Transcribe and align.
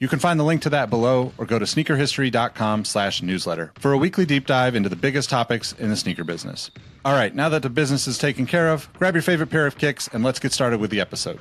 You 0.00 0.08
can 0.08 0.18
find 0.18 0.40
the 0.40 0.44
link 0.44 0.62
to 0.62 0.70
that 0.70 0.88
below 0.88 1.34
or 1.36 1.44
go 1.44 1.58
to 1.58 1.66
sneakerhistory.com 1.66 2.86
slash 2.86 3.20
newsletter 3.20 3.70
for 3.78 3.92
a 3.92 3.98
weekly 3.98 4.24
deep 4.24 4.46
dive 4.46 4.74
into 4.74 4.88
the 4.88 4.96
biggest 4.96 5.28
topics 5.28 5.72
in 5.74 5.90
the 5.90 5.96
sneaker 5.96 6.24
business. 6.24 6.70
All 7.04 7.12
right, 7.12 7.34
now 7.34 7.50
that 7.50 7.60
the 7.60 7.68
business 7.68 8.06
is 8.06 8.16
taken 8.16 8.46
care 8.46 8.70
of, 8.70 8.90
grab 8.94 9.14
your 9.14 9.20
favorite 9.20 9.50
pair 9.50 9.66
of 9.66 9.76
kicks 9.76 10.08
and 10.08 10.24
let's 10.24 10.38
get 10.38 10.52
started 10.52 10.80
with 10.80 10.90
the 10.90 11.02
episode. 11.02 11.38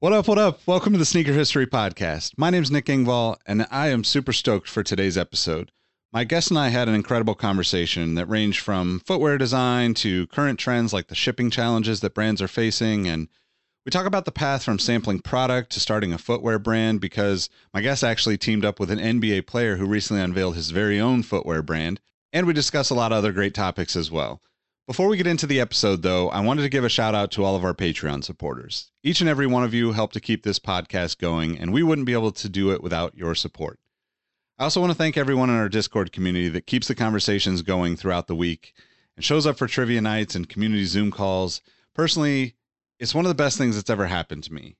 What 0.00 0.12
up, 0.12 0.28
what 0.28 0.36
up? 0.36 0.60
Welcome 0.66 0.92
to 0.92 0.98
the 0.98 1.06
Sneaker 1.06 1.32
History 1.32 1.66
Podcast. 1.66 2.34
My 2.36 2.50
name 2.50 2.62
is 2.62 2.70
Nick 2.70 2.84
Engvall, 2.84 3.38
and 3.46 3.66
I 3.70 3.88
am 3.88 4.04
super 4.04 4.34
stoked 4.34 4.68
for 4.68 4.82
today's 4.82 5.16
episode. 5.16 5.72
My 6.12 6.24
guest 6.24 6.50
and 6.50 6.58
I 6.58 6.68
had 6.68 6.88
an 6.88 6.94
incredible 6.94 7.34
conversation 7.34 8.16
that 8.16 8.28
ranged 8.28 8.60
from 8.60 9.00
footwear 9.06 9.38
design 9.38 9.94
to 9.94 10.26
current 10.26 10.58
trends 10.58 10.92
like 10.92 11.08
the 11.08 11.14
shipping 11.14 11.48
challenges 11.48 12.00
that 12.00 12.12
brands 12.12 12.42
are 12.42 12.48
facing 12.48 13.08
and 13.08 13.28
we 13.84 13.90
talk 13.90 14.06
about 14.06 14.24
the 14.24 14.32
path 14.32 14.62
from 14.62 14.78
sampling 14.78 15.20
product 15.20 15.70
to 15.72 15.80
starting 15.80 16.12
a 16.12 16.18
footwear 16.18 16.58
brand 16.58 17.00
because 17.00 17.48
my 17.72 17.80
guest 17.80 18.04
actually 18.04 18.36
teamed 18.36 18.64
up 18.64 18.78
with 18.78 18.90
an 18.90 18.98
NBA 18.98 19.46
player 19.46 19.76
who 19.76 19.86
recently 19.86 20.22
unveiled 20.22 20.56
his 20.56 20.70
very 20.70 21.00
own 21.00 21.22
footwear 21.22 21.62
brand. 21.62 22.00
And 22.32 22.46
we 22.46 22.52
discuss 22.52 22.90
a 22.90 22.94
lot 22.94 23.12
of 23.12 23.18
other 23.18 23.32
great 23.32 23.54
topics 23.54 23.96
as 23.96 24.10
well. 24.10 24.42
Before 24.86 25.08
we 25.08 25.16
get 25.16 25.26
into 25.26 25.46
the 25.46 25.60
episode, 25.60 26.02
though, 26.02 26.30
I 26.30 26.40
wanted 26.40 26.62
to 26.62 26.68
give 26.68 26.84
a 26.84 26.88
shout 26.88 27.14
out 27.14 27.30
to 27.32 27.44
all 27.44 27.56
of 27.56 27.64
our 27.64 27.74
Patreon 27.74 28.24
supporters. 28.24 28.90
Each 29.02 29.20
and 29.20 29.28
every 29.28 29.46
one 29.46 29.62
of 29.62 29.74
you 29.74 29.92
help 29.92 30.12
to 30.12 30.20
keep 30.20 30.42
this 30.42 30.58
podcast 30.58 31.18
going, 31.18 31.58
and 31.58 31.72
we 31.72 31.82
wouldn't 31.82 32.06
be 32.06 32.14
able 32.14 32.32
to 32.32 32.48
do 32.48 32.70
it 32.70 32.82
without 32.82 33.14
your 33.14 33.34
support. 33.34 33.78
I 34.58 34.64
also 34.64 34.80
want 34.80 34.90
to 34.90 34.98
thank 34.98 35.16
everyone 35.16 35.50
in 35.50 35.56
our 35.56 35.68
Discord 35.68 36.10
community 36.10 36.48
that 36.48 36.66
keeps 36.66 36.88
the 36.88 36.94
conversations 36.94 37.62
going 37.62 37.96
throughout 37.96 38.26
the 38.26 38.34
week 38.34 38.74
and 39.14 39.24
shows 39.24 39.46
up 39.46 39.56
for 39.56 39.66
trivia 39.66 40.00
nights 40.00 40.34
and 40.34 40.48
community 40.48 40.84
Zoom 40.84 41.10
calls. 41.10 41.60
Personally, 41.94 42.54
it's 42.98 43.14
one 43.14 43.24
of 43.24 43.28
the 43.28 43.34
best 43.34 43.58
things 43.58 43.76
that's 43.76 43.90
ever 43.90 44.06
happened 44.06 44.44
to 44.44 44.52
me. 44.52 44.76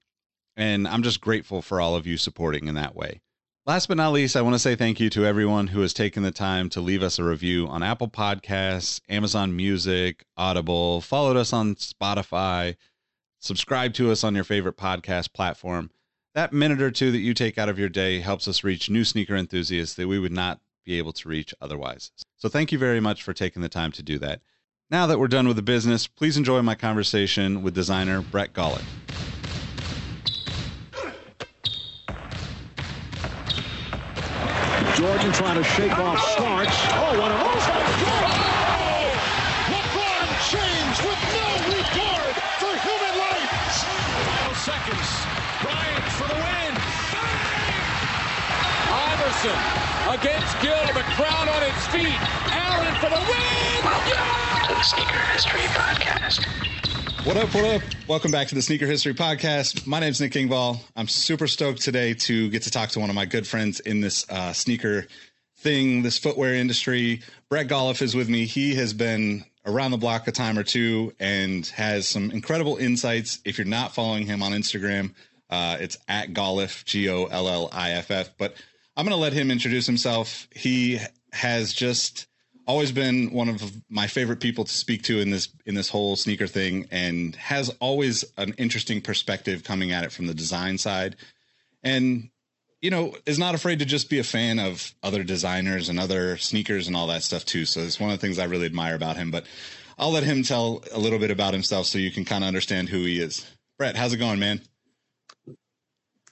And 0.57 0.89
I'm 0.89 1.03
just 1.03 1.21
grateful 1.21 1.63
for 1.63 1.81
all 1.81 1.95
of 1.95 2.07
you 2.07 2.17
supporting 2.17 2.67
in 2.67 2.75
that 2.75 2.97
way. 2.97 3.21
Last 3.65 3.87
but 3.87 3.99
not 3.99 4.13
least, 4.13 4.35
I 4.35 4.41
want 4.41 4.55
to 4.55 4.59
say 4.59 4.75
thank 4.75 4.99
you 4.99 5.11
to 5.11 5.27
everyone 5.27 5.67
who 5.67 5.83
has 5.83 5.93
taken 5.93 6.23
the 6.23 6.31
time 6.31 6.71
to 6.71 6.81
leave 6.81 7.03
us 7.03 7.19
a 7.19 7.25
review 7.25 7.69
on 7.69 7.83
Apple 7.83 8.09
Podcasts, 8.09 9.01
Amazon 9.11 9.55
Music, 9.55 10.25
Audible, 10.39 11.03
followed 11.03 11.37
us 11.37 11.53
on 11.53 11.75
Spotify, 11.75 12.77
subscribe 13.41 13.93
to 13.95 14.11
us 14.11 14.25
on 14.25 14.35
your 14.35 14.45
favorite 14.45 14.79
podcast 14.79 15.35
platform. 15.35 15.91
That 16.35 16.53
minute 16.53 16.81
or 16.81 16.91
two 16.91 17.13
that 17.13 17.19
you 17.19 17.35
take 17.35 17.59
out 17.59 17.69
of 17.69 17.79
your 17.79 17.91
day 17.91 18.21
helps 18.21 18.49
us 18.49 18.65
reach 18.65 18.89
new 18.89 19.05
sneaker 19.05 19.37
enthusiasts 19.37 19.97
that 19.97 20.09
we 20.09 20.19
would 20.19 20.33
not 20.33 20.61
be 20.87 20.97
able 20.97 21.13
to 21.13 21.29
reach 21.29 21.55
otherwise. 21.61 22.11
So 22.39 22.49
thank 22.49 22.73
you 22.73 22.79
very 22.79 23.01
much 23.01 23.23
for 23.23 23.35
taking 23.35 23.61
the 23.61 23.69
time 23.69 23.93
to 23.93 24.03
do 24.03 24.19
that. 24.21 24.41
Now 24.91 25.07
that 25.09 25.19
we're 25.19 25.29
done 25.29 25.47
with 25.47 25.57
the 25.57 25.63
business, 25.63 26.07
please 26.07 26.39
enjoy 26.39 26.63
my 26.63 26.75
conversation 26.75 27.63
with 27.63 27.75
designer 27.75 28.23
Brett 28.23 28.55
Golliff. 28.55 28.83
Jordan 34.97 35.31
trying 35.33 35.63
to 35.63 35.65
shake 35.77 35.93
off 35.99 36.19
Starks. 36.31 36.75
Oh, 36.93 37.21
what 37.21 37.31
a 37.31 37.37
Oh! 37.37 37.45
LeBron 39.69 40.29
James 40.49 40.99
with 41.05 41.21
no 41.37 41.49
regard 41.69 42.35
for 42.57 42.73
human 42.81 43.15
life. 43.21 43.53
Final 44.25 44.55
seconds. 44.57 45.09
Bryant 45.61 46.05
for 46.17 46.29
the 46.29 46.41
win. 46.41 46.73
Iverson 48.91 49.78
against 50.09 50.59
Gill, 50.63 50.87
the 50.95 51.05
crowd 51.17 51.49
on 51.49 51.63
its 51.63 51.87
feet. 51.89 52.17
Allen 52.51 52.95
for 52.95 53.11
the 53.11 53.21
win. 53.29 53.85
Yeah! 54.09 54.65
to 54.67 54.75
the 54.75 54.83
Sneaker 54.83 55.19
History 55.33 55.61
Podcast. 55.61 57.27
What 57.27 57.37
up, 57.37 57.55
what 57.55 57.65
up? 57.67 57.83
Welcome 58.09 58.31
back 58.31 58.49
to 58.49 58.55
the 58.55 58.63
Sneaker 58.63 58.87
History 58.87 59.13
Podcast. 59.13 59.87
My 59.87 60.01
name's 60.01 60.19
Nick 60.19 60.33
Engvall. 60.33 60.81
I'm 60.97 61.09
super 61.09 61.47
stoked 61.47 61.83
today 61.83 62.15
to 62.15 62.49
get 62.49 62.63
to 62.63 62.71
talk 62.71 62.89
to 62.91 63.01
one 63.01 63.11
of 63.11 63.17
my 63.17 63.27
good 63.27 63.47
friends 63.47 63.81
in 63.81 64.01
this 64.01 64.25
uh, 64.31 64.55
sneaker 64.55 65.07
thing, 65.59 66.01
this 66.01 66.17
footwear 66.17 66.55
industry. 66.55 67.21
Brett 67.51 67.69
Golliff 67.69 68.01
is 68.01 68.15
with 68.15 68.31
me. 68.31 68.47
He 68.47 68.77
has 68.77 68.95
been 68.95 69.45
around 69.67 69.91
the 69.91 69.99
block 69.99 70.27
a 70.27 70.33
time 70.33 70.59
or 70.59 70.63
two 70.63 71.13
and 71.21 71.67
has 71.67 72.09
some 72.09 72.31
incredible 72.31 72.79
insights. 72.79 73.41
If 73.45 73.59
you're 73.59 73.67
not 73.67 73.95
following 73.95 74.25
him 74.25 74.43
on 74.43 74.53
Instagram, 74.53 75.13
uh, 75.51 75.77
it's 75.81 75.99
at 76.09 76.33
Golliff, 76.33 76.87
G 76.87 77.11
O 77.11 77.27
L 77.27 77.47
L 77.47 77.69
I 77.73 77.91
F 77.93 78.11
F. 78.11 78.31
But 78.39 78.55
I'm 78.99 79.05
going 79.05 79.17
to 79.17 79.23
let 79.23 79.33
him 79.33 79.53
introduce 79.53 79.87
himself. 79.87 80.49
He 80.53 80.99
has 81.33 81.73
just 81.73 82.27
always 82.67 82.91
been 82.91 83.33
one 83.33 83.49
of 83.49 83.63
my 83.89 84.09
favorite 84.09 84.41
people 84.41 84.65
to 84.65 84.73
speak 84.73 85.05
to 85.05 85.21
in 85.21 85.31
this 85.31 85.51
in 85.67 85.77
this 85.77 85.89
whole 85.89 86.17
sneaker 86.17 86.49
thing 86.49 86.89
and 86.91 87.37
has 87.37 87.71
always 87.79 88.25
an 88.37 88.55
interesting 88.59 89.01
perspective 89.01 89.63
coming 89.63 89.93
at 89.93 90.03
it 90.03 90.11
from 90.11 90.27
the 90.27 90.35
design 90.35 90.79
side. 90.79 91.15
And 91.85 92.31
you 92.81 92.91
know 92.91 93.15
is 93.25 93.39
not 93.39 93.55
afraid 93.55 93.79
to 93.79 93.85
just 93.85 94.11
be 94.11 94.19
a 94.19 94.25
fan 94.25 94.59
of 94.59 94.93
other 95.05 95.23
designers 95.23 95.89
and 95.89 96.01
other 96.01 96.37
sneakers 96.37 96.89
and 96.89 96.97
all 96.97 97.07
that 97.07 97.23
stuff 97.23 97.45
too. 97.45 97.67
So 97.67 97.83
it's 97.83 98.01
one 98.01 98.11
of 98.11 98.19
the 98.19 98.21
things 98.21 98.41
i 98.41 98.47
really 98.47 98.67
admire 98.67 98.97
about 98.97 99.17
him 99.17 99.31
but 99.31 99.47
i'll 99.97 100.13
let 100.13 100.25
him 100.25 100.43
tell 100.43 100.83
a 100.93 100.99
little 100.99 101.19
bit 101.21 101.31
about 101.31 101.55
himself 101.55 101.87
so 101.87 101.99
you 101.99 102.11
can 102.11 102.25
kind 102.25 102.43
of 102.43 102.49
understand 102.49 102.89
who 102.89 103.05
he 103.05 103.21
is. 103.21 103.47
Brett 103.79 103.97
how's 103.97 104.13
it 104.13 104.19
going 104.19 104.41
man 104.41 104.61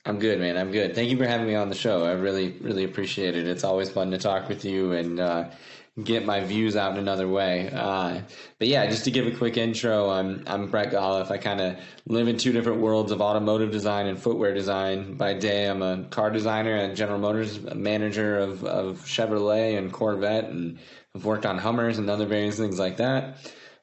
I'm 0.06 0.20
good, 0.20 0.38
man. 0.38 0.56
I'm 0.56 0.70
good. 0.70 0.94
Thank 0.94 1.10
you 1.10 1.16
for 1.16 1.26
having 1.26 1.48
me 1.48 1.56
on 1.56 1.68
the 1.68 1.74
show. 1.74 2.04
I 2.04 2.12
really, 2.12 2.52
really 2.60 2.84
appreciate 2.84 3.34
it. 3.34 3.48
It's 3.48 3.64
always 3.64 3.90
fun 3.90 4.12
to 4.12 4.18
talk 4.18 4.48
with 4.48 4.64
you 4.64 4.92
and 4.92 5.18
uh, 5.18 5.50
get 6.00 6.24
my 6.24 6.44
views 6.44 6.76
out 6.76 6.92
in 6.92 6.98
another 6.98 7.26
way. 7.26 7.70
Uh, 7.72 8.20
but 8.60 8.68
yeah, 8.68 8.86
just 8.86 9.02
to 9.06 9.10
give 9.10 9.26
a 9.26 9.32
quick 9.32 9.56
intro, 9.56 10.08
I'm 10.08 10.44
I'm 10.46 10.70
Brett 10.70 10.92
Golliff. 10.92 11.32
I 11.32 11.38
kind 11.38 11.60
of 11.60 11.78
live 12.06 12.28
in 12.28 12.36
two 12.36 12.52
different 12.52 12.80
worlds 12.80 13.10
of 13.10 13.20
automotive 13.20 13.72
design 13.72 14.06
and 14.06 14.16
footwear 14.16 14.54
design. 14.54 15.16
By 15.16 15.34
day, 15.34 15.68
I'm 15.68 15.82
a 15.82 16.04
car 16.04 16.30
designer 16.30 16.76
at 16.76 16.94
General 16.94 17.18
Motors, 17.18 17.60
manager 17.74 18.38
of, 18.38 18.64
of 18.64 19.00
Chevrolet 19.06 19.76
and 19.76 19.92
Corvette, 19.92 20.44
and 20.44 20.78
I've 21.16 21.24
worked 21.24 21.46
on 21.46 21.58
Hummers 21.58 21.98
and 21.98 22.08
other 22.08 22.26
various 22.26 22.56
things 22.56 22.78
like 22.78 22.98
that. 22.98 23.38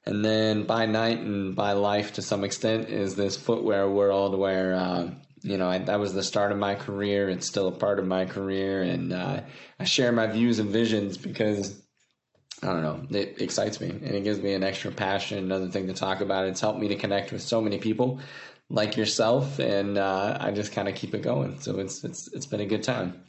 And 0.05 0.23
then 0.23 0.63
by 0.63 0.85
night 0.85 1.19
and 1.19 1.53
by 1.53 1.73
life, 1.73 2.13
to 2.13 2.21
some 2.21 2.45
extent, 2.45 2.87
is 2.87 3.15
this 3.15 3.35
footwear 3.35 3.89
world 3.89 4.39
where. 4.39 4.73
Uh, 4.75 5.09
you 5.43 5.57
know, 5.57 5.69
I, 5.69 5.77
that 5.79 5.99
was 5.99 6.13
the 6.13 6.23
start 6.23 6.51
of 6.51 6.57
my 6.57 6.75
career. 6.75 7.29
It's 7.29 7.45
still 7.45 7.67
a 7.67 7.71
part 7.71 7.99
of 7.99 8.07
my 8.07 8.25
career, 8.25 8.81
and 8.81 9.13
uh, 9.13 9.41
I 9.79 9.83
share 9.83 10.11
my 10.11 10.27
views 10.27 10.59
and 10.59 10.69
visions 10.69 11.17
because 11.17 11.79
I 12.63 12.67
don't 12.67 12.81
know, 12.81 13.19
it 13.19 13.41
excites 13.41 13.81
me 13.81 13.89
and 13.89 14.15
it 14.15 14.23
gives 14.23 14.39
me 14.39 14.53
an 14.53 14.63
extra 14.63 14.89
passion, 14.91 15.37
another 15.37 15.67
thing 15.67 15.87
to 15.87 15.93
talk 15.93 16.21
about. 16.21 16.45
It's 16.45 16.61
helped 16.61 16.79
me 16.79 16.87
to 16.89 16.95
connect 16.95 17.33
with 17.33 17.41
so 17.41 17.61
many 17.61 17.77
people 17.77 18.19
like 18.69 18.95
yourself, 18.95 19.59
and 19.59 19.97
uh, 19.97 20.37
I 20.39 20.51
just 20.51 20.71
kind 20.71 20.87
of 20.87 20.95
keep 20.95 21.13
it 21.13 21.21
going. 21.21 21.59
So 21.59 21.79
it's 21.79 22.03
it's 22.03 22.31
it's 22.33 22.45
been 22.45 22.61
a 22.61 22.65
good 22.65 22.83
time. 22.83 23.21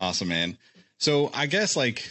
Awesome, 0.00 0.28
man. 0.28 0.56
So 0.98 1.30
I 1.34 1.46
guess 1.46 1.76
like 1.76 2.08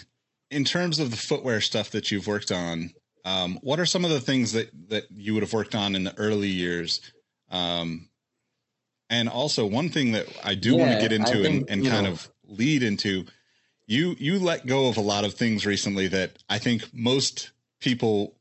in 0.52 0.66
terms 0.66 1.00
of 1.00 1.12
the 1.12 1.18
footwear 1.18 1.62
stuff 1.62 1.92
that 1.92 2.12
you've 2.12 2.28
worked 2.28 2.52
on, 2.52 2.92
um, 3.24 3.58
what 3.62 3.80
are 3.80 3.86
some 3.86 4.04
of 4.04 4.12
the 4.12 4.20
things 4.20 4.52
that 4.52 4.70
that 4.90 5.06
you 5.12 5.34
would 5.34 5.44
have 5.44 5.54
worked 5.54 5.76
on 5.76 5.96
in 5.96 6.04
the 6.04 6.18
early 6.18 6.50
years? 6.50 7.00
Um, 7.50 8.10
and 9.10 9.30
also 9.30 9.66
one 9.66 9.90
thing 9.90 10.14
that 10.14 10.28
I 10.44 10.56
do 10.56 10.76
yeah, 10.76 10.80
want 10.80 10.92
to 10.94 11.00
get 11.00 11.12
into 11.12 11.44
think, 11.44 11.70
and, 11.70 11.84
and 11.84 11.92
kind 11.92 12.06
know, 12.06 12.14
of 12.14 12.30
lead 12.48 12.84
into, 12.84 13.26
you 13.88 14.16
you 14.18 14.40
let 14.40 14.66
go 14.66 14.88
of 14.88 14.98
a 14.98 15.02
lot 15.02 15.26
of 15.26 15.34
things 15.34 15.66
recently 15.66 16.08
that 16.08 16.32
I 16.50 16.58
think 16.60 16.84
most 16.94 17.52
people 17.80 18.36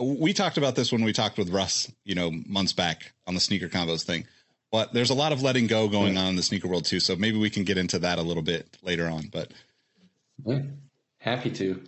we 0.00 0.32
talked 0.32 0.56
about 0.56 0.76
this 0.76 0.92
when 0.92 1.04
we 1.04 1.12
talked 1.12 1.38
with 1.38 1.50
Russ, 1.50 1.90
you 2.04 2.14
know, 2.14 2.30
months 2.30 2.72
back 2.72 3.12
on 3.26 3.34
the 3.34 3.40
sneaker 3.40 3.68
combos 3.68 4.02
thing. 4.02 4.26
But 4.72 4.92
there's 4.92 5.10
a 5.10 5.14
lot 5.14 5.32
of 5.32 5.42
letting 5.42 5.66
go 5.66 5.88
going 5.88 6.14
yeah. 6.14 6.22
on 6.22 6.28
in 6.28 6.36
the 6.36 6.42
sneaker 6.42 6.68
world 6.68 6.84
too. 6.84 7.00
So 7.00 7.16
maybe 7.16 7.38
we 7.38 7.50
can 7.50 7.64
get 7.64 7.76
into 7.76 7.98
that 8.00 8.18
a 8.18 8.22
little 8.22 8.42
bit 8.42 8.78
later 8.82 9.08
on. 9.08 9.28
But 9.32 9.52
yeah, 10.44 10.60
happy 11.18 11.50
to. 11.50 11.82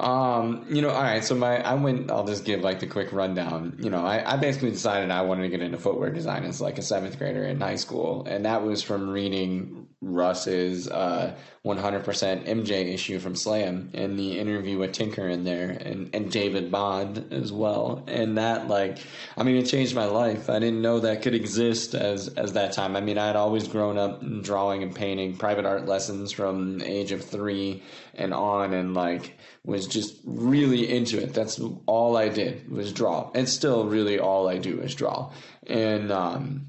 Um, 0.00 0.64
you 0.68 0.80
know, 0.80 0.90
all 0.90 1.02
right. 1.02 1.24
So 1.24 1.34
my, 1.34 1.60
I 1.60 1.74
went. 1.74 2.10
I'll 2.10 2.26
just 2.26 2.44
give 2.44 2.60
like 2.60 2.78
the 2.80 2.86
quick 2.86 3.12
rundown. 3.12 3.76
You 3.80 3.90
know, 3.90 4.04
I, 4.04 4.34
I 4.34 4.36
basically 4.36 4.70
decided 4.70 5.10
I 5.10 5.22
wanted 5.22 5.42
to 5.42 5.48
get 5.48 5.60
into 5.60 5.78
footwear 5.78 6.10
design 6.10 6.44
as 6.44 6.60
like 6.60 6.78
a 6.78 6.82
seventh 6.82 7.18
grader 7.18 7.44
in 7.44 7.60
high 7.60 7.76
school, 7.76 8.24
and 8.24 8.44
that 8.44 8.62
was 8.62 8.82
from 8.82 9.08
reading 9.08 9.87
Russ's 10.00 10.88
uh, 10.88 11.36
100% 11.64 12.04
MJ 12.46 12.94
issue 12.94 13.18
from 13.18 13.34
Slam 13.34 13.90
and 13.94 14.16
the 14.16 14.38
interview 14.38 14.78
with 14.78 14.92
Tinker 14.92 15.28
in 15.28 15.42
there, 15.42 15.70
and 15.70 16.14
and 16.14 16.30
David 16.30 16.70
Bond 16.70 17.32
as 17.32 17.52
well. 17.52 18.04
And 18.06 18.38
that 18.38 18.68
like, 18.68 18.98
I 19.36 19.42
mean, 19.42 19.56
it 19.56 19.66
changed 19.66 19.96
my 19.96 20.04
life. 20.04 20.48
I 20.48 20.60
didn't 20.60 20.82
know 20.82 21.00
that 21.00 21.22
could 21.22 21.34
exist 21.34 21.94
as 21.94 22.28
as 22.28 22.52
that 22.52 22.72
time. 22.72 22.94
I 22.94 23.00
mean, 23.00 23.18
I 23.18 23.26
had 23.26 23.36
always 23.36 23.66
grown 23.66 23.98
up 23.98 24.22
drawing 24.42 24.84
and 24.84 24.94
painting, 24.94 25.36
private 25.36 25.66
art 25.66 25.86
lessons 25.86 26.30
from 26.30 26.80
age 26.82 27.10
of 27.10 27.24
three 27.24 27.82
and 28.14 28.32
on, 28.32 28.74
and 28.74 28.94
like 28.94 29.36
was 29.64 29.88
just 29.88 30.16
really 30.24 30.90
into 30.90 31.20
it. 31.20 31.34
That's 31.34 31.60
all 31.86 32.16
I 32.16 32.28
did 32.28 32.70
was 32.70 32.92
draw. 32.92 33.30
And 33.34 33.48
still 33.48 33.86
really 33.86 34.20
all 34.20 34.48
I 34.48 34.58
do 34.58 34.80
is 34.80 34.94
draw. 34.94 35.32
And 35.66 36.12
um, 36.12 36.68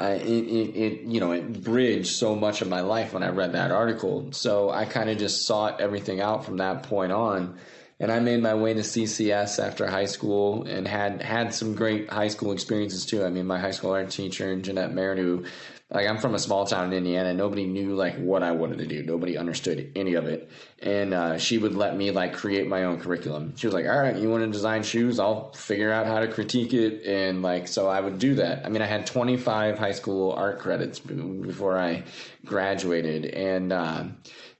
I, 0.00 0.12
it, 0.12 0.76
it, 0.76 1.00
you 1.02 1.20
know, 1.20 1.32
it 1.32 1.62
bridged 1.62 2.14
so 2.14 2.34
much 2.34 2.62
of 2.62 2.68
my 2.68 2.80
life 2.80 3.12
when 3.12 3.22
I 3.22 3.28
read 3.28 3.52
that 3.52 3.70
article. 3.70 4.32
So 4.32 4.70
I 4.70 4.84
kind 4.84 5.10
of 5.10 5.18
just 5.18 5.46
sought 5.46 5.80
everything 5.80 6.20
out 6.20 6.44
from 6.44 6.56
that 6.56 6.84
point 6.84 7.12
on. 7.12 7.58
And 8.00 8.10
I 8.10 8.18
made 8.18 8.42
my 8.42 8.54
way 8.54 8.72
to 8.72 8.80
CCS 8.80 9.62
after 9.62 9.86
high 9.86 10.06
school 10.06 10.64
and 10.64 10.88
had 10.88 11.20
had 11.20 11.52
some 11.52 11.74
great 11.74 12.08
high 12.08 12.28
school 12.28 12.52
experiences 12.52 13.04
too. 13.04 13.24
I 13.24 13.28
mean, 13.28 13.46
my 13.46 13.58
high 13.58 13.72
school 13.72 13.90
art 13.90 14.10
teacher, 14.10 14.56
Jeanette 14.56 14.94
Merritt, 14.94 15.18
who 15.18 15.44
like 15.90 16.06
I'm 16.06 16.18
from 16.18 16.34
a 16.34 16.38
small 16.38 16.66
town 16.66 16.86
in 16.86 16.92
Indiana. 16.92 17.34
Nobody 17.34 17.66
knew 17.66 17.94
like 17.96 18.16
what 18.16 18.42
I 18.42 18.52
wanted 18.52 18.78
to 18.78 18.86
do. 18.86 19.02
Nobody 19.02 19.36
understood 19.36 19.90
any 19.96 20.14
of 20.14 20.26
it. 20.26 20.48
And 20.78 21.12
uh, 21.12 21.38
she 21.38 21.58
would 21.58 21.74
let 21.74 21.96
me 21.96 22.12
like 22.12 22.32
create 22.32 22.68
my 22.68 22.84
own 22.84 23.00
curriculum. 23.00 23.56
She 23.56 23.66
was 23.66 23.74
like, 23.74 23.86
"All 23.86 23.98
right, 23.98 24.16
you 24.16 24.30
want 24.30 24.44
to 24.44 24.50
design 24.50 24.84
shoes? 24.84 25.18
I'll 25.18 25.52
figure 25.52 25.90
out 25.90 26.06
how 26.06 26.20
to 26.20 26.28
critique 26.28 26.72
it." 26.72 27.04
And 27.04 27.42
like, 27.42 27.66
so 27.66 27.88
I 27.88 28.00
would 28.00 28.18
do 28.18 28.36
that. 28.36 28.64
I 28.64 28.68
mean, 28.68 28.82
I 28.82 28.86
had 28.86 29.06
25 29.06 29.78
high 29.78 29.92
school 29.92 30.32
art 30.32 30.60
credits 30.60 31.00
before 31.00 31.76
I 31.76 32.04
graduated, 32.44 33.26
and 33.26 33.72
uh, 33.72 34.04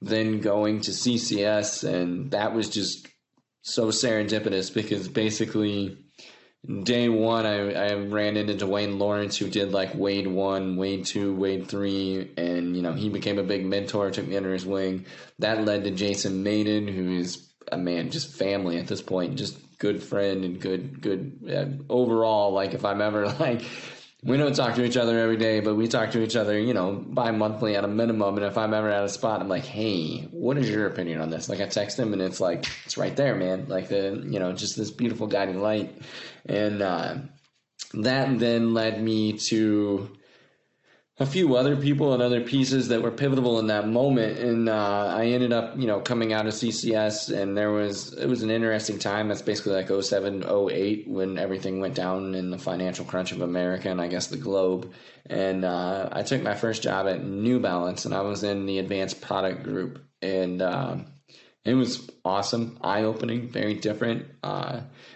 then 0.02 0.40
going 0.40 0.80
to 0.82 0.90
CCS, 0.90 1.88
and 1.88 2.32
that 2.32 2.54
was 2.54 2.68
just 2.68 3.06
so 3.62 3.88
serendipitous 3.88 4.72
because 4.72 5.08
basically 5.08 5.98
day 6.82 7.08
one, 7.08 7.46
I, 7.46 7.72
I 7.72 7.94
ran 7.94 8.36
into 8.36 8.54
Dwayne 8.54 8.98
Lawrence, 8.98 9.36
who 9.36 9.48
did 9.48 9.72
like 9.72 9.94
Wade 9.94 10.26
one, 10.26 10.76
Wade 10.76 11.06
two, 11.06 11.34
Wade 11.34 11.68
three, 11.68 12.30
and 12.36 12.76
you 12.76 12.82
know 12.82 12.92
he 12.92 13.08
became 13.08 13.38
a 13.38 13.42
big 13.42 13.64
mentor, 13.64 14.10
took 14.10 14.26
me 14.26 14.36
under 14.36 14.52
his 14.52 14.66
wing. 14.66 15.06
That 15.38 15.64
led 15.64 15.84
to 15.84 15.90
Jason 15.90 16.42
Mayden, 16.42 16.86
who 16.88 17.16
is 17.16 17.48
a 17.72 17.78
man, 17.78 18.10
just 18.10 18.34
family 18.34 18.78
at 18.78 18.88
this 18.88 19.02
point, 19.02 19.36
just 19.36 19.58
good 19.78 20.02
friend 20.02 20.44
and 20.44 20.60
good, 20.60 21.00
good 21.00 21.50
uh, 21.50 21.92
overall. 21.92 22.52
Like 22.52 22.74
if 22.74 22.84
I'm 22.84 23.00
ever 23.00 23.28
like. 23.40 23.62
We 24.22 24.36
don't 24.36 24.54
talk 24.54 24.74
to 24.74 24.84
each 24.84 24.98
other 24.98 25.18
every 25.18 25.38
day, 25.38 25.60
but 25.60 25.76
we 25.76 25.88
talk 25.88 26.10
to 26.10 26.22
each 26.22 26.36
other, 26.36 26.58
you 26.58 26.74
know, 26.74 26.92
bi 26.92 27.30
monthly 27.30 27.74
at 27.74 27.84
a 27.84 27.88
minimum. 27.88 28.36
And 28.36 28.44
if 28.44 28.58
I'm 28.58 28.74
ever 28.74 28.90
at 28.90 29.02
a 29.02 29.08
spot, 29.08 29.40
I'm 29.40 29.48
like, 29.48 29.64
hey, 29.64 30.28
what 30.30 30.58
is 30.58 30.68
your 30.68 30.86
opinion 30.86 31.22
on 31.22 31.30
this? 31.30 31.48
Like, 31.48 31.60
I 31.60 31.66
text 31.66 31.98
him 31.98 32.12
and 32.12 32.20
it's 32.20 32.38
like, 32.38 32.66
it's 32.84 32.98
right 32.98 33.16
there, 33.16 33.34
man. 33.34 33.66
Like, 33.68 33.88
the, 33.88 34.22
you 34.28 34.38
know, 34.38 34.52
just 34.52 34.76
this 34.76 34.90
beautiful 34.90 35.26
guiding 35.26 35.62
light. 35.62 36.02
And 36.44 36.82
uh, 36.82 37.14
that 37.94 38.38
then 38.38 38.74
led 38.74 39.02
me 39.02 39.38
to 39.38 40.10
a 41.20 41.26
few 41.26 41.54
other 41.54 41.76
people 41.76 42.14
and 42.14 42.22
other 42.22 42.40
pieces 42.40 42.88
that 42.88 43.02
were 43.02 43.10
pivotal 43.10 43.58
in 43.58 43.66
that 43.66 43.86
moment. 43.86 44.38
And 44.38 44.70
uh, 44.70 45.14
I 45.14 45.26
ended 45.26 45.52
up, 45.52 45.78
you 45.78 45.86
know, 45.86 46.00
coming 46.00 46.32
out 46.32 46.46
of 46.46 46.54
CCS, 46.54 47.30
and 47.36 47.56
there 47.56 47.70
was 47.70 48.14
it 48.14 48.26
was 48.26 48.42
an 48.42 48.50
interesting 48.50 48.98
time. 48.98 49.28
That's 49.28 49.42
basically 49.42 49.74
like 49.74 49.90
07, 49.90 50.44
08 50.48 51.08
when 51.08 51.38
everything 51.38 51.78
went 51.78 51.94
down 51.94 52.34
in 52.34 52.50
the 52.50 52.58
financial 52.58 53.04
crunch 53.04 53.32
of 53.32 53.42
America 53.42 53.90
and 53.90 54.00
I 54.00 54.08
guess 54.08 54.28
the 54.28 54.38
globe. 54.38 54.92
And 55.26 55.64
uh, 55.64 56.08
I 56.10 56.22
took 56.22 56.42
my 56.42 56.54
first 56.54 56.82
job 56.82 57.06
at 57.06 57.22
New 57.22 57.60
Balance, 57.60 58.06
and 58.06 58.14
I 58.14 58.22
was 58.22 58.42
in 58.42 58.64
the 58.64 58.78
advanced 58.78 59.20
product 59.20 59.62
group, 59.62 60.02
and 60.22 60.62
uh, 60.62 60.96
it 61.66 61.74
was 61.74 62.08
awesome, 62.24 62.78
eye 62.80 63.02
opening, 63.02 63.50
very 63.50 63.74
different. 63.74 64.26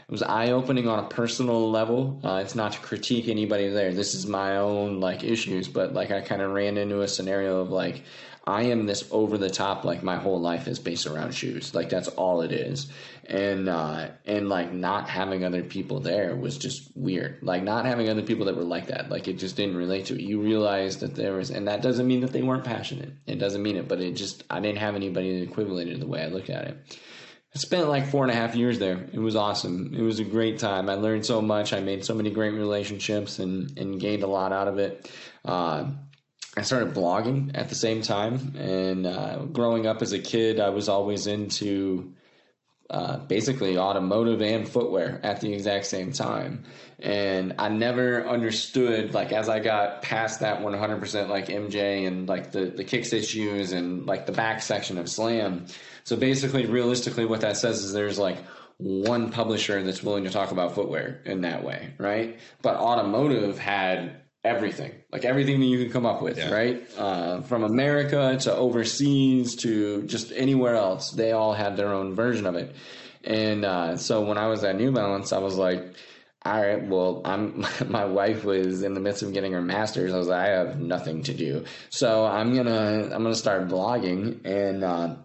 It 0.06 0.10
was 0.10 0.22
eye 0.22 0.50
opening 0.50 0.86
on 0.86 0.98
a 0.98 1.08
personal 1.08 1.70
level. 1.70 2.20
Uh, 2.22 2.40
it's 2.42 2.54
not 2.54 2.72
to 2.72 2.78
critique 2.80 3.28
anybody 3.28 3.68
there. 3.68 3.92
This 3.92 4.14
is 4.14 4.26
my 4.26 4.58
own 4.58 5.00
like 5.00 5.24
issues, 5.24 5.66
but 5.66 5.94
like 5.94 6.10
I 6.10 6.20
kind 6.20 6.42
of 6.42 6.52
ran 6.52 6.76
into 6.76 7.00
a 7.00 7.08
scenario 7.08 7.60
of 7.60 7.70
like 7.70 8.02
I 8.46 8.64
am 8.64 8.84
this 8.84 9.08
over 9.10 9.38
the 9.38 9.48
top. 9.48 9.84
Like 9.84 10.02
my 10.02 10.16
whole 10.16 10.38
life 10.38 10.68
is 10.68 10.78
based 10.78 11.06
around 11.06 11.34
shoes. 11.34 11.74
Like 11.74 11.88
that's 11.88 12.08
all 12.08 12.42
it 12.42 12.52
is. 12.52 12.92
And 13.26 13.70
uh, 13.70 14.10
and 14.26 14.50
like 14.50 14.72
not 14.72 15.08
having 15.08 15.44
other 15.44 15.62
people 15.62 16.00
there 16.00 16.36
was 16.36 16.58
just 16.58 16.94
weird. 16.94 17.38
Like 17.40 17.62
not 17.62 17.86
having 17.86 18.10
other 18.10 18.22
people 18.22 18.44
that 18.46 18.56
were 18.56 18.62
like 18.62 18.88
that. 18.88 19.08
Like 19.08 19.26
it 19.26 19.38
just 19.38 19.56
didn't 19.56 19.76
relate 19.76 20.06
to 20.06 20.14
it. 20.14 20.20
You 20.20 20.42
realize 20.42 20.98
that 20.98 21.14
there 21.14 21.32
was, 21.32 21.50
and 21.50 21.68
that 21.68 21.80
doesn't 21.80 22.06
mean 22.06 22.20
that 22.20 22.32
they 22.32 22.42
weren't 22.42 22.64
passionate. 22.64 23.14
It 23.26 23.38
doesn't 23.38 23.62
mean 23.62 23.76
it, 23.76 23.88
but 23.88 24.00
it 24.00 24.12
just 24.12 24.44
I 24.50 24.60
didn't 24.60 24.78
have 24.78 24.94
anybody 24.94 25.38
that 25.38 25.50
equivalated 25.50 25.98
the 26.00 26.06
way 26.06 26.22
I 26.22 26.26
looked 26.26 26.50
at 26.50 26.66
it. 26.66 26.98
I 27.54 27.60
spent 27.60 27.88
like 27.88 28.06
four 28.06 28.24
and 28.24 28.32
a 28.32 28.34
half 28.34 28.56
years 28.56 28.80
there. 28.80 29.06
It 29.12 29.20
was 29.20 29.36
awesome. 29.36 29.94
It 29.94 30.02
was 30.02 30.18
a 30.18 30.24
great 30.24 30.58
time. 30.58 30.90
I 30.90 30.94
learned 30.94 31.24
so 31.24 31.40
much. 31.40 31.72
I 31.72 31.80
made 31.80 32.04
so 32.04 32.12
many 32.12 32.30
great 32.30 32.52
relationships 32.52 33.38
and, 33.38 33.78
and 33.78 34.00
gained 34.00 34.24
a 34.24 34.26
lot 34.26 34.52
out 34.52 34.66
of 34.66 34.78
it. 34.78 35.08
Uh, 35.44 35.90
I 36.56 36.62
started 36.62 36.94
blogging 36.94 37.52
at 37.54 37.68
the 37.68 37.76
same 37.76 38.02
time. 38.02 38.54
And 38.58 39.06
uh, 39.06 39.44
growing 39.44 39.86
up 39.86 40.02
as 40.02 40.12
a 40.12 40.18
kid, 40.18 40.58
I 40.58 40.70
was 40.70 40.88
always 40.88 41.28
into 41.28 42.14
uh, 42.90 43.18
basically 43.18 43.78
automotive 43.78 44.42
and 44.42 44.68
footwear 44.68 45.20
at 45.22 45.40
the 45.40 45.52
exact 45.52 45.86
same 45.86 46.12
time. 46.12 46.64
And 46.98 47.54
I 47.58 47.68
never 47.68 48.26
understood, 48.26 49.14
like, 49.14 49.32
as 49.32 49.48
I 49.48 49.60
got 49.60 50.02
past 50.02 50.40
that 50.40 50.60
100% 50.60 51.28
like 51.28 51.46
MJ 51.46 52.06
and 52.06 52.28
like 52.28 52.50
the, 52.50 52.66
the 52.66 52.84
kickstitch 52.84 53.28
shoes 53.28 53.70
and 53.70 54.06
like 54.06 54.26
the 54.26 54.32
back 54.32 54.60
section 54.60 54.98
of 54.98 55.08
Slam 55.08 55.66
so 56.04 56.16
basically, 56.16 56.66
realistically, 56.66 57.24
what 57.24 57.40
that 57.40 57.56
says 57.56 57.82
is 57.82 57.92
there's 57.92 58.18
like 58.18 58.38
one 58.78 59.30
publisher 59.30 59.82
that's 59.82 60.02
willing 60.02 60.24
to 60.24 60.30
talk 60.30 60.50
about 60.50 60.74
footwear 60.74 61.22
in 61.24 61.42
that 61.42 61.64
way, 61.64 61.94
right? 61.98 62.38
But 62.62 62.76
automotive 62.76 63.58
had 63.58 64.20
everything, 64.44 64.92
like 65.10 65.24
everything 65.24 65.60
that 65.60 65.66
you 65.66 65.82
could 65.82 65.92
come 65.92 66.04
up 66.04 66.20
with, 66.20 66.36
yeah. 66.36 66.50
right? 66.50 66.86
Uh, 66.98 67.40
from 67.42 67.64
America 67.64 68.36
to 68.42 68.54
overseas 68.54 69.56
to 69.56 70.02
just 70.02 70.32
anywhere 70.32 70.74
else, 70.74 71.10
they 71.10 71.32
all 71.32 71.54
had 71.54 71.76
their 71.76 71.92
own 71.92 72.14
version 72.14 72.46
of 72.46 72.54
it. 72.54 72.74
And 73.22 73.64
uh, 73.64 73.96
so 73.96 74.20
when 74.22 74.36
I 74.36 74.48
was 74.48 74.62
at 74.64 74.76
New 74.76 74.92
Balance, 74.92 75.32
I 75.32 75.38
was 75.38 75.56
like, 75.56 75.94
all 76.44 76.60
right, 76.60 76.86
well, 76.86 77.22
I'm 77.24 77.64
my 77.88 78.04
wife 78.04 78.44
was 78.44 78.82
in 78.82 78.92
the 78.92 79.00
midst 79.00 79.22
of 79.22 79.32
getting 79.32 79.52
her 79.52 79.62
master's. 79.62 80.12
I 80.12 80.18
was 80.18 80.28
like, 80.28 80.46
I 80.46 80.50
have 80.50 80.78
nothing 80.78 81.22
to 81.22 81.32
do, 81.32 81.64
so 81.88 82.26
I'm 82.26 82.54
gonna 82.54 83.04
I'm 83.04 83.22
gonna 83.22 83.34
start 83.34 83.68
blogging, 83.68 84.44
and 84.44 84.84
uh, 84.84 85.16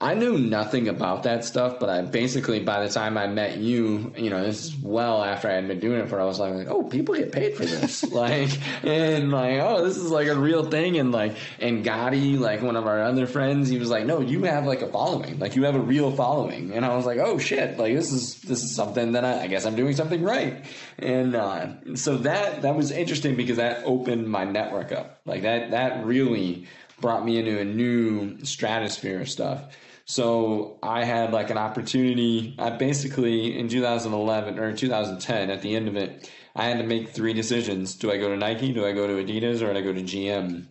I 0.00 0.14
knew 0.14 0.38
nothing 0.38 0.86
about 0.86 1.24
that 1.24 1.44
stuff, 1.44 1.80
but 1.80 1.88
I 1.88 2.02
basically, 2.02 2.60
by 2.60 2.86
the 2.86 2.88
time 2.88 3.18
I 3.18 3.26
met 3.26 3.58
you, 3.58 4.12
you 4.16 4.30
know, 4.30 4.44
this 4.44 4.66
is 4.66 4.76
well 4.76 5.24
after 5.24 5.50
I 5.50 5.54
had 5.54 5.66
been 5.66 5.80
doing 5.80 5.98
it 5.98 6.08
for, 6.08 6.20
I 6.20 6.24
was 6.24 6.38
like, 6.38 6.68
oh, 6.68 6.84
people 6.84 7.16
get 7.16 7.32
paid 7.32 7.56
for 7.56 7.66
this. 7.66 8.04
like, 8.12 8.48
and 8.84 9.32
like, 9.32 9.58
oh, 9.58 9.84
this 9.84 9.96
is 9.96 10.08
like 10.12 10.28
a 10.28 10.36
real 10.36 10.70
thing. 10.70 10.98
And 10.98 11.10
like, 11.10 11.34
and 11.58 11.84
Gotti, 11.84 12.38
like 12.38 12.62
one 12.62 12.76
of 12.76 12.86
our 12.86 13.02
other 13.02 13.26
friends, 13.26 13.68
he 13.68 13.80
was 13.80 13.90
like, 13.90 14.06
no, 14.06 14.20
you 14.20 14.44
have 14.44 14.66
like 14.66 14.82
a 14.82 14.88
following, 14.88 15.40
like 15.40 15.56
you 15.56 15.64
have 15.64 15.74
a 15.74 15.80
real 15.80 16.12
following. 16.12 16.74
And 16.74 16.84
I 16.84 16.94
was 16.94 17.04
like, 17.04 17.18
oh 17.18 17.38
shit, 17.38 17.76
like 17.76 17.92
this 17.92 18.12
is, 18.12 18.40
this 18.42 18.62
is 18.62 18.76
something 18.76 19.12
that 19.12 19.24
I, 19.24 19.42
I 19.42 19.46
guess 19.48 19.66
I'm 19.66 19.74
doing 19.74 19.96
something 19.96 20.22
right. 20.22 20.64
And, 21.00 21.34
uh, 21.34 21.94
so 21.96 22.18
that, 22.18 22.62
that 22.62 22.76
was 22.76 22.92
interesting 22.92 23.34
because 23.34 23.56
that 23.56 23.82
opened 23.84 24.28
my 24.28 24.44
network 24.44 24.92
up. 24.92 25.22
Like 25.26 25.42
that, 25.42 25.72
that 25.72 26.06
really 26.06 26.68
brought 27.00 27.24
me 27.24 27.36
into 27.36 27.58
a 27.58 27.64
new 27.64 28.44
stratosphere 28.44 29.22
of 29.22 29.28
stuff. 29.28 29.64
So 30.08 30.78
I 30.82 31.04
had 31.04 31.32
like 31.32 31.50
an 31.50 31.58
opportunity. 31.58 32.56
I 32.58 32.70
basically 32.70 33.58
in 33.58 33.68
2011 33.68 34.58
or 34.58 34.74
2010 34.74 35.50
at 35.50 35.60
the 35.60 35.76
end 35.76 35.86
of 35.86 35.96
it, 35.96 36.30
I 36.56 36.64
had 36.64 36.78
to 36.78 36.84
make 36.84 37.10
three 37.10 37.34
decisions: 37.34 37.94
do 37.94 38.10
I 38.10 38.16
go 38.16 38.30
to 38.30 38.36
Nike, 38.36 38.72
do 38.72 38.86
I 38.86 38.92
go 38.92 39.06
to 39.06 39.22
Adidas, 39.22 39.60
or 39.60 39.70
do 39.70 39.78
I 39.78 39.82
go 39.82 39.92
to 39.92 40.00
GM? 40.00 40.66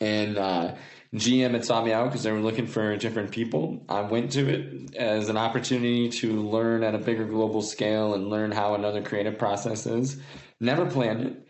And 0.00 0.38
uh, 0.38 0.76
GM 1.12 1.54
had 1.54 1.64
sought 1.64 1.84
me 1.84 1.92
out 1.92 2.04
because 2.04 2.22
they 2.22 2.30
were 2.30 2.38
looking 2.38 2.68
for 2.68 2.96
different 2.96 3.32
people. 3.32 3.84
I 3.88 4.02
went 4.02 4.30
to 4.32 4.48
it 4.48 4.94
as 4.94 5.28
an 5.28 5.36
opportunity 5.36 6.08
to 6.10 6.40
learn 6.40 6.84
at 6.84 6.94
a 6.94 6.98
bigger 6.98 7.24
global 7.24 7.62
scale 7.62 8.14
and 8.14 8.30
learn 8.30 8.52
how 8.52 8.74
another 8.74 9.02
creative 9.02 9.38
process 9.38 9.86
is. 9.86 10.20
Never 10.60 10.86
planned 10.86 11.26
it 11.26 11.44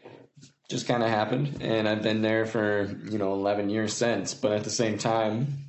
just 0.70 0.86
kind 0.86 1.02
of 1.02 1.08
happened 1.08 1.62
and 1.62 1.88
i've 1.88 2.02
been 2.02 2.20
there 2.20 2.44
for 2.44 2.94
you 3.10 3.16
know 3.16 3.32
11 3.32 3.70
years 3.70 3.94
since 3.94 4.34
but 4.34 4.52
at 4.52 4.64
the 4.64 4.70
same 4.70 4.98
time 4.98 5.67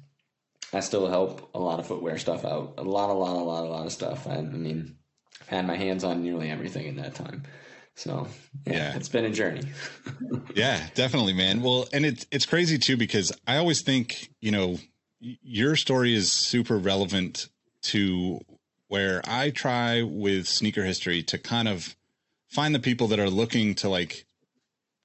I 0.73 0.81
still 0.81 1.07
help 1.07 1.49
a 1.53 1.59
lot 1.59 1.79
of 1.79 1.87
footwear 1.87 2.17
stuff 2.17 2.45
out. 2.45 2.75
A 2.77 2.83
lot, 2.83 3.09
a 3.09 3.13
lot, 3.13 3.35
a 3.35 3.43
lot, 3.43 3.63
a 3.63 3.69
lot 3.69 3.85
of 3.85 3.91
stuff. 3.91 4.27
I, 4.27 4.35
I 4.35 4.41
mean, 4.41 4.97
I've 5.41 5.47
had 5.47 5.67
my 5.67 5.75
hands 5.75 6.03
on 6.03 6.21
nearly 6.21 6.49
everything 6.51 6.85
in 6.85 6.95
that 6.97 7.15
time. 7.15 7.43
So 7.95 8.27
yeah, 8.65 8.73
yeah. 8.73 8.95
it's 8.95 9.09
been 9.09 9.25
a 9.25 9.29
journey. 9.29 9.63
yeah, 10.55 10.87
definitely, 10.93 11.33
man. 11.33 11.61
Well, 11.61 11.87
and 11.91 12.05
it's 12.05 12.25
it's 12.31 12.45
crazy 12.45 12.77
too 12.77 12.95
because 12.95 13.31
I 13.45 13.57
always 13.57 13.81
think 13.81 14.29
you 14.39 14.51
know 14.51 14.77
your 15.19 15.75
story 15.75 16.15
is 16.15 16.31
super 16.31 16.77
relevant 16.77 17.49
to 17.81 18.39
where 18.87 19.21
I 19.25 19.49
try 19.49 20.01
with 20.01 20.47
sneaker 20.47 20.83
history 20.83 21.23
to 21.23 21.37
kind 21.37 21.67
of 21.67 21.95
find 22.47 22.73
the 22.73 22.79
people 22.79 23.07
that 23.07 23.19
are 23.19 23.29
looking 23.29 23.75
to 23.75 23.89
like 23.89 24.25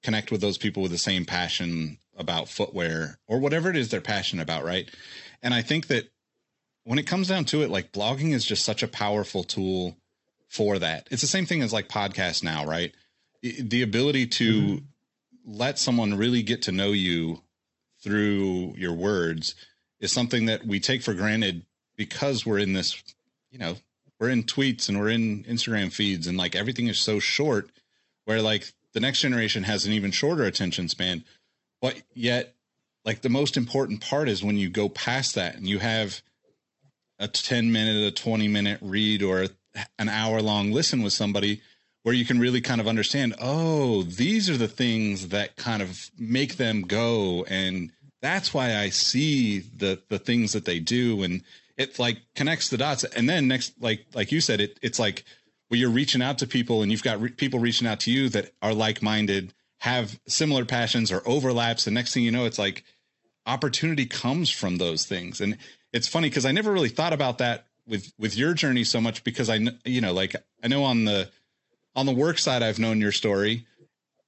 connect 0.02 0.30
with 0.30 0.40
those 0.40 0.58
people 0.58 0.82
with 0.82 0.92
the 0.92 0.98
same 0.98 1.24
passion 1.24 1.98
about 2.16 2.48
footwear 2.48 3.18
or 3.26 3.40
whatever 3.40 3.70
it 3.70 3.76
is 3.76 3.88
they're 3.88 4.00
passionate 4.00 4.42
about, 4.42 4.64
right? 4.64 4.88
And 5.44 5.52
I 5.52 5.62
think 5.62 5.86
that 5.88 6.08
when 6.84 6.98
it 6.98 7.06
comes 7.06 7.28
down 7.28 7.44
to 7.46 7.62
it, 7.62 7.70
like 7.70 7.92
blogging 7.92 8.32
is 8.32 8.44
just 8.44 8.64
such 8.64 8.82
a 8.82 8.88
powerful 8.88 9.44
tool 9.44 9.96
for 10.48 10.78
that. 10.78 11.06
It's 11.10 11.20
the 11.20 11.28
same 11.28 11.46
thing 11.46 11.62
as 11.62 11.72
like 11.72 11.88
podcasts 11.88 12.42
now, 12.42 12.64
right? 12.64 12.94
The 13.42 13.82
ability 13.82 14.26
to 14.28 14.52
mm-hmm. 14.54 14.84
let 15.44 15.78
someone 15.78 16.14
really 16.14 16.42
get 16.42 16.62
to 16.62 16.72
know 16.72 16.92
you 16.92 17.42
through 18.02 18.74
your 18.76 18.94
words 18.94 19.54
is 20.00 20.12
something 20.12 20.46
that 20.46 20.66
we 20.66 20.80
take 20.80 21.02
for 21.02 21.12
granted 21.12 21.64
because 21.96 22.46
we're 22.46 22.58
in 22.58 22.72
this, 22.72 23.02
you 23.50 23.58
know, 23.58 23.76
we're 24.18 24.30
in 24.30 24.44
tweets 24.44 24.88
and 24.88 24.98
we're 24.98 25.10
in 25.10 25.44
Instagram 25.44 25.92
feeds 25.92 26.26
and 26.26 26.38
like 26.38 26.56
everything 26.56 26.86
is 26.86 26.98
so 26.98 27.18
short 27.18 27.70
where 28.24 28.40
like 28.40 28.72
the 28.94 29.00
next 29.00 29.20
generation 29.20 29.64
has 29.64 29.84
an 29.84 29.92
even 29.92 30.10
shorter 30.10 30.44
attention 30.44 30.88
span. 30.88 31.24
But 31.82 32.00
yet, 32.14 32.54
like 33.04 33.22
the 33.22 33.28
most 33.28 33.56
important 33.56 34.00
part 34.00 34.28
is 34.28 34.42
when 34.42 34.56
you 34.56 34.68
go 34.68 34.88
past 34.88 35.34
that 35.34 35.56
and 35.56 35.66
you 35.66 35.78
have 35.78 36.22
a 37.18 37.28
10 37.28 37.72
minute, 37.72 38.06
a 38.06 38.10
20 38.10 38.48
minute 38.48 38.78
read 38.82 39.22
or 39.22 39.46
an 39.98 40.08
hour 40.08 40.40
long 40.40 40.72
listen 40.72 41.02
with 41.02 41.12
somebody 41.12 41.60
where 42.02 42.14
you 42.14 42.24
can 42.24 42.38
really 42.38 42.60
kind 42.60 42.80
of 42.80 42.88
understand, 42.88 43.34
oh, 43.40 44.02
these 44.02 44.50
are 44.50 44.56
the 44.56 44.68
things 44.68 45.28
that 45.28 45.56
kind 45.56 45.82
of 45.82 46.10
make 46.18 46.56
them 46.56 46.82
go. 46.82 47.44
And 47.48 47.90
that's 48.20 48.52
why 48.52 48.76
I 48.76 48.90
see 48.90 49.60
the, 49.60 50.00
the 50.08 50.18
things 50.18 50.52
that 50.52 50.66
they 50.66 50.80
do. 50.80 51.22
And 51.22 51.42
it 51.76 51.98
like 51.98 52.18
connects 52.34 52.68
the 52.68 52.76
dots. 52.76 53.04
And 53.04 53.28
then 53.28 53.48
next, 53.48 53.72
like, 53.80 54.04
like 54.14 54.32
you 54.32 54.40
said, 54.40 54.60
it, 54.60 54.78
it's 54.82 54.98
like, 54.98 55.24
where 55.68 55.80
you're 55.80 55.90
reaching 55.90 56.22
out 56.22 56.38
to 56.38 56.46
people 56.46 56.82
and 56.82 56.92
you've 56.92 57.02
got 57.02 57.20
re- 57.20 57.30
people 57.30 57.58
reaching 57.58 57.88
out 57.88 58.00
to 58.00 58.10
you 58.12 58.28
that 58.28 58.52
are 58.62 58.74
like-minded, 58.74 59.52
have 59.78 60.18
similar 60.28 60.64
passions 60.64 61.10
or 61.10 61.22
overlaps. 61.26 61.84
The 61.84 61.90
next 61.90 62.14
thing 62.14 62.22
you 62.22 62.30
know, 62.30 62.44
it's 62.44 62.58
like 62.58 62.84
opportunity 63.46 64.06
comes 64.06 64.50
from 64.50 64.78
those 64.78 65.04
things. 65.04 65.40
And 65.40 65.58
it's 65.92 66.08
funny 66.08 66.28
because 66.28 66.46
I 66.46 66.52
never 66.52 66.72
really 66.72 66.88
thought 66.88 67.12
about 67.12 67.38
that 67.38 67.66
with 67.86 68.12
with 68.18 68.36
your 68.36 68.54
journey 68.54 68.84
so 68.84 69.00
much 69.00 69.24
because 69.24 69.48
I 69.48 69.60
you 69.84 70.00
know 70.00 70.12
like 70.12 70.34
I 70.62 70.68
know 70.68 70.84
on 70.84 71.04
the 71.04 71.30
on 71.94 72.06
the 72.06 72.12
work 72.12 72.38
side 72.38 72.62
I've 72.62 72.78
known 72.78 73.00
your 73.00 73.12
story 73.12 73.66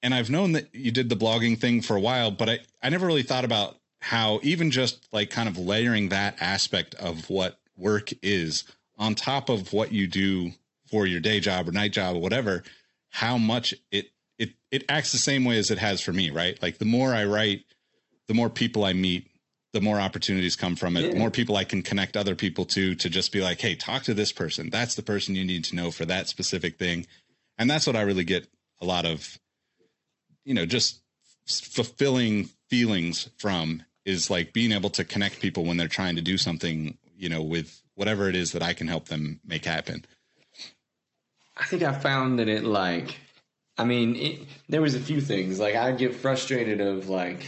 and 0.03 0.15
I've 0.15 0.31
known 0.31 0.53
that 0.53 0.75
you 0.75 0.91
did 0.91 1.09
the 1.09 1.17
blogging 1.17 1.59
thing 1.59 1.81
for 1.81 1.97
a 1.97 2.01
while 2.01 2.31
but 2.31 2.49
I 2.49 2.59
I 2.83 2.89
never 2.91 3.07
really 3.07 3.23
thought 3.23 3.45
about 3.45 3.77
how 4.01 4.41
even 4.43 4.71
just 4.71 5.09
like 5.13 5.31
kind 5.31 5.49
of 5.49 5.59
layering 5.59 6.11
that 6.11 6.37
aspect 6.41 6.95
of 6.97 7.29
what 7.31 7.59
work 7.77 8.11
is 8.23 8.65
on 8.99 9.15
top 9.15 9.49
of 9.49 9.73
what 9.73 9.93
you 9.93 10.07
do 10.07 10.53
for 10.91 11.07
your 11.07 11.21
day 11.21 11.41
job 11.41 11.69
or 11.69 11.73
night 11.73 11.93
job 11.93 12.17
or 12.17 12.21
whatever 12.21 12.63
how 13.11 13.39
much 13.39 13.75
it 13.91 14.11
it 14.39 14.51
it 14.71 14.85
acts 14.89 15.13
the 15.13 15.19
same 15.19 15.45
way 15.45 15.59
as 15.59 15.71
it 15.71 15.79
has 15.79 16.01
for 16.01 16.13
me 16.13 16.31
right 16.31 16.61
like 16.63 16.79
the 16.79 16.85
more 16.85 17.15
I 17.15 17.25
write 17.25 17.65
the 18.29 18.35
more 18.35 18.51
people 18.51 18.85
I 18.85 18.93
meet 18.93 19.31
the 19.77 19.81
more 19.83 20.01
opportunities 20.01 20.57
come 20.57 20.75
from 20.75 20.97
it. 20.97 21.03
Yeah. 21.03 21.11
The 21.11 21.19
more 21.19 21.31
people 21.31 21.57
I 21.57 21.65
can 21.65 21.83
connect 21.83 22.17
other 22.17 22.35
people 22.35 22.65
to, 22.67 22.95
to 22.95 23.11
just 23.11 23.31
be 23.31 23.43
like, 23.43 23.61
hey, 23.61 23.75
talk 23.75 24.05
to 24.05 24.15
this 24.15 24.33
person. 24.33 24.71
That's 24.71 24.95
the 24.95 25.03
person 25.03 25.35
you 25.35 25.45
need 25.45 25.65
to 25.65 25.77
know 25.77 25.91
for 25.91 26.07
that 26.07 26.29
specific 26.29 26.79
thing. 26.79 27.07
And 27.59 27.69
that's 27.69 27.87
what 27.87 27.95
I 27.95 28.01
really 28.01 28.25
get 28.25 28.49
a 28.81 28.87
lot 28.87 29.05
of, 29.05 29.39
you 30.47 30.55
know, 30.55 30.65
just 30.65 31.03
fulfilling 31.47 32.49
feelings 32.71 33.29
from 33.37 33.83
is 34.07 34.31
like 34.31 34.55
being 34.55 34.73
able 34.73 34.89
to 34.91 35.05
connect 35.05 35.41
people 35.41 35.67
when 35.67 35.77
they're 35.77 35.89
trying 35.89 36.17
to 36.17 36.23
do 36.23 36.39
something, 36.39 36.97
you 37.15 37.29
know, 37.29 37.43
with 37.43 37.83
whatever 37.97 38.31
it 38.31 38.35
is 38.35 38.53
that 38.53 38.63
I 38.63 38.73
can 38.73 38.89
help 38.89 39.09
them 39.09 39.41
make 39.45 39.67
happen. 39.67 40.07
I 41.55 41.65
think 41.65 41.83
I 41.83 41.93
found 41.93 42.39
that 42.39 42.49
it 42.49 42.65
like, 42.65 43.19
I 43.77 43.85
mean, 43.85 44.17
it, 44.17 44.41
there 44.71 44.81
was 44.81 44.95
a 44.95 45.01
few 45.01 45.21
things 45.21 45.61
like 45.61 45.75
I 45.75 45.93
get 45.93 46.15
frustrated 46.15 46.81
of 46.81 47.11
like, 47.11 47.47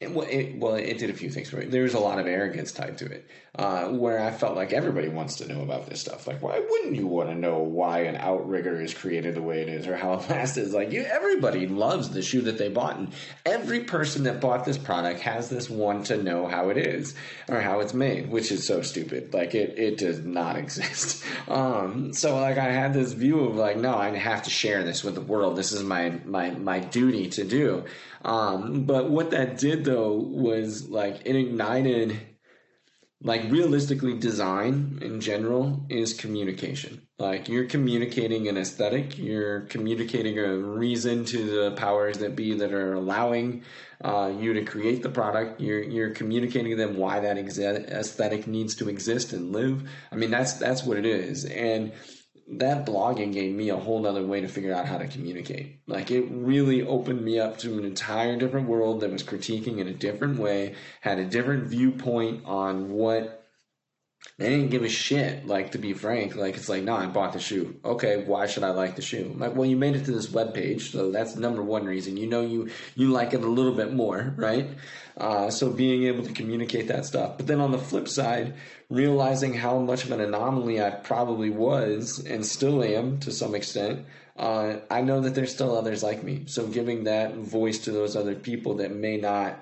it, 0.00 0.10
well, 0.10 0.26
it, 0.28 0.58
well, 0.58 0.74
it 0.74 0.98
did 0.98 1.10
a 1.10 1.14
few 1.14 1.30
things 1.30 1.48
for 1.48 1.56
me. 1.56 1.66
There 1.66 1.82
was 1.82 1.94
a 1.94 1.98
lot 1.98 2.18
of 2.18 2.26
arrogance 2.26 2.72
tied 2.72 2.98
to 2.98 3.06
it, 3.06 3.28
uh, 3.58 3.88
where 3.88 4.20
I 4.20 4.30
felt 4.30 4.54
like 4.54 4.72
everybody 4.72 5.08
wants 5.08 5.36
to 5.36 5.48
know 5.48 5.62
about 5.62 5.86
this 5.88 6.00
stuff. 6.00 6.26
Like, 6.26 6.42
why 6.42 6.58
wouldn't 6.58 6.94
you 6.94 7.06
want 7.06 7.30
to 7.30 7.34
know 7.34 7.58
why 7.58 8.00
an 8.00 8.16
outrigger 8.16 8.80
is 8.82 8.92
created 8.92 9.34
the 9.34 9.42
way 9.42 9.62
it 9.62 9.68
is, 9.68 9.86
or 9.86 9.96
how 9.96 10.12
it 10.18 10.28
lasts 10.28 10.58
is? 10.58 10.74
Like, 10.74 10.92
you, 10.92 11.02
everybody 11.02 11.66
loves 11.66 12.10
the 12.10 12.20
shoe 12.20 12.42
that 12.42 12.58
they 12.58 12.68
bought, 12.68 12.98
and 12.98 13.12
every 13.46 13.84
person 13.84 14.24
that 14.24 14.40
bought 14.40 14.66
this 14.66 14.76
product 14.76 15.20
has 15.20 15.48
this 15.48 15.70
want 15.70 16.06
to 16.06 16.22
know 16.22 16.46
how 16.46 16.68
it 16.68 16.76
is 16.76 17.14
or 17.48 17.60
how 17.60 17.80
it's 17.80 17.94
made, 17.94 18.30
which 18.30 18.52
is 18.52 18.66
so 18.66 18.82
stupid. 18.82 19.32
Like, 19.32 19.54
it 19.54 19.78
it 19.78 19.96
does 19.96 20.18
not 20.18 20.56
exist. 20.66 21.24
Um, 21.48 22.12
so, 22.12 22.38
like, 22.38 22.58
I 22.58 22.70
had 22.70 22.92
this 22.92 23.12
view 23.12 23.40
of 23.40 23.56
like, 23.56 23.78
no, 23.78 23.96
I 23.96 24.14
have 24.16 24.42
to 24.42 24.50
share 24.50 24.84
this 24.84 25.02
with 25.02 25.14
the 25.14 25.22
world. 25.22 25.56
This 25.56 25.72
is 25.72 25.82
my 25.82 26.10
my 26.26 26.50
my 26.50 26.80
duty 26.80 27.30
to 27.30 27.44
do. 27.44 27.84
Um, 28.22 28.84
but 28.84 29.08
what 29.08 29.30
that 29.30 29.56
did 29.56 29.84
though 29.84 30.12
was 30.12 30.88
like 30.88 31.22
it 31.24 31.36
ignited 31.36 32.18
like 33.22 33.50
realistically 33.50 34.18
design 34.18 34.98
in 35.00 35.20
general 35.20 35.86
is 35.88 36.12
communication. 36.12 37.06
Like 37.18 37.48
you're 37.48 37.64
communicating 37.64 38.46
an 38.46 38.58
aesthetic 38.58 39.16
you're 39.16 39.62
communicating 39.62 40.38
a 40.38 40.56
reason 40.56 41.24
to 41.26 41.44
the 41.44 41.70
powers 41.76 42.18
that 42.18 42.36
be 42.36 42.52
that 42.54 42.74
are 42.74 42.92
allowing 42.92 43.62
uh, 44.04 44.32
you 44.38 44.52
to 44.52 44.64
create 44.64 45.02
the 45.02 45.08
product. 45.08 45.60
You're 45.60 45.82
you're 45.82 46.10
communicating 46.10 46.72
to 46.72 46.76
them 46.76 46.96
why 46.98 47.20
that 47.20 47.38
aesthetic 47.38 48.46
needs 48.46 48.74
to 48.76 48.90
exist 48.90 49.32
and 49.32 49.50
live. 49.50 49.88
I 50.12 50.16
mean 50.16 50.30
that's 50.30 50.54
that's 50.54 50.84
what 50.84 50.98
it 50.98 51.06
is. 51.06 51.46
And 51.46 51.92
that 52.48 52.86
blogging 52.86 53.32
gave 53.32 53.54
me 53.54 53.70
a 53.70 53.76
whole 53.76 54.00
nother 54.00 54.24
way 54.24 54.40
to 54.40 54.48
figure 54.48 54.72
out 54.72 54.86
how 54.86 54.98
to 54.98 55.08
communicate. 55.08 55.80
Like 55.86 56.10
it 56.10 56.26
really 56.30 56.82
opened 56.82 57.24
me 57.24 57.40
up 57.40 57.58
to 57.58 57.78
an 57.78 57.84
entire 57.84 58.36
different 58.36 58.68
world 58.68 59.00
that 59.00 59.10
was 59.10 59.24
critiquing 59.24 59.78
in 59.78 59.88
a 59.88 59.92
different 59.92 60.38
way, 60.38 60.74
had 61.00 61.18
a 61.18 61.24
different 61.24 61.66
viewpoint 61.66 62.44
on 62.44 62.90
what 62.90 63.45
they 64.38 64.50
didn't 64.50 64.70
give 64.70 64.82
a 64.82 64.88
shit. 64.88 65.46
Like 65.46 65.72
to 65.72 65.78
be 65.78 65.92
frank, 65.92 66.36
like 66.36 66.56
it's 66.56 66.68
like, 66.68 66.82
no, 66.82 66.94
I 66.94 67.06
bought 67.06 67.32
the 67.32 67.40
shoe. 67.40 67.80
Okay, 67.84 68.22
why 68.24 68.46
should 68.46 68.64
I 68.64 68.70
like 68.70 68.96
the 68.96 69.02
shoe? 69.02 69.30
I'm 69.32 69.38
like, 69.38 69.54
well, 69.54 69.66
you 69.66 69.76
made 69.76 69.96
it 69.96 70.04
to 70.04 70.12
this 70.12 70.30
web 70.30 70.54
page, 70.54 70.92
so 70.92 71.10
that's 71.10 71.36
number 71.36 71.62
one 71.62 71.86
reason. 71.86 72.16
You 72.16 72.26
know, 72.26 72.42
you 72.42 72.70
you 72.94 73.10
like 73.10 73.32
it 73.32 73.42
a 73.42 73.48
little 73.48 73.74
bit 73.74 73.92
more, 73.92 74.34
right? 74.36 74.68
Uh, 75.16 75.50
so 75.50 75.70
being 75.70 76.04
able 76.04 76.24
to 76.24 76.32
communicate 76.32 76.88
that 76.88 77.06
stuff. 77.06 77.38
But 77.38 77.46
then 77.46 77.60
on 77.60 77.72
the 77.72 77.78
flip 77.78 78.08
side, 78.08 78.54
realizing 78.90 79.54
how 79.54 79.78
much 79.78 80.04
of 80.04 80.10
an 80.10 80.20
anomaly 80.20 80.82
I 80.82 80.90
probably 80.90 81.48
was 81.48 82.18
and 82.18 82.44
still 82.44 82.82
am 82.82 83.18
to 83.20 83.30
some 83.32 83.54
extent, 83.54 84.04
uh, 84.36 84.76
I 84.90 85.00
know 85.00 85.20
that 85.22 85.34
there's 85.34 85.54
still 85.54 85.76
others 85.76 86.02
like 86.02 86.22
me. 86.22 86.44
So 86.46 86.66
giving 86.66 87.04
that 87.04 87.34
voice 87.36 87.78
to 87.80 87.92
those 87.92 88.16
other 88.16 88.34
people 88.34 88.74
that 88.74 88.94
may 88.94 89.16
not 89.16 89.58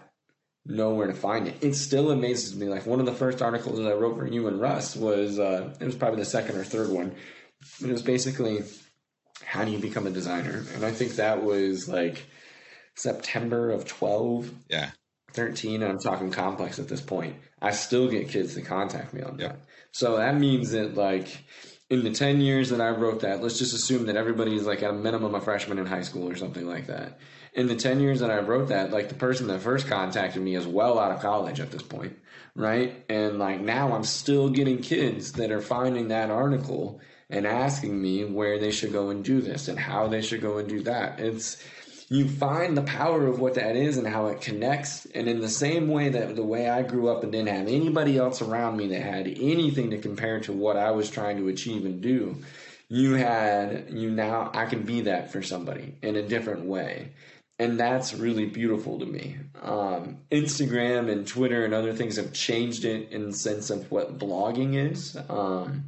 know 0.67 0.95
where 0.95 1.07
to 1.07 1.15
find 1.15 1.49
it, 1.49 1.57
it 1.63 1.75
still 1.75 2.11
amazes 2.11 2.57
me. 2.57 2.69
Like 2.69 2.87
one 2.87 3.01
of 3.01 3.07
the 3.07 3.13
first 3.13 3.43
articles 3.43 3.79
that 3.79 3.87
I 3.87 3.93
wrote 3.93 4.17
for 4.17 4.27
you 4.27 4.47
and 4.49 4.61
Russ 4.61 4.97
was, 4.97 5.39
uh, 5.39 5.75
it 5.81 5.85
was 5.85 5.95
probably 5.95 6.21
the 6.21 6.25
second 6.25 6.57
or 6.57 6.65
third 6.65 6.91
one. 6.91 7.15
It 7.83 7.91
was 7.91 8.03
basically, 8.03 8.63
how 9.45 9.65
do 9.65 9.71
you 9.71 9.79
become 9.79 10.07
a 10.07 10.11
designer? 10.11 10.65
And 10.75 10.85
I 10.85 10.91
think 10.91 11.17
that 11.17 11.43
was 11.43 11.89
like 11.89 12.27
September 12.95 13.71
of 13.71 13.87
12. 13.87 14.51
Yeah. 14.69 14.91
13 15.35 15.83
and 15.83 15.91
I'm 15.91 15.99
talking 15.99 16.31
complex 16.31 16.79
at 16.79 16.89
this 16.89 17.01
point, 17.01 17.35
I 17.61 17.73
still 17.73 18.09
get 18.09 18.29
kids 18.29 18.55
to 18.55 18.63
contact 18.63 19.13
me 19.13 19.23
on 19.23 19.37
that. 19.39 19.57
So 19.91 20.17
that 20.17 20.37
means 20.37 20.71
that 20.71 20.95
like 20.95 21.27
in 21.91 22.05
the 22.05 22.13
10 22.13 22.41
years 22.41 22.71
that 22.71 22.81
I 22.81 22.91
wrote 22.91 23.21
that, 23.21 23.43
let's 23.43 23.59
just 23.59 23.75
assume 23.75 24.07
that 24.07 24.17
everybody 24.17 24.55
is 24.55 24.65
like 24.65 24.83
at 24.83 24.91
a 24.91 24.95
minimum 24.95 25.35
a 25.35 25.41
freshman 25.41 25.79
in 25.79 25.87
high 25.87 26.03
school 26.03 26.29
or 26.29 26.37
something 26.37 26.67
like 26.67 26.87
that. 26.87 27.19
In 27.55 27.69
the 27.69 27.77
10 27.77 28.01
years 28.01 28.21
that 28.21 28.31
I 28.31 28.41
wrote 28.41 28.69
that, 28.69 28.91
like 28.91 29.09
the 29.09 29.15
person 29.15 29.47
that 29.47 29.61
first 29.61 29.87
contacted 29.87 30.43
me 30.43 30.57
is 30.57 30.67
well 30.67 30.99
out 30.99 31.13
of 31.13 31.21
college 31.21 31.61
at 31.61 31.71
this 31.71 31.83
point, 31.83 32.19
right? 32.57 33.05
And 33.09 33.39
like 33.39 33.61
now 33.61 33.95
I'm 33.95 34.05
still 34.05 34.49
getting 34.49 34.79
kids 34.79 35.33
that 35.33 35.53
are 35.53 35.61
finding 35.61 36.09
that 36.09 36.31
article 36.31 37.01
and 37.31 37.47
asking 37.47 38.01
me 38.01 38.25
where 38.25 38.59
they 38.59 38.73
should 38.73 38.93
go 38.93 39.11
and 39.11 39.25
do 39.25 39.41
this 39.41 39.69
and 39.69 39.79
how 39.79 40.09
they 40.09 40.21
should 40.21 40.43
go 40.43 40.59
and 40.59 40.69
do 40.69 40.83
that. 40.83 41.21
It's 41.21 41.63
you 42.11 42.29
find 42.29 42.77
the 42.77 42.83
power 42.83 43.27
of 43.27 43.41
what 43.41 43.55
that 43.55 43.77
is 43.77 43.97
and 43.97 44.07
how 44.07 44.27
it 44.27 44.41
connects. 44.41 45.07
And 45.15 45.29
in 45.29 45.41
the 45.41 45.49
same 45.49 45.89
way 45.89 46.11
that 46.11 46.37
the 46.37 46.43
way 46.43 46.69
I 46.69 46.83
grew 46.83 47.09
up 47.09 47.23
and 47.23 47.33
didn't 47.33 47.49
have 47.49 47.67
anybody 47.67 48.19
else 48.19 48.43
around 48.43 48.77
me 48.77 48.89
that 48.89 49.01
had 49.01 49.27
anything 49.27 49.91
to 49.91 49.99
compare 49.99 50.41
to 50.41 50.53
what 50.53 50.77
I 50.77 50.91
was 50.91 51.11
trying 51.11 51.39
to 51.39 51.49
achieve 51.49 51.87
and 51.87 52.01
do, 52.01 52.37
you 52.89 53.15
had, 53.15 53.87
you 53.91 54.11
now, 54.11 54.51
I 54.55 54.67
can 54.67 54.83
be 54.83 55.03
that 55.03 55.33
for 55.33 55.43
somebody 55.43 55.95
in 56.03 56.17
a 56.17 56.29
different 56.29 56.67
way. 56.67 57.13
And 57.59 57.79
that's 57.79 58.15
really 58.15 58.47
beautiful 58.47 58.99
to 58.99 59.07
me. 59.07 59.37
Um, 59.63 60.19
Instagram 60.33 61.11
and 61.11 61.27
Twitter 61.27 61.65
and 61.65 61.73
other 61.73 61.93
things 61.93 62.17
have 62.17 62.33
changed 62.33 62.85
it 62.85 63.13
in 63.13 63.27
the 63.31 63.37
sense 63.37 63.71
of 63.71 63.91
what 63.93 64.19
blogging 64.19 64.75
is. 64.75 65.17
Um, 65.29 65.85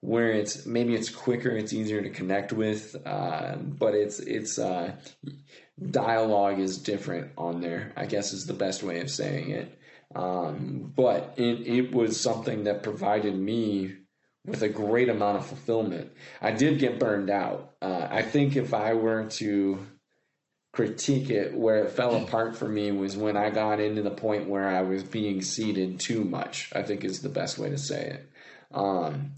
where 0.00 0.30
it's 0.32 0.66
maybe 0.66 0.94
it's 0.94 1.10
quicker, 1.10 1.50
it's 1.50 1.72
easier 1.72 2.02
to 2.02 2.10
connect 2.10 2.52
with, 2.52 2.96
uh, 3.06 3.56
but 3.56 3.94
it's 3.94 4.20
it's 4.20 4.58
uh, 4.58 4.94
dialogue 5.90 6.60
is 6.60 6.78
different 6.78 7.32
on 7.36 7.60
there. 7.60 7.92
I 7.96 8.06
guess 8.06 8.32
is 8.32 8.46
the 8.46 8.52
best 8.52 8.82
way 8.82 9.00
of 9.00 9.10
saying 9.10 9.50
it. 9.50 9.78
Um, 10.14 10.92
but 10.94 11.34
it 11.36 11.66
it 11.66 11.92
was 11.92 12.20
something 12.20 12.64
that 12.64 12.82
provided 12.82 13.34
me 13.34 13.94
with 14.44 14.62
a 14.62 14.68
great 14.68 15.08
amount 15.08 15.38
of 15.38 15.46
fulfillment. 15.46 16.12
I 16.40 16.52
did 16.52 16.78
get 16.78 17.00
burned 17.00 17.30
out. 17.30 17.74
Uh, 17.82 18.06
I 18.08 18.22
think 18.22 18.54
if 18.54 18.72
I 18.74 18.94
were 18.94 19.24
to 19.24 19.84
critique 20.76 21.30
it, 21.30 21.54
where 21.54 21.84
it 21.84 21.90
fell 21.90 22.22
apart 22.22 22.54
for 22.54 22.68
me 22.68 22.92
was 22.92 23.16
when 23.16 23.34
I 23.34 23.48
got 23.48 23.80
into 23.80 24.02
the 24.02 24.10
point 24.10 24.46
where 24.46 24.68
I 24.68 24.82
was 24.82 25.02
being 25.02 25.40
seeded 25.40 25.98
too 25.98 26.22
much. 26.22 26.70
I 26.74 26.82
think 26.82 27.02
is 27.02 27.22
the 27.22 27.30
best 27.30 27.56
way 27.56 27.70
to 27.70 27.78
say 27.78 28.10
it. 28.10 28.30
Um, 28.74 29.32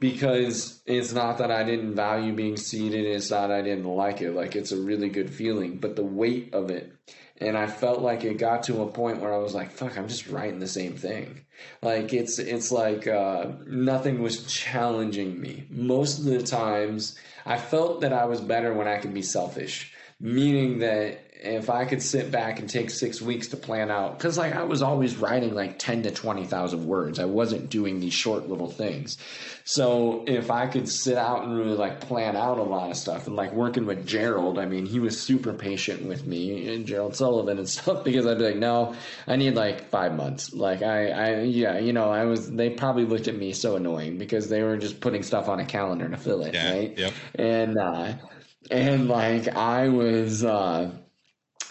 because 0.00 0.82
it's 0.84 1.12
not 1.12 1.38
that 1.38 1.52
I 1.52 1.62
didn't 1.62 1.94
value 1.94 2.32
being 2.32 2.56
seeded, 2.56 3.06
it's 3.06 3.30
not 3.30 3.52
I 3.52 3.62
didn't 3.62 3.84
like 3.84 4.20
it. 4.20 4.32
Like 4.32 4.56
it's 4.56 4.72
a 4.72 4.76
really 4.76 5.08
good 5.08 5.30
feeling, 5.30 5.78
but 5.78 5.94
the 5.94 6.02
weight 6.02 6.52
of 6.52 6.70
it. 6.70 6.92
And 7.36 7.56
I 7.56 7.68
felt 7.68 8.00
like 8.00 8.24
it 8.24 8.38
got 8.38 8.64
to 8.64 8.82
a 8.82 8.90
point 8.90 9.20
where 9.20 9.32
I 9.32 9.38
was 9.38 9.54
like, 9.54 9.70
fuck, 9.70 9.96
I'm 9.96 10.08
just 10.08 10.26
writing 10.26 10.58
the 10.58 10.66
same 10.66 10.96
thing. 10.96 11.46
Like 11.82 12.12
it's 12.12 12.40
it's 12.40 12.72
like 12.72 13.06
uh, 13.06 13.52
nothing 13.64 14.20
was 14.22 14.44
challenging 14.52 15.40
me. 15.40 15.68
Most 15.70 16.18
of 16.18 16.24
the 16.24 16.42
times 16.42 17.16
I 17.46 17.58
felt 17.58 18.00
that 18.00 18.12
I 18.12 18.24
was 18.24 18.40
better 18.40 18.74
when 18.74 18.88
I 18.88 18.98
could 18.98 19.14
be 19.14 19.22
selfish. 19.22 19.93
Meaning 20.20 20.78
that 20.78 21.20
if 21.42 21.68
I 21.68 21.84
could 21.84 22.00
sit 22.00 22.30
back 22.30 22.58
and 22.58 22.70
take 22.70 22.88
six 22.88 23.20
weeks 23.20 23.48
to 23.48 23.56
plan 23.58 23.90
out, 23.90 24.16
because 24.16 24.38
like 24.38 24.54
I 24.54 24.62
was 24.62 24.80
always 24.80 25.16
writing 25.16 25.54
like 25.54 25.78
ten 25.78 26.02
to 26.04 26.10
twenty 26.10 26.46
thousand 26.46 26.86
words, 26.86 27.18
I 27.18 27.26
wasn't 27.26 27.68
doing 27.68 28.00
these 28.00 28.14
short 28.14 28.48
little 28.48 28.70
things. 28.70 29.18
So 29.64 30.24
if 30.26 30.50
I 30.50 30.66
could 30.66 30.88
sit 30.88 31.18
out 31.18 31.42
and 31.44 31.54
really 31.56 31.76
like 31.76 32.00
plan 32.00 32.36
out 32.36 32.58
a 32.58 32.62
lot 32.62 32.90
of 32.90 32.96
stuff, 32.96 33.26
and 33.26 33.36
like 33.36 33.52
working 33.52 33.84
with 33.86 34.06
Gerald, 34.06 34.58
I 34.58 34.64
mean, 34.66 34.86
he 34.86 35.00
was 35.00 35.20
super 35.20 35.52
patient 35.52 36.06
with 36.06 36.26
me 36.26 36.72
and 36.72 36.86
Gerald 36.86 37.16
Sullivan 37.16 37.58
and 37.58 37.68
stuff 37.78 38.04
because 38.04 38.26
I'd 38.26 38.38
be 38.38 38.44
like, 38.44 38.56
no, 38.56 38.94
I 39.26 39.36
need 39.36 39.54
like 39.54 39.90
five 39.90 40.14
months. 40.14 40.52
Like 40.54 40.80
I, 40.82 41.08
I, 41.10 41.40
yeah, 41.42 41.78
you 41.78 41.92
know, 41.92 42.10
I 42.10 42.24
was. 42.24 42.50
They 42.50 42.70
probably 42.70 43.04
looked 43.04 43.28
at 43.28 43.36
me 43.36 43.52
so 43.52 43.76
annoying 43.76 44.16
because 44.16 44.48
they 44.48 44.62
were 44.62 44.78
just 44.78 45.00
putting 45.00 45.22
stuff 45.22 45.48
on 45.48 45.60
a 45.60 45.66
calendar 45.66 46.08
to 46.08 46.16
fill 46.16 46.42
it, 46.44 46.54
Yeah, 46.54 46.70
right? 46.72 46.98
yep. 46.98 47.12
And 47.34 47.76
uh, 47.76 48.14
and 48.70 49.08
like 49.08 49.48
I 49.48 49.88
was. 49.88 50.44
uh 50.44 50.90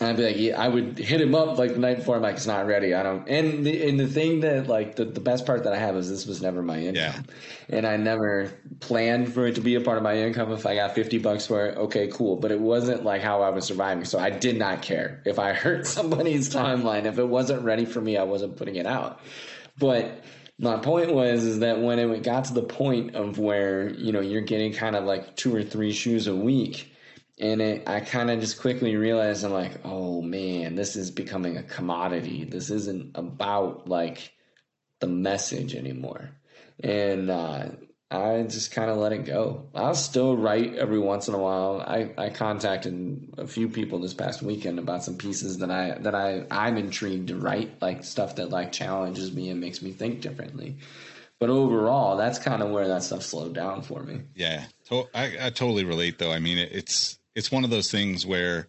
I'd 0.01 0.17
be 0.17 0.23
like, 0.23 0.37
yeah, 0.37 0.59
I 0.59 0.67
would 0.67 0.97
hit 0.97 1.21
him 1.21 1.35
up 1.35 1.57
like 1.59 1.73
the 1.75 1.79
night 1.79 1.97
before. 1.97 2.15
I'm 2.15 2.23
like, 2.23 2.35
it's 2.35 2.47
not 2.47 2.65
ready. 2.65 2.93
I 2.95 3.03
don't. 3.03 3.29
And 3.29 3.63
the, 3.63 3.87
and 3.87 3.97
the 3.99 4.07
thing 4.07 4.39
that 4.39 4.67
like 4.67 4.95
the, 4.95 5.05
the 5.05 5.21
best 5.21 5.45
part 5.45 5.63
that 5.63 5.71
I 5.71 5.77
have 5.77 5.95
is 5.95 6.09
this 6.09 6.25
was 6.25 6.41
never 6.41 6.63
my 6.63 6.79
income, 6.79 6.95
Yeah. 6.95 7.21
and 7.69 7.85
I 7.85 7.95
never 7.97 8.51
planned 8.79 9.31
for 9.33 9.45
it 9.45 9.55
to 9.55 9.61
be 9.61 9.75
a 9.75 9.81
part 9.81 9.97
of 9.97 10.03
my 10.03 10.17
income. 10.17 10.51
If 10.51 10.65
I 10.65 10.75
got 10.75 10.95
50 10.95 11.19
bucks 11.19 11.45
for 11.45 11.67
it, 11.67 11.77
okay, 11.77 12.07
cool. 12.07 12.35
But 12.37 12.51
it 12.51 12.59
wasn't 12.59 13.03
like 13.05 13.21
how 13.21 13.43
I 13.43 13.49
was 13.49 13.65
surviving, 13.65 14.03
so 14.03 14.17
I 14.17 14.31
did 14.31 14.57
not 14.57 14.81
care 14.81 15.21
if 15.25 15.37
I 15.37 15.53
hurt 15.53 15.85
somebody's 15.99 16.49
timeline. 16.53 17.05
If 17.05 17.19
it 17.19 17.27
wasn't 17.29 17.61
ready 17.63 17.85
for 17.85 18.01
me, 18.01 18.17
I 18.17 18.23
wasn't 18.23 18.57
putting 18.57 18.75
it 18.77 18.87
out. 18.87 19.21
But 19.77 20.23
my 20.59 20.77
point 20.77 21.13
was 21.13 21.43
is 21.43 21.59
that 21.59 21.81
when 21.81 21.99
it 21.99 22.23
got 22.23 22.45
to 22.45 22.53
the 22.53 22.63
point 22.63 23.15
of 23.15 23.39
where 23.39 23.89
you 23.89 24.11
know 24.11 24.21
you're 24.21 24.41
getting 24.41 24.73
kind 24.73 24.95
of 24.95 25.03
like 25.03 25.35
two 25.35 25.55
or 25.55 25.63
three 25.63 25.91
shoes 25.91 26.27
a 26.27 26.35
week 26.35 26.93
and 27.39 27.61
it, 27.61 27.87
I 27.87 27.99
kind 27.99 28.29
of 28.29 28.39
just 28.39 28.59
quickly 28.59 28.95
realized 28.95 29.43
I'm 29.43 29.51
like, 29.51 29.79
oh 29.83 30.21
man, 30.21 30.75
this 30.75 30.95
is 30.95 31.11
becoming 31.11 31.57
a 31.57 31.63
commodity. 31.63 32.43
This 32.43 32.69
isn't 32.69 33.11
about 33.15 33.87
like 33.87 34.31
the 34.99 35.07
message 35.07 35.75
anymore, 35.75 36.29
and 36.79 37.29
uh, 37.29 37.65
I 38.13 38.43
just 38.43 38.71
kind 38.71 38.91
of 38.91 38.97
let 38.97 39.11
it 39.11 39.25
go. 39.25 39.65
I'll 39.73 39.95
still 39.95 40.37
write 40.37 40.75
every 40.75 40.99
once 40.99 41.27
in 41.27 41.33
a 41.33 41.39
while. 41.39 41.81
I, 41.81 42.11
I 42.17 42.29
contacted 42.29 43.33
a 43.39 43.47
few 43.47 43.67
people 43.67 43.99
this 43.99 44.13
past 44.13 44.43
weekend 44.43 44.77
about 44.77 45.03
some 45.03 45.17
pieces 45.17 45.57
that 45.59 45.71
I 45.71 45.97
that 45.99 46.13
I 46.13 46.45
I'm 46.51 46.77
intrigued 46.77 47.29
to 47.29 47.37
write, 47.37 47.81
like 47.81 48.03
stuff 48.03 48.35
that 48.35 48.51
like 48.51 48.71
challenges 48.71 49.31
me 49.33 49.49
and 49.49 49.59
makes 49.59 49.81
me 49.81 49.91
think 49.91 50.21
differently. 50.21 50.77
But 51.39 51.49
overall, 51.49 52.15
that's 52.15 52.37
kind 52.37 52.61
of 52.61 52.69
where 52.69 52.87
that 52.87 53.01
stuff 53.01 53.23
slowed 53.23 53.53
down 53.53 53.81
for 53.81 54.03
me. 54.03 54.21
Yeah, 54.35 54.65
to- 54.89 55.09
I, 55.13 55.47
I 55.47 55.49
totally 55.49 55.83
relate. 55.83 56.19
Though 56.19 56.31
I 56.31 56.39
mean, 56.39 56.59
it, 56.59 56.71
it's 56.71 57.17
it's 57.35 57.51
one 57.51 57.63
of 57.63 57.71
those 57.71 57.89
things 57.89 58.27
where, 58.27 58.67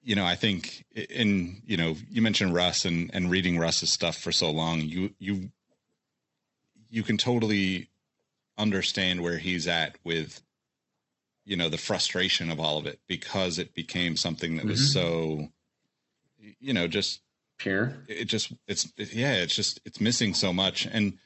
you 0.00 0.14
know, 0.14 0.24
I 0.24 0.36
think, 0.36 0.84
in 0.94 1.60
you 1.66 1.76
know, 1.76 1.96
you 2.08 2.22
mentioned 2.22 2.54
Russ 2.54 2.84
and 2.84 3.10
and 3.12 3.30
reading 3.30 3.58
Russ's 3.58 3.92
stuff 3.92 4.16
for 4.16 4.30
so 4.30 4.50
long, 4.50 4.80
you 4.80 5.10
you 5.18 5.50
you 6.88 7.02
can 7.02 7.16
totally 7.18 7.88
understand 8.58 9.22
where 9.22 9.38
he's 9.38 9.66
at 9.66 9.96
with, 10.04 10.42
you 11.44 11.56
know, 11.56 11.68
the 11.68 11.78
frustration 11.78 12.50
of 12.50 12.60
all 12.60 12.78
of 12.78 12.86
it 12.86 13.00
because 13.06 13.58
it 13.58 13.74
became 13.74 14.16
something 14.16 14.56
that 14.56 14.66
was 14.66 14.80
mm-hmm. 14.80 15.38
so, 15.38 15.48
you 16.60 16.72
know, 16.72 16.86
just 16.86 17.20
Pure. 17.58 17.94
it 18.08 18.24
just 18.24 18.52
it's 18.66 18.92
it, 18.96 19.12
yeah 19.14 19.34
it's 19.34 19.54
just 19.54 19.80
it's 19.84 20.00
missing 20.00 20.34
so 20.34 20.52
much. 20.52 20.86
And 20.86 21.18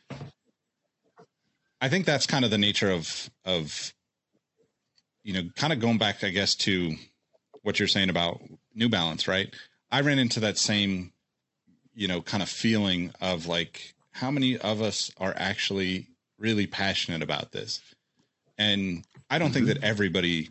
i 1.80 1.88
think 1.88 2.06
that's 2.06 2.26
kind 2.26 2.44
of 2.44 2.50
the 2.50 2.58
nature 2.58 2.90
of 2.90 3.30
of 3.44 3.92
you 5.22 5.32
know 5.32 5.42
kind 5.56 5.72
of 5.72 5.80
going 5.80 5.98
back 5.98 6.24
i 6.24 6.30
guess 6.30 6.54
to 6.54 6.94
what 7.62 7.78
you're 7.78 7.88
saying 7.88 8.10
about 8.10 8.40
new 8.74 8.88
balance 8.88 9.26
right? 9.26 9.52
I 9.90 10.00
ran 10.00 10.18
into 10.18 10.40
that 10.40 10.58
same 10.58 11.12
you 11.94 12.06
know 12.06 12.20
kind 12.20 12.42
of 12.42 12.48
feeling 12.48 13.12
of 13.20 13.46
like 13.46 13.94
how 14.12 14.30
many 14.30 14.56
of 14.56 14.80
us 14.80 15.10
are 15.18 15.34
actually 15.36 16.06
really 16.38 16.66
passionate 16.66 17.22
about 17.22 17.52
this 17.52 17.80
and 18.58 19.04
i 19.30 19.38
don't 19.38 19.52
think 19.52 19.66
mm-hmm. 19.66 19.80
that 19.80 19.84
everybody 19.84 20.48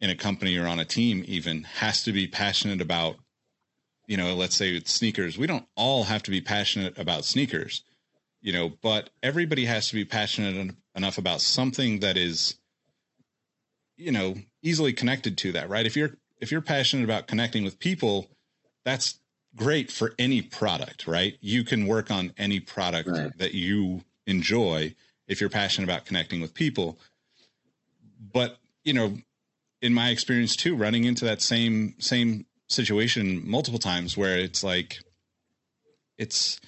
in 0.00 0.10
a 0.10 0.16
company 0.16 0.56
or 0.56 0.66
on 0.66 0.80
a 0.80 0.84
team 0.84 1.24
even 1.26 1.62
has 1.64 2.02
to 2.02 2.12
be 2.12 2.26
passionate 2.26 2.80
about 2.80 3.16
you 4.10 4.16
know, 4.16 4.34
let's 4.34 4.56
say 4.56 4.70
it's 4.70 4.92
sneakers. 4.92 5.38
We 5.38 5.46
don't 5.46 5.66
all 5.76 6.02
have 6.02 6.24
to 6.24 6.32
be 6.32 6.40
passionate 6.40 6.98
about 6.98 7.24
sneakers, 7.24 7.84
you 8.40 8.52
know, 8.52 8.72
but 8.82 9.08
everybody 9.22 9.66
has 9.66 9.86
to 9.90 9.94
be 9.94 10.04
passionate 10.04 10.56
en- 10.56 10.76
enough 10.96 11.16
about 11.16 11.40
something 11.40 12.00
that 12.00 12.16
is, 12.16 12.56
you 13.96 14.10
know, 14.10 14.34
easily 14.62 14.92
connected 14.92 15.38
to 15.38 15.52
that, 15.52 15.68
right? 15.68 15.86
If 15.86 15.96
you're 15.96 16.16
if 16.40 16.50
you're 16.50 16.60
passionate 16.60 17.04
about 17.04 17.28
connecting 17.28 17.62
with 17.62 17.78
people, 17.78 18.26
that's 18.84 19.20
great 19.54 19.92
for 19.92 20.12
any 20.18 20.42
product, 20.42 21.06
right? 21.06 21.36
You 21.40 21.62
can 21.62 21.86
work 21.86 22.10
on 22.10 22.32
any 22.36 22.58
product 22.58 23.08
Right. 23.08 23.38
that 23.38 23.54
you 23.54 24.02
enjoy 24.26 24.96
if 25.30 25.40
you're 25.40 25.48
passionate 25.48 25.88
about 25.88 26.04
connecting 26.04 26.40
with 26.40 26.52
people. 26.52 26.98
But, 28.32 28.58
you 28.84 28.92
know, 28.92 29.16
in 29.80 29.94
my 29.94 30.10
experience 30.10 30.56
too, 30.56 30.76
running 30.76 31.04
into 31.04 31.24
that 31.24 31.40
same 31.40 31.94
same 31.98 32.44
situation 32.68 33.42
multiple 33.48 33.78
times 33.78 34.16
where 34.16 34.38
it's 34.38 34.62
like 34.62 34.98
it's 36.18 36.60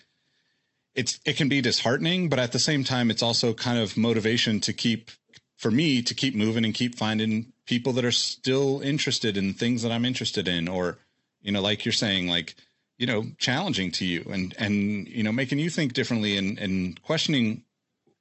it's 0.94 1.18
it 1.27 1.37
can 1.37 1.48
be 1.48 1.61
disheartening, 1.61 2.29
but 2.29 2.38
at 2.38 2.53
the 2.53 2.59
same 2.59 2.85
time 2.85 3.11
it's 3.11 3.22
also 3.22 3.53
kind 3.53 3.79
of 3.79 3.96
motivation 3.96 4.61
to 4.61 4.72
keep 4.72 5.11
for 5.57 5.70
me 5.70 6.01
to 6.03 6.14
keep 6.14 6.35
moving 6.35 6.64
and 6.64 6.75
keep 6.75 6.94
finding 6.94 7.53
people 7.66 7.92
that 7.92 8.05
are 8.05 8.12
still 8.12 8.81
interested 8.81 9.37
in 9.37 9.55
things 9.55 9.83
that 9.83 9.92
I'm 9.92 10.05
interested 10.05 10.48
in 10.48 10.68
or 10.68 10.98
you 11.40 11.53
know 11.53 11.61
like 11.61 11.85
you're 11.85 11.92
saying 11.92 12.29
like 12.29 12.55
you 12.96 13.07
know 13.07 13.27
challenging 13.38 13.90
to 13.92 14.05
you 14.05 14.25
and 14.33 14.55
and 14.59 15.09
you 15.09 15.22
know 15.22 15.33
making 15.33 15.59
you 15.59 15.70
think 15.70 15.92
differently 15.92 16.37
and 16.37 16.59
and 16.59 17.03
questioning 17.03 17.64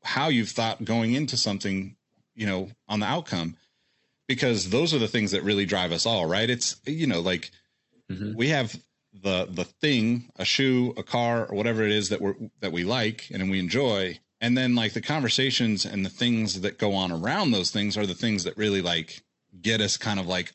how 0.03 0.29
you've 0.29 0.49
thought 0.49 0.83
going 0.83 1.13
into 1.13 1.37
something 1.37 1.95
you 2.35 2.45
know 2.45 2.69
on 2.87 2.99
the 2.99 3.05
outcome 3.05 3.55
because 4.31 4.69
those 4.69 4.93
are 4.93 4.97
the 4.99 5.09
things 5.09 5.31
that 5.31 5.43
really 5.43 5.65
drive 5.65 5.91
us 5.91 6.05
all 6.05 6.25
right? 6.25 6.49
It's 6.49 6.79
you 6.85 7.05
know 7.05 7.19
like 7.19 7.51
mm-hmm. 8.09 8.33
we 8.33 8.47
have 8.47 8.73
the 9.13 9.45
the 9.51 9.65
thing 9.65 10.31
a 10.37 10.45
shoe 10.45 10.93
a 10.95 11.03
car 11.03 11.45
or 11.45 11.55
whatever 11.55 11.83
it 11.83 11.91
is 11.91 12.07
that 12.09 12.21
we're 12.21 12.35
that 12.61 12.71
we 12.71 12.85
like 12.85 13.27
and 13.33 13.51
we 13.51 13.59
enjoy. 13.59 14.17
And 14.39 14.57
then 14.57 14.73
like 14.73 14.93
the 14.93 15.01
conversations 15.01 15.85
and 15.85 16.05
the 16.05 16.09
things 16.09 16.61
that 16.61 16.79
go 16.79 16.93
on 16.93 17.11
around 17.11 17.51
those 17.51 17.71
things 17.71 17.97
are 17.97 18.07
the 18.07 18.13
things 18.13 18.45
that 18.45 18.57
really 18.57 18.81
like 18.81 19.21
get 19.61 19.81
us 19.81 19.97
kind 19.97 20.19
of 20.19 20.27
like 20.27 20.53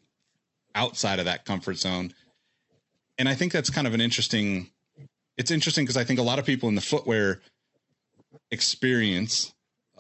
outside 0.75 1.19
of 1.19 1.27
that 1.27 1.45
comfort 1.45 1.77
zone. 1.77 2.15
And 3.19 3.29
i 3.29 3.35
think 3.35 3.53
that's 3.53 3.71
kind 3.71 3.87
of 3.87 3.93
an 3.93 4.01
interesting 4.01 4.71
it's 5.37 5.51
interesting 5.51 5.85
because 5.85 5.99
i 5.99 6.05
think 6.05 6.19
a 6.19 6.23
lot 6.23 6.39
of 6.39 6.47
people 6.47 6.69
in 6.71 6.75
the 6.77 6.81
footwear 6.81 7.43
experience 8.51 9.53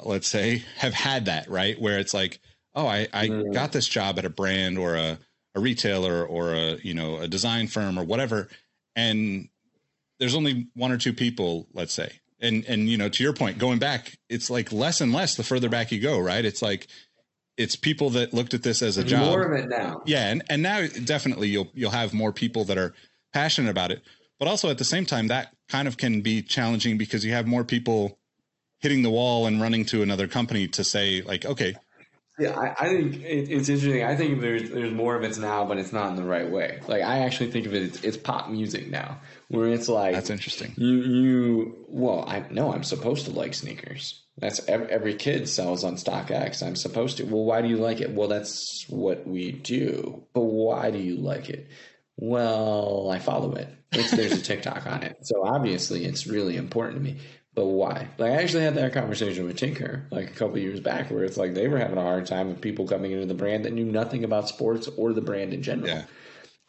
let's 0.05 0.29
say 0.29 0.63
have 0.79 0.95
had 0.95 1.27
that 1.27 1.49
right? 1.49 1.81
Where 1.81 1.99
it's 1.99 2.15
like 2.15 2.41
oh 2.75 2.87
i 2.87 3.09
i 3.13 3.29
mm-hmm. 3.29 3.53
got 3.53 3.73
this 3.73 3.89
job 3.89 4.19
at 4.19 4.25
a 4.25 4.31
brand 4.31 4.79
or 4.79 4.97
a 4.97 5.19
a 5.55 5.61
retailer 5.61 6.25
or 6.25 6.55
a 6.55 6.77
you 6.77 6.95
know 6.95 7.17
a 7.19 7.29
design 7.29 7.67
firm 7.67 7.99
or 7.99 8.05
whatever 8.05 8.49
and 8.95 9.49
there's 10.19 10.35
only 10.35 10.69
one 10.75 10.93
or 10.93 10.99
two 10.99 11.13
people 11.13 11.67
let's 11.73 11.93
say. 11.93 12.21
And 12.39 12.65
and 12.67 12.89
you 12.89 12.99
know 12.99 13.09
to 13.09 13.23
your 13.23 13.33
point 13.33 13.59
going 13.59 13.79
back 13.79 14.13
it's 14.29 14.51
like 14.51 14.71
less 14.71 15.01
and 15.01 15.13
less 15.13 15.37
the 15.37 15.43
further 15.43 15.71
back 15.71 15.91
you 15.91 16.01
go 16.01 16.19
right? 16.19 16.45
It's 16.45 16.61
like 16.63 16.87
it's 17.57 17.75
people 17.75 18.11
that 18.11 18.35
looked 18.35 18.53
at 18.53 18.63
this 18.63 18.83
as 18.83 18.99
a 18.99 19.05
job. 19.05 19.21
More 19.21 19.53
of 19.53 19.59
it 19.59 19.69
now. 19.71 20.03
yeah 20.05 20.29
and, 20.31 20.45
and 20.51 20.63
now 20.63 20.87
definitely 21.05 21.49
you'll 21.49 21.71
you'll 21.73 21.91
have 21.91 22.13
more 22.13 22.33
people 22.33 22.65
that 22.65 22.77
are 22.77 22.93
passionate 23.33 23.71
about 23.71 23.91
it. 23.91 24.03
But 24.39 24.49
also 24.49 24.69
at 24.69 24.77
the 24.77 24.85
same 24.85 25.07
time 25.07 25.29
that 25.29 25.55
kind 25.71 25.89
of 25.89 25.97
can 25.97 26.21
be 26.21 26.43
challenging 26.43 26.99
because 26.99 27.25
you 27.25 27.33
have 27.33 27.47
more 27.47 27.65
people 27.65 28.19
hitting 28.79 29.03
the 29.03 29.11
wall 29.11 29.47
and 29.47 29.61
running 29.61 29.85
to 29.87 30.03
another 30.03 30.29
company 30.29 30.69
to 30.69 30.85
say 30.85 31.23
like 31.23 31.45
okay 31.45 31.75
Yeah, 32.39 32.59
I, 32.59 32.87
I 32.87 32.89
think 32.89 33.17
it, 33.17 33.49
it's 33.51 33.69
interesting. 33.69 34.05
I 34.05 34.15
think 34.15 34.41
there's 34.43 34.69
there's 34.71 34.93
more 34.93 35.17
of 35.17 35.25
it 35.25 35.39
now, 35.39 35.65
but 35.65 35.79
it's 35.79 35.93
not 35.93 36.11
in 36.11 36.17
the 36.17 36.25
right 36.25 36.51
way. 36.51 36.81
Like 36.87 37.03
I 37.03 37.21
actually 37.21 37.51
think 37.51 37.67
of 37.67 37.75
it, 37.75 37.83
it's, 37.83 38.05
it's 38.05 38.17
pop 38.19 38.51
music 38.51 38.89
now, 38.91 39.21
where 39.49 39.69
it's 39.69 39.89
like 39.89 40.15
that's 40.15 40.29
interesting 40.31 40.75
you 40.77 40.97
you 41.03 41.85
well, 41.89 42.25
I 42.29 42.45
no, 42.51 42.73
I'm 42.73 42.85
supposed 42.85 43.25
to 43.27 43.33
like 43.33 43.55
sneakers. 43.55 44.23
That's 44.39 44.61
every, 44.69 44.89
every 44.89 45.15
kid 45.15 45.49
sells 45.49 45.83
on 45.83 45.95
StockX. 45.97 46.63
I'm 46.63 46.77
supposed 46.77 47.17
to. 47.17 47.25
Well, 47.25 47.45
why 47.45 47.63
do 47.63 47.69
you 47.69 47.79
like 47.79 48.03
it? 48.03 48.11
Well, 48.11 48.29
that's 48.29 48.85
what 48.89 49.27
we 49.27 49.51
do. 49.53 50.25
But 50.35 50.43
why 50.43 50.91
do 50.91 50.99
you 50.99 51.17
like 51.17 51.49
it? 51.49 51.69
Well, 52.19 53.09
I 53.11 53.19
follow 53.19 53.55
it. 53.55 53.69
It's, 53.93 54.11
there's 54.11 54.33
a 54.33 54.43
TikTok 54.43 54.87
on 54.87 55.03
it, 55.05 55.17
so 55.23 55.43
obviously 55.47 56.05
it's 56.05 56.27
really 56.27 56.57
important 56.57 56.99
to 56.99 57.03
me. 57.03 57.19
But 57.57 57.65
why? 57.65 58.09
Like 58.19 58.33
I 58.33 58.43
actually 58.43 58.65
had 58.65 58.75
that 58.75 58.93
conversation 58.93 59.47
with 59.47 59.57
Tinker 59.57 60.07
like 60.11 60.31
a 60.31 60.35
couple 60.35 60.59
years 60.59 60.79
back, 60.79 61.11
where 61.11 61.25
it's 61.25 61.39
like 61.39 61.55
they 61.55 61.69
were 61.69 61.79
having 61.79 61.97
a 61.97 62.03
hard 62.03 62.27
time 62.27 62.51
with 62.51 62.61
people 62.61 62.87
coming 62.87 63.13
into 63.13 63.25
the 63.25 63.35
brand 63.35 63.65
that 63.65 63.73
knew 63.73 63.87
nothing 63.87 64.25
about 64.25 64.47
sports 64.47 64.89
or 64.99 65.15
the 65.15 65.23
brand 65.23 65.55
in 65.55 65.63
general. 65.63 65.89
Yeah. 65.89 66.05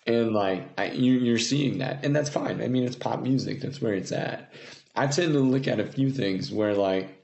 And 0.07 0.33
like 0.33 0.69
I, 0.77 0.91
you, 0.91 1.13
you're 1.13 1.39
seeing 1.39 1.79
that, 1.79 2.05
and 2.05 2.15
that's 2.15 2.29
fine. 2.29 2.61
I 2.61 2.69
mean, 2.69 2.85
it's 2.85 2.95
pop 2.95 3.21
music. 3.21 3.59
That's 3.59 3.81
where 3.81 3.93
it's 3.93 4.13
at. 4.13 4.53
I 4.95 5.07
tend 5.07 5.33
to 5.33 5.39
look 5.39 5.67
at 5.67 5.81
a 5.81 5.85
few 5.85 6.09
things 6.09 6.51
where 6.53 6.73
like 6.73 7.16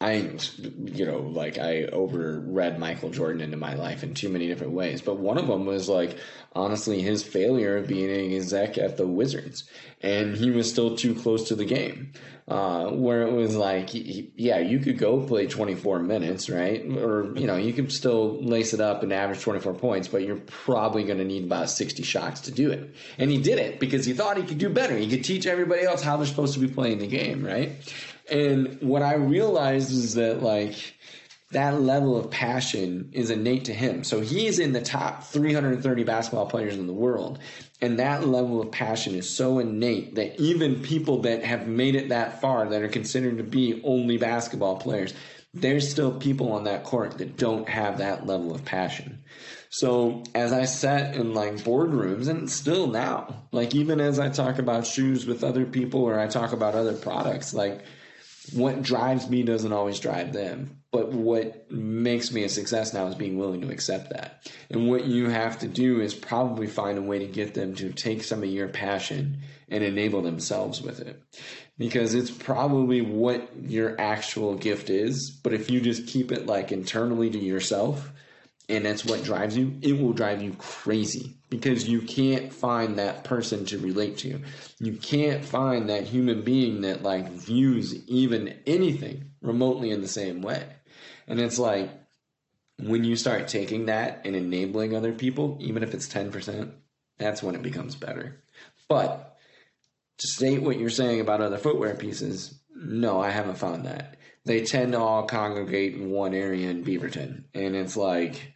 I, 0.00 0.36
you 0.84 1.06
know, 1.06 1.20
like 1.20 1.58
I 1.58 1.84
overread 1.86 2.78
Michael 2.78 3.10
Jordan 3.10 3.40
into 3.40 3.56
my 3.56 3.74
life 3.74 4.02
in 4.02 4.14
too 4.14 4.28
many 4.28 4.46
different 4.48 4.72
ways. 4.72 5.00
But 5.00 5.18
one 5.18 5.38
of 5.38 5.46
them 5.46 5.64
was 5.64 5.88
like, 5.88 6.18
honestly, 6.54 7.02
his 7.02 7.22
failure 7.22 7.76
of 7.76 7.86
being 7.86 8.10
an 8.10 8.32
exec 8.34 8.78
at 8.78 8.96
the 8.96 9.06
Wizards. 9.06 9.64
And 10.00 10.36
he 10.36 10.50
was 10.50 10.68
still 10.68 10.96
too 10.96 11.14
close 11.14 11.48
to 11.48 11.54
the 11.54 11.64
game. 11.64 12.12
Uh, 12.48 12.90
where 12.90 13.22
it 13.22 13.32
was 13.32 13.54
like, 13.54 13.90
yeah, 13.92 14.58
you 14.58 14.80
could 14.80 14.98
go 14.98 15.24
play 15.24 15.46
24 15.46 16.00
minutes, 16.00 16.50
right? 16.50 16.84
Or, 16.98 17.32
you 17.36 17.46
know, 17.46 17.56
you 17.56 17.72
could 17.72 17.92
still 17.92 18.42
lace 18.42 18.74
it 18.74 18.80
up 18.80 19.04
and 19.04 19.12
average 19.12 19.40
24 19.40 19.74
points, 19.74 20.08
but 20.08 20.22
you're 20.22 20.40
probably 20.46 21.04
going 21.04 21.18
to 21.18 21.24
need 21.24 21.44
about 21.44 21.70
60 21.70 22.02
shots 22.02 22.40
to 22.42 22.50
do 22.50 22.72
it. 22.72 22.94
And 23.16 23.30
he 23.30 23.40
did 23.40 23.60
it 23.60 23.78
because 23.78 24.04
he 24.04 24.12
thought 24.12 24.36
he 24.36 24.42
could 24.42 24.58
do 24.58 24.68
better. 24.68 24.96
He 24.96 25.08
could 25.08 25.24
teach 25.24 25.46
everybody 25.46 25.84
else 25.84 26.02
how 26.02 26.16
they're 26.16 26.26
supposed 26.26 26.54
to 26.54 26.60
be 26.60 26.66
playing 26.66 26.98
the 26.98 27.06
game, 27.06 27.46
right? 27.46 27.70
And 28.32 28.80
what 28.80 29.02
I 29.02 29.14
realized 29.14 29.92
is 29.92 30.14
that 30.14 30.42
like 30.42 30.94
that 31.50 31.82
level 31.82 32.16
of 32.16 32.30
passion 32.30 33.10
is 33.12 33.30
innate 33.30 33.66
to 33.66 33.74
him. 33.74 34.04
So 34.04 34.22
he's 34.22 34.58
in 34.58 34.72
the 34.72 34.80
top 34.80 35.24
330 35.24 36.02
basketball 36.04 36.46
players 36.46 36.76
in 36.76 36.86
the 36.86 36.94
world. 36.94 37.38
And 37.82 37.98
that 37.98 38.26
level 38.26 38.62
of 38.62 38.72
passion 38.72 39.14
is 39.14 39.28
so 39.28 39.58
innate 39.58 40.14
that 40.14 40.40
even 40.40 40.82
people 40.82 41.22
that 41.22 41.44
have 41.44 41.66
made 41.66 41.94
it 41.94 42.08
that 42.08 42.40
far, 42.40 42.70
that 42.70 42.80
are 42.80 42.88
considered 42.88 43.36
to 43.36 43.44
be 43.44 43.82
only 43.84 44.16
basketball 44.16 44.76
players, 44.76 45.12
there's 45.52 45.90
still 45.90 46.12
people 46.18 46.52
on 46.52 46.64
that 46.64 46.84
court 46.84 47.18
that 47.18 47.36
don't 47.36 47.68
have 47.68 47.98
that 47.98 48.26
level 48.26 48.54
of 48.54 48.64
passion. 48.64 49.22
So 49.68 50.22
as 50.34 50.54
I 50.54 50.64
sat 50.64 51.16
in 51.16 51.34
like 51.34 51.56
boardrooms 51.56 52.28
and 52.28 52.50
still 52.50 52.86
now, 52.86 53.44
like 53.52 53.74
even 53.74 54.00
as 54.00 54.18
I 54.18 54.30
talk 54.30 54.58
about 54.58 54.86
shoes 54.86 55.26
with 55.26 55.44
other 55.44 55.66
people 55.66 56.02
or 56.02 56.18
I 56.18 56.28
talk 56.28 56.52
about 56.52 56.74
other 56.74 56.94
products, 56.94 57.52
like 57.52 57.84
what 58.52 58.82
drives 58.82 59.28
me 59.28 59.42
doesn't 59.42 59.72
always 59.72 60.00
drive 60.00 60.32
them. 60.32 60.78
But 60.90 61.10
what 61.10 61.70
makes 61.70 62.32
me 62.32 62.44
a 62.44 62.50
success 62.50 62.92
now 62.92 63.06
is 63.06 63.14
being 63.14 63.38
willing 63.38 63.62
to 63.62 63.70
accept 63.70 64.10
that. 64.10 64.50
And 64.68 64.90
what 64.90 65.06
you 65.06 65.30
have 65.30 65.58
to 65.60 65.68
do 65.68 66.00
is 66.00 66.14
probably 66.14 66.66
find 66.66 66.98
a 66.98 67.02
way 67.02 67.20
to 67.20 67.26
get 67.26 67.54
them 67.54 67.74
to 67.76 67.92
take 67.92 68.22
some 68.22 68.42
of 68.42 68.50
your 68.50 68.68
passion 68.68 69.38
and 69.70 69.82
enable 69.82 70.20
themselves 70.20 70.82
with 70.82 71.00
it. 71.00 71.22
Because 71.78 72.14
it's 72.14 72.30
probably 72.30 73.00
what 73.00 73.48
your 73.56 73.98
actual 73.98 74.54
gift 74.54 74.90
is. 74.90 75.30
But 75.42 75.54
if 75.54 75.70
you 75.70 75.80
just 75.80 76.06
keep 76.06 76.30
it 76.30 76.46
like 76.46 76.72
internally 76.72 77.30
to 77.30 77.38
yourself, 77.38 78.12
and 78.72 78.86
that's 78.86 79.04
what 79.04 79.22
drives 79.22 79.56
you, 79.56 79.78
it 79.82 80.00
will 80.00 80.12
drive 80.12 80.42
you 80.42 80.54
crazy 80.54 81.36
because 81.50 81.88
you 81.88 82.00
can't 82.00 82.52
find 82.52 82.98
that 82.98 83.24
person 83.24 83.64
to 83.66 83.78
relate 83.78 84.18
to. 84.18 84.40
You 84.78 84.94
can't 84.94 85.44
find 85.44 85.90
that 85.90 86.04
human 86.04 86.42
being 86.42 86.80
that 86.82 87.02
like 87.02 87.30
views 87.30 87.94
even 88.08 88.58
anything 88.66 89.30
remotely 89.42 89.90
in 89.90 90.00
the 90.00 90.08
same 90.08 90.42
way. 90.42 90.66
And 91.26 91.40
it's 91.40 91.58
like 91.58 91.90
when 92.78 93.04
you 93.04 93.16
start 93.16 93.48
taking 93.48 93.86
that 93.86 94.22
and 94.24 94.34
enabling 94.34 94.96
other 94.96 95.12
people, 95.12 95.58
even 95.60 95.82
if 95.82 95.94
it's 95.94 96.08
10%, 96.08 96.72
that's 97.18 97.42
when 97.42 97.54
it 97.54 97.62
becomes 97.62 97.94
better. 97.94 98.42
But 98.88 99.36
to 100.18 100.26
state 100.26 100.62
what 100.62 100.78
you're 100.78 100.90
saying 100.90 101.20
about 101.20 101.40
other 101.40 101.58
footwear 101.58 101.94
pieces, 101.94 102.58
no, 102.74 103.20
I 103.20 103.30
haven't 103.30 103.58
found 103.58 103.86
that. 103.86 104.16
They 104.44 104.64
tend 104.64 104.92
to 104.92 104.98
all 104.98 105.24
congregate 105.24 105.94
in 105.94 106.10
one 106.10 106.34
area 106.34 106.68
in 106.68 106.84
Beaverton. 106.84 107.44
And 107.54 107.76
it's 107.76 107.96
like, 107.96 108.51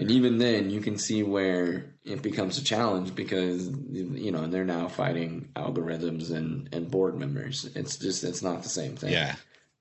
and 0.00 0.10
even 0.10 0.38
then, 0.38 0.70
you 0.70 0.80
can 0.80 0.96
see 0.96 1.22
where 1.22 1.84
it 2.04 2.22
becomes 2.22 2.56
a 2.56 2.64
challenge 2.64 3.14
because 3.14 3.68
you 3.90 4.32
know 4.32 4.46
they're 4.46 4.64
now 4.64 4.88
fighting 4.88 5.50
algorithms 5.54 6.30
and 6.30 6.70
and 6.72 6.90
board 6.90 7.18
members. 7.18 7.68
It's 7.74 7.98
just 7.98 8.24
it's 8.24 8.40
not 8.40 8.62
the 8.62 8.70
same 8.70 8.96
thing. 8.96 9.12
Yeah. 9.12 9.34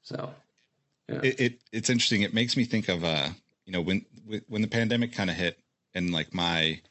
So 0.03 0.33
yeah. 1.07 1.21
It, 1.23 1.39
it 1.39 1.61
it's 1.71 1.89
interesting. 1.89 2.23
It 2.23 2.33
makes 2.33 2.57
me 2.57 2.65
think 2.65 2.89
of 2.89 3.05
uh 3.05 3.29
you 3.65 3.71
know 3.71 3.79
when 3.79 4.05
when 4.49 4.61
the 4.61 4.67
pandemic 4.67 5.13
kind 5.13 5.29
of 5.29 5.37
hit 5.37 5.57
and 5.95 6.11
like 6.11 6.33
my 6.33 6.81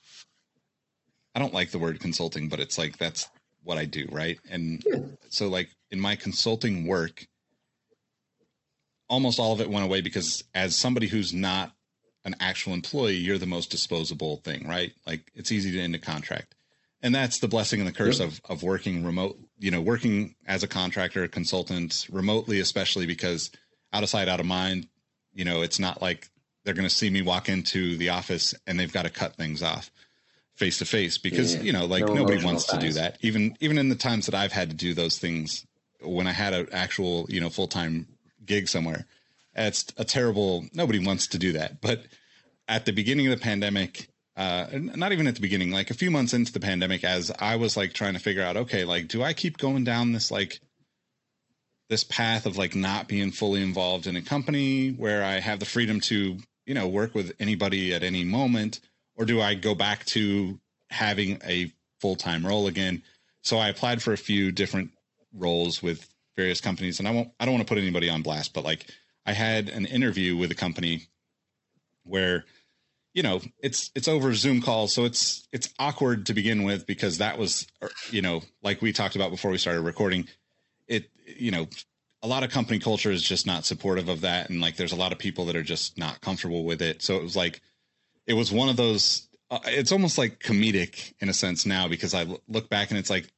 I 1.34 1.38
don't 1.38 1.54
like 1.54 1.70
the 1.70 1.78
word 1.78 2.00
consulting, 2.00 2.48
but 2.48 2.60
it's 2.60 2.78
like 2.78 2.96
that's 2.96 3.28
what 3.62 3.76
I 3.76 3.84
do, 3.84 4.08
right? 4.10 4.38
And 4.50 4.82
yeah. 4.86 5.00
so 5.28 5.48
like 5.48 5.68
in 5.90 6.00
my 6.00 6.16
consulting 6.16 6.86
work, 6.86 7.26
almost 9.06 9.38
all 9.38 9.52
of 9.52 9.60
it 9.60 9.68
went 9.68 9.84
away 9.84 10.00
because 10.00 10.42
as 10.54 10.78
somebody 10.78 11.08
who's 11.08 11.34
not 11.34 11.72
an 12.24 12.34
actual 12.40 12.74
employee, 12.74 13.16
you're 13.16 13.38
the 13.38 13.46
most 13.46 13.70
disposable 13.70 14.38
thing, 14.38 14.66
right? 14.68 14.92
Like 15.06 15.30
it's 15.34 15.52
easy 15.52 15.72
to 15.72 15.80
end 15.80 15.94
a 15.94 15.98
contract. 15.98 16.54
And 17.00 17.14
that's 17.14 17.38
the 17.38 17.48
blessing 17.48 17.80
and 17.80 17.88
the 17.88 17.92
curse 17.92 18.18
yep. 18.18 18.28
of, 18.28 18.40
of 18.48 18.62
working 18.62 19.04
remote, 19.04 19.38
you 19.58 19.70
know, 19.70 19.80
working 19.80 20.34
as 20.46 20.62
a 20.62 20.68
contractor, 20.68 21.22
a 21.22 21.28
consultant 21.28 22.06
remotely, 22.10 22.58
especially 22.58 23.06
because 23.06 23.50
out 23.92 24.02
of 24.02 24.08
sight, 24.08 24.28
out 24.28 24.40
of 24.40 24.46
mind, 24.46 24.88
you 25.32 25.44
know, 25.44 25.62
it's 25.62 25.78
not 25.78 26.02
like 26.02 26.28
they're 26.64 26.74
going 26.74 26.88
to 26.88 26.94
see 26.94 27.08
me 27.08 27.22
walk 27.22 27.48
into 27.48 27.96
the 27.96 28.08
office 28.08 28.52
and 28.66 28.78
they've 28.78 28.92
got 28.92 29.04
to 29.04 29.10
cut 29.10 29.36
things 29.36 29.62
off 29.62 29.90
face 30.56 30.78
to 30.78 30.84
face 30.84 31.18
because, 31.18 31.54
yeah. 31.54 31.62
you 31.62 31.72
know, 31.72 31.86
like 31.86 32.04
no 32.04 32.14
nobody 32.14 32.44
wants 32.44 32.66
ties. 32.66 32.80
to 32.80 32.86
do 32.86 32.92
that. 32.94 33.16
Even, 33.20 33.56
even 33.60 33.78
in 33.78 33.88
the 33.88 33.94
times 33.94 34.26
that 34.26 34.34
I've 34.34 34.52
had 34.52 34.70
to 34.70 34.76
do 34.76 34.92
those 34.92 35.18
things 35.18 35.64
when 36.00 36.26
I 36.26 36.32
had 36.32 36.52
an 36.52 36.68
actual, 36.72 37.26
you 37.28 37.40
know, 37.40 37.48
full 37.48 37.68
time 37.68 38.08
gig 38.44 38.68
somewhere, 38.68 39.06
it's 39.58 39.86
a 39.96 40.04
terrible, 40.04 40.66
nobody 40.72 41.04
wants 41.04 41.26
to 41.28 41.38
do 41.38 41.52
that. 41.52 41.80
But 41.80 42.04
at 42.68 42.84
the 42.86 42.92
beginning 42.92 43.26
of 43.26 43.38
the 43.38 43.42
pandemic, 43.42 44.08
uh, 44.36 44.66
not 44.72 45.12
even 45.12 45.26
at 45.26 45.34
the 45.34 45.40
beginning, 45.40 45.72
like 45.72 45.90
a 45.90 45.94
few 45.94 46.10
months 46.10 46.32
into 46.32 46.52
the 46.52 46.60
pandemic, 46.60 47.02
as 47.02 47.32
I 47.38 47.56
was 47.56 47.76
like 47.76 47.92
trying 47.92 48.14
to 48.14 48.20
figure 48.20 48.42
out, 48.42 48.56
okay, 48.56 48.84
like, 48.84 49.08
do 49.08 49.22
I 49.22 49.32
keep 49.32 49.58
going 49.58 49.82
down 49.84 50.12
this 50.12 50.30
like 50.30 50.60
this 51.88 52.04
path 52.04 52.46
of 52.46 52.56
like 52.56 52.74
not 52.74 53.08
being 53.08 53.32
fully 53.32 53.62
involved 53.62 54.06
in 54.06 54.14
a 54.16 54.22
company 54.22 54.90
where 54.90 55.24
I 55.24 55.40
have 55.40 55.58
the 55.58 55.64
freedom 55.66 56.00
to, 56.02 56.36
you 56.66 56.74
know, 56.74 56.86
work 56.86 57.14
with 57.14 57.32
anybody 57.40 57.94
at 57.94 58.02
any 58.02 58.24
moment, 58.24 58.80
or 59.16 59.24
do 59.24 59.40
I 59.40 59.54
go 59.54 59.74
back 59.74 60.04
to 60.06 60.60
having 60.90 61.40
a 61.44 61.72
full 62.00 62.14
time 62.14 62.46
role 62.46 62.68
again? 62.68 63.02
So 63.42 63.58
I 63.58 63.70
applied 63.70 64.02
for 64.02 64.12
a 64.12 64.18
few 64.18 64.52
different 64.52 64.90
roles 65.32 65.82
with 65.82 66.08
various 66.36 66.60
companies, 66.60 66.98
and 67.00 67.08
I 67.08 67.10
won't, 67.10 67.30
I 67.40 67.44
don't 67.44 67.54
want 67.54 67.66
to 67.66 67.74
put 67.74 67.82
anybody 67.82 68.08
on 68.08 68.22
blast, 68.22 68.54
but 68.54 68.64
like 68.64 68.86
I 69.28 69.32
had 69.32 69.68
an 69.68 69.84
interview 69.84 70.38
with 70.38 70.50
a 70.50 70.54
company 70.54 71.02
where 72.04 72.46
you 73.12 73.22
know 73.22 73.42
it's 73.62 73.90
it's 73.94 74.08
over 74.08 74.32
zoom 74.32 74.62
calls 74.62 74.94
so 74.94 75.04
it's 75.04 75.46
it's 75.52 75.68
awkward 75.78 76.24
to 76.26 76.32
begin 76.34 76.62
with 76.62 76.86
because 76.86 77.18
that 77.18 77.36
was 77.36 77.66
you 78.10 78.22
know 78.22 78.40
like 78.62 78.80
we 78.80 78.90
talked 78.90 79.16
about 79.16 79.30
before 79.30 79.50
we 79.50 79.58
started 79.58 79.82
recording 79.82 80.26
it 80.86 81.10
you 81.26 81.50
know 81.50 81.68
a 82.22 82.26
lot 82.26 82.42
of 82.42 82.50
company 82.50 82.78
culture 82.78 83.10
is 83.10 83.22
just 83.22 83.46
not 83.46 83.66
supportive 83.66 84.08
of 84.08 84.22
that 84.22 84.48
and 84.48 84.62
like 84.62 84.76
there's 84.76 84.92
a 84.92 84.96
lot 84.96 85.12
of 85.12 85.18
people 85.18 85.44
that 85.44 85.56
are 85.56 85.62
just 85.62 85.98
not 85.98 86.22
comfortable 86.22 86.64
with 86.64 86.80
it. 86.80 87.02
So 87.02 87.16
it 87.16 87.22
was 87.22 87.36
like 87.36 87.60
it 88.26 88.32
was 88.32 88.50
one 88.50 88.70
of 88.70 88.76
those 88.76 89.28
uh, 89.50 89.58
it's 89.66 89.92
almost 89.92 90.16
like 90.16 90.40
comedic 90.40 91.12
in 91.20 91.28
a 91.28 91.34
sense 91.34 91.66
now 91.66 91.86
because 91.86 92.14
i 92.14 92.26
look 92.48 92.68
back 92.68 92.90
and 92.90 92.98
it's 92.98 93.10
like 93.10 93.30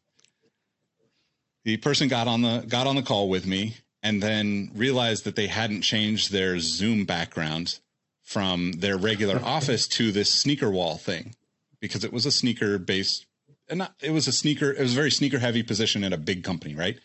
the 1.65 1.77
person 1.79 2.07
got 2.07 2.29
on 2.29 2.43
the 2.43 2.65
got 2.69 2.87
on 2.87 2.95
the 2.95 3.03
call 3.03 3.29
with 3.29 3.45
me 3.45 3.75
and 4.03 4.23
then 4.23 4.71
realized 4.75 5.25
that 5.25 5.37
they 5.37 5.47
hadn't 5.47 5.83
changed 5.83 6.33
their 6.33 6.59
zoom 6.59 7.05
background 7.05 7.79
from 8.23 8.73
their 8.73 8.97
regular 8.97 9.41
office 9.45 9.87
to 9.89 10.13
this 10.13 10.33
sneaker 10.33 10.71
wall 10.71 10.97
thing 10.97 11.35
because 11.81 12.05
it 12.05 12.13
was 12.13 12.27
a 12.27 12.33
sneaker 12.33 12.79
based 12.79 13.27
and 13.69 13.79
not, 13.79 13.95
it 14.03 14.11
was 14.11 14.27
a 14.27 14.33
sneaker 14.33 14.71
it 14.71 14.81
was 14.81 14.93
a 14.93 14.97
very 14.97 15.11
sneaker 15.11 15.39
heavy 15.39 15.63
position 15.63 16.05
at 16.05 16.13
a 16.13 16.19
big 16.19 16.45
company 16.45 16.75
right 16.75 16.99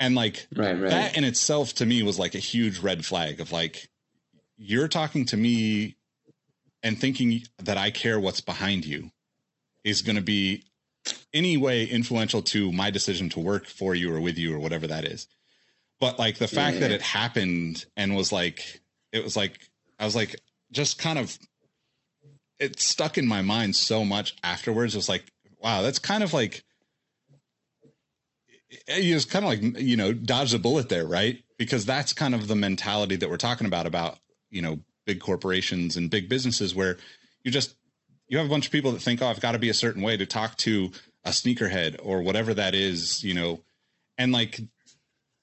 and 0.00 0.14
like 0.14 0.46
right, 0.54 0.78
right. 0.78 0.90
that 0.90 1.16
in 1.16 1.24
itself 1.24 1.74
to 1.74 1.86
me 1.86 2.02
was 2.02 2.18
like 2.18 2.34
a 2.34 2.38
huge 2.38 2.80
red 2.80 3.04
flag 3.04 3.40
of 3.40 3.52
like 3.52 3.88
you're 4.56 4.88
talking 4.88 5.24
to 5.24 5.36
me 5.36 5.96
and 6.82 6.98
thinking 6.98 7.42
that 7.58 7.78
i 7.78 7.90
care 7.90 8.18
what's 8.18 8.40
behind 8.40 8.84
you 8.84 9.10
is 9.84 10.02
going 10.02 10.16
to 10.16 10.22
be 10.22 10.64
any 11.34 11.56
way 11.56 11.84
influential 11.84 12.42
to 12.42 12.70
my 12.72 12.90
decision 12.90 13.28
to 13.28 13.40
work 13.40 13.66
for 13.66 13.94
you 13.94 14.14
or 14.14 14.20
with 14.20 14.38
you 14.38 14.54
or 14.54 14.58
whatever 14.58 14.86
that 14.86 15.04
is 15.04 15.26
but 16.02 16.18
like 16.18 16.38
the 16.38 16.48
fact 16.48 16.74
yeah. 16.74 16.80
that 16.80 16.90
it 16.90 17.00
happened 17.00 17.86
and 17.96 18.16
was 18.16 18.32
like 18.32 18.80
it 19.12 19.22
was 19.22 19.36
like 19.36 19.60
I 20.00 20.04
was 20.04 20.16
like, 20.16 20.34
just 20.72 20.98
kind 20.98 21.16
of, 21.16 21.38
it 22.58 22.80
stuck 22.80 23.18
in 23.18 23.28
my 23.28 23.40
mind 23.40 23.76
so 23.76 24.04
much 24.04 24.34
afterwards. 24.42 24.96
It 24.96 24.98
was 24.98 25.08
like, 25.08 25.24
wow, 25.60 25.80
that's 25.82 26.00
kind 26.00 26.24
of 26.24 26.32
like, 26.32 26.64
you 28.88 29.14
just 29.14 29.30
kind 29.30 29.44
of 29.44 29.48
like 29.48 29.80
you 29.80 29.96
know 29.96 30.12
dodge 30.12 30.50
the 30.50 30.58
bullet 30.58 30.88
there, 30.88 31.06
right? 31.06 31.40
Because 31.56 31.86
that's 31.86 32.12
kind 32.12 32.34
of 32.34 32.48
the 32.48 32.56
mentality 32.56 33.14
that 33.14 33.30
we're 33.30 33.36
talking 33.36 33.68
about 33.68 33.86
about 33.86 34.18
you 34.50 34.60
know 34.60 34.80
big 35.06 35.20
corporations 35.20 35.96
and 35.96 36.10
big 36.10 36.28
businesses 36.28 36.74
where 36.74 36.96
you 37.44 37.52
just 37.52 37.76
you 38.26 38.38
have 38.38 38.46
a 38.46 38.50
bunch 38.50 38.66
of 38.66 38.72
people 38.72 38.90
that 38.90 39.02
think, 39.02 39.22
oh, 39.22 39.28
I've 39.28 39.40
got 39.40 39.52
to 39.52 39.60
be 39.60 39.68
a 39.68 39.74
certain 39.74 40.02
way 40.02 40.16
to 40.16 40.26
talk 40.26 40.56
to 40.58 40.90
a 41.24 41.30
sneakerhead 41.30 42.00
or 42.02 42.22
whatever 42.22 42.54
that 42.54 42.74
is, 42.74 43.22
you 43.22 43.34
know, 43.34 43.60
and 44.18 44.32
like 44.32 44.58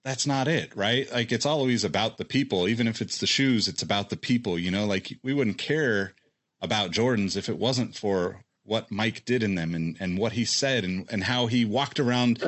that's 0.04 0.26
not 0.26 0.48
it, 0.48 0.76
right? 0.76 1.12
Like 1.12 1.32
it's 1.32 1.46
always 1.46 1.84
about 1.84 2.18
the 2.18 2.26
people. 2.26 2.68
Even 2.68 2.88
if 2.88 3.02
it's 3.02 3.18
the 3.18 3.28
shoes, 3.28 3.68
it's 3.68 3.82
about 3.82 4.10
the 4.10 4.18
people, 4.18 4.58
you 4.58 4.72
know, 4.72 4.86
like 4.86 5.14
we 5.24 5.34
wouldn't 5.34 5.58
care 5.58 6.14
about 6.62 6.92
Jordans 6.92 7.36
if 7.38 7.50
it 7.50 7.58
wasn't 7.58 7.96
for 7.96 8.44
what 8.64 8.92
Mike 8.92 9.26
did 9.26 9.44
in 9.44 9.56
them 9.56 9.74
and, 9.74 9.98
and 10.00 10.18
what 10.18 10.34
he 10.34 10.46
said 10.46 10.84
and, 10.84 11.08
and 11.12 11.24
how 11.24 11.48
he 11.48 11.66
walked 11.66 12.00
around 12.00 12.44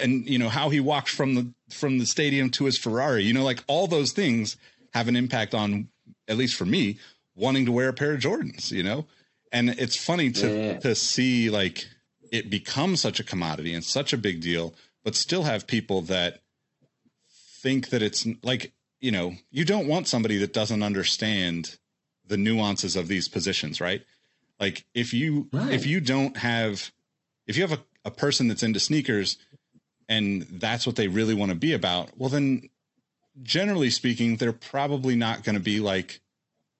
and 0.00 0.28
you 0.28 0.38
know 0.38 0.48
how 0.48 0.68
he 0.68 0.78
walked 0.80 1.08
from 1.08 1.34
the 1.34 1.52
from 1.70 1.98
the 1.98 2.06
stadium 2.06 2.50
to 2.50 2.64
his 2.66 2.78
Ferrari. 2.78 3.24
You 3.24 3.32
know, 3.32 3.44
like 3.44 3.64
all 3.66 3.86
those 3.86 4.12
things 4.12 4.56
have 4.92 5.08
an 5.08 5.16
impact 5.16 5.54
on 5.54 5.88
at 6.28 6.36
least 6.36 6.54
for 6.54 6.64
me 6.64 6.98
wanting 7.34 7.66
to 7.66 7.72
wear 7.72 7.88
a 7.88 7.92
pair 7.92 8.12
of 8.12 8.20
Jordans, 8.20 8.70
you 8.70 8.82
know? 8.82 9.06
And 9.52 9.70
it's 9.70 9.96
funny 9.96 10.30
to 10.32 10.48
Yeah. 10.48 10.78
to 10.80 10.94
see 10.94 11.50
like 11.50 11.86
it 12.30 12.50
become 12.50 12.96
such 12.96 13.18
a 13.18 13.24
commodity 13.24 13.72
and 13.74 13.84
such 13.84 14.12
a 14.12 14.18
big 14.18 14.40
deal, 14.40 14.74
but 15.02 15.14
still 15.14 15.44
have 15.44 15.66
people 15.66 16.02
that 16.02 16.40
think 17.62 17.90
that 17.90 18.02
it's 18.02 18.26
like, 18.42 18.72
you 19.00 19.10
know, 19.10 19.34
you 19.50 19.64
don't 19.64 19.88
want 19.88 20.08
somebody 20.08 20.38
that 20.38 20.52
doesn't 20.52 20.82
understand 20.82 21.76
the 22.26 22.36
nuances 22.36 22.96
of 22.96 23.08
these 23.08 23.28
positions, 23.28 23.80
right? 23.80 24.02
Like 24.60 24.84
if 24.94 25.12
you 25.14 25.48
Right. 25.52 25.72
if 25.72 25.86
you 25.86 26.00
don't 26.00 26.36
have 26.36 26.90
if 27.46 27.56
you 27.56 27.62
have 27.66 27.78
a, 27.78 27.82
a 28.04 28.10
person 28.10 28.48
that's 28.48 28.62
into 28.62 28.80
sneakers 28.80 29.38
and 30.08 30.42
that's 30.42 30.86
what 30.86 30.96
they 30.96 31.08
really 31.08 31.34
want 31.34 31.50
to 31.50 31.56
be 31.56 31.72
about, 31.72 32.10
well 32.16 32.28
then 32.28 32.68
generally 33.42 33.90
speaking, 33.90 34.36
they're 34.36 34.52
probably 34.52 35.14
not 35.16 35.44
going 35.44 35.54
to 35.54 35.62
be 35.62 35.80
like 35.80 36.20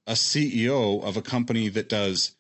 a 0.06 0.12
CEO 0.12 1.02
of 1.02 1.16
a 1.16 1.22
company 1.22 1.68
that 1.68 1.88
does, 1.88 2.32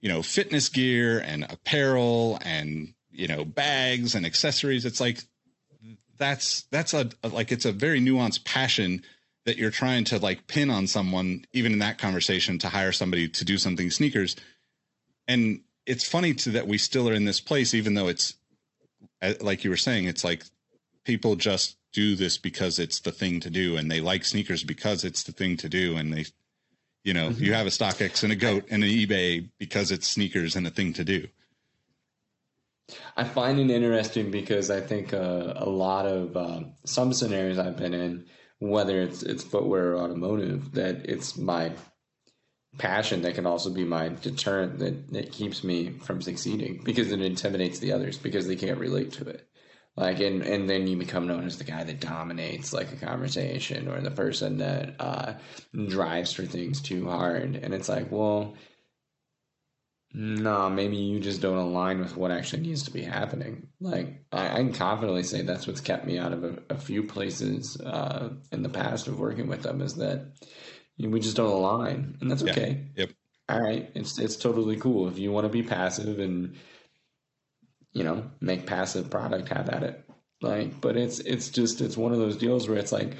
you 0.00 0.08
know, 0.08 0.22
fitness 0.22 0.68
gear 0.68 1.18
and 1.18 1.44
apparel 1.50 2.38
and, 2.42 2.94
you 3.10 3.28
know, 3.28 3.44
bags 3.44 4.14
and 4.14 4.24
accessories. 4.24 4.84
It's 4.84 5.00
like 5.00 5.22
that's 6.22 6.62
that's 6.70 6.94
a, 6.94 7.10
a 7.24 7.28
like 7.28 7.50
it's 7.50 7.64
a 7.64 7.72
very 7.72 8.00
nuanced 8.00 8.44
passion 8.44 9.02
that 9.44 9.58
you're 9.58 9.72
trying 9.72 10.04
to 10.04 10.18
like 10.20 10.46
pin 10.46 10.70
on 10.70 10.86
someone 10.86 11.44
even 11.52 11.72
in 11.72 11.80
that 11.80 11.98
conversation 11.98 12.58
to 12.60 12.68
hire 12.68 12.92
somebody 12.92 13.28
to 13.28 13.44
do 13.44 13.58
something 13.58 13.90
sneakers. 13.90 14.36
And 15.26 15.62
it's 15.84 16.08
funny 16.08 16.32
to 16.34 16.50
that 16.50 16.68
we 16.68 16.78
still 16.78 17.08
are 17.08 17.12
in 17.12 17.24
this 17.24 17.40
place 17.40 17.74
even 17.74 17.94
though 17.94 18.06
it's 18.06 18.34
like 19.40 19.64
you 19.64 19.70
were 19.70 19.76
saying 19.76 20.04
it's 20.04 20.22
like 20.22 20.44
people 21.04 21.34
just 21.34 21.76
do 21.92 22.14
this 22.14 22.38
because 22.38 22.78
it's 22.78 23.00
the 23.00 23.10
thing 23.10 23.40
to 23.40 23.50
do 23.50 23.76
and 23.76 23.90
they 23.90 24.00
like 24.00 24.24
sneakers 24.24 24.62
because 24.62 25.02
it's 25.04 25.24
the 25.24 25.32
thing 25.32 25.56
to 25.56 25.68
do 25.68 25.96
and 25.96 26.12
they 26.12 26.24
you 27.02 27.12
know 27.12 27.30
mm-hmm. 27.30 27.42
you 27.42 27.52
have 27.52 27.66
a 27.66 27.70
StockX 27.70 28.22
and 28.22 28.32
a 28.32 28.36
goat 28.36 28.64
and 28.70 28.84
an 28.84 28.88
eBay 28.88 29.48
because 29.58 29.90
it's 29.90 30.06
sneakers 30.06 30.54
and 30.54 30.68
a 30.68 30.70
thing 30.70 30.92
to 30.92 31.04
do 31.04 31.26
I 33.16 33.24
find 33.24 33.58
it 33.58 33.70
interesting 33.70 34.30
because 34.30 34.70
I 34.70 34.80
think 34.80 35.14
uh, 35.14 35.54
a 35.56 35.68
lot 35.68 36.06
of 36.06 36.36
um, 36.36 36.74
some 36.84 37.12
scenarios 37.12 37.58
I've 37.58 37.76
been 37.76 37.94
in, 37.94 38.26
whether 38.58 39.00
it's 39.00 39.22
it's 39.22 39.44
footwear 39.44 39.92
or 39.92 39.98
automotive, 39.98 40.72
that 40.72 41.06
it's 41.06 41.36
my 41.36 41.72
passion 42.78 43.22
that 43.22 43.34
can 43.34 43.46
also 43.46 43.70
be 43.70 43.84
my 43.84 44.08
deterrent 44.08 44.78
that, 44.78 45.12
that 45.12 45.32
keeps 45.32 45.62
me 45.62 45.90
from 45.90 46.22
succeeding 46.22 46.80
because 46.84 47.12
it 47.12 47.20
intimidates 47.20 47.80
the 47.80 47.92
others 47.92 48.16
because 48.18 48.46
they 48.46 48.56
can't 48.56 48.78
relate 48.78 49.12
to 49.12 49.28
it. 49.28 49.46
Like 49.94 50.20
and 50.20 50.42
and 50.42 50.70
then 50.70 50.86
you 50.86 50.96
become 50.96 51.26
known 51.26 51.44
as 51.44 51.58
the 51.58 51.64
guy 51.64 51.84
that 51.84 52.00
dominates 52.00 52.72
like 52.72 52.92
a 52.92 52.96
conversation 52.96 53.88
or 53.88 54.00
the 54.00 54.10
person 54.10 54.58
that 54.58 54.94
uh, 54.98 55.34
drives 55.88 56.32
for 56.32 56.46
things 56.46 56.80
too 56.80 57.08
hard, 57.08 57.56
and 57.56 57.74
it's 57.74 57.90
like, 57.90 58.10
well, 58.10 58.54
no, 60.14 60.68
maybe 60.68 60.96
you 60.96 61.20
just 61.20 61.40
don't 61.40 61.56
align 61.56 62.00
with 62.00 62.16
what 62.16 62.30
actually 62.30 62.62
needs 62.62 62.82
to 62.84 62.90
be 62.90 63.02
happening. 63.02 63.68
Like 63.80 64.24
I, 64.30 64.52
I 64.52 64.56
can 64.56 64.72
confidently 64.72 65.22
say 65.22 65.42
that's 65.42 65.66
what's 65.66 65.80
kept 65.80 66.06
me 66.06 66.18
out 66.18 66.32
of 66.32 66.44
a, 66.44 66.58
a 66.70 66.78
few 66.78 67.02
places 67.02 67.80
uh, 67.80 68.30
in 68.50 68.62
the 68.62 68.68
past 68.68 69.08
of 69.08 69.18
working 69.18 69.46
with 69.46 69.62
them 69.62 69.80
is 69.80 69.94
that 69.94 70.32
we 70.98 71.20
just 71.20 71.36
don't 71.36 71.50
align, 71.50 72.18
and 72.20 72.30
that's 72.30 72.42
Yeah. 72.42 72.52
okay. 72.52 72.86
yep 72.96 73.10
All 73.48 73.60
right, 73.60 73.90
it's 73.94 74.18
it's 74.18 74.36
totally 74.36 74.76
cool 74.76 75.08
if 75.08 75.18
you 75.18 75.32
want 75.32 75.44
to 75.46 75.48
be 75.48 75.62
passive 75.62 76.18
and 76.18 76.56
you 77.92 78.04
know 78.04 78.30
make 78.40 78.66
passive 78.66 79.10
product, 79.10 79.48
have 79.48 79.68
at 79.70 79.82
it. 79.82 80.08
Like, 80.40 80.80
but 80.80 80.96
it's 80.96 81.20
it's 81.20 81.48
just 81.50 81.80
it's 81.80 81.96
one 81.96 82.12
of 82.12 82.18
those 82.18 82.36
deals 82.36 82.68
where 82.68 82.78
it's 82.78 82.92
like 82.92 83.16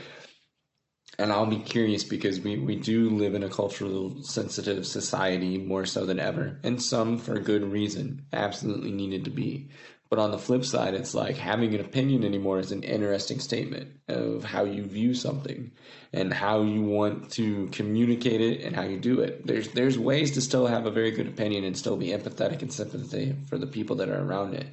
and 1.18 1.32
I'll 1.32 1.46
be 1.46 1.58
curious 1.58 2.04
because 2.04 2.40
we, 2.40 2.58
we 2.58 2.76
do 2.76 3.10
live 3.10 3.34
in 3.34 3.42
a 3.42 3.48
cultural 3.48 4.22
sensitive 4.22 4.86
society 4.86 5.58
more 5.58 5.84
so 5.86 6.06
than 6.06 6.18
ever, 6.18 6.58
and 6.62 6.82
some 6.82 7.18
for 7.18 7.38
good 7.38 7.62
reason, 7.64 8.24
absolutely 8.32 8.92
needed 8.92 9.24
to 9.24 9.30
be. 9.30 9.68
But 10.12 10.18
on 10.18 10.30
the 10.30 10.38
flip 10.38 10.66
side, 10.66 10.92
it's 10.92 11.14
like 11.14 11.36
having 11.36 11.74
an 11.74 11.80
opinion 11.80 12.22
anymore 12.22 12.58
is 12.58 12.70
an 12.70 12.82
interesting 12.82 13.40
statement 13.40 13.98
of 14.08 14.44
how 14.44 14.64
you 14.64 14.84
view 14.84 15.14
something 15.14 15.72
and 16.12 16.34
how 16.34 16.64
you 16.64 16.82
want 16.82 17.30
to 17.32 17.68
communicate 17.68 18.42
it 18.42 18.60
and 18.60 18.76
how 18.76 18.82
you 18.82 18.98
do 18.98 19.20
it. 19.20 19.46
There's 19.46 19.68
there's 19.68 19.98
ways 19.98 20.32
to 20.32 20.42
still 20.42 20.66
have 20.66 20.84
a 20.84 20.90
very 20.90 21.12
good 21.12 21.28
opinion 21.28 21.64
and 21.64 21.74
still 21.74 21.96
be 21.96 22.08
empathetic 22.08 22.60
and 22.60 22.70
sympathetic 22.70 23.36
for 23.46 23.56
the 23.56 23.66
people 23.66 23.96
that 23.96 24.10
are 24.10 24.22
around 24.22 24.52
it. 24.52 24.66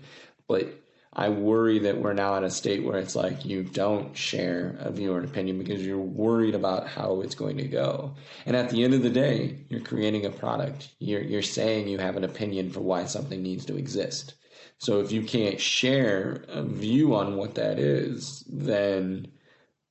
But 0.46 0.74
I 1.14 1.30
worry 1.30 1.80
that 1.80 2.00
we're 2.00 2.14
now 2.14 2.36
at 2.36 2.44
a 2.44 2.52
state 2.52 2.84
where 2.84 3.00
it's 3.00 3.16
like 3.16 3.44
you 3.44 3.64
don't 3.64 4.16
share 4.16 4.76
a 4.80 4.92
view 4.92 5.14
or 5.14 5.18
an 5.18 5.26
opinion 5.26 5.58
because 5.58 5.86
you're 5.86 5.98
worried 5.98 6.54
about 6.54 6.88
how 6.88 7.22
it's 7.22 7.34
going 7.34 7.58
to 7.58 7.68
go. 7.68 8.14
And 8.46 8.56
at 8.56 8.70
the 8.70 8.84
end 8.84 8.94
of 8.94 9.02
the 9.02 9.10
day, 9.10 9.66
you're 9.70 9.80
creating 9.80 10.26
a 10.26 10.30
product. 10.30 10.90
You're 11.00 11.22
you're 11.22 11.42
saying 11.42 11.88
you 11.88 11.98
have 11.98 12.16
an 12.16 12.24
opinion 12.24 12.70
for 12.70 12.82
why 12.82 13.06
something 13.06 13.42
needs 13.42 13.66
to 13.66 13.78
exist. 13.78 14.36
So 14.78 15.00
if 15.00 15.12
you 15.12 15.24
can't 15.24 15.60
share 15.60 16.46
a 16.48 16.64
view 16.64 17.16
on 17.16 17.36
what 17.36 17.56
that 17.56 17.80
is, 17.80 18.46
then 18.48 19.28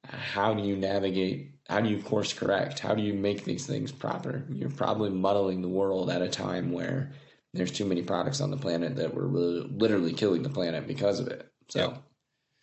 how 0.05 0.55
do 0.55 0.63
you 0.63 0.77
navigate? 0.77 1.53
How 1.69 1.81
do 1.81 1.91
you 1.91 2.03
course 2.03 2.33
correct? 2.33 2.79
How 2.79 2.95
do 2.95 3.03
you 3.03 3.13
make 3.13 3.45
these 3.45 3.67
things 3.67 3.93
proper? 3.93 4.45
You're 4.51 4.71
probably 4.71 5.11
muddling 5.11 5.63
the 5.63 5.69
world 5.69 6.11
at 6.11 6.23
a 6.23 6.29
time 6.29 6.73
where 6.73 7.13
there's 7.55 7.73
too 7.73 7.85
many 7.85 8.03
products 8.03 8.41
on 8.41 8.51
the 8.51 8.57
planet 8.57 8.97
that 8.97 9.15
we're 9.15 9.27
really, 9.27 9.61
literally 9.71 10.13
killing 10.13 10.43
the 10.43 10.49
planet 10.51 10.87
because 10.87 11.21
of 11.21 11.29
it. 11.29 11.51
So, 11.69 11.99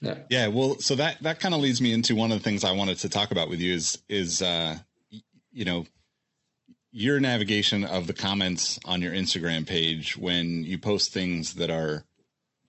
yeah. 0.01 0.15
Yeah, 0.29 0.47
well, 0.47 0.77
so 0.79 0.95
that 0.95 1.21
that 1.23 1.39
kind 1.39 1.53
of 1.55 1.61
leads 1.61 1.81
me 1.81 1.93
into 1.93 2.15
one 2.15 2.31
of 2.31 2.37
the 2.37 2.43
things 2.43 2.63
I 2.63 2.71
wanted 2.71 2.97
to 2.99 3.09
talk 3.09 3.31
about 3.31 3.49
with 3.49 3.59
you 3.59 3.73
is 3.73 3.97
is 4.09 4.41
uh 4.41 4.77
y- 5.11 5.21
you 5.51 5.65
know 5.65 5.85
your 6.91 7.19
navigation 7.19 7.83
of 7.83 8.07
the 8.07 8.13
comments 8.13 8.79
on 8.85 9.01
your 9.01 9.13
Instagram 9.13 9.67
page 9.67 10.17
when 10.17 10.63
you 10.63 10.77
post 10.77 11.11
things 11.13 11.55
that 11.55 11.69
are 11.69 12.03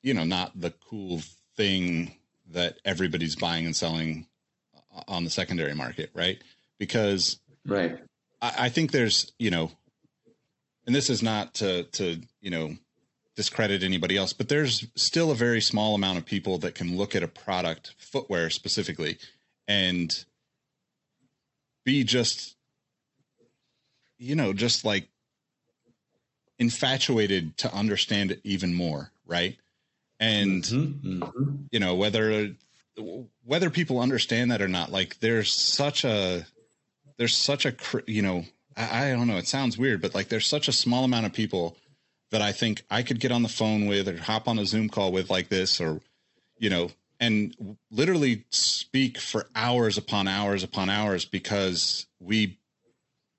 you 0.03 0.15
know 0.15 0.25
not 0.25 0.53
the 0.59 0.71
cool 0.89 1.21
thing 1.57 2.17
that 2.51 2.79
everybody's 2.85 3.37
buying 3.37 3.67
and 3.67 3.75
selling 3.75 4.27
on 5.09 5.25
the 5.25 5.31
secondary 5.31 5.75
market, 5.75 6.11
right? 6.15 6.43
Because 6.79 7.41
Right. 7.67 7.99
I, 8.41 8.55
I 8.59 8.69
think 8.69 8.93
there's, 8.93 9.33
you 9.39 9.51
know, 9.51 9.71
and 10.87 10.95
this 10.95 11.11
is 11.11 11.23
not 11.23 11.55
to 11.55 11.85
to 11.85 12.21
you 12.41 12.51
know 12.51 12.77
discredit 13.37 13.83
anybody 13.83 14.17
else, 14.17 14.33
but 14.33 14.49
there's 14.49 14.87
still 14.97 15.31
a 15.31 15.35
very 15.35 15.61
small 15.61 15.95
amount 15.95 16.17
of 16.17 16.25
people 16.25 16.57
that 16.59 16.75
can 16.75 16.97
look 16.97 17.15
at 17.15 17.23
a 17.23 17.29
product, 17.29 17.95
footwear 17.99 18.49
specifically, 18.49 19.19
and 19.69 20.25
be 21.85 22.03
just, 22.03 22.57
you 24.19 24.35
know, 24.35 24.55
just 24.55 24.87
like 24.87 25.09
infatuated 26.59 27.59
to 27.59 27.73
understand 27.75 28.31
it 28.31 28.41
even 28.43 28.73
more, 28.75 29.13
right? 29.27 29.59
And 30.19 30.63
Mm-hmm. 30.63 31.57
you 31.71 31.79
know 31.79 31.95
whether 31.95 32.55
whether 33.45 33.69
people 33.69 34.01
understand 34.01 34.51
that 34.51 34.63
or 34.63 34.69
not 34.69 34.91
like 34.91 35.19
there's 35.21 35.53
such 35.53 36.05
a 36.05 36.47
there's 37.19 37.37
such 37.37 37.67
a 37.67 37.75
you 38.07 38.23
know 38.23 38.45
I, 38.77 39.07
I 39.07 39.13
don't 39.13 39.27
know. 39.27 39.39
It 39.39 39.49
sounds 39.49 39.79
weird 39.79 40.01
but 40.01 40.15
like 40.15 40.29
there's 40.29 40.47
such 40.47 40.69
a 40.69 40.73
small 40.73 41.05
amount 41.05 41.27
of 41.27 41.33
people 41.33 41.77
that 42.33 42.43
i 42.43 42.51
think 42.53 42.83
i 42.91 43.03
could 43.03 43.21
get 43.21 43.31
on 43.31 43.43
the 43.43 43.49
phone 43.49 43.87
with 43.87 44.09
or 44.09 44.19
hop 44.19 44.49
on 44.49 44.59
a 44.59 44.67
zoom 44.67 44.89
call 44.89 45.13
with 45.13 45.31
like 45.31 45.49
this 45.49 45.81
or 45.81 46.01
you 46.59 46.69
know 46.69 46.91
and 47.21 47.77
literally 47.91 48.45
speak 48.51 49.19
for 49.19 49.47
hours 49.55 49.97
upon 49.97 50.29
hours 50.29 50.63
upon 50.63 50.91
hours 50.91 51.25
because 51.25 52.07
we 52.21 52.59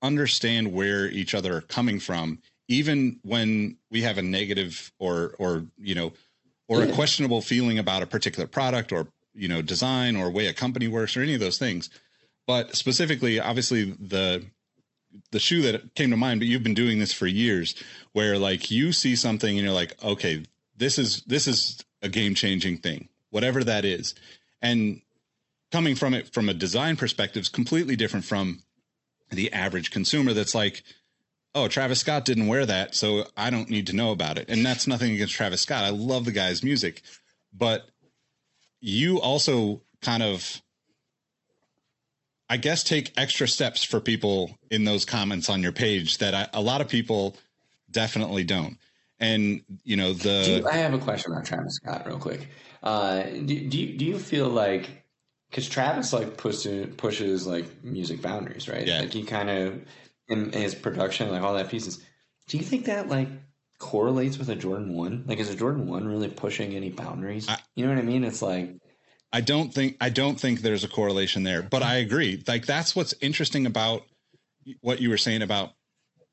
understand 0.00 0.72
where 0.72 1.06
each 1.06 1.34
other 1.34 1.56
are 1.56 1.60
coming 1.60 2.00
from 2.00 2.38
even 2.68 3.18
when 3.22 3.76
we 3.90 4.02
have 4.02 4.18
a 4.18 4.22
negative 4.22 4.92
or 4.98 5.34
or 5.38 5.64
you 5.78 5.94
know 5.94 6.12
or 6.68 6.82
a 6.82 6.92
questionable 6.92 7.40
feeling 7.40 7.78
about 7.78 8.02
a 8.02 8.06
particular 8.06 8.46
product 8.46 8.92
or 8.92 9.08
you 9.34 9.48
know 9.48 9.62
design 9.62 10.16
or 10.16 10.30
way 10.30 10.46
a 10.46 10.52
company 10.52 10.86
works 10.86 11.16
or 11.16 11.22
any 11.22 11.34
of 11.34 11.40
those 11.40 11.58
things. 11.58 11.90
But 12.46 12.76
specifically 12.76 13.40
obviously 13.40 13.84
the 13.84 14.44
the 15.30 15.38
shoe 15.38 15.62
that 15.62 15.94
came 15.94 16.10
to 16.10 16.16
mind 16.16 16.40
but 16.40 16.46
you've 16.46 16.62
been 16.62 16.74
doing 16.74 16.98
this 16.98 17.12
for 17.12 17.26
years 17.26 17.74
where 18.12 18.38
like 18.38 18.70
you 18.70 18.92
see 18.92 19.16
something 19.16 19.56
and 19.56 19.64
you're 19.64 19.74
like 19.74 20.02
okay 20.02 20.44
this 20.76 20.98
is 20.98 21.22
this 21.22 21.46
is 21.46 21.84
a 22.02 22.08
game 22.08 22.34
changing 22.34 22.78
thing 22.78 23.08
whatever 23.30 23.64
that 23.64 23.84
is. 23.84 24.14
And 24.62 25.00
coming 25.70 25.94
from 25.94 26.14
it 26.14 26.32
from 26.32 26.48
a 26.48 26.54
design 26.54 26.96
perspective 26.96 27.42
is 27.42 27.48
completely 27.48 27.96
different 27.96 28.24
from 28.24 28.60
the 29.30 29.52
average 29.52 29.90
consumer 29.90 30.32
that's 30.32 30.54
like, 30.54 30.82
oh, 31.54 31.68
Travis 31.68 32.00
Scott 32.00 32.24
didn't 32.24 32.46
wear 32.46 32.64
that, 32.66 32.94
so 32.94 33.24
I 33.36 33.50
don't 33.50 33.70
need 33.70 33.86
to 33.88 33.96
know 33.96 34.12
about 34.12 34.38
it. 34.38 34.48
And 34.48 34.64
that's 34.64 34.86
nothing 34.86 35.12
against 35.12 35.34
Travis 35.34 35.60
Scott. 35.60 35.84
I 35.84 35.90
love 35.90 36.24
the 36.24 36.32
guy's 36.32 36.62
music. 36.62 37.02
But 37.52 37.88
you 38.80 39.20
also 39.20 39.82
kind 40.00 40.22
of 40.22 40.62
I 42.50 42.56
guess 42.56 42.82
take 42.82 43.12
extra 43.16 43.46
steps 43.46 43.84
for 43.84 44.00
people 44.00 44.58
in 44.70 44.84
those 44.84 45.04
comments 45.04 45.48
on 45.50 45.62
your 45.62 45.72
page 45.72 46.18
that 46.18 46.34
I, 46.34 46.48
a 46.54 46.60
lot 46.62 46.80
of 46.80 46.88
people 46.88 47.36
definitely 47.90 48.44
don't. 48.44 48.78
And 49.20 49.62
you 49.84 49.96
know 49.96 50.12
the. 50.12 50.42
Do 50.44 50.50
you, 50.52 50.68
I 50.68 50.76
have 50.76 50.94
a 50.94 50.98
question 50.98 51.32
about 51.32 51.44
Travis 51.44 51.74
Scott, 51.74 52.06
real 52.06 52.18
quick. 52.18 52.48
Uh, 52.82 53.22
do, 53.24 53.68
do 53.68 53.78
you 53.78 53.98
do 53.98 54.04
you 54.04 54.18
feel 54.18 54.48
like 54.48 54.88
because 55.50 55.68
Travis 55.68 56.12
like 56.12 56.36
pushes 56.36 56.94
pushes 56.96 57.46
like 57.46 57.82
music 57.82 58.22
boundaries, 58.22 58.68
right? 58.68 58.86
Yeah. 58.86 59.00
Like 59.00 59.12
he 59.12 59.24
kind 59.24 59.50
of 59.50 59.82
in, 60.28 60.50
in 60.50 60.62
his 60.62 60.74
production, 60.74 61.30
like 61.30 61.42
all 61.42 61.54
that 61.54 61.68
pieces. 61.68 62.02
Do 62.46 62.58
you 62.58 62.62
think 62.64 62.84
that 62.86 63.08
like 63.08 63.28
correlates 63.78 64.38
with 64.38 64.48
a 64.48 64.54
Jordan 64.54 64.94
One? 64.94 65.24
Like, 65.26 65.38
is 65.38 65.50
a 65.50 65.56
Jordan 65.56 65.86
One 65.88 66.06
really 66.06 66.28
pushing 66.28 66.74
any 66.74 66.90
boundaries? 66.90 67.48
I- 67.48 67.58
you 67.74 67.84
know 67.84 67.92
what 67.92 67.98
I 67.98 68.02
mean? 68.06 68.22
It's 68.24 68.40
like 68.42 68.76
I 69.32 69.40
don't 69.40 69.72
think 69.72 69.96
I 70.00 70.08
don't 70.08 70.40
think 70.40 70.60
there's 70.60 70.84
a 70.84 70.88
correlation 70.88 71.42
there, 71.42 71.62
but 71.62 71.82
I 71.82 71.96
agree. 71.96 72.42
Like 72.46 72.66
that's 72.66 72.96
what's 72.96 73.14
interesting 73.20 73.66
about 73.66 74.02
what 74.80 75.00
you 75.00 75.10
were 75.10 75.18
saying 75.18 75.42
about 75.42 75.72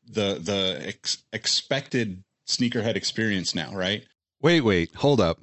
the 0.07 0.39
the 0.41 0.81
ex- 0.87 1.23
expected 1.33 2.23
sneakerhead 2.47 2.95
experience 2.95 3.55
now, 3.55 3.73
right? 3.73 4.03
Wait, 4.41 4.61
wait, 4.61 4.93
hold 4.95 5.19
up. 5.19 5.39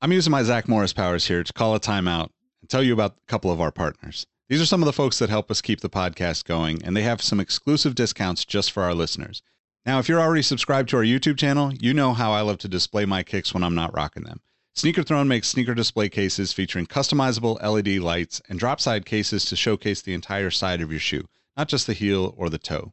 I'm 0.00 0.12
using 0.12 0.30
my 0.30 0.42
Zach 0.42 0.68
Morris 0.68 0.92
powers 0.92 1.26
here 1.26 1.42
to 1.42 1.52
call 1.52 1.74
a 1.74 1.80
timeout 1.80 2.30
and 2.60 2.70
tell 2.70 2.82
you 2.82 2.92
about 2.92 3.16
a 3.22 3.26
couple 3.26 3.50
of 3.50 3.60
our 3.60 3.72
partners. 3.72 4.26
These 4.48 4.60
are 4.60 4.66
some 4.66 4.82
of 4.82 4.86
the 4.86 4.92
folks 4.92 5.18
that 5.18 5.30
help 5.30 5.50
us 5.50 5.62
keep 5.62 5.80
the 5.80 5.88
podcast 5.88 6.44
going, 6.44 6.84
and 6.84 6.94
they 6.94 7.02
have 7.02 7.22
some 7.22 7.40
exclusive 7.40 7.94
discounts 7.94 8.44
just 8.44 8.70
for 8.70 8.82
our 8.82 8.94
listeners. 8.94 9.42
Now, 9.86 9.98
if 9.98 10.08
you're 10.08 10.20
already 10.20 10.42
subscribed 10.42 10.90
to 10.90 10.98
our 10.98 11.02
YouTube 11.02 11.38
channel, 11.38 11.72
you 11.72 11.94
know 11.94 12.12
how 12.12 12.32
I 12.32 12.42
love 12.42 12.58
to 12.58 12.68
display 12.68 13.06
my 13.06 13.22
kicks 13.22 13.52
when 13.52 13.64
I'm 13.64 13.74
not 13.74 13.94
rocking 13.94 14.24
them. 14.24 14.40
Sneaker 14.76 15.04
Throne 15.04 15.28
makes 15.28 15.46
sneaker 15.46 15.72
display 15.72 16.08
cases 16.08 16.52
featuring 16.52 16.86
customizable 16.86 17.62
LED 17.62 18.02
lights 18.02 18.42
and 18.48 18.58
drop 18.58 18.80
side 18.80 19.06
cases 19.06 19.44
to 19.44 19.54
showcase 19.54 20.02
the 20.02 20.14
entire 20.14 20.50
side 20.50 20.80
of 20.80 20.90
your 20.90 20.98
shoe, 20.98 21.28
not 21.56 21.68
just 21.68 21.86
the 21.86 21.92
heel 21.92 22.34
or 22.36 22.50
the 22.50 22.58
toe. 22.58 22.92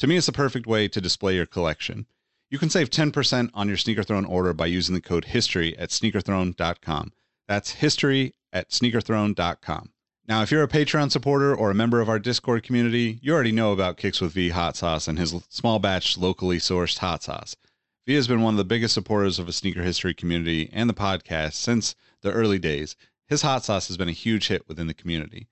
To 0.00 0.06
me, 0.06 0.18
it's 0.18 0.26
the 0.26 0.32
perfect 0.32 0.66
way 0.66 0.88
to 0.88 1.00
display 1.00 1.36
your 1.36 1.46
collection. 1.46 2.04
You 2.50 2.58
can 2.58 2.68
save 2.68 2.90
10% 2.90 3.48
on 3.54 3.66
your 3.66 3.78
Sneaker 3.78 4.02
Throne 4.02 4.26
order 4.26 4.52
by 4.52 4.66
using 4.66 4.94
the 4.94 5.00
code 5.00 5.24
HISTORY 5.24 5.74
at 5.78 5.88
sneakerthrone.com. 5.88 7.12
That's 7.48 7.70
history 7.70 8.34
at 8.52 8.68
sneakerthrone.com. 8.68 9.90
Now, 10.28 10.42
if 10.42 10.50
you're 10.50 10.62
a 10.62 10.68
Patreon 10.68 11.10
supporter 11.10 11.54
or 11.54 11.70
a 11.70 11.74
member 11.74 12.02
of 12.02 12.10
our 12.10 12.18
Discord 12.18 12.62
community, 12.62 13.18
you 13.22 13.32
already 13.32 13.52
know 13.52 13.72
about 13.72 13.96
Kicks 13.96 14.20
with 14.20 14.34
V 14.34 14.50
hot 14.50 14.76
sauce 14.76 15.08
and 15.08 15.18
his 15.18 15.34
small 15.48 15.78
batch 15.78 16.18
locally 16.18 16.58
sourced 16.58 16.98
hot 16.98 17.22
sauce. 17.22 17.56
V 18.04 18.14
has 18.14 18.26
been 18.26 18.42
one 18.42 18.54
of 18.54 18.58
the 18.58 18.64
biggest 18.64 18.94
supporters 18.94 19.38
of 19.38 19.46
a 19.48 19.52
sneaker 19.52 19.84
history 19.84 20.12
community 20.12 20.68
and 20.72 20.90
the 20.90 20.94
podcast 20.94 21.52
since 21.52 21.94
the 22.22 22.32
early 22.32 22.58
days. 22.58 22.96
His 23.28 23.42
hot 23.42 23.64
sauce 23.64 23.86
has 23.86 23.96
been 23.96 24.08
a 24.08 24.12
huge 24.12 24.48
hit 24.48 24.66
within 24.66 24.88
the 24.88 24.94
community. 24.94 25.46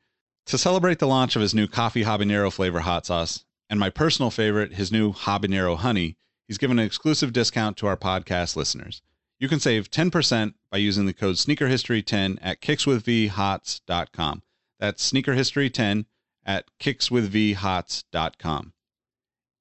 To 0.47 0.59
celebrate 0.59 0.99
the 0.99 1.07
launch 1.07 1.37
of 1.37 1.43
his 1.43 1.55
new 1.55 1.69
coffee 1.69 2.03
habanero 2.03 2.53
flavor 2.53 2.81
hot 2.81 3.07
sauce, 3.07 3.45
and 3.69 3.79
my 3.79 3.89
personal 3.89 4.33
favorite, 4.33 4.73
his 4.75 4.91
new 4.91 5.13
habanero 5.13 5.77
honey, 5.77 6.17
he's 6.49 6.59
given 6.59 6.81
an 6.81 6.85
exclusive 6.85 7.33
discount 7.33 7.77
to 7.77 7.87
our 7.87 7.97
podcast 7.97 8.57
listeners. 8.57 9.01
You 9.39 9.49
can 9.49 9.61
save 9.61 9.89
10% 9.89 10.55
by 10.73 10.79
using 10.79 11.07
the 11.07 11.13
code 11.15 11.37
SneakerHistory10 11.37 12.39
at 12.43 12.61
kickswithvhots.com. 12.61 14.43
That's 14.81 15.13
SneakerHistory10 15.13 16.05
at 16.45 16.65
kickswithvhots.com. 16.81 18.73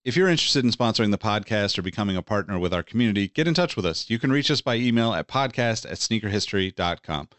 If 0.09 0.17
you're 0.17 0.27
interested 0.27 0.65
in 0.65 0.71
sponsoring 0.71 1.11
the 1.11 1.19
podcast 1.19 1.77
or 1.77 1.83
becoming 1.83 2.17
a 2.17 2.23
partner 2.23 2.57
with 2.57 2.73
our 2.73 2.81
community, 2.81 3.27
get 3.27 3.47
in 3.47 3.53
touch 3.53 3.75
with 3.75 3.85
us. 3.85 4.09
You 4.09 4.17
can 4.17 4.31
reach 4.31 4.49
us 4.49 4.59
by 4.59 4.73
email 4.73 5.13
at 5.13 5.27
podcast 5.27 5.85
at 5.85 5.99
sneakerhistory.com. 5.99 7.29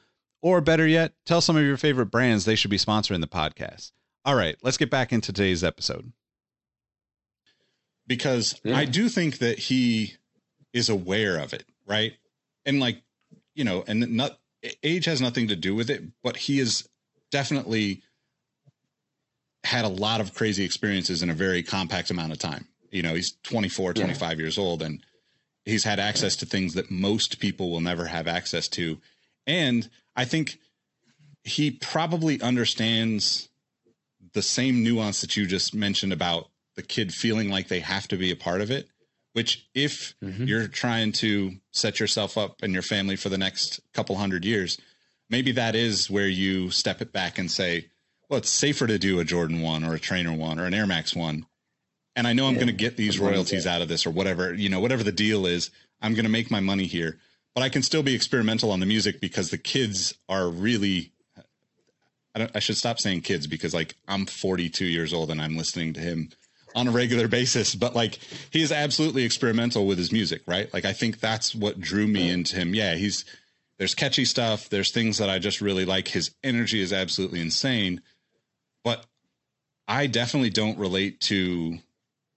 Or 0.40 0.60
better 0.60 0.86
yet, 0.86 1.14
tell 1.26 1.40
some 1.40 1.56
of 1.56 1.64
your 1.64 1.76
favorite 1.76 2.12
brands 2.12 2.44
they 2.44 2.54
should 2.54 2.70
be 2.70 2.78
sponsoring 2.78 3.22
the 3.22 3.26
podcast. 3.26 3.90
All 4.24 4.36
right, 4.36 4.54
let's 4.62 4.76
get 4.76 4.88
back 4.88 5.12
into 5.12 5.32
today's 5.32 5.64
episode. 5.64 6.12
because 8.06 8.60
Yeah. 8.62 8.76
I 8.76 8.84
do 8.84 9.08
think 9.08 9.38
that 9.38 9.58
he 9.58 10.14
is 10.72 10.88
aware 10.88 11.38
of 11.38 11.52
it, 11.52 11.64
right? 11.86 12.12
And 12.64 12.78
like, 12.78 13.02
you 13.56 13.64
know, 13.64 13.82
and 13.88 14.12
not 14.16 14.38
age 14.84 15.06
has 15.06 15.20
nothing 15.20 15.48
to 15.48 15.56
do 15.56 15.74
with 15.74 15.90
it, 15.90 16.04
but 16.22 16.36
he 16.36 16.60
is 16.60 16.88
definitely 17.32 18.04
had 19.64 19.84
a 19.84 19.88
lot 19.88 20.20
of 20.20 20.34
crazy 20.34 20.64
experiences 20.64 21.22
in 21.22 21.30
a 21.30 21.34
very 21.34 21.62
compact 21.62 22.10
amount 22.10 22.32
of 22.32 22.38
time. 22.38 22.66
You 22.90 23.02
know, 23.02 23.14
he's 23.14 23.34
24, 23.44 23.92
Yeah. 23.96 24.02
25 24.04 24.40
years 24.40 24.58
old 24.58 24.82
and 24.82 25.00
he's 25.64 25.84
had 25.84 26.00
access 26.00 26.36
to 26.36 26.46
things 26.46 26.74
that 26.74 26.90
most 26.90 27.38
people 27.38 27.70
will 27.70 27.80
never 27.80 28.06
have 28.06 28.26
access 28.26 28.68
to. 28.68 28.98
And 29.46 29.88
I 30.16 30.24
think 30.24 30.58
he 31.44 31.70
probably 31.70 32.40
understands 32.40 33.48
the 34.32 34.42
same 34.42 34.82
nuance 34.82 35.20
that 35.20 35.36
you 35.36 35.46
just 35.46 35.74
mentioned 35.74 36.12
about 36.12 36.48
the 36.76 36.82
kid 36.82 37.12
feeling 37.12 37.50
like 37.50 37.68
they 37.68 37.80
have 37.80 38.08
to 38.08 38.16
be 38.16 38.30
a 38.30 38.36
part 38.36 38.60
of 38.60 38.70
it 38.70 38.88
which 39.32 39.68
if 39.74 40.14
mm-hmm. 40.22 40.44
you're 40.44 40.66
trying 40.66 41.12
to 41.12 41.52
set 41.70 42.00
yourself 42.00 42.36
up 42.36 42.62
and 42.62 42.72
your 42.72 42.82
family 42.82 43.16
for 43.16 43.28
the 43.28 43.38
next 43.38 43.80
couple 43.92 44.16
hundred 44.16 44.44
years 44.44 44.78
maybe 45.28 45.52
that 45.52 45.74
is 45.74 46.10
where 46.10 46.28
you 46.28 46.70
step 46.70 47.00
it 47.00 47.12
back 47.12 47.38
and 47.38 47.50
say 47.50 47.86
well 48.30 48.38
it's 48.38 48.50
safer 48.50 48.86
to 48.86 48.98
do 48.98 49.20
a 49.20 49.24
jordan 49.24 49.60
1 49.60 49.84
or 49.84 49.94
a 49.94 50.00
trainer 50.00 50.32
1 50.32 50.58
or 50.58 50.64
an 50.64 50.72
air 50.72 50.86
max 50.86 51.14
1 51.14 51.44
and 52.16 52.26
i 52.26 52.32
know 52.32 52.46
i'm 52.46 52.54
going 52.54 52.66
to 52.66 52.72
get 52.72 52.96
these 52.96 53.18
royalties 53.18 53.66
out 53.66 53.82
of 53.82 53.88
this 53.88 54.06
or 54.06 54.10
whatever 54.10 54.54
you 54.54 54.68
know 54.68 54.80
whatever 54.80 55.02
the 55.02 55.12
deal 55.12 55.44
is 55.44 55.70
i'm 56.00 56.14
going 56.14 56.24
to 56.24 56.30
make 56.30 56.50
my 56.50 56.60
money 56.60 56.86
here. 56.86 57.18
But 57.54 57.62
i 57.62 57.68
can 57.68 57.82
still 57.82 58.02
be 58.02 58.14
experimental 58.14 58.70
on 58.70 58.80
the 58.80 58.86
music 58.86 59.20
because 59.20 59.50
the 59.50 59.58
kids 59.58 60.14
are 60.28 60.48
really 60.48 61.12
I, 62.34 62.38
don't, 62.38 62.50
I 62.54 62.60
should 62.60 62.76
stop 62.76 63.00
saying 63.00 63.22
kids 63.22 63.46
because 63.46 63.74
like 63.74 63.96
I'm 64.06 64.26
42 64.26 64.84
years 64.84 65.12
old 65.12 65.30
and 65.30 65.40
I'm 65.40 65.56
listening 65.56 65.94
to 65.94 66.00
him 66.00 66.30
on 66.74 66.86
a 66.88 66.92
regular 66.92 67.28
basis, 67.40 67.74
but 67.74 67.94
like 67.94 68.18
he 68.50 68.62
is 68.62 68.72
absolutely 68.72 69.24
experimental 69.24 69.86
with 69.86 69.98
his 69.98 70.12
music, 70.12 70.42
right? 70.46 70.72
Like 70.72 70.84
I 70.84 70.92
think 70.92 71.20
that's 71.20 71.54
what 71.54 71.80
drew 71.80 72.06
me 72.06 72.30
into 72.30 72.56
him. 72.56 72.74
Yeah, 72.74 72.94
he's 72.94 73.24
there's 73.78 73.94
catchy 73.94 74.24
stuff, 74.24 74.68
there's 74.68 74.90
things 74.90 75.18
that 75.18 75.30
I 75.30 75.38
just 75.38 75.60
really 75.60 75.86
like. 75.86 76.08
His 76.08 76.32
energy 76.44 76.80
is 76.80 76.92
absolutely 76.92 77.40
insane, 77.40 78.02
I 79.90 80.06
definitely 80.06 80.50
don't 80.50 80.78
relate 80.78 81.18
to 81.22 81.80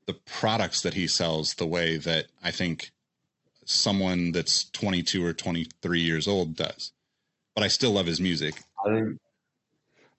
the 0.07 0.15
products 0.25 0.81
that 0.81 0.95
he 0.95 1.05
sells 1.05 1.53
the 1.53 1.67
way 1.67 1.97
that 1.97 2.25
I 2.43 2.49
think 2.49 2.89
someone 3.63 4.31
that's 4.31 4.71
22 4.71 5.23
or 5.23 5.33
23 5.33 6.01
years 6.01 6.27
old 6.27 6.55
does. 6.55 6.93
But 7.53 7.63
I 7.63 7.67
still 7.67 7.91
love 7.91 8.07
his 8.07 8.19
music. 8.19 8.55
I 8.83 8.89
think, 8.89 9.19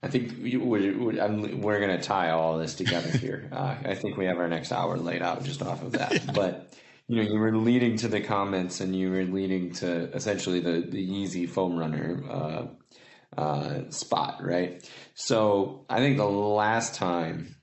I 0.04 0.08
think 0.08 0.32
we, 0.40 0.56
we, 0.58 1.20
I'm, 1.20 1.60
we're 1.60 1.80
going 1.80 1.98
to 1.98 2.02
tie 2.02 2.30
all 2.30 2.56
this 2.56 2.76
together 2.76 3.10
here. 3.18 3.50
Uh, 3.50 3.74
I 3.84 3.96
think 3.96 4.16
we 4.16 4.26
have 4.26 4.38
our 4.38 4.48
next 4.48 4.70
hour 4.70 4.96
laid 4.96 5.20
out 5.20 5.42
just 5.42 5.60
off 5.60 5.82
of 5.82 5.90
that. 5.92 6.32
But 6.32 6.72
you 7.08 7.16
know, 7.16 7.22
you 7.22 7.40
were 7.40 7.56
leading 7.56 7.96
to 7.96 8.08
the 8.08 8.20
comments, 8.20 8.80
and 8.80 8.96
you 8.96 9.10
were 9.10 9.24
leading 9.24 9.72
to 9.74 10.04
essentially 10.14 10.60
the 10.60 10.86
the 10.88 11.06
Yeezy 11.06 11.46
foam 11.46 11.76
runner 11.76 12.22
uh, 12.30 12.66
uh, 13.36 13.90
spot, 13.90 14.44
right? 14.44 14.88
So 15.14 15.84
I 15.88 15.98
think 15.98 16.16
the 16.16 16.24
last 16.24 16.94
time, 16.94 17.56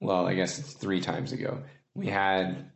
well, 0.00 0.26
I 0.26 0.34
guess 0.34 0.58
it's 0.58 0.72
three 0.72 1.00
times 1.00 1.32
ago, 1.32 1.62
we 1.94 2.06
had 2.06 2.70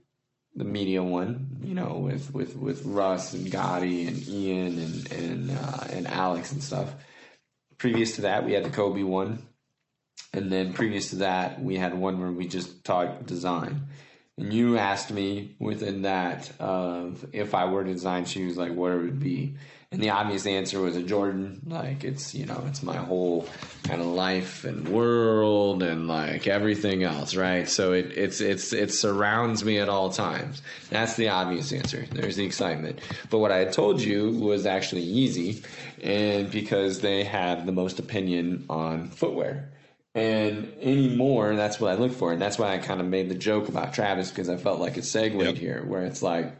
the 0.54 0.64
media 0.64 1.02
one, 1.02 1.58
you 1.62 1.74
know, 1.74 1.98
with 1.98 2.32
with 2.34 2.56
with 2.56 2.84
Russ 2.84 3.32
and 3.32 3.46
Gotti 3.46 4.06
and 4.08 4.28
Ian 4.28 4.78
and 4.78 5.12
and 5.12 5.50
uh, 5.50 5.84
and 5.90 6.06
Alex 6.06 6.52
and 6.52 6.62
stuff. 6.62 6.92
Previous 7.78 8.16
to 8.16 8.22
that, 8.22 8.44
we 8.44 8.52
had 8.52 8.64
the 8.64 8.70
Kobe 8.70 9.02
one, 9.02 9.42
and 10.32 10.50
then 10.50 10.72
previous 10.72 11.10
to 11.10 11.16
that, 11.16 11.62
we 11.62 11.76
had 11.76 11.94
one 11.94 12.20
where 12.20 12.30
we 12.30 12.46
just 12.46 12.84
talked 12.84 13.26
design. 13.26 13.88
And 14.38 14.52
you 14.52 14.78
asked 14.78 15.10
me 15.10 15.56
within 15.58 16.02
that 16.02 16.50
of 16.58 17.26
if 17.32 17.54
I 17.54 17.66
were 17.66 17.84
to 17.84 17.92
design 17.92 18.24
shoes, 18.24 18.56
like 18.56 18.72
what 18.72 18.92
it 18.92 18.98
would 18.98 19.20
be. 19.20 19.56
And 19.92 20.02
the 20.02 20.08
obvious 20.10 20.46
answer 20.46 20.80
was 20.80 20.96
a 20.96 21.02
Jordan. 21.02 21.60
Like 21.66 22.02
it's 22.02 22.34
you 22.34 22.46
know 22.46 22.64
it's 22.66 22.82
my 22.82 22.96
whole 22.96 23.46
kind 23.84 24.00
of 24.00 24.06
life 24.06 24.64
and 24.64 24.88
world 24.88 25.82
and 25.82 26.08
like 26.08 26.46
everything 26.46 27.02
else, 27.02 27.34
right? 27.36 27.68
So 27.68 27.92
it 27.92 28.06
it's 28.16 28.40
it's 28.40 28.72
it 28.72 28.90
surrounds 28.90 29.64
me 29.64 29.78
at 29.78 29.90
all 29.90 30.08
times. 30.10 30.62
That's 30.88 31.14
the 31.16 31.28
obvious 31.28 31.72
answer. 31.72 32.06
There's 32.10 32.36
the 32.36 32.44
excitement. 32.46 33.00
But 33.28 33.38
what 33.40 33.52
I 33.52 33.58
had 33.58 33.74
told 33.74 34.00
you 34.00 34.30
was 34.30 34.64
actually 34.64 35.06
Yeezy, 35.06 35.62
and 36.02 36.50
because 36.50 37.00
they 37.00 37.24
have 37.24 37.66
the 37.66 37.72
most 37.72 37.98
opinion 37.98 38.64
on 38.70 39.10
footwear. 39.10 39.68
And 40.14 40.74
anymore, 40.82 41.56
that's 41.56 41.80
what 41.80 41.90
I 41.90 41.94
look 41.94 42.12
for. 42.12 42.32
And 42.32 42.40
that's 42.42 42.58
why 42.58 42.74
I 42.74 42.78
kind 42.78 43.00
of 43.00 43.06
made 43.06 43.30
the 43.30 43.34
joke 43.34 43.68
about 43.68 43.94
Travis 43.94 44.28
because 44.28 44.50
I 44.50 44.56
felt 44.58 44.78
like 44.78 44.98
it 44.98 45.06
segued 45.06 45.40
Yep. 45.40 45.54
here, 45.56 45.82
where 45.86 46.04
it's 46.04 46.22
like, 46.22 46.54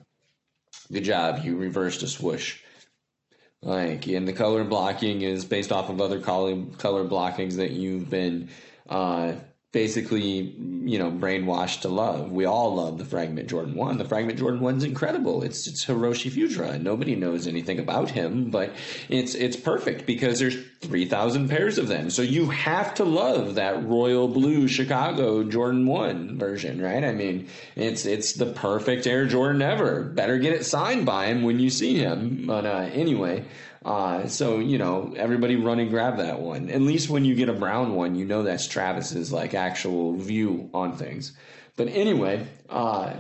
good 0.91 1.05
job, 1.05 1.45
you 1.45 1.57
reversed 1.59 2.03
a 2.03 2.09
swoosh. 2.09 2.61
Like, 3.62 4.08
and 4.08 4.26
the 4.26 4.32
color 4.32 4.64
blocking 4.64 5.22
is 5.22 5.44
based 5.44 5.70
off 5.70 5.88
of 5.88 6.00
other 6.00 6.20
color 6.20 6.64
color 6.78 7.04
blockings 7.04 7.56
that 7.56 7.70
you've 7.70 8.10
been 8.10 8.48
uh, 8.88 9.34
basically, 9.73 10.55
you 10.85 10.99
know, 10.99 11.11
brainwashed 11.11 11.81
to 11.81 11.89
love. 11.89 12.31
We 12.31 12.45
all 12.45 12.75
love 12.75 12.99
the 12.99 13.07
Fragment 13.07 13.49
Jordan 13.49 13.75
1. 13.75 13.97
The 13.97 14.05
Fragment 14.05 14.39
Jordan 14.39 14.61
1's 14.61 14.85
incredible. 14.85 15.43
It's 15.43 15.66
it's 15.66 15.87
Hiroshi 15.87 16.31
Fujiwara. 16.31 16.81
Nobody 16.81 17.16
knows 17.16 17.47
anything 17.47 17.79
about 17.79 18.11
him, 18.11 18.51
but 18.51 18.70
it's 19.09 19.35
it's 19.35 19.57
perfect 19.57 20.05
because 20.05 20.39
there's 20.39 20.57
3,000 20.83 21.49
pairs 21.49 21.79
of 21.79 21.89
them. 21.89 22.11
So 22.11 22.20
you 22.20 22.51
have 22.51 22.95
to 22.95 23.05
love 23.05 23.55
that 23.55 23.83
royal 23.85 24.29
blue 24.29 24.68
Chicago 24.68 25.43
Jordan 25.43 25.87
1 25.87 26.39
version, 26.39 26.81
right? 26.81 27.03
I 27.03 27.12
mean, 27.12 27.49
it's 27.75 28.05
it's 28.05 28.35
the 28.35 28.47
perfect 28.47 29.07
Air 29.07 29.25
Jordan 29.25 29.62
ever. 29.62 30.03
Better 30.03 30.39
get 30.39 30.53
it 30.53 30.66
signed 30.66 31.07
by 31.07 31.27
him 31.27 31.43
when 31.43 31.59
you 31.59 31.70
see 31.70 31.97
him. 31.97 32.45
But 32.47 32.66
uh, 32.66 32.91
anyway, 32.93 33.45
uh, 33.85 34.28
so 34.28 34.59
you 34.59 34.78
know, 34.78 35.12
everybody 35.16 35.57
run 35.57 35.80
and 35.80 35.91
grab 35.91 36.18
that 36.18 36.41
one. 36.41 36.70
At 36.70 36.80
least 36.80 37.11
when 37.11 37.24
you 37.24 37.35
get 37.35 37.49
a 37.49 37.55
brown 37.55 37.95
one, 37.95 38.14
you 38.14 38.24
know 38.24 38.43
that's 38.43 38.68
Travis's 38.68 39.33
like 39.33 39.55
actual 39.55 40.16
view 40.16 40.70
on 40.72 40.97
things. 40.97 41.33
But 41.76 41.89
anyway, 41.89 42.47
uh, 42.68 43.14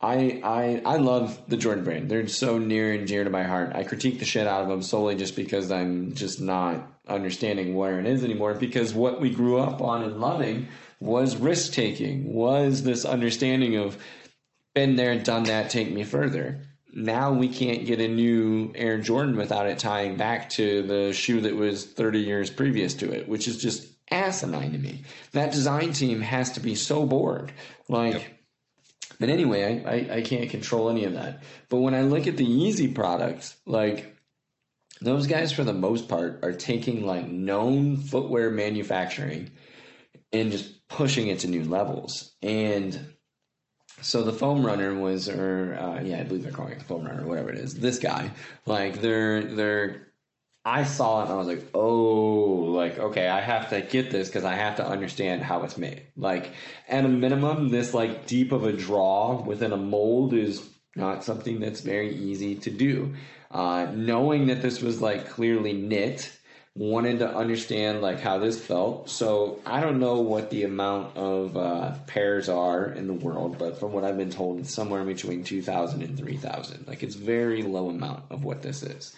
I 0.00 0.40
I 0.42 0.82
I 0.84 0.96
love 0.96 1.40
the 1.48 1.56
Jordan 1.56 1.84
brand. 1.84 2.08
They're 2.08 2.26
so 2.28 2.58
near 2.58 2.92
and 2.92 3.06
dear 3.06 3.24
to 3.24 3.30
my 3.30 3.44
heart. 3.44 3.72
I 3.74 3.84
critique 3.84 4.18
the 4.18 4.24
shit 4.24 4.46
out 4.46 4.62
of 4.62 4.68
them 4.68 4.82
solely 4.82 5.14
just 5.14 5.36
because 5.36 5.70
I'm 5.70 6.14
just 6.14 6.40
not 6.40 7.00
understanding 7.06 7.74
where 7.74 8.00
it 8.00 8.06
is 8.06 8.24
anymore. 8.24 8.54
Because 8.54 8.94
what 8.94 9.20
we 9.20 9.30
grew 9.30 9.58
up 9.58 9.80
on 9.80 10.02
and 10.02 10.20
loving 10.20 10.68
was 11.00 11.36
risk 11.36 11.72
taking, 11.72 12.32
was 12.32 12.82
this 12.82 13.04
understanding 13.04 13.76
of 13.76 13.96
been 14.74 14.96
there, 14.96 15.16
done 15.18 15.44
that, 15.44 15.70
take 15.70 15.90
me 15.90 16.04
further 16.04 16.67
now 16.98 17.32
we 17.32 17.48
can't 17.48 17.86
get 17.86 18.00
a 18.00 18.08
new 18.08 18.72
Air 18.74 18.98
Jordan 18.98 19.36
without 19.36 19.66
it 19.66 19.78
tying 19.78 20.16
back 20.16 20.50
to 20.50 20.82
the 20.82 21.12
shoe 21.12 21.40
that 21.42 21.54
was 21.54 21.84
30 21.84 22.20
years 22.20 22.50
previous 22.50 22.94
to 22.94 23.10
it, 23.10 23.28
which 23.28 23.46
is 23.46 23.62
just 23.62 23.86
asinine 24.10 24.72
to 24.72 24.78
me. 24.78 25.04
That 25.32 25.52
design 25.52 25.92
team 25.92 26.20
has 26.20 26.52
to 26.52 26.60
be 26.60 26.74
so 26.74 27.06
bored. 27.06 27.52
Like, 27.88 28.14
yep. 28.14 28.22
but 29.20 29.28
anyway, 29.28 29.84
I, 29.84 29.90
I, 29.90 30.16
I 30.18 30.22
can't 30.22 30.50
control 30.50 30.90
any 30.90 31.04
of 31.04 31.14
that. 31.14 31.42
But 31.68 31.78
when 31.78 31.94
I 31.94 32.02
look 32.02 32.26
at 32.26 32.36
the 32.36 32.46
Yeezy 32.46 32.94
products, 32.94 33.56
like, 33.64 34.16
those 35.00 35.28
guys 35.28 35.52
for 35.52 35.62
the 35.62 35.72
most 35.72 36.08
part 36.08 36.40
are 36.42 36.52
taking 36.52 37.06
like 37.06 37.28
known 37.28 37.96
footwear 37.96 38.50
manufacturing 38.50 39.50
and 40.32 40.50
just 40.50 40.88
pushing 40.88 41.28
it 41.28 41.40
to 41.40 41.48
new 41.48 41.62
levels. 41.62 42.32
And 42.42 43.14
so 44.00 44.22
the 44.22 44.32
foam 44.32 44.64
runner 44.64 44.94
was, 44.94 45.28
or 45.28 45.74
uh, 45.74 46.02
yeah, 46.02 46.20
I 46.20 46.24
believe 46.24 46.42
they're 46.42 46.52
calling 46.52 46.72
it 46.72 46.78
the 46.78 46.84
foam 46.84 47.04
runner, 47.04 47.26
whatever 47.26 47.50
it 47.50 47.58
is. 47.58 47.74
This 47.74 47.98
guy, 47.98 48.30
like 48.66 49.00
they're 49.00 49.42
they're. 49.42 50.04
I 50.64 50.84
saw 50.84 51.20
it 51.20 51.24
and 51.24 51.32
I 51.32 51.36
was 51.36 51.46
like, 51.46 51.64
oh, 51.72 52.72
like 52.74 52.98
okay, 52.98 53.28
I 53.28 53.40
have 53.40 53.70
to 53.70 53.80
get 53.80 54.10
this 54.10 54.28
because 54.28 54.44
I 54.44 54.54
have 54.54 54.76
to 54.76 54.86
understand 54.86 55.42
how 55.42 55.62
it's 55.62 55.78
made. 55.78 56.06
Like 56.16 56.52
at 56.88 57.04
a 57.04 57.08
minimum, 57.08 57.70
this 57.70 57.94
like 57.94 58.26
deep 58.26 58.52
of 58.52 58.64
a 58.64 58.72
draw 58.72 59.42
within 59.42 59.72
a 59.72 59.76
mold 59.76 60.34
is 60.34 60.68
not 60.94 61.24
something 61.24 61.60
that's 61.60 61.80
very 61.80 62.14
easy 62.14 62.56
to 62.56 62.70
do. 62.70 63.14
Uh, 63.50 63.86
knowing 63.94 64.48
that 64.48 64.60
this 64.60 64.82
was 64.82 65.00
like 65.00 65.28
clearly 65.28 65.72
knit 65.72 66.37
wanted 66.78 67.18
to 67.18 67.28
understand 67.34 68.00
like 68.00 68.20
how 68.20 68.38
this 68.38 68.58
felt. 68.58 69.10
So 69.10 69.58
I 69.66 69.80
don't 69.80 69.98
know 69.98 70.20
what 70.20 70.50
the 70.50 70.62
amount 70.62 71.16
of 71.16 71.56
uh, 71.56 71.94
pairs 72.06 72.48
are 72.48 72.86
in 72.86 73.08
the 73.08 73.14
world, 73.14 73.58
but 73.58 73.80
from 73.80 73.92
what 73.92 74.04
I've 74.04 74.16
been 74.16 74.30
told, 74.30 74.60
it's 74.60 74.72
somewhere 74.72 75.04
between 75.04 75.42
2,000 75.42 76.02
and 76.02 76.16
3,000. 76.16 76.86
Like 76.86 77.02
it's 77.02 77.16
very 77.16 77.62
low 77.62 77.88
amount 77.90 78.22
of 78.30 78.44
what 78.44 78.62
this 78.62 78.84
is. 78.84 79.14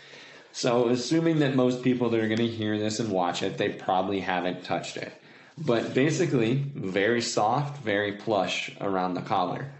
So 0.53 0.89
assuming 0.89 1.41
that 1.41 1.55
most 1.55 1.83
people 1.83 2.09
that 2.11 2.21
are 2.21 2.29
going 2.29 2.39
to 2.39 2.49
hear 2.49 2.79
this 2.79 2.99
and 2.99 3.11
watch 3.11 3.43
it, 3.43 3.59
they 3.59 3.69
probably 3.69 4.21
haven't 4.21 4.65
touched 4.65 4.97
it. 4.97 5.13
But 5.59 5.93
basically, 5.93 6.55
very 6.75 7.21
soft, 7.21 7.85
very 7.85 8.13
plush 8.13 8.75
around 8.81 9.15
the 9.15 9.21
collar. 9.21 9.71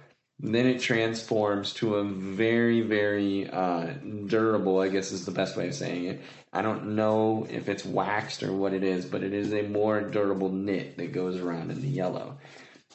Then 0.43 0.67
it 0.67 0.81
transforms 0.81 1.75
to 1.75 1.97
a 1.97 2.05
very, 2.05 2.81
very 2.81 3.49
uh, 3.51 3.93
durable, 4.27 4.81
I 4.81 4.89
guess 4.89 5.13
is 5.13 5.27
the 5.27 5.33
best 5.33 5.55
way 5.55 5.69
of 5.69 5.75
saying 5.75 6.05
it. 6.05 6.23
I 6.53 6.63
don't 6.63 6.95
know 6.97 7.47
if 7.51 7.69
it's 7.69 7.85
waxed 7.85 8.43
or 8.43 8.53
what 8.53 8.73
it 8.73 8.83
is, 8.83 9.05
but 9.05 9.23
it 9.23 9.35
is 9.35 9.53
a 9.53 9.63
more 9.63 10.01
durable 10.01 10.49
knit 10.49 10.97
that 10.97 11.13
goes 11.13 11.37
around 11.37 11.71
in 11.71 11.83
the 11.83 11.89
yellow. 11.89 12.39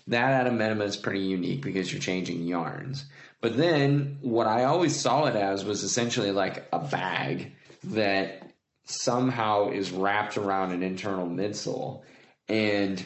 That 0.07 0.47
at 0.47 0.51
a 0.51 0.83
is 0.83 0.97
pretty 0.97 1.21
unique 1.21 1.61
because 1.61 1.91
you're 1.91 2.01
changing 2.01 2.43
yarns. 2.43 3.05
But 3.41 3.57
then 3.57 4.17
what 4.21 4.47
I 4.47 4.63
always 4.63 4.95
saw 4.95 5.25
it 5.25 5.35
as 5.35 5.63
was 5.65 5.83
essentially 5.83 6.31
like 6.31 6.67
a 6.73 6.79
bag 6.79 7.53
that 7.85 8.51
somehow 8.85 9.69
is 9.69 9.91
wrapped 9.91 10.37
around 10.37 10.71
an 10.71 10.81
internal 10.81 11.27
midsole. 11.27 12.01
And 12.47 13.03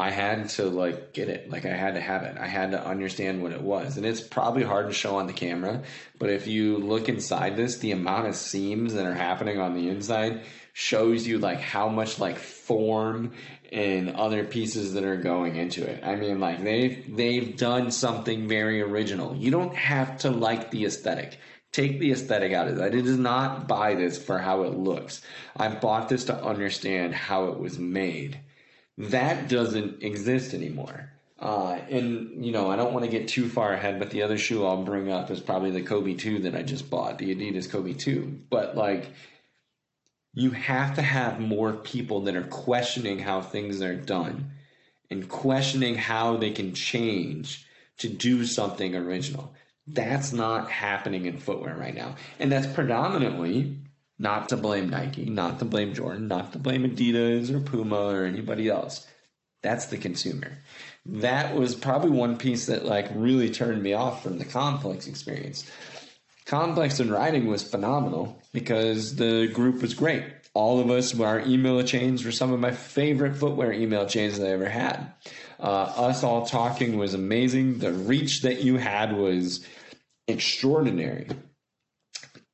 I 0.00 0.10
had 0.10 0.48
to 0.50 0.66
like 0.66 1.12
get 1.12 1.28
it. 1.28 1.50
Like 1.50 1.66
I 1.66 1.74
had 1.74 1.94
to 1.94 2.00
have 2.00 2.22
it. 2.22 2.38
I 2.38 2.46
had 2.46 2.70
to 2.70 2.86
understand 2.86 3.42
what 3.42 3.50
it 3.50 3.60
was. 3.60 3.96
And 3.96 4.06
it's 4.06 4.20
probably 4.20 4.62
hard 4.62 4.86
to 4.86 4.92
show 4.92 5.16
on 5.16 5.26
the 5.26 5.32
camera, 5.32 5.82
but 6.20 6.30
if 6.30 6.46
you 6.46 6.78
look 6.78 7.08
inside 7.08 7.56
this, 7.56 7.78
the 7.78 7.90
amount 7.90 8.28
of 8.28 8.36
seams 8.36 8.94
that 8.94 9.06
are 9.06 9.14
happening 9.14 9.58
on 9.58 9.74
the 9.74 9.88
inside 9.88 10.42
shows 10.72 11.26
you 11.26 11.38
like 11.38 11.60
how 11.60 11.88
much 11.88 12.20
like 12.20 12.38
form 12.38 13.32
and 13.72 14.10
other 14.10 14.44
pieces 14.44 14.94
that 14.94 15.02
are 15.02 15.16
going 15.16 15.56
into 15.56 15.84
it. 15.84 16.04
I 16.04 16.14
mean 16.14 16.38
like 16.38 16.62
they've 16.62 17.16
they've 17.16 17.56
done 17.56 17.90
something 17.90 18.46
very 18.46 18.80
original. 18.80 19.34
You 19.34 19.50
don't 19.50 19.74
have 19.74 20.18
to 20.18 20.30
like 20.30 20.70
the 20.70 20.84
aesthetic. 20.84 21.38
Take 21.72 21.98
the 21.98 22.12
aesthetic 22.12 22.52
out 22.52 22.68
of 22.68 22.78
it. 22.78 22.82
I 22.82 22.88
did 22.88 23.04
not 23.04 23.66
buy 23.66 23.96
this 23.96 24.16
for 24.16 24.38
how 24.38 24.62
it 24.62 24.74
looks. 24.74 25.22
I 25.56 25.68
bought 25.68 26.08
this 26.08 26.24
to 26.26 26.42
understand 26.42 27.14
how 27.14 27.46
it 27.46 27.58
was 27.58 27.80
made 27.80 28.40
that 28.98 29.48
doesn't 29.48 30.02
exist 30.02 30.52
anymore. 30.52 31.10
Uh, 31.38 31.78
and 31.88 32.44
you 32.44 32.50
know, 32.50 32.68
I 32.68 32.76
don't 32.76 32.92
want 32.92 33.04
to 33.04 33.10
get 33.10 33.28
too 33.28 33.48
far 33.48 33.72
ahead, 33.72 34.00
but 34.00 34.10
the 34.10 34.22
other 34.22 34.36
shoe 34.36 34.66
I'll 34.66 34.82
bring 34.82 35.10
up 35.10 35.30
is 35.30 35.40
probably 35.40 35.70
the 35.70 35.82
Kobe 35.82 36.14
2 36.14 36.40
that 36.40 36.56
I 36.56 36.62
just 36.62 36.90
bought, 36.90 37.18
the 37.18 37.34
Adidas 37.34 37.70
Kobe 37.70 37.92
2. 37.92 38.40
But 38.50 38.76
like, 38.76 39.12
you 40.34 40.50
have 40.50 40.96
to 40.96 41.02
have 41.02 41.40
more 41.40 41.72
people 41.72 42.22
that 42.22 42.34
are 42.34 42.42
questioning 42.42 43.20
how 43.20 43.40
things 43.40 43.80
are 43.82 43.94
done 43.94 44.50
and 45.10 45.28
questioning 45.28 45.94
how 45.94 46.36
they 46.36 46.50
can 46.50 46.74
change 46.74 47.66
to 47.98 48.08
do 48.08 48.44
something 48.44 48.94
original. 48.94 49.54
That's 49.86 50.32
not 50.32 50.70
happening 50.70 51.26
in 51.26 51.38
footwear 51.38 51.76
right 51.76 51.94
now. 51.94 52.16
And 52.38 52.52
that's 52.52 52.66
predominantly 52.66 53.78
not 54.18 54.48
to 54.48 54.56
blame 54.56 54.88
Nike, 54.88 55.26
not 55.26 55.58
to 55.60 55.64
blame 55.64 55.94
Jordan, 55.94 56.28
not 56.28 56.52
to 56.52 56.58
blame 56.58 56.82
Adidas 56.82 57.54
or 57.54 57.60
Puma 57.60 57.96
or 57.96 58.24
anybody 58.24 58.68
else. 58.68 59.06
That's 59.62 59.86
the 59.86 59.98
consumer. 59.98 60.58
That 61.06 61.56
was 61.56 61.74
probably 61.74 62.10
one 62.10 62.36
piece 62.36 62.66
that 62.66 62.84
like 62.84 63.08
really 63.14 63.50
turned 63.50 63.82
me 63.82 63.92
off 63.92 64.22
from 64.22 64.38
the 64.38 64.44
complex 64.44 65.06
experience. 65.06 65.70
Complex 66.46 67.00
and 67.00 67.10
riding 67.10 67.46
was 67.46 67.68
phenomenal 67.68 68.40
because 68.52 69.16
the 69.16 69.48
group 69.48 69.82
was 69.82 69.94
great. 69.94 70.24
All 70.54 70.80
of 70.80 70.90
us, 70.90 71.18
our 71.20 71.40
email 71.40 71.82
chains 71.82 72.24
were 72.24 72.32
some 72.32 72.52
of 72.52 72.60
my 72.60 72.70
favorite 72.70 73.36
footwear 73.36 73.72
email 73.72 74.06
chains 74.06 74.38
that 74.38 74.48
I 74.48 74.52
ever 74.52 74.68
had. 74.68 75.12
Uh, 75.60 75.92
us 75.96 76.24
all 76.24 76.46
talking 76.46 76.96
was 76.96 77.14
amazing. 77.14 77.78
The 77.78 77.92
reach 77.92 78.42
that 78.42 78.62
you 78.62 78.76
had 78.76 79.16
was 79.16 79.64
extraordinary. 80.26 81.28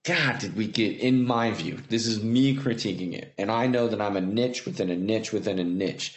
God, 0.05 0.39
did 0.39 0.55
we 0.55 0.67
get, 0.67 0.99
in 0.99 1.25
my 1.25 1.51
view, 1.51 1.79
this 1.89 2.07
is 2.07 2.23
me 2.23 2.55
critiquing 2.55 3.15
it, 3.15 3.33
and 3.39 3.51
I 3.51 3.67
know 3.67 3.89
that 3.89 4.03
I'm 4.03 4.17
a 4.17 4.21
niche 4.21 4.67
within 4.67 4.91
a 4.91 4.97
niche 4.97 5.33
within 5.33 5.59
a 5.59 5.65
niche. 5.65 6.15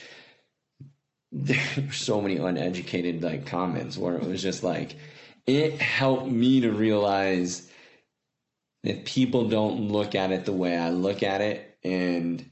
There 1.32 1.58
were 1.78 1.94
so 1.94 2.22
many 2.22 2.38
uneducated 2.38 3.24
like 3.24 3.46
comments 3.46 3.98
where 3.98 4.16
it 4.16 4.26
was 4.26 4.42
just 4.42 4.62
like, 4.62 4.98
it 5.46 5.82
helped 5.82 6.28
me 6.28 6.62
to 6.62 6.72
realize 6.72 7.70
that 8.84 9.06
people 9.06 9.48
don't 9.48 9.90
look 9.90 10.16
at 10.16 10.32
it 10.32 10.46
the 10.46 10.54
way 10.54 10.78
I 10.78 10.90
look 10.90 11.24
at 11.24 11.40
it, 11.40 11.78
and 11.84 12.50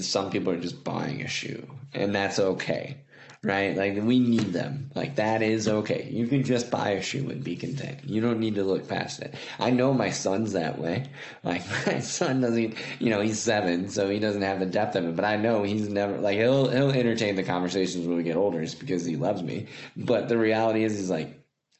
some 0.00 0.30
people 0.30 0.52
are 0.52 0.60
just 0.60 0.84
buying 0.84 1.22
a 1.22 1.28
shoe, 1.28 1.66
and 1.92 2.14
that's 2.14 2.38
okay 2.38 2.98
right? 3.42 3.76
Like 3.76 3.94
we 4.02 4.18
need 4.18 4.52
them. 4.52 4.90
Like 4.94 5.16
that 5.16 5.42
is 5.42 5.68
okay. 5.68 6.08
You 6.10 6.26
can 6.26 6.42
just 6.42 6.70
buy 6.70 6.90
a 6.90 7.02
shoe 7.02 7.30
and 7.30 7.42
be 7.42 7.56
content. 7.56 8.00
You 8.04 8.20
don't 8.20 8.40
need 8.40 8.56
to 8.56 8.64
look 8.64 8.88
past 8.88 9.20
it. 9.20 9.34
I 9.58 9.70
know 9.70 9.92
my 9.92 10.10
son's 10.10 10.52
that 10.52 10.78
way. 10.78 11.08
Like 11.44 11.62
my 11.86 12.00
son 12.00 12.40
doesn't, 12.40 12.74
you 12.98 13.10
know, 13.10 13.20
he's 13.20 13.38
seven, 13.38 13.88
so 13.88 14.08
he 14.08 14.18
doesn't 14.18 14.42
have 14.42 14.60
the 14.60 14.66
depth 14.66 14.96
of 14.96 15.04
it. 15.04 15.16
But 15.16 15.24
I 15.24 15.36
know 15.36 15.62
he's 15.62 15.88
never 15.88 16.18
like 16.18 16.36
he'll 16.36 16.68
he'll 16.68 16.90
entertain 16.90 17.36
the 17.36 17.44
conversations 17.44 18.06
when 18.06 18.16
we 18.16 18.22
get 18.22 18.36
older, 18.36 18.62
just 18.62 18.80
because 18.80 19.04
he 19.04 19.16
loves 19.16 19.42
me. 19.42 19.66
But 19.96 20.28
the 20.28 20.38
reality 20.38 20.84
is, 20.84 20.96
he's 20.96 21.10
like. 21.10 21.34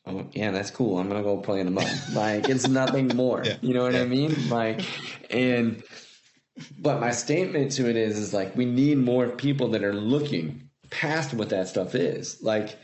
Oh 0.06 0.26
yeah, 0.32 0.52
that's 0.52 0.70
cool. 0.70 0.98
I'm 0.98 1.06
gonna 1.08 1.22
go 1.22 1.36
play 1.36 1.60
in 1.60 1.66
the 1.66 1.72
mud. 1.72 1.92
Like 2.14 2.48
it's 2.48 2.66
nothing 2.80 3.08
more. 3.08 3.42
yeah. 3.44 3.56
You 3.60 3.74
know 3.74 3.82
what 3.82 3.92
yeah. 3.92 4.00
I 4.00 4.04
mean? 4.06 4.48
Like, 4.48 4.80
and 5.30 5.82
but 6.78 6.98
my 6.98 7.10
statement 7.10 7.72
to 7.72 7.90
it 7.90 7.96
is, 7.96 8.18
is 8.18 8.32
like 8.32 8.56
we 8.56 8.64
need 8.64 8.96
more 8.96 9.28
people 9.28 9.68
that 9.68 9.84
are 9.84 9.92
looking 9.92 10.67
past 10.90 11.34
what 11.34 11.50
that 11.50 11.68
stuff 11.68 11.94
is. 11.94 12.42
Like 12.42 12.78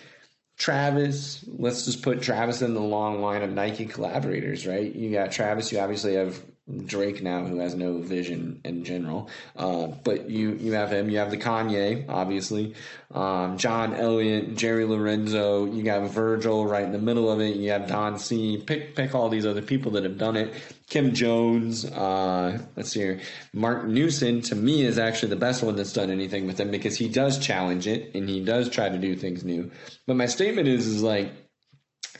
Travis, 0.56 1.44
let's 1.58 1.84
just 1.84 2.02
put 2.02 2.22
Travis 2.22 2.62
in 2.62 2.74
the 2.74 2.80
long 2.80 3.20
line 3.20 3.42
of 3.42 3.50
Nike 3.50 3.86
collaborators, 3.86 4.66
right? 4.66 4.94
You 4.94 5.12
got 5.12 5.32
Travis, 5.32 5.72
you 5.72 5.78
obviously 5.78 6.14
have 6.14 6.40
Drake 6.86 7.22
now, 7.22 7.44
who 7.44 7.58
has 7.58 7.74
no 7.74 7.98
vision 7.98 8.58
in 8.64 8.84
general. 8.84 9.28
Uh, 9.54 9.88
but 10.02 10.30
you 10.30 10.54
you 10.54 10.72
have 10.72 10.90
him. 10.90 11.10
You 11.10 11.18
have 11.18 11.30
the 11.30 11.36
Kanye, 11.36 12.08
obviously. 12.08 12.74
Um, 13.12 13.58
John 13.58 13.94
Elliott, 13.94 14.56
Jerry 14.56 14.86
Lorenzo. 14.86 15.66
You 15.66 15.82
got 15.82 16.08
Virgil 16.08 16.66
right 16.66 16.84
in 16.84 16.92
the 16.92 16.98
middle 16.98 17.30
of 17.30 17.40
it. 17.40 17.56
You 17.56 17.70
have 17.70 17.86
Don 17.86 18.18
C. 18.18 18.56
Pick 18.56 18.96
pick 18.96 19.14
all 19.14 19.28
these 19.28 19.44
other 19.44 19.60
people 19.60 19.92
that 19.92 20.04
have 20.04 20.16
done 20.16 20.36
it. 20.36 20.54
Kim 20.88 21.12
Jones. 21.12 21.84
Uh, 21.84 22.58
let's 22.76 22.92
see 22.92 23.00
here. 23.00 23.20
Marc 23.52 23.84
Newson 23.84 24.40
to 24.42 24.54
me 24.54 24.84
is 24.84 24.98
actually 24.98 25.28
the 25.30 25.36
best 25.36 25.62
one 25.62 25.76
that's 25.76 25.92
done 25.92 26.10
anything 26.10 26.46
with 26.46 26.58
him 26.58 26.70
because 26.70 26.96
he 26.96 27.10
does 27.10 27.38
challenge 27.38 27.86
it 27.86 28.14
and 28.14 28.26
he 28.26 28.42
does 28.42 28.70
try 28.70 28.88
to 28.88 28.96
do 28.96 29.14
things 29.14 29.44
new. 29.44 29.70
But 30.06 30.16
my 30.16 30.26
statement 30.26 30.68
is 30.68 30.86
is 30.86 31.02
like 31.02 31.30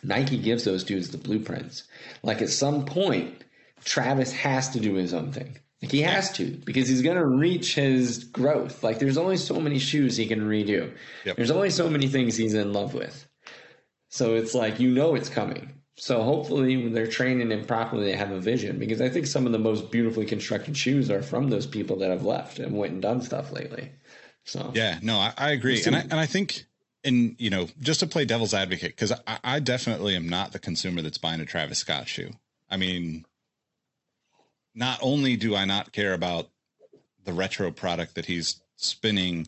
Nike 0.02 0.36
gives 0.36 0.64
those 0.64 0.84
dudes 0.84 1.08
the 1.08 1.18
blueprints. 1.18 1.84
Like 2.22 2.42
at 2.42 2.50
some 2.50 2.84
point 2.84 3.43
Travis 3.84 4.32
has 4.32 4.70
to 4.70 4.80
do 4.80 4.94
his 4.94 5.14
own 5.14 5.32
thing. 5.32 5.58
Like 5.82 5.92
he 5.92 6.00
has 6.00 6.32
to 6.32 6.46
because 6.64 6.88
he's 6.88 7.02
going 7.02 7.16
to 7.16 7.26
reach 7.26 7.74
his 7.74 8.24
growth. 8.24 8.82
Like 8.82 8.98
there's 8.98 9.18
only 9.18 9.36
so 9.36 9.60
many 9.60 9.78
shoes 9.78 10.16
he 10.16 10.26
can 10.26 10.40
redo. 10.40 10.90
Yep. 11.26 11.36
There's 11.36 11.50
only 11.50 11.68
so 11.68 11.90
many 11.90 12.08
things 12.08 12.36
he's 12.36 12.54
in 12.54 12.72
love 12.72 12.94
with. 12.94 13.28
So 14.08 14.34
it's 14.34 14.54
like 14.54 14.80
you 14.80 14.90
know 14.90 15.14
it's 15.14 15.28
coming. 15.28 15.74
So 15.96 16.22
hopefully 16.22 16.76
when 16.76 16.92
they're 16.92 17.06
training 17.06 17.50
him 17.50 17.66
properly, 17.66 18.06
they 18.06 18.16
have 18.16 18.30
a 18.30 18.40
vision 18.40 18.78
because 18.78 19.00
I 19.00 19.08
think 19.08 19.26
some 19.26 19.46
of 19.46 19.52
the 19.52 19.58
most 19.58 19.90
beautifully 19.90 20.24
constructed 20.24 20.76
shoes 20.76 21.10
are 21.10 21.22
from 21.22 21.50
those 21.50 21.66
people 21.66 21.96
that 21.98 22.10
have 22.10 22.24
left 22.24 22.58
and 22.58 22.76
went 22.76 22.94
and 22.94 23.02
done 23.02 23.20
stuff 23.20 23.52
lately. 23.52 23.92
So 24.44 24.72
Yeah, 24.74 24.98
no, 25.02 25.18
I, 25.18 25.34
I 25.36 25.50
agree, 25.50 25.82
and 25.84 25.96
I 25.96 26.00
and 26.00 26.14
I 26.14 26.26
think, 26.26 26.64
and 27.04 27.36
you 27.38 27.50
know, 27.50 27.68
just 27.80 28.00
to 28.00 28.06
play 28.06 28.24
devil's 28.24 28.54
advocate, 28.54 28.92
because 28.92 29.12
I, 29.26 29.38
I 29.44 29.58
definitely 29.60 30.16
am 30.16 30.28
not 30.28 30.52
the 30.52 30.58
consumer 30.58 31.02
that's 31.02 31.18
buying 31.18 31.40
a 31.40 31.46
Travis 31.46 31.78
Scott 31.78 32.08
shoe. 32.08 32.30
I 32.70 32.76
mean, 32.76 33.24
not 34.74 34.98
only 35.02 35.36
do 35.36 35.54
I 35.54 35.64
not 35.64 35.92
care 35.92 36.14
about 36.14 36.48
the 37.24 37.32
retro 37.32 37.70
product 37.70 38.14
that 38.16 38.26
he's 38.26 38.60
spinning, 38.76 39.46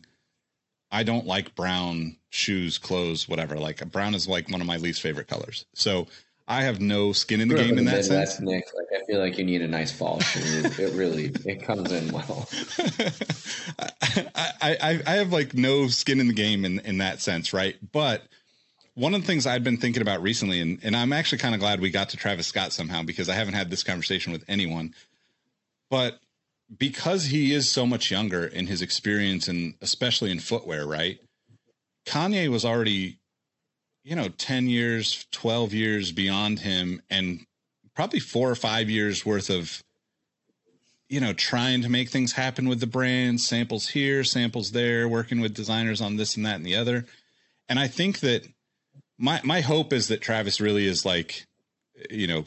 I 0.91 1.03
don't 1.03 1.25
like 1.25 1.55
brown 1.55 2.17
shoes, 2.29 2.77
clothes, 2.77 3.27
whatever. 3.27 3.57
Like 3.57 3.89
brown 3.91 4.15
is 4.15 4.27
like 4.27 4.49
one 4.49 4.61
of 4.61 4.67
my 4.67 4.77
least 4.77 5.01
favorite 5.01 5.27
colors. 5.27 5.65
So 5.73 6.07
I 6.47 6.63
have 6.63 6.79
no 6.79 7.11
skin 7.11 7.41
in 7.41 7.49
the 7.49 7.55
game 7.55 7.77
in 7.77 7.85
that 7.85 8.05
sense. 8.05 8.39
Nick, 8.39 8.65
like 8.73 9.01
I 9.01 9.05
feel 9.05 9.19
like 9.19 9.37
you 9.37 9.43
need 9.43 9.61
a 9.61 9.67
nice 9.67 9.91
fall 9.91 10.21
shoe. 10.21 10.63
it 10.63 10.93
really 10.93 11.31
it 11.45 11.61
comes 11.63 11.91
in 11.91 12.11
well. 12.11 12.47
I, 14.33 14.77
I, 14.81 15.01
I 15.05 15.11
have 15.15 15.33
like 15.33 15.53
no 15.53 15.87
skin 15.87 16.21
in 16.21 16.27
the 16.27 16.33
game 16.33 16.63
in, 16.63 16.79
in 16.79 16.99
that 16.99 17.21
sense, 17.21 17.51
right? 17.51 17.75
But 17.91 18.23
one 18.93 19.13
of 19.13 19.21
the 19.21 19.27
things 19.27 19.45
I'd 19.45 19.63
been 19.63 19.77
thinking 19.77 20.01
about 20.01 20.21
recently, 20.21 20.61
and, 20.61 20.79
and 20.83 20.95
I'm 20.95 21.11
actually 21.11 21.37
kind 21.39 21.53
of 21.53 21.59
glad 21.59 21.81
we 21.81 21.91
got 21.91 22.09
to 22.09 22.17
Travis 22.17 22.47
Scott 22.47 22.71
somehow 22.71 23.03
because 23.03 23.27
I 23.29 23.33
haven't 23.33 23.53
had 23.53 23.69
this 23.69 23.83
conversation 23.83 24.31
with 24.31 24.43
anyone. 24.47 24.95
But 25.89 26.19
because 26.75 27.25
he 27.25 27.53
is 27.53 27.69
so 27.69 27.85
much 27.85 28.11
younger 28.11 28.45
in 28.45 28.67
his 28.67 28.81
experience 28.81 29.47
and 29.47 29.75
especially 29.81 30.31
in 30.31 30.39
footwear, 30.39 30.85
right? 30.85 31.19
Kanye 32.05 32.49
was 32.49 32.65
already, 32.65 33.19
you 34.03 34.15
know, 34.15 34.29
10 34.29 34.67
years, 34.67 35.25
12 35.31 35.73
years 35.73 36.11
beyond 36.11 36.59
him 36.59 37.01
and 37.09 37.45
probably 37.95 38.19
four 38.19 38.49
or 38.49 38.55
five 38.55 38.89
years 38.89 39.25
worth 39.25 39.49
of, 39.49 39.83
you 41.09 41.21
know, 41.21 41.33
trying 41.33 41.81
to 41.81 41.89
make 41.89 42.09
things 42.09 42.33
happen 42.33 42.67
with 42.67 42.79
the 42.79 42.87
brand, 42.87 43.39
samples 43.39 43.89
here, 43.89 44.23
samples 44.23 44.71
there, 44.71 45.07
working 45.07 45.39
with 45.39 45.53
designers 45.53 46.01
on 46.01 46.17
this 46.17 46.35
and 46.35 46.45
that 46.45 46.55
and 46.55 46.65
the 46.65 46.75
other. 46.75 47.05
And 47.69 47.79
I 47.79 47.87
think 47.87 48.19
that 48.19 48.45
my 49.17 49.41
my 49.43 49.61
hope 49.61 49.93
is 49.93 50.09
that 50.09 50.21
Travis 50.21 50.61
really 50.61 50.85
is 50.85 51.05
like, 51.05 51.45
you 52.09 52.27
know, 52.27 52.45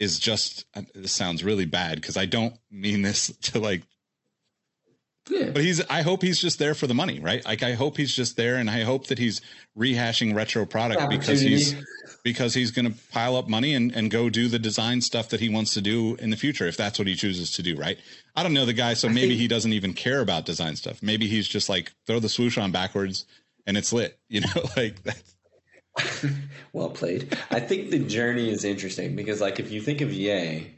is 0.00 0.18
just 0.18 0.64
uh, 0.74 0.82
this 0.94 1.12
sounds 1.12 1.44
really 1.44 1.66
bad 1.66 1.96
because 1.96 2.16
I 2.16 2.26
don't 2.26 2.54
mean 2.70 3.02
this 3.02 3.28
to 3.42 3.60
like 3.60 3.82
Yeah. 5.28 5.50
but 5.50 5.62
he's 5.62 5.80
I 5.88 6.02
hope 6.02 6.22
he's 6.22 6.40
just 6.40 6.58
there 6.58 6.74
for 6.74 6.86
the 6.88 6.94
money, 6.94 7.20
right? 7.20 7.44
Like 7.44 7.62
I 7.62 7.74
hope 7.74 7.96
he's 7.96 8.14
just 8.14 8.36
there 8.36 8.56
and 8.56 8.68
I 8.68 8.82
hope 8.82 9.06
that 9.08 9.18
he's 9.18 9.40
rehashing 9.78 10.34
retro 10.34 10.66
product 10.66 11.08
because 11.10 11.40
he's 11.40 11.74
because 12.24 12.52
he's 12.54 12.70
going 12.70 12.84
to 12.90 12.98
pile 13.12 13.36
up 13.36 13.48
money 13.48 13.72
and, 13.74 13.94
and 13.94 14.10
go 14.10 14.28
do 14.28 14.48
the 14.48 14.58
design 14.58 15.00
stuff 15.00 15.28
that 15.30 15.40
he 15.40 15.48
wants 15.48 15.72
to 15.74 15.80
do 15.80 16.16
in 16.16 16.28
the 16.30 16.36
future 16.36 16.66
if 16.66 16.76
that's 16.76 16.98
what 16.98 17.08
he 17.08 17.14
chooses 17.14 17.52
to 17.52 17.62
do, 17.62 17.76
right? 17.76 17.96
I 18.36 18.42
don't 18.42 18.52
know 18.52 18.66
the 18.66 18.74
guy, 18.74 18.92
so 18.94 19.08
maybe 19.08 19.28
think- 19.28 19.40
he 19.40 19.48
doesn't 19.48 19.72
even 19.72 19.94
care 19.94 20.20
about 20.20 20.44
design 20.46 20.76
stuff. 20.76 21.02
Maybe 21.02 21.28
he's 21.28 21.48
just 21.48 21.68
like 21.68 21.92
throw 22.06 22.18
the 22.20 22.28
swoosh 22.28 22.58
on 22.58 22.72
backwards 22.72 23.24
and 23.66 23.76
it's 23.78 23.92
lit, 23.92 24.18
you 24.28 24.40
know, 24.42 24.48
like 24.76 25.02
that's 25.02 25.34
Well 26.72 26.90
played. 26.90 27.36
I 27.50 27.58
think 27.58 27.90
the 27.90 27.98
journey 27.98 28.48
is 28.48 28.64
interesting 28.64 29.16
because, 29.16 29.40
like, 29.40 29.58
if 29.58 29.72
you 29.72 29.80
think 29.80 30.02
of 30.02 30.12
Yay, 30.12 30.72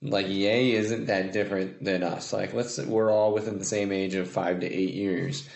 like 0.00 0.28
Yay 0.28 0.72
isn't 0.72 1.06
that 1.06 1.32
different 1.32 1.82
than 1.82 2.04
us. 2.04 2.32
Like, 2.32 2.54
let's 2.54 2.78
we're 2.78 3.10
all 3.10 3.34
within 3.34 3.58
the 3.58 3.64
same 3.64 3.90
age 3.90 4.14
of 4.14 4.30
five 4.30 4.60
to 4.60 4.66
eight 4.66 4.94
years, 4.94 5.48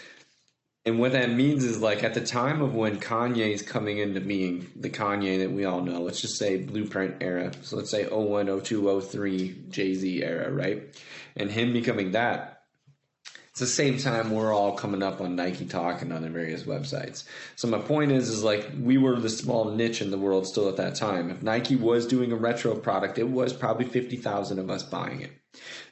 and 0.85 0.99
what 0.99 1.13
that 1.13 1.31
means 1.31 1.65
is 1.65 1.81
like 1.81 2.03
at 2.03 2.15
the 2.15 2.21
time 2.21 2.63
of 2.63 2.75
when 2.75 2.99
Kanye 2.99 3.53
is 3.53 3.63
coming 3.63 3.99
into 3.99 4.21
being, 4.21 4.67
the 4.75 4.91
Kanye 4.91 5.39
that 5.41 5.53
we 5.53 5.67
all 5.67 5.83
know. 5.83 6.01
Let's 6.01 6.21
just 6.21 6.39
say 6.39 6.57
Blueprint 6.57 7.17
era. 7.21 7.53
So 7.63 7.77
let's 7.77 7.91
say 7.91 8.07
01, 8.07 8.63
02, 8.63 9.01
03 9.01 9.65
Jay 9.69 9.95
Z 9.95 10.25
era, 10.25 10.51
right? 10.51 10.83
And 11.37 11.51
him 11.51 11.73
becoming 11.73 12.13
that 12.13 12.60
it's 13.51 13.61
the 13.61 13.67
same 13.67 13.99
time 13.99 14.31
we're 14.31 14.55
all 14.55 14.77
coming 14.77 15.03
up 15.03 15.21
on 15.21 15.35
Nike 15.35 15.67
Talk 15.67 16.03
and 16.03 16.13
other 16.13 16.31
various 16.31 16.63
websites. 16.63 17.25
So 17.57 17.67
my 17.67 17.79
point 17.79 18.13
is, 18.13 18.29
is 18.29 18.45
like 18.45 18.71
we 18.81 18.97
were 18.97 19.19
the 19.19 19.29
small 19.29 19.73
niche 19.73 20.01
in 20.01 20.13
the 20.13 20.19
world 20.19 20.47
still 20.47 20.69
at 20.69 20.77
that 20.77 20.95
time. 20.95 21.31
If 21.31 21.43
Nike 21.43 21.75
was 21.75 22.07
doing 22.07 22.31
a 22.31 22.37
retro 22.37 22.77
product, 22.77 23.19
it 23.19 23.29
was 23.29 23.53
probably 23.53 23.87
fifty 23.87 24.17
thousand 24.17 24.61
of 24.61 24.71
us 24.71 24.85
buying 24.85 25.23
it. 25.23 25.33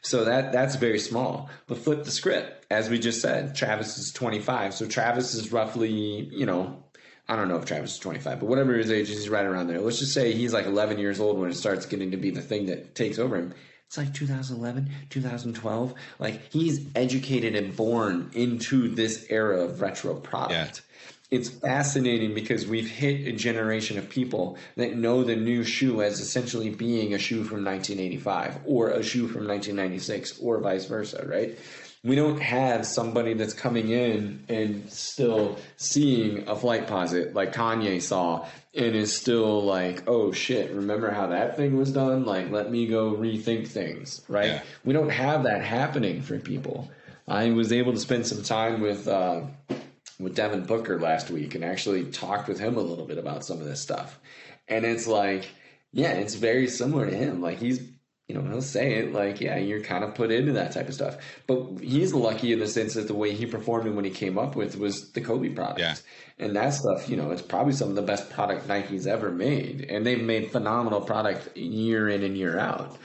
So 0.03 0.25
that 0.25 0.53
that's 0.53 0.77
very 0.77 1.01
small. 1.01 1.51
But 1.67 1.79
flip 1.79 2.05
the 2.05 2.13
script, 2.13 2.67
as 2.71 2.89
we 2.89 3.01
just 3.01 3.21
said, 3.21 3.57
Travis 3.57 3.99
is 3.99 4.13
twenty 4.13 4.39
five. 4.39 4.73
So 4.73 4.87
Travis 4.87 5.35
is 5.35 5.51
roughly, 5.51 5.91
you 5.91 6.47
know, 6.47 6.85
I 7.29 7.35
don't 7.35 7.49
know 7.49 7.57
if 7.57 7.67
Travis 7.67 7.93
is 7.93 7.99
25, 7.99 8.41
but 8.41 8.49
whatever 8.49 8.73
his 8.75 8.91
age 8.91 9.11
is, 9.11 9.19
he's 9.19 9.29
right 9.29 9.45
around 9.45 9.67
there. 9.67 9.81
Let's 9.81 9.99
just 9.99 10.15
say 10.15 10.33
he's 10.33 10.55
like 10.55 10.65
11 10.65 10.99
years 10.99 11.21
old 11.21 11.39
when 11.39 11.51
it 11.51 11.57
starts 11.57 11.85
getting 11.85 12.13
to 12.13 12.17
be 12.17 12.31
the 12.31 12.41
thing 12.41 12.67
that 12.67 12.95
takes 12.95 13.19
over 13.19 13.37
him. 13.37 13.53
It's 13.89 13.97
like 13.97 14.13
2011, 14.13 14.91
2012. 15.09 15.95
Like 16.19 16.53
he's 16.53 16.87
educated 16.95 17.57
and 17.57 17.75
born 17.75 18.31
into 18.35 18.87
this 18.89 19.25
era 19.31 19.63
of 19.63 19.81
retro 19.81 20.15
product. 20.15 20.83
It's 21.31 21.49
fascinating 21.49 22.35
because 22.35 22.67
we've 22.67 22.91
hit 22.91 23.27
a 23.27 23.33
generation 23.33 23.97
of 23.97 24.11
people 24.11 24.59
that 24.77 24.97
know 24.97 25.25
the 25.25 25.37
new 25.37 25.65
shoe 25.65 26.03
as 26.03 26.21
essentially 26.21 26.69
being 26.69 27.15
a 27.15 27.19
shoe 27.19 27.45
from 27.45 27.65
1985 27.65 28.61
or 28.67 28.91
a 28.91 29.03
shoe 29.03 29.27
from 29.27 29.49
1996 29.49 30.39
or 30.41 30.61
vice 30.61 30.85
versa, 30.85 31.27
right? 31.27 31.59
We 32.05 32.15
don't 32.15 32.41
have 32.41 32.87
somebody 32.87 33.35
that's 33.35 33.55
coming 33.55 33.91
in 33.91 34.45
and 34.49 34.91
still 34.91 35.59
seeing 35.77 36.47
a 36.49 36.55
Flightposite 36.55 37.35
like 37.35 37.53
Kanye 37.53 38.01
saw 38.01 38.47
and 38.75 38.95
is 38.95 39.15
still 39.17 39.65
like, 39.65 40.05
oh 40.07 40.31
shit, 40.31 40.71
remember 40.73 41.11
how 41.11 41.27
that 41.29 41.57
thing 41.57 41.77
was 41.77 41.93
done? 41.93 42.25
Like, 42.25 42.51
let 42.51 42.71
me 42.71 42.87
go 42.87 43.13
rethink 43.13 43.67
things, 43.67 44.23
right? 44.29 44.47
Yeah. 44.47 44.63
We 44.85 44.93
don't 44.93 45.11
have 45.11 45.43
that 45.43 45.63
happening 45.63 46.23
for 46.23 46.39
people. 46.39 46.89
I 47.27 47.51
was 47.51 47.73
able 47.73 47.93
to 47.93 47.99
spend 47.99 48.27
some 48.27 48.43
time 48.43 48.81
with 48.81 49.09
uh, 49.09 49.43
with 50.19 50.35
Devin 50.35 50.65
Booker 50.65 50.99
last 50.99 51.31
week 51.31 51.55
and 51.55 51.65
actually 51.65 52.05
talked 52.05 52.49
with 52.49 52.59
him 52.59 52.77
a 52.77 52.81
little 52.81 53.05
bit 53.07 53.19
about 53.19 53.45
some 53.45 53.61
of 53.61 53.67
this 53.67 53.81
stuff. 53.81 54.19
And 54.67 54.85
it's 54.85 55.07
like, 55.07 55.49
yeah, 55.93 56.13
it's 56.13 56.35
very 56.35 56.69
similar 56.69 57.09
to 57.09 57.17
him. 57.17 57.41
Like 57.41 57.59
he's 57.59 57.81
you 58.29 58.35
know, 58.35 58.43
he'll 58.43 58.61
say 58.61 58.97
it 58.97 59.15
like, 59.15 59.41
yeah, 59.41 59.57
you're 59.57 59.81
kind 59.81 60.05
of 60.05 60.15
put 60.15 60.31
into 60.31 60.53
that 60.53 60.73
type 60.73 60.87
of 60.87 60.95
stuff. 60.95 61.17
But 61.47 61.81
he's 61.81 62.13
lucky 62.13 62.53
in 62.53 62.59
the 62.59 62.69
sense 62.69 62.93
that 62.95 63.09
the 63.09 63.15
way 63.15 63.35
he 63.35 63.47
performed 63.47 63.87
and 63.87 63.97
when 63.97 64.05
he 64.05 64.11
came 64.11 64.37
up 64.37 64.55
with 64.55 64.77
was 64.77 65.11
the 65.13 65.23
Kobe 65.23 65.49
product. 65.49 65.81
Yeah. 65.81 65.95
And 66.39 66.55
that 66.55 66.75
stuff, 66.75 67.09
you 67.09 67.17
know, 67.17 67.31
it's 67.31 67.41
probably 67.41 67.73
some 67.73 67.89
of 67.89 67.95
the 67.95 68.03
best 68.03 68.29
product 68.29 68.69
Nike's 68.69 69.07
ever 69.07 69.31
made. 69.31 69.87
And 69.89 70.05
they've 70.05 70.23
made 70.23 70.53
phenomenal 70.53 71.01
product 71.01 71.57
year 71.57 72.07
in 72.11 72.23
and 72.23 72.37
year 72.37 72.59
out. 72.59 72.99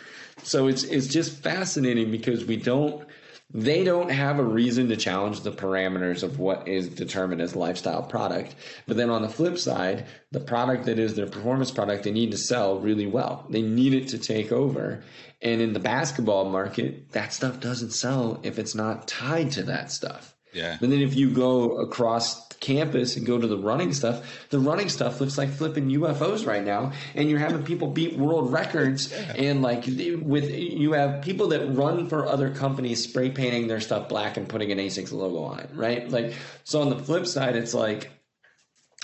So 0.44 0.68
it's 0.68 0.84
it's 0.84 1.08
just 1.08 1.42
fascinating 1.42 2.12
because 2.12 2.44
we 2.44 2.58
don't 2.58 3.08
they 3.54 3.84
don't 3.84 4.10
have 4.10 4.40
a 4.40 4.44
reason 4.44 4.90
to 4.90 4.96
challenge 4.96 5.42
the 5.42 5.52
parameters 5.52 6.24
of 6.24 6.40
what 6.40 6.68
is 6.68 6.90
determined 6.90 7.42
as 7.42 7.56
lifestyle 7.56 8.02
product. 8.02 8.56
But 8.88 8.98
then 8.98 9.12
on 9.12 9.22
the 9.22 9.30
flip 9.30 9.60
side, 9.60 10.08
the 10.32 10.40
product 10.40 10.86
that 10.86 10.98
is 10.98 11.16
their 11.16 11.28
performance 11.28 11.70
product, 11.70 12.04
they 12.04 12.12
need 12.12 12.32
to 12.32 12.38
sell 12.38 12.80
really 12.80 13.06
well. 13.06 13.46
They 13.50 13.62
need 13.62 13.94
it 13.94 14.08
to 14.10 14.18
take 14.18 14.52
over. 14.52 15.04
And 15.42 15.62
in 15.62 15.74
the 15.74 15.80
basketball 15.80 16.50
market, 16.50 17.12
that 17.12 17.32
stuff 17.32 17.60
doesn't 17.60 17.92
sell 17.92 18.40
if 18.44 18.58
it's 18.58 18.74
not 18.74 19.08
tied 19.08 19.52
to 19.52 19.64
that 19.64 19.92
stuff. 19.92 20.34
Yeah. 20.54 20.78
But 20.80 20.90
then 20.90 21.02
if 21.02 21.16
you 21.16 21.30
go 21.30 21.78
across 21.78 22.43
campus 22.64 23.18
and 23.18 23.26
go 23.26 23.38
to 23.38 23.46
the 23.46 23.58
running 23.58 23.94
stuff, 23.94 24.48
the 24.50 24.60
running 24.60 24.88
stuff 24.88 25.20
looks 25.20 25.38
like 25.38 25.50
flipping 25.50 25.90
UFOs 25.90 26.48
right 26.48 26.64
now, 26.64 26.94
and 27.14 27.30
you're 27.30 27.40
having 27.40 27.64
people 27.64 27.90
beat 27.90 28.18
world 28.18 28.52
records, 28.52 29.12
and 29.12 29.62
like 29.62 29.86
with 29.86 30.50
you 30.50 30.94
have 30.94 31.22
people 31.22 31.50
that 31.50 31.68
run 31.76 32.08
for 32.08 32.26
other 32.26 32.50
companies 32.50 33.04
spray 33.04 33.30
painting 33.30 33.68
their 33.68 33.82
stuff 33.82 34.08
black 34.08 34.38
and 34.38 34.48
putting 34.48 34.72
an 34.72 34.78
Asics 34.78 35.12
logo 35.12 35.44
on 35.44 35.60
it, 35.60 35.70
right? 35.74 36.10
Like 36.10 36.34
so 36.64 36.82
on 36.82 36.90
the 36.90 36.98
flip 36.98 37.28
side, 37.28 37.56
it's 37.56 37.74
like 37.74 38.10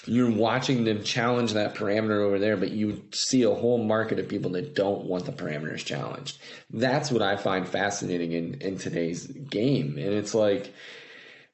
you're 0.06 0.32
watching 0.32 0.86
them 0.86 1.04
challenge 1.04 1.54
that 1.54 1.76
parameter 1.76 2.22
over 2.22 2.40
there, 2.40 2.56
but 2.56 2.72
you 2.72 3.04
see 3.14 3.44
a 3.44 3.54
whole 3.54 3.84
market 3.84 4.18
of 4.18 4.30
people 4.30 4.52
that 4.52 4.74
don't 4.74 5.04
want 5.04 5.26
the 5.26 5.32
parameters 5.32 5.84
challenged. 5.84 6.40
That's 6.70 7.12
what 7.12 7.22
I 7.22 7.36
find 7.36 7.68
fascinating 7.68 8.32
in, 8.32 8.54
in 8.62 8.78
today's 8.78 9.28
game. 9.28 9.98
And 9.98 10.14
it's 10.14 10.34
like, 10.34 10.74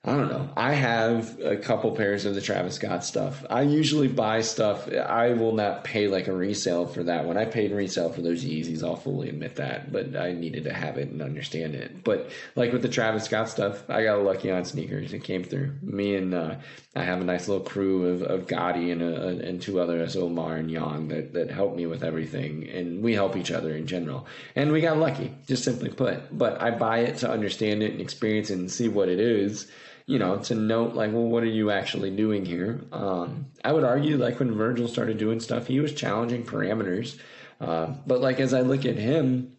I 0.07 0.15
don't 0.15 0.29
know. 0.29 0.47
I 0.55 0.73
have 0.73 1.39
a 1.39 1.57
couple 1.57 1.91
pairs 1.93 2.25
of 2.25 2.35
the 2.35 2.41
Travis 2.41 2.75
Scott 2.75 3.03
stuff. 3.03 3.43
I 3.49 3.63
usually 3.63 4.07
buy 4.07 4.41
stuff. 4.41 4.87
I 4.87 5.33
will 5.33 5.53
not 5.53 5.83
pay 5.83 6.07
like 6.07 6.27
a 6.27 6.31
resale 6.31 6.85
for 6.85 7.01
that 7.05 7.25
one. 7.25 7.37
I 7.37 7.45
paid 7.45 7.71
resale 7.71 8.11
for 8.11 8.21
those 8.21 8.45
Yeezys. 8.45 8.83
I'll 8.83 8.97
fully 8.97 9.29
admit 9.29 9.55
that, 9.55 9.91
but 9.91 10.15
I 10.15 10.33
needed 10.33 10.65
to 10.65 10.73
have 10.73 10.99
it 10.99 11.09
and 11.09 11.23
understand 11.23 11.73
it. 11.73 12.03
But 12.03 12.29
like 12.55 12.71
with 12.71 12.83
the 12.83 12.87
Travis 12.87 13.23
Scott 13.23 13.49
stuff, 13.49 13.89
I 13.89 14.03
got 14.03 14.21
lucky 14.21 14.51
on 14.51 14.63
sneakers. 14.63 15.11
It 15.11 15.23
came 15.23 15.43
through. 15.43 15.73
Me 15.81 16.15
and 16.15 16.35
uh, 16.35 16.57
I 16.95 17.01
have 17.01 17.19
a 17.19 17.23
nice 17.25 17.47
little 17.47 17.65
crew 17.65 18.07
of, 18.09 18.21
of 18.21 18.45
Gotti 18.45 18.91
and 18.91 19.01
a, 19.01 19.47
and 19.47 19.59
two 19.59 19.79
others, 19.79 20.15
Omar 20.15 20.57
and 20.57 20.69
Yang, 20.69 21.07
that 21.07 21.33
that 21.33 21.49
help 21.49 21.75
me 21.75 21.87
with 21.87 22.03
everything, 22.03 22.69
and 22.69 23.01
we 23.01 23.15
help 23.15 23.35
each 23.35 23.49
other 23.49 23.75
in 23.75 23.87
general. 23.87 24.27
And 24.55 24.71
we 24.71 24.81
got 24.81 24.99
lucky, 24.99 25.33
just 25.47 25.63
simply 25.63 25.89
put. 25.89 26.37
But 26.37 26.61
I 26.61 26.69
buy 26.69 26.99
it 26.99 27.17
to 27.17 27.31
understand 27.31 27.81
it 27.81 27.93
and 27.93 28.01
experience 28.01 28.51
it 28.51 28.59
and 28.59 28.71
see 28.71 28.87
what 28.87 29.09
it 29.09 29.19
is 29.19 29.67
you 30.07 30.19
know, 30.19 30.37
to 30.37 30.55
note 30.55 30.93
like, 30.93 31.11
well, 31.11 31.23
what 31.23 31.43
are 31.43 31.47
you 31.47 31.71
actually 31.71 32.15
doing 32.15 32.45
here? 32.45 32.81
Um, 32.91 33.47
I 33.63 33.71
would 33.71 33.83
argue 33.83 34.17
like 34.17 34.39
when 34.39 34.53
Virgil 34.53 34.87
started 34.87 35.17
doing 35.17 35.39
stuff, 35.39 35.67
he 35.67 35.79
was 35.79 35.93
challenging 35.93 36.43
parameters. 36.43 37.17
Uh, 37.59 37.93
but 38.05 38.21
like 38.21 38.39
as 38.39 38.53
I 38.53 38.61
look 38.61 38.85
at 38.85 38.97
him, 38.97 39.55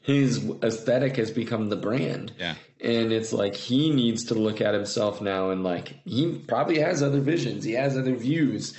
his 0.00 0.50
aesthetic 0.62 1.16
has 1.16 1.30
become 1.30 1.68
the 1.68 1.76
brand. 1.76 2.32
Yeah. 2.38 2.54
And 2.80 3.12
it's 3.12 3.32
like 3.32 3.54
he 3.54 3.90
needs 3.90 4.24
to 4.26 4.34
look 4.34 4.60
at 4.60 4.74
himself 4.74 5.20
now 5.20 5.50
and 5.50 5.62
like 5.62 5.96
he 6.04 6.38
probably 6.48 6.80
has 6.80 7.02
other 7.02 7.20
visions, 7.20 7.64
he 7.64 7.72
has 7.72 7.96
other 7.96 8.16
views, 8.16 8.76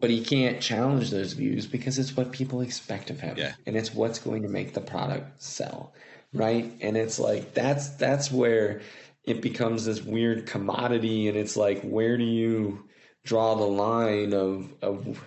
but 0.00 0.10
he 0.10 0.22
can't 0.22 0.60
challenge 0.60 1.10
those 1.10 1.32
views 1.32 1.66
because 1.66 1.98
it's 1.98 2.16
what 2.16 2.32
people 2.32 2.60
expect 2.60 3.10
of 3.10 3.20
him. 3.20 3.36
Yeah. 3.38 3.52
And 3.64 3.76
it's 3.76 3.94
what's 3.94 4.18
going 4.18 4.42
to 4.42 4.48
make 4.48 4.74
the 4.74 4.80
product 4.80 5.42
sell. 5.42 5.94
Right. 6.34 6.70
And 6.82 6.96
it's 6.96 7.18
like 7.18 7.54
that's 7.54 7.90
that's 7.90 8.30
where 8.30 8.82
it 9.26 9.42
becomes 9.42 9.84
this 9.84 10.02
weird 10.02 10.46
commodity 10.46 11.28
and 11.28 11.36
it's 11.36 11.56
like 11.56 11.82
where 11.82 12.16
do 12.16 12.24
you 12.24 12.84
draw 13.24 13.54
the 13.54 13.64
line 13.64 14.32
of 14.32 14.72
of 14.82 15.22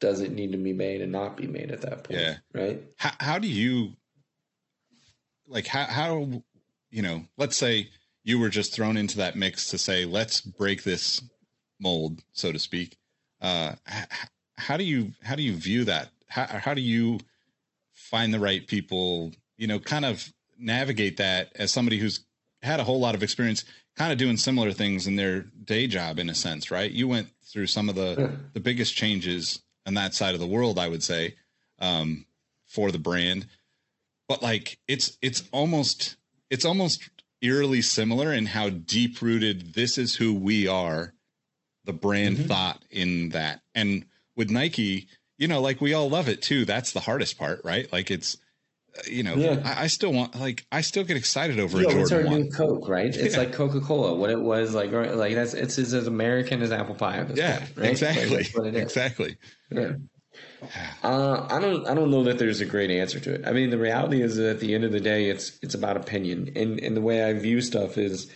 does 0.00 0.20
it 0.20 0.32
need 0.32 0.52
to 0.52 0.58
be 0.58 0.72
made 0.72 1.00
and 1.00 1.12
not 1.12 1.36
be 1.36 1.46
made 1.46 1.70
at 1.70 1.80
that 1.82 2.04
point 2.04 2.20
Yeah. 2.20 2.36
right? 2.52 2.82
How, 2.98 3.12
how 3.20 3.38
do 3.38 3.48
you 3.48 3.92
like 5.46 5.66
how 5.66 5.84
how 5.84 6.42
you 6.90 7.02
know 7.02 7.24
let's 7.38 7.56
say 7.56 7.88
you 8.24 8.38
were 8.38 8.48
just 8.48 8.74
thrown 8.74 8.96
into 8.96 9.18
that 9.18 9.36
mix 9.36 9.68
to 9.70 9.78
say 9.78 10.04
let's 10.04 10.40
break 10.40 10.82
this 10.82 11.22
mold 11.80 12.22
so 12.32 12.52
to 12.52 12.58
speak. 12.58 12.96
Uh 13.40 13.74
how 14.56 14.76
do 14.76 14.84
you 14.84 15.12
how 15.22 15.36
do 15.36 15.42
you 15.42 15.54
view 15.54 15.84
that? 15.84 16.10
How, 16.28 16.46
how 16.46 16.74
do 16.74 16.80
you 16.80 17.20
find 17.92 18.34
the 18.34 18.40
right 18.40 18.66
people 18.66 19.32
you 19.56 19.66
know 19.66 19.78
kind 19.78 20.04
of 20.04 20.32
navigate 20.58 21.16
that 21.18 21.52
as 21.56 21.72
somebody 21.72 21.98
who's 21.98 22.24
had 22.64 22.80
a 22.80 22.84
whole 22.84 23.00
lot 23.00 23.14
of 23.14 23.22
experience 23.22 23.64
kind 23.96 24.10
of 24.10 24.18
doing 24.18 24.36
similar 24.36 24.72
things 24.72 25.06
in 25.06 25.16
their 25.16 25.42
day 25.64 25.86
job 25.86 26.18
in 26.18 26.28
a 26.28 26.34
sense 26.34 26.70
right? 26.70 26.90
You 26.90 27.06
went 27.08 27.28
through 27.44 27.66
some 27.66 27.88
of 27.88 27.94
the 27.94 28.36
the 28.52 28.60
biggest 28.60 28.96
changes 28.96 29.60
on 29.86 29.94
that 29.94 30.14
side 30.14 30.34
of 30.34 30.40
the 30.40 30.46
world 30.46 30.78
i 30.78 30.88
would 30.88 31.02
say 31.02 31.34
um 31.78 32.24
for 32.74 32.90
the 32.90 32.98
brand. 32.98 33.46
But 34.28 34.42
like 34.42 34.78
it's 34.88 35.16
it's 35.22 35.44
almost 35.52 36.16
it's 36.50 36.64
almost 36.64 37.08
eerily 37.40 37.82
similar 37.82 38.32
in 38.32 38.46
how 38.46 38.70
deep 38.70 39.20
rooted 39.22 39.74
this 39.74 39.98
is 39.98 40.16
who 40.16 40.34
we 40.34 40.66
are 40.66 41.12
the 41.84 41.92
brand 41.92 42.46
thought 42.46 42.82
in 42.90 43.28
that. 43.30 43.60
And 43.74 44.06
with 44.36 44.50
nike 44.50 45.08
you 45.38 45.48
know 45.48 45.60
like 45.60 45.80
we 45.80 45.94
all 45.94 46.08
love 46.10 46.28
it 46.28 46.42
too. 46.42 46.64
That's 46.64 46.92
the 46.92 47.00
hardest 47.00 47.38
part 47.38 47.60
right? 47.64 47.90
Like 47.92 48.10
it's 48.10 48.36
you 49.10 49.22
know 49.22 49.34
Yeah. 49.34 49.60
I, 49.64 49.84
I 49.84 49.86
still 49.88 50.12
want 50.12 50.38
like 50.38 50.64
i 50.70 50.80
still 50.80 51.02
get 51.04 51.16
excited 51.16 51.58
over 51.58 51.80
Yo, 51.80 51.88
a 51.88 52.00
it's 52.02 52.12
our 52.12 52.22
jordan 52.22 52.32
new 52.32 52.44
one 52.46 52.50
Coke, 52.52 52.88
right? 52.88 53.06
It's 53.14 53.34
Yeah. 53.34 53.40
like 53.40 53.52
Coca 53.52 53.80
Cola. 53.80 54.14
What 54.14 54.30
it 54.30 54.40
was 54.40 54.74
like, 54.74 54.92
right- 54.92 55.14
like 55.14 55.34
that's 55.34 55.52
it's 55.54 55.78
as 55.78 55.92
American 56.06 56.62
as 56.62 56.70
apple 56.72 56.94
pie. 56.94 57.26
Yeah 57.34 57.58
point, 57.58 57.76
right? 57.76 57.90
Exactly 57.90 58.36
that's 58.36 58.54
what 58.56 58.66
it 58.68 58.74
is. 58.76 58.82
exactly 58.82 59.36
Yeah. 59.70 59.92
Uh, 61.02 61.46
I 61.50 61.60
don't. 61.60 61.86
I 61.86 61.94
don't 61.94 62.10
know 62.10 62.24
that 62.24 62.38
there's 62.38 62.60
a 62.60 62.66
great 62.66 62.90
answer 62.90 63.20
to 63.20 63.34
it. 63.34 63.46
I 63.46 63.52
mean, 63.52 63.70
the 63.70 63.78
reality 63.78 64.22
is 64.22 64.36
that 64.36 64.48
at 64.48 64.60
the 64.60 64.74
end 64.74 64.82
of 64.84 64.92
the 64.92 65.00
day, 65.00 65.28
it's 65.28 65.58
it's 65.62 65.74
about 65.74 65.96
opinion, 65.96 66.50
and 66.56 66.80
and 66.80 66.96
the 66.96 67.00
way 67.00 67.22
I 67.22 67.34
view 67.34 67.60
stuff 67.60 67.98
is, 67.98 68.30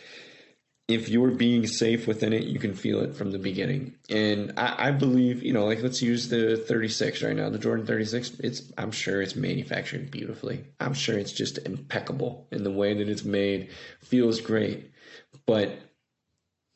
if 0.89 1.11
you're 1.11 1.31
being 1.31 1.67
safe 1.67 2.07
within 2.07 2.33
it, 2.33 2.45
you 2.45 2.59
can 2.59 2.73
feel 2.73 3.01
it 3.01 3.15
from 3.15 3.31
the 3.31 3.39
beginning. 3.39 3.95
And 4.09 4.55
I, 4.57 4.89
I 4.89 4.91
believe, 4.91 5.43
you 5.43 5.53
know, 5.53 5.67
like 5.67 5.83
let's 5.83 6.01
use 6.01 6.31
the 6.31 6.57
36 6.57 7.23
right 7.23 7.37
now, 7.37 7.51
the 7.51 7.59
Jordan 7.59 7.85
36. 7.85 8.41
It's 8.41 8.73
I'm 8.79 8.91
sure 8.91 9.21
it's 9.21 9.37
manufactured 9.37 10.11
beautifully. 10.11 10.65
I'm 10.81 10.95
sure 10.95 11.19
it's 11.19 11.33
just 11.33 11.59
impeccable 11.59 12.49
in 12.51 12.65
the 12.65 12.71
way 12.71 12.95
that 12.95 13.09
it's 13.09 13.25
made. 13.25 13.69
Feels 14.01 14.41
great, 14.41 14.91
but 15.45 15.79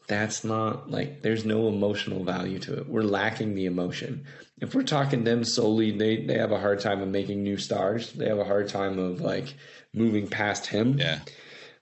that's 0.08 0.44
not 0.44 0.90
like 0.90 1.22
there's 1.22 1.46
no 1.46 1.68
emotional 1.68 2.22
value 2.22 2.58
to 2.58 2.80
it. 2.80 2.88
We're 2.88 3.02
lacking 3.02 3.54
the 3.54 3.64
emotion. 3.64 4.26
If 4.60 4.74
we're 4.74 4.82
talking 4.82 5.24
them 5.24 5.42
solely, 5.42 5.90
they 5.90 6.26
they 6.26 6.36
have 6.36 6.52
a 6.52 6.60
hard 6.60 6.80
time 6.80 7.00
of 7.00 7.08
making 7.08 7.42
new 7.42 7.56
stars. 7.56 8.12
They 8.12 8.28
have 8.28 8.38
a 8.38 8.44
hard 8.44 8.68
time 8.68 8.98
of 8.98 9.22
like 9.22 9.54
moving 9.94 10.28
past 10.28 10.66
him. 10.66 10.98
yeah 10.98 11.20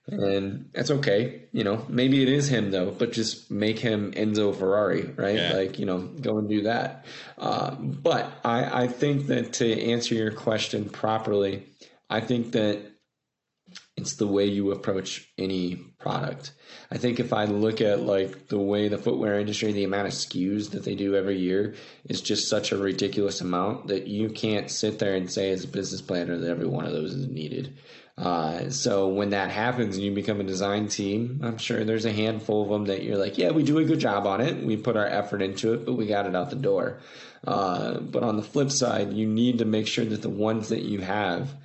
And 0.07 0.69
that's 0.73 0.91
okay. 0.91 1.43
You 1.51 1.63
know, 1.63 1.85
maybe 1.87 2.21
it 2.21 2.29
is 2.29 2.49
him 2.49 2.71
though, 2.71 2.91
but 2.91 3.11
just 3.11 3.51
make 3.51 3.79
him 3.79 4.11
Enzo 4.13 4.55
Ferrari, 4.55 5.03
right? 5.03 5.35
Yeah. 5.35 5.53
Like, 5.53 5.79
you 5.79 5.85
know, 5.85 5.99
go 5.99 6.37
and 6.37 6.49
do 6.49 6.63
that. 6.63 7.05
Uh, 7.37 7.75
but 7.75 8.31
I, 8.43 8.83
I 8.83 8.87
think 8.87 9.27
that 9.27 9.53
to 9.53 9.81
answer 9.81 10.15
your 10.15 10.31
question 10.31 10.89
properly, 10.89 11.67
I 12.09 12.19
think 12.19 12.53
that 12.53 12.91
it's 13.95 14.15
the 14.15 14.27
way 14.27 14.45
you 14.45 14.71
approach 14.71 15.29
any 15.37 15.75
product. 15.75 16.53
I 16.91 16.97
think 16.97 17.19
if 17.19 17.33
I 17.33 17.45
look 17.45 17.81
at 17.81 18.01
like 18.01 18.47
the 18.47 18.59
way 18.59 18.87
the 18.87 18.97
footwear 18.97 19.39
industry, 19.39 19.71
the 19.71 19.83
amount 19.83 20.07
of 20.07 20.13
SKUs 20.13 20.71
that 20.71 20.83
they 20.83 20.95
do 20.95 21.15
every 21.15 21.37
year 21.37 21.75
is 22.05 22.21
just 22.21 22.49
such 22.49 22.71
a 22.71 22.77
ridiculous 22.77 23.41
amount 23.41 23.87
that 23.87 24.07
you 24.07 24.29
can't 24.29 24.71
sit 24.71 24.99
there 24.99 25.15
and 25.15 25.31
say 25.31 25.51
as 25.51 25.63
a 25.63 25.67
business 25.67 26.01
planner 26.01 26.37
that 26.37 26.49
every 26.49 26.67
one 26.67 26.85
of 26.85 26.91
those 26.91 27.13
is 27.13 27.27
needed. 27.27 27.77
Uh, 28.21 28.69
so 28.69 29.07
when 29.07 29.31
that 29.31 29.49
happens 29.49 29.95
and 29.95 30.05
you 30.05 30.11
become 30.11 30.39
a 30.39 30.43
design 30.43 30.87
team, 30.87 31.41
I'm 31.43 31.57
sure 31.57 31.83
there's 31.83 32.05
a 32.05 32.13
handful 32.13 32.61
of 32.61 32.69
them 32.69 32.85
that 32.85 33.01
you're 33.01 33.17
like, 33.17 33.39
yeah, 33.39 33.49
we 33.49 33.63
do 33.63 33.79
a 33.79 33.83
good 33.83 33.99
job 33.99 34.27
on 34.27 34.41
it. 34.41 34.63
We 34.63 34.77
put 34.77 34.95
our 34.95 35.07
effort 35.07 35.41
into 35.41 35.73
it, 35.73 35.87
but 35.87 35.93
we 35.93 36.05
got 36.05 36.27
it 36.27 36.35
out 36.35 36.51
the 36.51 36.55
door. 36.55 36.99
Uh, 37.45 37.99
but 37.99 38.21
on 38.21 38.37
the 38.37 38.43
flip 38.43 38.69
side, 38.69 39.11
you 39.11 39.25
need 39.25 39.57
to 39.57 39.65
make 39.65 39.87
sure 39.87 40.05
that 40.05 40.21
the 40.21 40.29
ones 40.29 40.69
that 40.69 40.83
you 40.83 40.99
have 40.99 41.55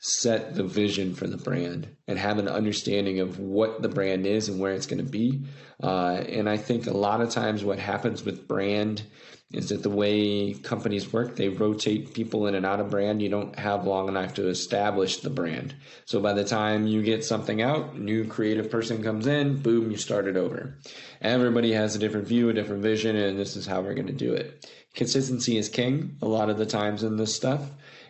set 0.00 0.56
the 0.56 0.64
vision 0.64 1.14
for 1.14 1.28
the 1.28 1.36
brand 1.36 1.88
and 2.08 2.18
have 2.18 2.38
an 2.38 2.48
understanding 2.48 3.20
of 3.20 3.38
what 3.38 3.80
the 3.80 3.88
brand 3.88 4.26
is 4.26 4.48
and 4.48 4.58
where 4.58 4.74
it's 4.74 4.86
going 4.86 5.02
to 5.02 5.10
be. 5.10 5.44
Uh, 5.80 6.24
and 6.28 6.50
I 6.50 6.56
think 6.56 6.88
a 6.88 6.92
lot 6.92 7.20
of 7.20 7.30
times 7.30 7.64
what 7.64 7.78
happens 7.78 8.24
with 8.24 8.48
brand 8.48 9.04
is 9.52 9.68
that 9.68 9.82
the 9.82 9.90
way 9.90 10.52
companies 10.52 11.12
work, 11.12 11.36
they 11.36 11.48
rotate 11.48 12.14
people 12.14 12.46
in 12.46 12.54
and 12.54 12.66
out 12.66 12.80
of 12.80 12.90
brand. 12.90 13.22
You 13.22 13.28
don't 13.28 13.56
have 13.58 13.86
long 13.86 14.08
enough 14.08 14.34
to 14.34 14.48
establish 14.48 15.18
the 15.18 15.30
brand. 15.30 15.74
So 16.06 16.20
by 16.20 16.32
the 16.32 16.44
time 16.44 16.86
you 16.86 17.02
get 17.02 17.24
something 17.24 17.62
out, 17.62 17.98
new 17.98 18.26
creative 18.26 18.70
person 18.70 19.02
comes 19.02 19.26
in, 19.26 19.58
boom, 19.58 19.90
you 19.90 19.96
start 19.96 20.26
it 20.26 20.36
over. 20.36 20.78
Everybody 21.20 21.72
has 21.72 21.94
a 21.94 21.98
different 21.98 22.26
view, 22.26 22.48
a 22.48 22.52
different 22.52 22.82
vision, 22.82 23.16
and 23.16 23.38
this 23.38 23.56
is 23.56 23.66
how 23.66 23.80
we're 23.80 23.94
going 23.94 24.08
to 24.08 24.12
do 24.12 24.32
it. 24.32 24.68
Consistency 24.94 25.56
is 25.56 25.68
king 25.68 26.16
a 26.22 26.26
lot 26.26 26.50
of 26.50 26.58
the 26.58 26.66
times 26.66 27.02
in 27.02 27.16
this 27.16 27.34
stuff. 27.34 27.62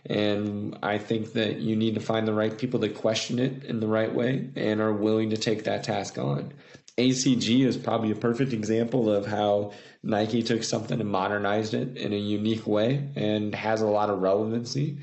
And 0.06 0.78
I 0.82 0.98
think 0.98 1.32
that 1.32 1.56
you 1.60 1.76
need 1.76 1.94
to 1.94 2.00
find 2.00 2.28
the 2.28 2.34
right 2.34 2.56
people 2.56 2.80
that 2.80 2.94
question 2.94 3.38
it 3.38 3.64
in 3.64 3.80
the 3.80 3.86
right 3.86 4.14
way 4.14 4.50
and 4.54 4.80
are 4.80 4.92
willing 4.92 5.30
to 5.30 5.38
take 5.38 5.64
that 5.64 5.84
task 5.84 6.18
on. 6.18 6.52
ACG 6.98 7.66
is 7.66 7.76
probably 7.76 8.10
a 8.10 8.16
perfect 8.16 8.52
example 8.52 9.10
of 9.10 9.26
how 9.26 9.72
Nike 10.04 10.42
took 10.42 10.62
something 10.62 11.00
and 11.00 11.10
modernized 11.10 11.74
it 11.74 11.96
in 11.96 12.12
a 12.12 12.16
unique 12.16 12.66
way 12.66 13.08
and 13.16 13.54
has 13.54 13.80
a 13.80 13.86
lot 13.86 14.10
of 14.10 14.20
relevancy. 14.20 14.98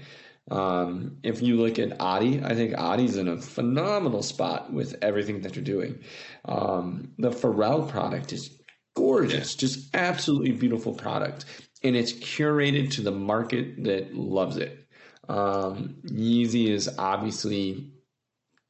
Um, 0.50 1.18
if 1.24 1.42
you 1.42 1.58
look 1.58 1.80
at 1.80 2.00
Adi, 2.00 2.42
I 2.44 2.56
think 2.56 2.78
Adi's 2.78 3.18
in 3.18 3.28
a 3.28 3.38
phenomenal 3.38 4.22
spot 4.22 4.72
with 4.72 4.96
everything 5.02 5.42
that 5.42 5.54
they're 5.54 5.64
doing. 5.64 6.00
Um, 6.46 7.14
the 7.18 7.32
Pharrell 7.32 7.90
product 7.90 8.34
is 8.34 8.62
gorgeous, 8.96 9.56
just 9.56 9.96
absolutely 9.96 10.52
beautiful 10.52 10.94
product, 10.94 11.46
and 11.84 11.96
it's 11.96 12.14
curated 12.14 12.92
to 12.92 13.02
the 13.02 13.12
market 13.12 13.84
that 13.86 14.14
loves 14.14 14.58
it. 14.58 14.88
Um, 15.30 15.98
Yeezy 16.06 16.68
is 16.68 16.90
obviously 16.98 17.92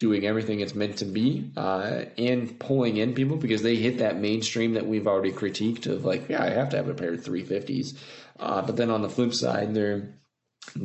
doing 0.01 0.25
everything 0.25 0.61
it's 0.61 0.73
meant 0.73 0.97
to 0.97 1.05
be 1.05 1.51
uh, 1.55 2.05
and 2.17 2.59
pulling 2.59 2.97
in 2.97 3.13
people 3.13 3.37
because 3.37 3.61
they 3.61 3.75
hit 3.75 3.99
that 3.99 4.19
mainstream 4.19 4.73
that 4.73 4.87
we've 4.87 5.05
already 5.05 5.31
critiqued 5.31 5.85
of 5.85 6.03
like, 6.03 6.27
yeah, 6.27 6.43
I 6.43 6.49
have 6.49 6.69
to 6.69 6.77
have 6.77 6.89
a 6.89 6.95
pair 6.95 7.13
of 7.13 7.21
350s. 7.21 7.95
Uh, 8.39 8.63
but 8.63 8.77
then 8.77 8.89
on 8.89 9.03
the 9.03 9.09
flip 9.09 9.31
side, 9.31 9.75
they're 9.75 10.15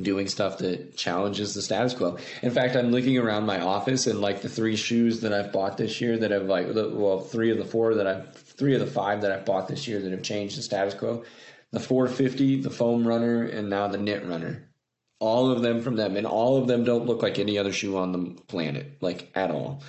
doing 0.03 0.29
stuff 0.29 0.59
that 0.59 0.99
challenges 0.99 1.55
the 1.55 1.63
status 1.63 1.95
quo. 1.95 2.19
In 2.43 2.51
fact, 2.51 2.77
I'm 2.77 2.91
looking 2.91 3.17
around 3.17 3.47
my 3.47 3.59
office 3.59 4.07
and 4.07 4.21
like 4.21 4.43
the 4.43 4.51
three 4.51 4.77
shoes 4.77 5.21
that 5.21 5.33
I've 5.33 5.51
bought 5.51 5.79
this 5.79 5.99
year 5.99 6.19
that 6.19 6.31
have 6.31 6.45
like 6.45 6.67
well, 6.75 7.21
three 7.21 7.51
of 7.51 7.57
the 7.57 7.65
four 7.65 7.95
that 7.95 8.07
I've 8.07 8.37
three 8.37 8.75
of 8.75 8.81
the 8.81 8.87
five 8.87 9.23
that 9.23 9.33
I've 9.33 9.47
bought 9.47 9.67
this 9.67 9.89
year 9.89 9.99
that 9.99 10.13
have 10.13 10.23
changed 10.23 10.59
the 10.59 10.63
status 10.63 10.93
quo. 10.93 11.25
The 11.73 11.81
450, 11.81 12.61
the 12.61 12.71
foam 12.71 13.09
runner, 13.09 13.45
and 13.45 13.71
now 13.71 13.89
the 13.89 13.99
knit 13.99 14.27
runner. 14.27 14.66
All 15.19 15.51
of 15.51 15.63
them 15.63 15.81
from 15.81 15.97
them, 15.97 16.17
and 16.17 16.27
all 16.27 16.59
of 16.59 16.69
them 16.69 16.85
don't 16.85 17.07
look 17.07 17.23
like 17.23 17.39
any 17.39 17.59
other 17.59 17.73
shoe 17.73 17.97
on 17.97 18.13
the 18.13 18.41
planet, 18.43 18.99
like 19.01 19.31
at 19.35 19.51
all. 19.51 19.83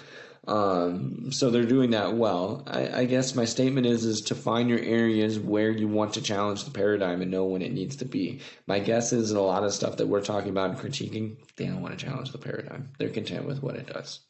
Um, 0.47 1.31
so 1.33 1.49
they're 1.49 1.65
doing 1.65 1.89
that 1.91 2.15
well. 2.15 2.63
I, 2.67 3.01
I, 3.01 3.05
guess 3.05 3.35
my 3.35 3.43
statement 3.43 3.85
is 3.85 4.05
is 4.05 4.21
to 4.21 4.35
find 4.35 4.69
your 4.69 4.79
areas 4.79 5.37
where 5.37 5.69
you 5.69 5.89
want 5.89 6.13
to 6.13 6.21
challenge 6.21 6.63
the 6.63 6.71
paradigm 6.71 7.21
and 7.21 7.29
know 7.29 7.43
when 7.43 7.61
it 7.61 7.73
needs 7.73 7.97
to 7.97 8.05
be. 8.05 8.39
My 8.65 8.79
guess 8.79 9.11
is 9.11 9.31
a 9.31 9.41
lot 9.41 9.65
of 9.65 9.73
stuff 9.73 9.97
that 9.97 10.07
we're 10.07 10.23
talking 10.23 10.49
about 10.49 10.69
and 10.69 10.79
critiquing, 10.79 11.35
they 11.57 11.65
don't 11.65 11.81
want 11.81 11.99
to 11.99 12.05
challenge 12.05 12.31
the 12.31 12.37
paradigm. 12.37 12.87
They're 12.97 13.09
content 13.09 13.45
with 13.45 13.61
what 13.61 13.75
it 13.75 13.87
does. 13.87 14.21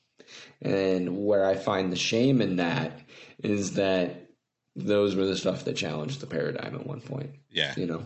And 0.59 1.23
where 1.23 1.45
I 1.45 1.55
find 1.55 1.91
the 1.91 1.97
shame 1.97 2.41
in 2.41 2.55
that 2.55 2.99
is 3.43 3.73
that 3.75 4.27
those 4.75 5.15
were 5.15 5.25
the 5.25 5.37
stuff 5.37 5.65
that 5.65 5.75
challenged 5.75 6.19
the 6.19 6.27
paradigm 6.27 6.73
at 6.73 6.87
one 6.87 7.01
point. 7.01 7.29
Yeah. 7.51 7.73
You 7.77 7.85
know? 7.85 8.03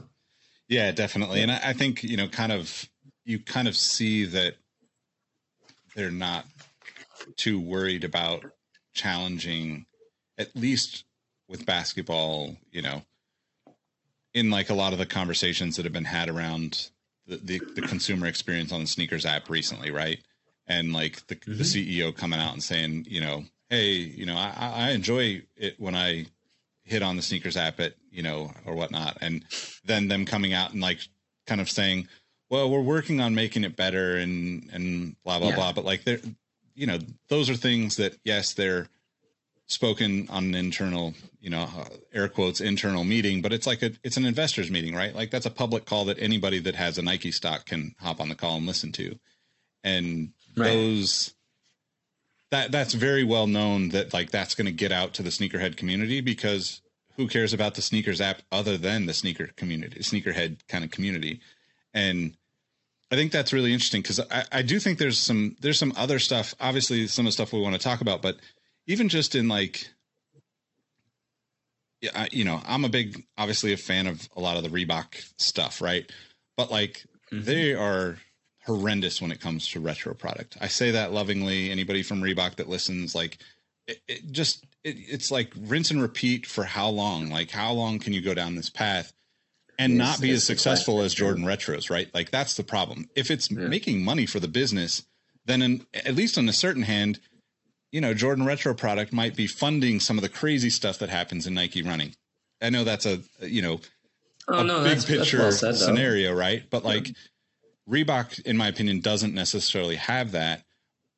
Yeah, 0.71 0.93
definitely. 0.93 1.39
Yeah. 1.39 1.43
And 1.43 1.51
I, 1.51 1.59
I 1.65 1.73
think, 1.73 2.01
you 2.01 2.15
know, 2.15 2.29
kind 2.29 2.53
of 2.53 2.89
you 3.25 3.39
kind 3.39 3.67
of 3.67 3.75
see 3.75 4.23
that 4.25 4.55
they're 5.95 6.09
not 6.09 6.45
too 7.35 7.59
worried 7.59 8.05
about 8.05 8.45
challenging, 8.93 9.85
at 10.37 10.55
least 10.55 11.03
with 11.49 11.65
basketball, 11.65 12.55
you 12.71 12.81
know, 12.81 13.03
in 14.33 14.49
like 14.49 14.69
a 14.69 14.73
lot 14.73 14.93
of 14.93 14.99
the 14.99 15.05
conversations 15.05 15.75
that 15.75 15.83
have 15.83 15.91
been 15.91 16.05
had 16.05 16.29
around 16.29 16.89
the, 17.27 17.35
the, 17.35 17.61
the 17.75 17.81
consumer 17.81 18.25
experience 18.27 18.71
on 18.71 18.79
the 18.79 18.87
sneakers 18.87 19.25
app 19.25 19.49
recently, 19.49 19.91
right? 19.91 20.19
And 20.67 20.93
like 20.93 21.27
the, 21.27 21.35
mm-hmm. 21.35 21.57
the 21.57 21.63
CEO 21.65 22.15
coming 22.15 22.39
out 22.39 22.53
and 22.53 22.63
saying, 22.63 23.07
you 23.09 23.19
know, 23.19 23.43
hey, 23.69 23.91
you 23.91 24.25
know, 24.25 24.37
I, 24.37 24.53
I 24.57 24.91
enjoy 24.91 25.41
it 25.57 25.75
when 25.79 25.95
I 25.95 26.27
hit 26.91 27.01
on 27.01 27.15
the 27.15 27.21
sneakers 27.21 27.55
app 27.55 27.79
at, 27.79 27.93
you 28.11 28.21
know, 28.21 28.51
or 28.65 28.75
whatnot. 28.75 29.17
And 29.21 29.45
then 29.85 30.09
them 30.09 30.25
coming 30.25 30.53
out 30.53 30.73
and 30.73 30.81
like 30.81 30.99
kind 31.47 31.61
of 31.61 31.69
saying, 31.69 32.07
well, 32.49 32.69
we're 32.69 32.81
working 32.81 33.21
on 33.21 33.33
making 33.33 33.63
it 33.63 33.77
better 33.77 34.17
and, 34.17 34.69
and 34.73 35.15
blah, 35.23 35.39
blah, 35.39 35.49
yeah. 35.49 35.55
blah. 35.55 35.71
But 35.71 35.85
like 35.85 36.03
they're, 36.03 36.19
you 36.75 36.85
know, 36.85 36.99
those 37.29 37.49
are 37.49 37.55
things 37.55 37.95
that, 37.95 38.17
yes, 38.25 38.53
they're 38.53 38.89
spoken 39.67 40.27
on 40.29 40.43
an 40.43 40.55
internal, 40.55 41.13
you 41.39 41.49
know, 41.49 41.63
uh, 41.63 41.85
air 42.13 42.27
quotes 42.27 42.59
internal 42.59 43.05
meeting, 43.05 43.41
but 43.41 43.53
it's 43.53 43.65
like 43.65 43.81
a, 43.81 43.91
it's 44.03 44.17
an 44.17 44.25
investors 44.25 44.69
meeting, 44.69 44.93
right? 44.93 45.15
Like 45.15 45.31
that's 45.31 45.45
a 45.45 45.51
public 45.51 45.85
call 45.85 46.05
that 46.05 46.19
anybody 46.19 46.59
that 46.59 46.75
has 46.75 46.97
a 46.97 47.01
Nike 47.01 47.31
stock 47.31 47.65
can 47.65 47.95
hop 47.99 48.19
on 48.19 48.27
the 48.27 48.35
call 48.35 48.57
and 48.57 48.67
listen 48.67 48.91
to. 48.91 49.17
And 49.85 50.33
right. 50.57 50.67
those, 50.67 51.33
that 52.51 52.71
that's 52.71 52.93
very 52.93 53.23
well 53.23 53.47
known 53.47 53.89
that 53.89 54.13
like 54.13 54.29
that's 54.29 54.55
going 54.55 54.65
to 54.65 54.71
get 54.71 54.91
out 54.91 55.13
to 55.15 55.23
the 55.23 55.29
sneakerhead 55.29 55.77
community 55.77 56.21
because 56.21 56.81
who 57.17 57.27
cares 57.27 57.53
about 57.53 57.75
the 57.75 57.81
sneakers 57.81 58.21
app 58.21 58.41
other 58.51 58.77
than 58.77 59.05
the 59.05 59.13
sneaker 59.13 59.49
community, 59.55 59.99
sneakerhead 59.99 60.59
kind 60.67 60.83
of 60.83 60.91
community. 60.91 61.39
And 61.93 62.35
I 63.11 63.15
think 63.15 63.31
that's 63.31 63.53
really 63.53 63.73
interesting 63.73 64.01
because 64.01 64.19
I, 64.19 64.45
I 64.51 64.61
do 64.61 64.79
think 64.79 64.97
there's 64.97 65.17
some 65.17 65.55
there's 65.61 65.79
some 65.79 65.93
other 65.95 66.19
stuff. 66.19 66.55
Obviously, 66.59 67.07
some 67.07 67.25
of 67.25 67.29
the 67.29 67.33
stuff 67.33 67.53
we 67.53 67.61
want 67.61 67.75
to 67.75 67.81
talk 67.81 68.01
about, 68.01 68.21
but 68.21 68.37
even 68.87 69.09
just 69.09 69.35
in 69.35 69.47
like, 69.47 69.89
yeah, 72.01 72.11
I, 72.15 72.29
you 72.31 72.43
know, 72.43 72.61
I'm 72.65 72.85
a 72.85 72.89
big 72.89 73.25
obviously 73.37 73.73
a 73.73 73.77
fan 73.77 74.07
of 74.07 74.27
a 74.35 74.41
lot 74.41 74.57
of 74.57 74.63
the 74.63 74.69
Reebok 74.69 75.23
stuff, 75.37 75.81
right? 75.81 76.09
But 76.57 76.71
like, 76.71 77.05
mm-hmm. 77.31 77.43
they 77.43 77.73
are 77.73 78.17
horrendous 78.65 79.21
when 79.21 79.31
it 79.31 79.41
comes 79.41 79.67
to 79.69 79.79
retro 79.79 80.13
product. 80.13 80.57
I 80.61 80.67
say 80.67 80.91
that 80.91 81.11
lovingly. 81.11 81.71
Anybody 81.71 82.03
from 82.03 82.21
Reebok 82.21 82.55
that 82.55 82.69
listens, 82.69 83.15
like, 83.15 83.39
it, 83.87 84.01
it 84.07 84.31
just 84.31 84.65
it, 84.83 84.97
it's 84.97 85.31
like 85.31 85.53
rinse 85.57 85.91
and 85.91 86.01
repeat 86.01 86.45
for 86.45 86.63
how 86.63 86.89
long? 86.89 87.29
Like, 87.29 87.51
how 87.51 87.71
long 87.71 87.99
can 87.99 88.13
you 88.13 88.21
go 88.21 88.33
down 88.33 88.55
this 88.55 88.69
path? 88.69 89.13
and 89.81 89.97
not 89.97 90.21
be 90.21 90.31
as 90.31 90.43
successful 90.43 91.01
as 91.01 91.13
Jordan 91.13 91.43
retros, 91.43 91.89
right? 91.89 92.13
Like 92.13 92.29
that's 92.29 92.55
the 92.55 92.63
problem. 92.63 93.09
If 93.15 93.31
it's 93.31 93.49
yeah. 93.49 93.67
making 93.67 94.03
money 94.03 94.25
for 94.25 94.39
the 94.39 94.47
business, 94.47 95.03
then 95.45 95.61
in, 95.61 95.85
at 95.93 96.15
least 96.15 96.37
on 96.37 96.47
a 96.47 96.53
certain 96.53 96.83
hand, 96.83 97.19
you 97.91 97.99
know, 97.99 98.13
Jordan 98.13 98.45
retro 98.45 98.73
product 98.73 99.11
might 99.11 99.35
be 99.35 99.47
funding 99.47 99.99
some 99.99 100.17
of 100.17 100.21
the 100.21 100.29
crazy 100.29 100.69
stuff 100.69 100.99
that 100.99 101.09
happens 101.09 101.47
in 101.47 101.53
Nike 101.53 101.81
running. 101.81 102.13
I 102.61 102.69
know 102.69 102.83
that's 102.83 103.05
a 103.05 103.21
you 103.41 103.61
know 103.61 103.81
oh, 104.47 104.59
a 104.59 104.63
no, 104.63 104.83
big 104.83 104.97
that's, 104.97 105.05
picture 105.05 105.37
that's 105.37 105.61
well 105.61 105.73
said, 105.73 105.83
scenario, 105.83 106.33
right? 106.33 106.63
But 106.69 106.85
like 106.85 107.09
yeah. 107.09 107.15
Reebok, 107.91 108.41
in 108.41 108.57
my 108.57 108.67
opinion, 108.67 109.01
doesn't 109.01 109.33
necessarily 109.33 109.97
have 109.97 110.31
that. 110.31 110.63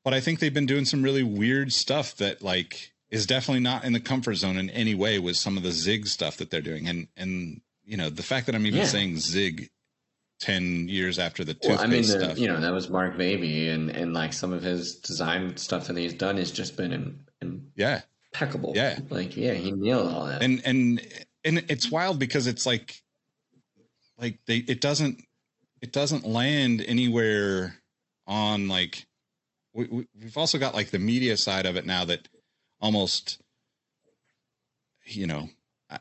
But 0.04 0.14
I 0.14 0.20
think 0.20 0.40
they've 0.40 0.54
been 0.54 0.66
doing 0.66 0.86
some 0.86 1.04
really 1.04 1.24
weird 1.24 1.72
stuff 1.72 2.16
that 2.18 2.42
like 2.42 2.92
is 3.10 3.26
definitely 3.26 3.62
not 3.62 3.86
in 3.86 3.94
the 3.94 4.00
comfort 4.00 4.36
zone 4.36 4.58
in 4.58 4.70
any 4.72 4.96
way 4.96 5.20
with 5.20 5.38
some 5.38 5.56
of 5.56 5.64
the 5.64 5.72
zig 5.72 6.08
stuff 6.08 6.38
that 6.38 6.50
they're 6.50 6.62
doing. 6.62 6.88
And 6.88 7.08
and 7.16 7.62
you 7.86 7.98
know, 7.98 8.10
the 8.10 8.24
fact 8.24 8.48
that 8.48 8.56
I'm 8.56 8.66
even 8.66 8.80
yeah. 8.80 8.86
saying 8.86 9.18
Zig 9.18 9.70
10 10.40 10.90
years 10.90 11.20
after 11.20 11.44
the 11.44 11.54
toothpaste 11.54 11.80
well, 11.80 11.84
I 11.84 11.88
mean, 11.88 12.02
the, 12.02 12.08
stuff. 12.08 12.38
You 12.38 12.48
know, 12.48 12.60
that 12.60 12.74
was 12.74 12.90
Mark 12.90 13.18
Baby 13.18 13.70
and, 13.70 13.90
and 13.90 14.14
like 14.14 14.34
some 14.34 14.52
of 14.52 14.62
his 14.62 14.96
design 14.96 15.56
stuff 15.58 15.88
that 15.88 15.98
he's 15.98 16.14
done 16.14 16.38
has 16.38 16.52
just 16.52 16.76
been 16.76 16.92
in, 16.92 17.20
in 17.42 17.72
yeah. 17.76 18.02
impeccable. 18.34 18.74
Yeah. 18.76 19.00
Like, 19.10 19.38
yeah, 19.38 19.54
he 19.54 19.72
nailed 19.72 20.14
all 20.14 20.26
that. 20.26 20.42
And, 20.44 20.62
and, 20.66 21.02
and 21.46 21.64
it's 21.70 21.90
wild 21.90 22.20
because 22.20 22.48
it's 22.48 22.66
like, 22.66 23.02
like 24.18 24.40
they, 24.46 24.58
it 24.58 24.82
doesn't, 24.82 25.24
it 25.84 25.92
doesn't 25.92 26.26
land 26.26 26.82
anywhere 26.88 27.76
on 28.26 28.70
like, 28.70 29.06
we, 29.74 29.86
we, 29.92 30.08
we've 30.18 30.38
also 30.38 30.58
got 30.58 30.74
like 30.74 30.92
the 30.92 30.98
media 30.98 31.36
side 31.36 31.66
of 31.66 31.76
it 31.76 31.86
now 31.86 32.06
that 32.06 32.30
almost, 32.80 33.42
you 35.04 35.28
know, 35.28 35.50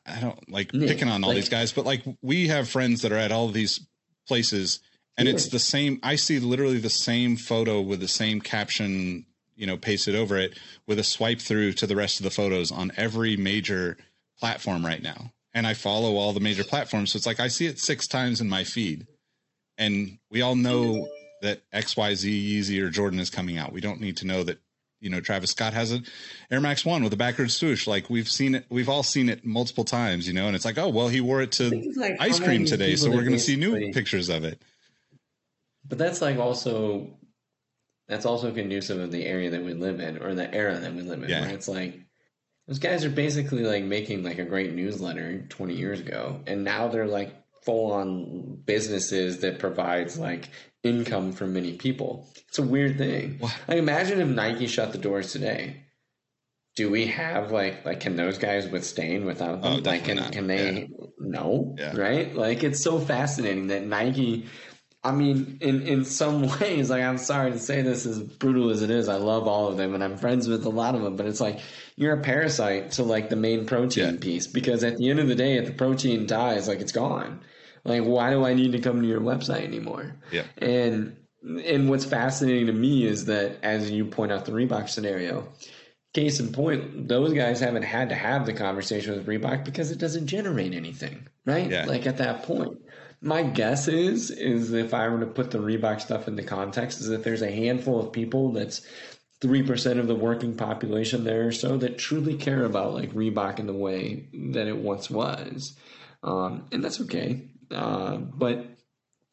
I 0.07 0.21
don't 0.21 0.49
like 0.49 0.71
picking 0.71 1.09
on 1.09 1.25
all 1.25 1.31
like, 1.31 1.37
these 1.37 1.49
guys, 1.49 1.73
but 1.73 1.85
like 1.85 2.05
we 2.23 2.47
have 2.47 2.69
friends 2.69 3.03
that 3.03 3.11
are 3.11 3.17
at 3.17 3.33
all 3.33 3.49
these 3.49 3.85
places 4.29 4.79
and 5.19 5.27
yeah. 5.27 5.35
it's 5.35 5.49
the 5.49 5.59
same. 5.59 5.99
I 6.05 6.15
see 6.15 6.39
literally 6.39 6.79
the 6.79 6.89
same 6.89 7.37
photo 7.37 7.81
with 7.81 7.99
the 7.99 8.09
same 8.09 8.41
caption, 8.41 9.27
you 9.57 9.67
know, 9.67 9.77
pasted 9.77 10.15
over 10.15 10.39
it 10.39 10.57
with 10.87 11.01
a 11.01 11.05
swipe 11.05 11.41
through 11.41 11.73
to 11.73 11.89
the 11.89 11.97
rest 11.97 12.21
of 12.21 12.25
the 12.25 12.31
photos 12.31 12.71
on 12.71 12.93
every 12.97 13.37
major 13.37 13.99
platform 14.39 14.87
right 14.87 15.03
now. 15.03 15.33
And 15.53 15.67
I 15.67 15.75
follow 15.75 16.15
all 16.15 16.33
the 16.33 16.41
major 16.41 16.65
platforms. 16.65 17.13
So 17.13 17.17
it's 17.17 17.27
like 17.27 17.41
I 17.41 17.49
see 17.49 17.67
it 17.67 17.81
six 17.81 18.07
times 18.07 18.41
in 18.41 18.49
my 18.49 18.63
feed. 18.63 19.09
And 19.79 20.19
we 20.31 20.43
all 20.43 20.55
know 20.55 21.09
that 21.41 21.61
XYZ 21.73 22.59
Yeezy 22.61 22.83
or 22.83 22.91
Jordan 22.91 23.19
is 23.19 23.31
coming 23.31 23.59
out. 23.59 23.73
We 23.73 23.81
don't 23.81 24.01
need 24.01 24.17
to 24.19 24.27
know 24.27 24.43
that 24.45 24.59
you 25.01 25.11
know 25.11 25.21
Travis 25.21 25.51
Scott 25.51 25.75
has 25.75 25.91
an 25.91 26.05
Air 26.51 26.61
Max 26.61 26.85
One 26.85 27.03
with 27.03 27.13
a 27.13 27.17
backwards 27.17 27.57
swoosh. 27.57 27.87
Like 27.87 28.09
we've 28.09 28.31
seen 28.31 28.55
it, 28.55 28.67
we've 28.71 28.89
all 28.89 29.03
seen 29.03 29.29
it 29.29 29.45
multiple 29.45 29.85
times, 29.85 30.27
you 30.27 30.33
know. 30.33 30.47
And 30.47 30.57
it's 30.57 30.65
like, 30.65 30.79
oh 30.79 30.89
well, 30.89 31.09
he 31.09 31.21
wore 31.21 31.43
it 31.43 31.53
to 31.53 31.93
like 31.97 32.17
ice 32.21 32.39
cream 32.39 32.65
today, 32.65 32.97
so 32.97 33.11
we're 33.11 33.23
going 33.23 33.33
to 33.33 33.39
see 33.39 33.57
new 33.57 33.93
pictures 33.93 34.29
of 34.29 34.45
it. 34.45 34.63
But 35.87 35.99
that's 35.99 36.23
like 36.23 36.39
also 36.39 37.09
that's 38.09 38.25
also 38.25 38.53
conducive 38.53 39.01
of 39.01 39.11
the 39.11 39.27
area 39.27 39.51
that 39.51 39.63
we 39.63 39.75
live 39.75 40.01
in 40.01 40.23
or 40.23 40.35
the 40.35 40.53
era 40.55 40.79
that 40.79 40.95
we 40.95 41.03
live 41.03 41.23
in. 41.23 41.29
Yeah. 41.29 41.43
Where 41.43 41.51
it's 41.51 41.69
like 41.69 41.99
those 42.69 42.79
guys 42.79 43.05
are 43.05 43.11
basically 43.11 43.65
like 43.65 43.85
making 43.85 44.23
like 44.23 44.39
a 44.39 44.45
great 44.45 44.73
newsletter 44.73 45.41
20 45.49 45.75
years 45.75 46.01
ago, 46.01 46.41
and 46.47 46.63
now 46.63 46.89
they're 46.89 47.09
like 47.09 47.35
full 47.65 47.93
on 47.93 48.61
businesses 48.65 49.41
that 49.41 49.59
provides 49.59 50.19
like 50.19 50.51
income 50.83 51.33
for 51.33 51.47
many 51.47 51.75
people. 51.75 52.29
It's 52.49 52.59
a 52.59 52.63
weird 52.63 52.99
thing. 52.99 53.37
What? 53.39 53.57
Like 53.69 53.79
imagine 53.79 54.21
if 54.21 54.29
Nike 54.29 54.67
shut 54.67 54.93
the 54.93 54.99
doors 54.99 55.33
today. 55.33 55.77
Do 56.75 56.91
we 56.91 57.07
have 57.07 57.53
like 57.53 57.85
like 57.85 58.01
can 58.01 58.17
those 58.17 58.39
guys 58.39 58.67
withstand 58.69 59.27
without 59.27 59.59
oh, 59.59 59.63
them? 59.63 59.73
Oh, 59.87 59.91
like 59.91 60.05
can 60.05 60.17
not. 60.17 60.33
can 60.33 60.47
they 60.47 60.73
yeah. 60.73 61.07
no? 61.19 61.75
Yeah. 61.79 61.97
Right? 61.97 62.35
Like 62.35 62.65
it's 62.65 62.83
so 62.83 62.99
fascinating 62.99 63.69
that 63.69 63.85
Nike 63.85 64.47
I 65.05 65.11
mean, 65.11 65.59
in, 65.61 65.83
in 65.87 66.05
some 66.05 66.43
ways, 66.61 66.91
like 66.91 67.03
I'm 67.03 67.19
sorry 67.19 67.51
to 67.53 67.59
say 67.59 67.83
this 67.83 68.07
as 68.07 68.21
brutal 68.21 68.71
as 68.71 68.83
it 68.83 68.91
is, 68.91 69.09
I 69.09 69.17
love 69.17 69.49
all 69.49 69.69
of 69.69 69.77
them 69.77 69.95
and 69.95 70.05
I'm 70.05 70.17
friends 70.17 70.49
with 70.49 70.65
a 70.65 70.69
lot 70.69 70.95
of 70.95 71.03
them, 71.03 71.17
but 71.17 71.27
it's 71.27 71.41
like 71.41 71.61
you're 71.97 72.15
a 72.15 72.23
parasite 72.23 72.93
to 72.93 73.03
like 73.03 73.29
the 73.29 73.37
main 73.37 73.67
protein 73.67 74.15
yeah. 74.15 74.21
piece 74.21 74.47
because 74.47 74.85
at 74.85 74.97
the 74.97 75.11
end 75.11 75.19
of 75.19 75.29
the 75.29 75.35
day, 75.35 75.57
if 75.57 75.67
the 75.67 75.73
protein 75.73 76.27
dies, 76.27 76.69
like 76.69 76.81
it's 76.81 76.93
gone. 76.93 77.41
Like, 77.85 78.03
why 78.05 78.31
do 78.31 78.45
I 78.45 78.55
need 78.55 78.73
to 78.73 78.79
come 78.79 79.03
to 79.03 79.09
your 79.09 79.21
website 79.21 79.65
anymore? 79.65 80.17
Yeah. 80.31 80.45
And 80.59 81.17
and 81.43 81.91
what's 81.91 82.05
fascinating 82.05 82.67
to 82.67 82.73
me 82.73 83.05
is 83.05 83.25
that, 83.27 83.57
as 83.63 83.91
you 83.91 84.05
point 84.05 84.31
out, 84.31 84.45
the 84.45 84.53
Reebok 84.53 84.89
scenario. 84.89 85.49
Case 86.15 86.41
in 86.41 86.53
point, 86.53 87.09
those 87.09 87.33
guys 87.33 87.59
haven't 87.59 87.85
had 87.85 88.11
to 88.11 88.15
have 88.15 88.45
the 88.45 88.53
conversation 88.53 89.17
with 89.17 89.27
Reebok 89.27 89.65
because 89.65 89.91
it 89.91 89.99
doesn't 89.99 90.27
generate 90.27 90.75
anything, 90.75 91.27
right? 91.47 91.71
Yeah. 91.71 91.87
Like 91.87 92.07
at 92.07 92.19
that 92.19 92.43
point. 92.43 92.79
My 93.25 93.43
guess 93.45 93.89
is 93.89 94.31
is 94.31 94.73
if 94.73 94.93
I 94.95 95.09
were 95.09 95.21
to 95.21 95.27
put 95.27 95.51
the 95.51 95.59
Reebok 95.59 96.01
stuff 96.01 96.29
into 96.29 96.43
context, 96.43 97.01
is 97.01 97.09
that 97.09 97.25
there's 97.25 97.43
a 97.43 97.51
handful 97.51 98.01
of 98.01 98.13
people 98.13 98.53
that's 98.53 98.87
three 99.41 99.63
percent 99.63 99.99
of 99.99 100.07
the 100.07 100.15
working 100.15 100.55
population 100.55 101.25
there 101.25 101.49
or 101.49 101.53
so 101.53 101.77
that 101.79 101.99
truly 101.99 102.37
care 102.37 102.65
about 102.65 102.95
like 102.95 103.13
Reebok 103.13 103.59
in 103.59 103.67
the 103.67 103.73
way 103.73 104.29
that 104.53 104.67
it 104.67 104.77
once 104.77 105.09
was, 105.09 105.77
um, 106.23 106.65
and 106.73 106.85
that's 106.85 107.01
okay. 107.01 107.49
Uh, 107.73 108.17
but 108.17 108.67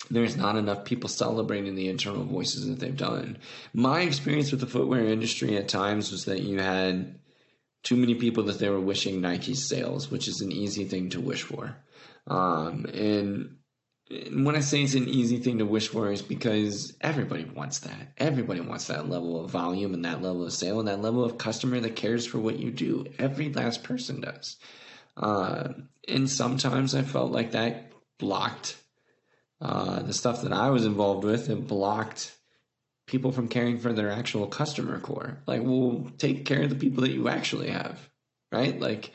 there's 0.10 0.38
not 0.38 0.56
enough 0.56 0.86
people 0.86 1.10
celebrating 1.10 1.76
the 1.76 1.90
internal 1.90 2.24
voices 2.24 2.68
that 2.68 2.80
they've 2.80 2.96
done. 2.96 3.38
My 3.74 4.02
experience 4.02 4.52
with 4.52 4.62
the 4.62 4.68
footwear 4.68 5.06
industry 5.06 5.58
at 5.58 5.68
times 5.68 6.12
was 6.12 6.26
that 6.26 6.42
you 6.42 6.60
had 6.60 7.20
too 7.84 7.96
many 7.96 8.16
people 8.16 8.44
that 8.46 8.60
they 8.60 8.70
were 8.70 8.80
wishing 8.80 9.22
Nike's 9.22 9.68
sales, 9.68 10.10
which 10.10 10.28
is 10.28 10.42
an 10.42 10.52
easy 10.52 10.86
thing 10.86 11.10
to 11.10 11.22
wish 11.22 11.44
for. 11.44 11.78
Um, 12.28 12.86
and, 12.86 13.58
and 14.10 14.46
when 14.46 14.56
I 14.56 14.62
say 14.62 14.84
it's 14.84 14.96
an 14.96 15.08
easy 15.08 15.38
thing 15.38 15.60
to 15.60 15.66
wish 15.66 15.88
for, 15.88 16.12
is 16.12 16.22
because 16.22 16.96
everybody 17.00 17.46
wants 17.46 17.80
that. 17.80 18.14
Everybody 18.18 18.62
wants 18.62 18.88
that 18.88 19.10
level 19.10 19.44
of 19.44 19.52
volume 19.52 19.94
and 19.94 20.06
that 20.06 20.22
level 20.22 20.46
of 20.46 20.54
sale 20.54 20.80
and 20.80 20.88
that 20.88 21.02
level 21.02 21.24
of 21.24 21.38
customer 21.38 21.80
that 21.80 21.96
cares 21.96 22.26
for 22.26 22.40
what 22.40 22.60
you 22.60 22.72
do. 22.72 23.06
Every 23.20 23.54
last 23.54 23.84
person 23.84 24.22
does. 24.22 24.58
Uh, 25.16 25.70
and 26.08 26.30
sometimes 26.30 26.96
I 26.96 27.04
felt 27.04 27.32
like 27.32 27.52
that 27.52 27.89
blocked 28.20 28.78
uh, 29.62 30.02
the 30.04 30.14
stuff 30.14 30.44
that 30.44 30.54
I 30.54 30.70
was 30.70 30.86
involved 30.86 31.24
with. 31.24 31.50
It 31.50 31.68
blocked 31.68 32.36
people 33.08 33.32
from 33.32 33.48
caring 33.48 33.80
for 33.80 33.92
their 33.92 34.12
actual 34.12 34.48
customer 34.48 35.00
core. 35.00 35.40
Like, 35.48 35.62
well, 35.64 36.12
take 36.18 36.46
care 36.46 36.62
of 36.62 36.70
the 36.70 36.76
people 36.76 37.02
that 37.02 37.12
you 37.12 37.28
actually 37.28 37.72
have, 37.72 38.00
right? 38.52 38.80
Like, 38.80 39.12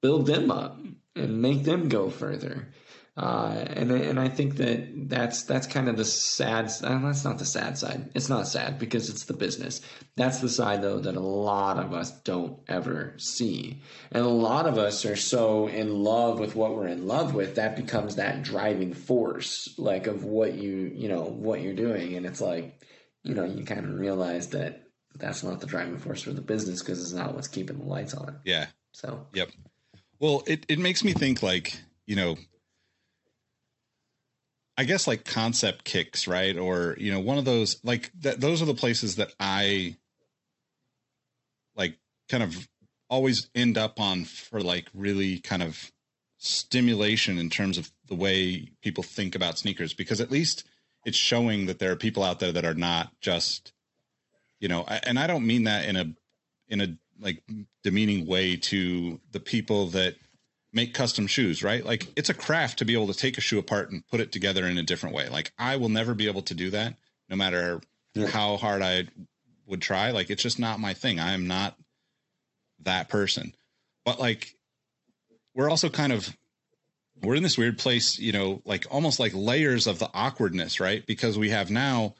build 0.00 0.26
them 0.26 0.50
up 0.50 0.78
and 1.16 1.42
make 1.42 1.64
them 1.64 1.88
go 1.88 2.08
further. 2.08 2.68
Uh, 3.14 3.64
and 3.68 3.90
and 3.90 4.18
I 4.18 4.30
think 4.30 4.56
that 4.56 5.08
that's 5.10 5.42
that's 5.42 5.66
kind 5.66 5.90
of 5.90 5.98
the 5.98 6.04
sad. 6.04 6.72
Uh, 6.82 6.98
that's 7.00 7.24
not 7.24 7.38
the 7.38 7.44
sad 7.44 7.76
side. 7.76 8.10
It's 8.14 8.30
not 8.30 8.48
sad 8.48 8.78
because 8.78 9.10
it's 9.10 9.26
the 9.26 9.34
business. 9.34 9.82
That's 10.16 10.40
the 10.40 10.48
side 10.48 10.80
though 10.80 10.98
that 10.98 11.16
a 11.16 11.20
lot 11.20 11.78
of 11.78 11.92
us 11.92 12.10
don't 12.22 12.60
ever 12.68 13.14
see, 13.18 13.82
and 14.12 14.24
a 14.24 14.28
lot 14.28 14.66
of 14.66 14.78
us 14.78 15.04
are 15.04 15.16
so 15.16 15.66
in 15.66 16.02
love 16.02 16.38
with 16.38 16.56
what 16.56 16.74
we're 16.74 16.86
in 16.86 17.06
love 17.06 17.34
with 17.34 17.56
that 17.56 17.76
becomes 17.76 18.16
that 18.16 18.42
driving 18.42 18.94
force, 18.94 19.74
like 19.76 20.06
of 20.06 20.24
what 20.24 20.54
you 20.54 20.90
you 20.94 21.08
know 21.08 21.24
what 21.24 21.60
you're 21.60 21.74
doing, 21.74 22.14
and 22.14 22.24
it's 22.24 22.40
like 22.40 22.80
you 23.24 23.34
know 23.34 23.44
you 23.44 23.66
kind 23.66 23.84
of 23.84 23.92
realize 23.92 24.48
that 24.48 24.84
that's 25.16 25.42
not 25.42 25.60
the 25.60 25.66
driving 25.66 25.98
force 25.98 26.22
for 26.22 26.32
the 26.32 26.40
business 26.40 26.80
because 26.80 27.02
it's 27.02 27.12
not 27.12 27.34
what's 27.34 27.48
keeping 27.48 27.78
the 27.78 27.84
lights 27.84 28.14
on. 28.14 28.40
Yeah. 28.46 28.68
So. 28.92 29.26
Yep. 29.34 29.50
Well, 30.18 30.44
it 30.46 30.64
it 30.70 30.78
makes 30.78 31.04
me 31.04 31.12
think 31.12 31.42
like 31.42 31.78
you 32.06 32.16
know 32.16 32.36
I 34.76 34.84
guess 34.84 35.06
like 35.06 35.24
concept 35.24 35.84
kicks, 35.84 36.26
right? 36.26 36.56
Or 36.56 36.96
you 36.98 37.12
know, 37.12 37.20
one 37.20 37.38
of 37.38 37.44
those 37.44 37.78
like 37.84 38.10
that. 38.20 38.40
Those 38.40 38.62
are 38.62 38.66
the 38.66 38.74
places 38.74 39.16
that 39.16 39.34
I 39.38 39.96
like, 41.76 41.98
kind 42.28 42.42
of 42.42 42.68
always 43.08 43.50
end 43.54 43.76
up 43.76 44.00
on 44.00 44.24
for 44.24 44.60
like 44.60 44.88
really 44.94 45.38
kind 45.38 45.62
of 45.62 45.92
stimulation 46.38 47.38
in 47.38 47.50
terms 47.50 47.78
of 47.78 47.90
the 48.08 48.14
way 48.14 48.68
people 48.82 49.04
think 49.04 49.34
about 49.34 49.58
sneakers, 49.58 49.92
because 49.94 50.20
at 50.20 50.30
least 50.30 50.64
it's 51.04 51.16
showing 51.16 51.66
that 51.66 51.78
there 51.78 51.92
are 51.92 51.96
people 51.96 52.22
out 52.22 52.40
there 52.40 52.52
that 52.52 52.64
are 52.64 52.74
not 52.74 53.12
just, 53.20 53.72
you 54.58 54.68
know, 54.68 54.84
and 54.84 55.18
I 55.18 55.26
don't 55.26 55.46
mean 55.46 55.64
that 55.64 55.84
in 55.84 55.96
a 55.96 56.14
in 56.68 56.80
a 56.80 56.96
like 57.20 57.42
demeaning 57.84 58.26
way 58.26 58.56
to 58.56 59.20
the 59.30 59.40
people 59.40 59.86
that 59.88 60.16
make 60.72 60.94
custom 60.94 61.26
shoes, 61.26 61.62
right? 61.62 61.84
Like 61.84 62.08
it's 62.16 62.30
a 62.30 62.34
craft 62.34 62.78
to 62.78 62.84
be 62.84 62.94
able 62.94 63.08
to 63.08 63.14
take 63.14 63.38
a 63.38 63.42
shoe 63.42 63.58
apart 63.58 63.90
and 63.90 64.06
put 64.08 64.20
it 64.20 64.32
together 64.32 64.66
in 64.66 64.78
a 64.78 64.82
different 64.82 65.14
way. 65.14 65.28
Like 65.28 65.52
I 65.58 65.76
will 65.76 65.88
never 65.88 66.14
be 66.14 66.28
able 66.28 66.42
to 66.42 66.54
do 66.54 66.70
that 66.70 66.94
no 67.28 67.36
matter 67.36 67.80
yeah. 68.14 68.26
how 68.26 68.56
hard 68.56 68.82
I 68.82 69.08
would 69.66 69.82
try. 69.82 70.10
Like 70.10 70.30
it's 70.30 70.42
just 70.42 70.58
not 70.58 70.80
my 70.80 70.94
thing. 70.94 71.20
I 71.20 71.32
am 71.32 71.46
not 71.46 71.76
that 72.80 73.08
person. 73.08 73.54
But 74.04 74.18
like 74.18 74.56
we're 75.54 75.70
also 75.70 75.88
kind 75.88 76.12
of 76.12 76.34
we're 77.22 77.36
in 77.36 77.42
this 77.42 77.58
weird 77.58 77.78
place, 77.78 78.18
you 78.18 78.32
know, 78.32 78.62
like 78.64 78.86
almost 78.90 79.20
like 79.20 79.32
layers 79.34 79.86
of 79.86 79.98
the 79.98 80.10
awkwardness, 80.12 80.80
right? 80.80 81.06
Because 81.06 81.38
we 81.38 81.50
have 81.50 81.70
now 81.70 82.14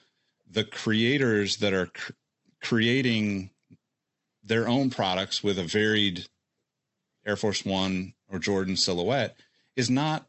the 0.48 0.64
creators 0.64 1.56
that 1.56 1.72
are 1.72 1.86
cr- 1.86 2.12
creating 2.62 3.50
their 4.44 4.68
own 4.68 4.90
products 4.90 5.42
with 5.42 5.58
a 5.58 5.64
varied 5.64 6.26
Air 7.26 7.36
Force 7.36 7.64
One 7.64 8.14
or 8.32 8.38
Jordan 8.38 8.76
silhouette 8.76 9.36
is 9.76 9.90
not 9.90 10.26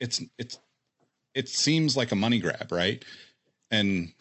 it's 0.00 0.22
it's 0.38 0.58
it 1.34 1.48
seems 1.48 1.96
like 1.96 2.12
a 2.12 2.16
money 2.16 2.38
grab, 2.38 2.72
right? 2.72 3.04
And 3.70 4.12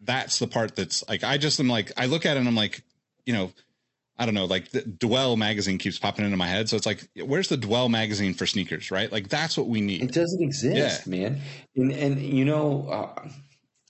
that's 0.00 0.38
the 0.38 0.46
part 0.46 0.76
that's 0.76 1.06
like 1.08 1.24
I 1.24 1.36
just 1.36 1.60
am 1.60 1.68
like 1.68 1.92
I 1.96 2.06
look 2.06 2.24
at 2.24 2.36
it 2.36 2.40
and 2.40 2.48
I'm 2.48 2.56
like, 2.56 2.82
you 3.26 3.34
know, 3.34 3.52
I 4.16 4.24
don't 4.24 4.34
know, 4.34 4.46
like 4.46 4.70
the 4.70 4.82
Dwell 4.82 5.36
magazine 5.36 5.78
keeps 5.78 5.98
popping 5.98 6.24
into 6.24 6.36
my 6.36 6.46
head. 6.46 6.68
So 6.68 6.76
it's 6.76 6.86
like, 6.86 7.08
where's 7.24 7.48
the 7.48 7.56
Dwell 7.56 7.88
magazine 7.88 8.34
for 8.34 8.46
sneakers, 8.46 8.90
right? 8.90 9.10
Like 9.10 9.28
that's 9.28 9.56
what 9.56 9.66
we 9.66 9.80
need. 9.80 10.02
It 10.02 10.12
doesn't 10.12 10.42
exist, 10.42 11.06
yeah. 11.06 11.10
man. 11.10 11.40
And 11.76 11.92
and 11.92 12.20
you 12.20 12.44
know, 12.44 12.86
uh, 12.88 13.28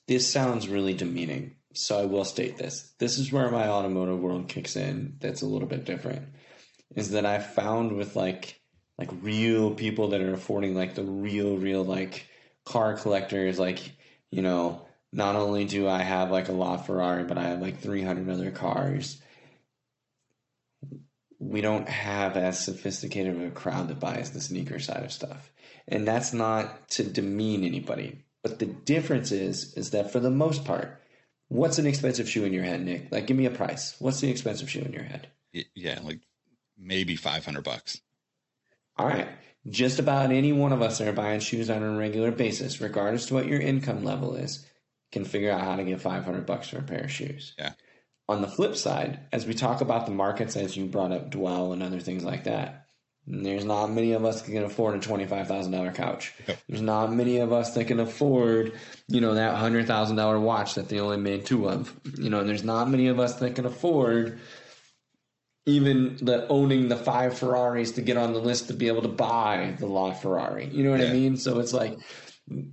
this 0.08 0.30
sounds 0.30 0.68
really 0.68 0.94
demeaning. 0.94 1.56
So 1.72 2.00
I 2.00 2.06
will 2.06 2.24
state 2.24 2.56
this. 2.56 2.92
This 2.98 3.16
is 3.18 3.30
where 3.30 3.48
my 3.48 3.68
automotive 3.68 4.18
world 4.18 4.48
kicks 4.48 4.74
in. 4.74 5.16
That's 5.20 5.42
a 5.42 5.46
little 5.46 5.68
bit 5.68 5.84
different 5.84 6.26
is 6.96 7.10
that 7.10 7.26
I 7.26 7.38
found 7.38 7.96
with 7.96 8.16
like 8.16 8.60
like 8.98 9.10
real 9.22 9.74
people 9.74 10.08
that 10.08 10.20
are 10.20 10.34
affording 10.34 10.74
like 10.74 10.94
the 10.94 11.04
real 11.04 11.56
real 11.56 11.84
like 11.84 12.26
car 12.64 12.94
collectors 12.94 13.58
like 13.58 13.96
you 14.30 14.42
know 14.42 14.86
not 15.12 15.36
only 15.36 15.64
do 15.64 15.88
I 15.88 16.02
have 16.02 16.30
like 16.30 16.48
a 16.48 16.52
LaFerrari 16.52 17.26
but 17.26 17.38
I 17.38 17.48
have 17.48 17.60
like 17.60 17.80
300 17.80 18.28
other 18.28 18.50
cars. 18.50 19.20
We 21.38 21.62
don't 21.62 21.88
have 21.88 22.36
as 22.36 22.62
sophisticated 22.62 23.34
of 23.34 23.42
a 23.42 23.50
crowd 23.50 23.88
that 23.88 23.98
buys 23.98 24.30
the 24.30 24.40
sneaker 24.40 24.78
side 24.78 25.02
of 25.02 25.10
stuff. 25.10 25.50
And 25.88 26.06
that's 26.06 26.32
not 26.32 26.90
to 26.90 27.02
demean 27.02 27.64
anybody. 27.64 28.24
But 28.42 28.58
the 28.58 28.66
difference 28.66 29.32
is 29.32 29.74
is 29.74 29.90
that 29.90 30.12
for 30.12 30.20
the 30.20 30.30
most 30.30 30.64
part 30.64 31.00
what's 31.48 31.78
an 31.78 31.86
expensive 31.86 32.28
shoe 32.28 32.44
in 32.44 32.52
your 32.52 32.62
head 32.62 32.84
Nick? 32.84 33.10
Like 33.10 33.26
give 33.26 33.36
me 33.36 33.46
a 33.46 33.50
price. 33.50 33.96
What's 33.98 34.20
the 34.20 34.30
expensive 34.30 34.70
shoe 34.70 34.82
in 34.82 34.92
your 34.92 35.02
head? 35.02 35.28
Yeah 35.74 35.98
like 36.04 36.20
maybe 36.80 37.16
500 37.16 37.62
bucks. 37.62 38.00
All 38.96 39.06
right. 39.06 39.28
Just 39.68 39.98
about 39.98 40.32
any 40.32 40.52
one 40.52 40.72
of 40.72 40.82
us 40.82 40.98
that 40.98 41.08
are 41.08 41.12
buying 41.12 41.40
shoes 41.40 41.68
on 41.68 41.82
a 41.82 41.96
regular 41.96 42.30
basis, 42.30 42.80
regardless 42.80 43.26
to 43.26 43.34
what 43.34 43.46
your 43.46 43.60
income 43.60 44.04
level 44.04 44.34
is, 44.34 44.66
can 45.12 45.24
figure 45.24 45.50
out 45.50 45.60
how 45.60 45.76
to 45.76 45.84
get 45.84 46.00
500 46.00 46.46
bucks 46.46 46.68
for 46.68 46.78
a 46.78 46.82
pair 46.82 47.04
of 47.04 47.10
shoes. 47.10 47.54
Yeah. 47.58 47.72
On 48.28 48.42
the 48.42 48.48
flip 48.48 48.76
side, 48.76 49.20
as 49.32 49.46
we 49.46 49.54
talk 49.54 49.80
about 49.80 50.06
the 50.06 50.12
markets, 50.12 50.56
as 50.56 50.76
you 50.76 50.86
brought 50.86 51.12
up 51.12 51.30
Dwell 51.30 51.72
and 51.72 51.82
other 51.82 51.98
things 51.98 52.24
like 52.24 52.44
that, 52.44 52.86
there's 53.26 53.64
not 53.64 53.88
many 53.88 54.12
of 54.12 54.24
us 54.24 54.42
that 54.42 54.50
can 54.50 54.64
afford 54.64 54.96
a 54.96 54.98
twenty-five 54.98 55.46
thousand 55.46 55.72
dollar 55.72 55.92
couch. 55.92 56.32
Yep. 56.48 56.58
There's 56.68 56.80
not 56.80 57.12
many 57.12 57.38
of 57.38 57.52
us 57.52 57.74
that 57.74 57.86
can 57.86 58.00
afford, 58.00 58.72
you 59.08 59.20
know, 59.20 59.34
that 59.34 59.56
hundred 59.56 59.86
thousand 59.86 60.16
dollar 60.16 60.40
watch 60.40 60.74
that 60.74 60.88
they 60.88 61.00
only 61.00 61.18
made 61.18 61.44
two 61.44 61.68
of. 61.68 61.94
You 62.16 62.30
know, 62.30 62.40
and 62.40 62.48
there's 62.48 62.64
not 62.64 62.88
many 62.88 63.08
of 63.08 63.20
us 63.20 63.34
that 63.36 63.54
can 63.56 63.66
afford, 63.66 64.40
even 65.66 66.16
the 66.22 66.48
owning 66.48 66.88
the 66.88 66.96
five 66.96 67.38
Ferraris 67.38 67.92
to 67.92 68.02
get 68.02 68.16
on 68.16 68.32
the 68.32 68.40
list 68.40 68.68
to 68.68 68.74
be 68.74 68.88
able 68.88 69.02
to 69.02 69.08
buy 69.08 69.76
the 69.78 69.86
LaFerrari. 69.86 70.72
You 70.72 70.84
know 70.84 70.90
what 70.90 71.00
yeah. 71.00 71.10
I 71.10 71.12
mean? 71.12 71.36
So 71.36 71.58
it's 71.60 71.72
like 71.72 71.98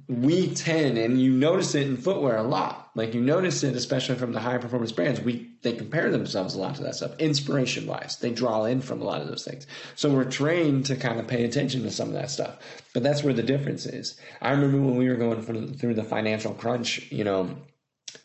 we 0.08 0.56
tend, 0.56 0.98
and 0.98 1.22
you 1.22 1.34
notice 1.34 1.76
it 1.76 1.86
in 1.86 1.98
footwear 1.98 2.38
a 2.38 2.44
lot. 2.44 2.90
Like 2.96 3.14
you 3.14 3.22
notice 3.22 3.64
it, 3.64 3.76
especially 3.76 4.16
from 4.16 4.32
the 4.32 4.40
high 4.40 4.58
performance 4.58 4.92
brands. 4.92 5.22
We 5.22 5.52
they 5.62 5.74
compare 5.74 6.10
themselves 6.10 6.56
a 6.56 6.60
lot 6.60 6.76
to 6.76 6.84
that 6.84 6.96
stuff, 6.96 7.18
inspiration 7.20 7.86
wise. 7.86 8.18
They 8.18 8.32
draw 8.32 8.66
in 8.66 8.82
from 8.82 9.02
a 9.02 9.06
lot 9.06 9.22
of 9.22 9.28
those 9.28 9.44
things. 9.44 9.68
So 9.96 10.10
we're 10.10 10.24
trained 10.24 10.86
to 10.86 10.96
kind 10.96 11.20
of 11.20 11.28
pay 11.28 11.44
attention 11.44 11.84
to 11.84 11.92
some 11.92 12.08
of 12.08 12.14
that 12.16 12.32
stuff. 12.32 12.58
But 12.94 13.04
that's 13.04 13.24
where 13.24 13.34
the 13.34 13.44
difference 13.44 13.86
is. 13.86 14.20
I 14.42 14.52
remember 14.52 14.80
when 14.80 14.96
we 14.96 15.10
were 15.10 15.16
going 15.16 15.42
through 15.42 15.94
the 15.94 16.04
financial 16.04 16.54
crunch. 16.54 17.12
You 17.12 17.24
know 17.24 17.58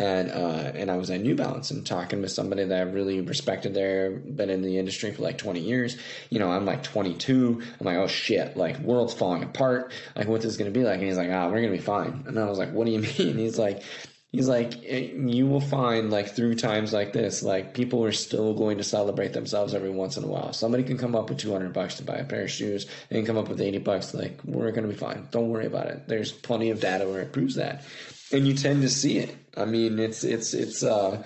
and 0.02 0.32
uh, 0.32 0.72
and 0.74 0.90
I 0.90 0.96
was 0.96 1.10
at 1.10 1.20
New 1.20 1.36
Balance 1.36 1.70
and 1.70 1.86
talking 1.86 2.22
with 2.22 2.32
somebody 2.32 2.64
that 2.64 2.76
I 2.76 2.82
really 2.82 3.20
respected 3.20 3.72
there, 3.72 4.10
been 4.10 4.50
in 4.50 4.62
the 4.62 4.78
industry 4.78 5.12
for 5.12 5.22
like 5.22 5.38
20 5.38 5.60
years. 5.60 5.96
You 6.28 6.40
know, 6.40 6.50
I'm 6.50 6.66
like 6.66 6.82
22. 6.82 7.62
I'm 7.78 7.86
like, 7.86 7.96
oh 7.96 8.08
shit, 8.08 8.56
like 8.56 8.80
world's 8.80 9.14
falling 9.14 9.44
apart. 9.44 9.92
Like, 10.16 10.26
what's 10.26 10.44
this 10.44 10.56
to 10.56 10.70
be 10.70 10.82
like? 10.82 10.98
And 10.98 11.04
he's 11.04 11.16
like, 11.16 11.30
ah, 11.30 11.44
oh, 11.44 11.50
we're 11.50 11.62
to 11.62 11.70
be 11.70 11.78
fine. 11.78 12.24
And 12.26 12.36
I 12.38 12.46
was 12.46 12.58
like, 12.58 12.72
what 12.72 12.86
do 12.86 12.90
you 12.90 12.98
mean? 13.18 13.38
He's 13.38 13.60
like, 13.60 13.84
he's 14.32 14.48
like, 14.48 14.74
eh, 14.84 15.12
you 15.14 15.46
will 15.46 15.60
find 15.60 16.10
like 16.10 16.34
through 16.34 16.56
times 16.56 16.92
like 16.92 17.12
this, 17.12 17.44
like 17.44 17.72
people 17.72 18.04
are 18.04 18.10
still 18.10 18.54
going 18.54 18.78
to 18.78 18.84
celebrate 18.84 19.32
themselves 19.32 19.72
every 19.72 19.90
once 19.90 20.16
in 20.16 20.24
a 20.24 20.28
while. 20.28 20.52
Somebody 20.52 20.82
can 20.82 20.98
come 20.98 21.14
up 21.14 21.28
with 21.28 21.38
200 21.38 21.72
bucks 21.72 21.94
to 21.96 22.02
buy 22.02 22.16
a 22.16 22.24
pair 22.24 22.42
of 22.42 22.50
shoes 22.50 22.86
and 23.08 23.24
come 23.24 23.38
up 23.38 23.48
with 23.48 23.60
80 23.60 23.78
bucks. 23.78 24.14
Like, 24.14 24.40
we're 24.44 24.72
to 24.72 24.82
be 24.82 24.94
fine. 24.94 25.28
Don't 25.30 25.50
worry 25.50 25.66
about 25.66 25.86
it. 25.86 26.08
There's 26.08 26.32
plenty 26.32 26.70
of 26.70 26.80
data 26.80 27.06
where 27.06 27.20
it 27.20 27.32
proves 27.32 27.54
that 27.54 27.84
and 28.32 28.48
you 28.48 28.54
tend 28.54 28.82
to 28.82 28.88
see 28.88 29.18
it. 29.18 29.36
I 29.56 29.64
mean, 29.64 29.98
it's 29.98 30.24
it's 30.24 30.54
it's 30.54 30.82
uh, 30.82 31.22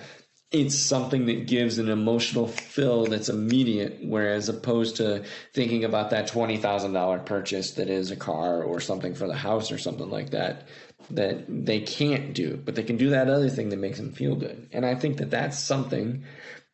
it's 0.51 0.77
something 0.77 1.25
that 1.25 1.47
gives 1.47 1.77
an 1.77 1.89
emotional 1.89 2.47
fill 2.47 3.05
that's 3.05 3.29
immediate, 3.29 3.99
whereas 4.03 4.49
opposed 4.49 4.97
to 4.97 5.23
thinking 5.53 5.83
about 5.83 6.09
that 6.11 6.27
twenty 6.27 6.57
thousand 6.57 6.93
dollar 6.93 7.19
purchase 7.19 7.71
that 7.71 7.89
is 7.89 8.11
a 8.11 8.15
car 8.15 8.63
or 8.63 8.79
something 8.79 9.13
for 9.13 9.27
the 9.27 9.35
house 9.35 9.71
or 9.71 9.77
something 9.77 10.09
like 10.09 10.31
that 10.31 10.67
that 11.09 11.45
they 11.47 11.79
can't 11.79 12.33
do, 12.33 12.57
but 12.57 12.75
they 12.75 12.83
can 12.83 12.97
do 12.97 13.11
that 13.11 13.29
other 13.29 13.49
thing 13.49 13.69
that 13.69 13.77
makes 13.77 13.97
them 13.97 14.11
feel 14.11 14.35
good. 14.35 14.69
And 14.73 14.85
I 14.85 14.95
think 14.95 15.17
that 15.17 15.29
that's 15.29 15.57
something 15.57 16.25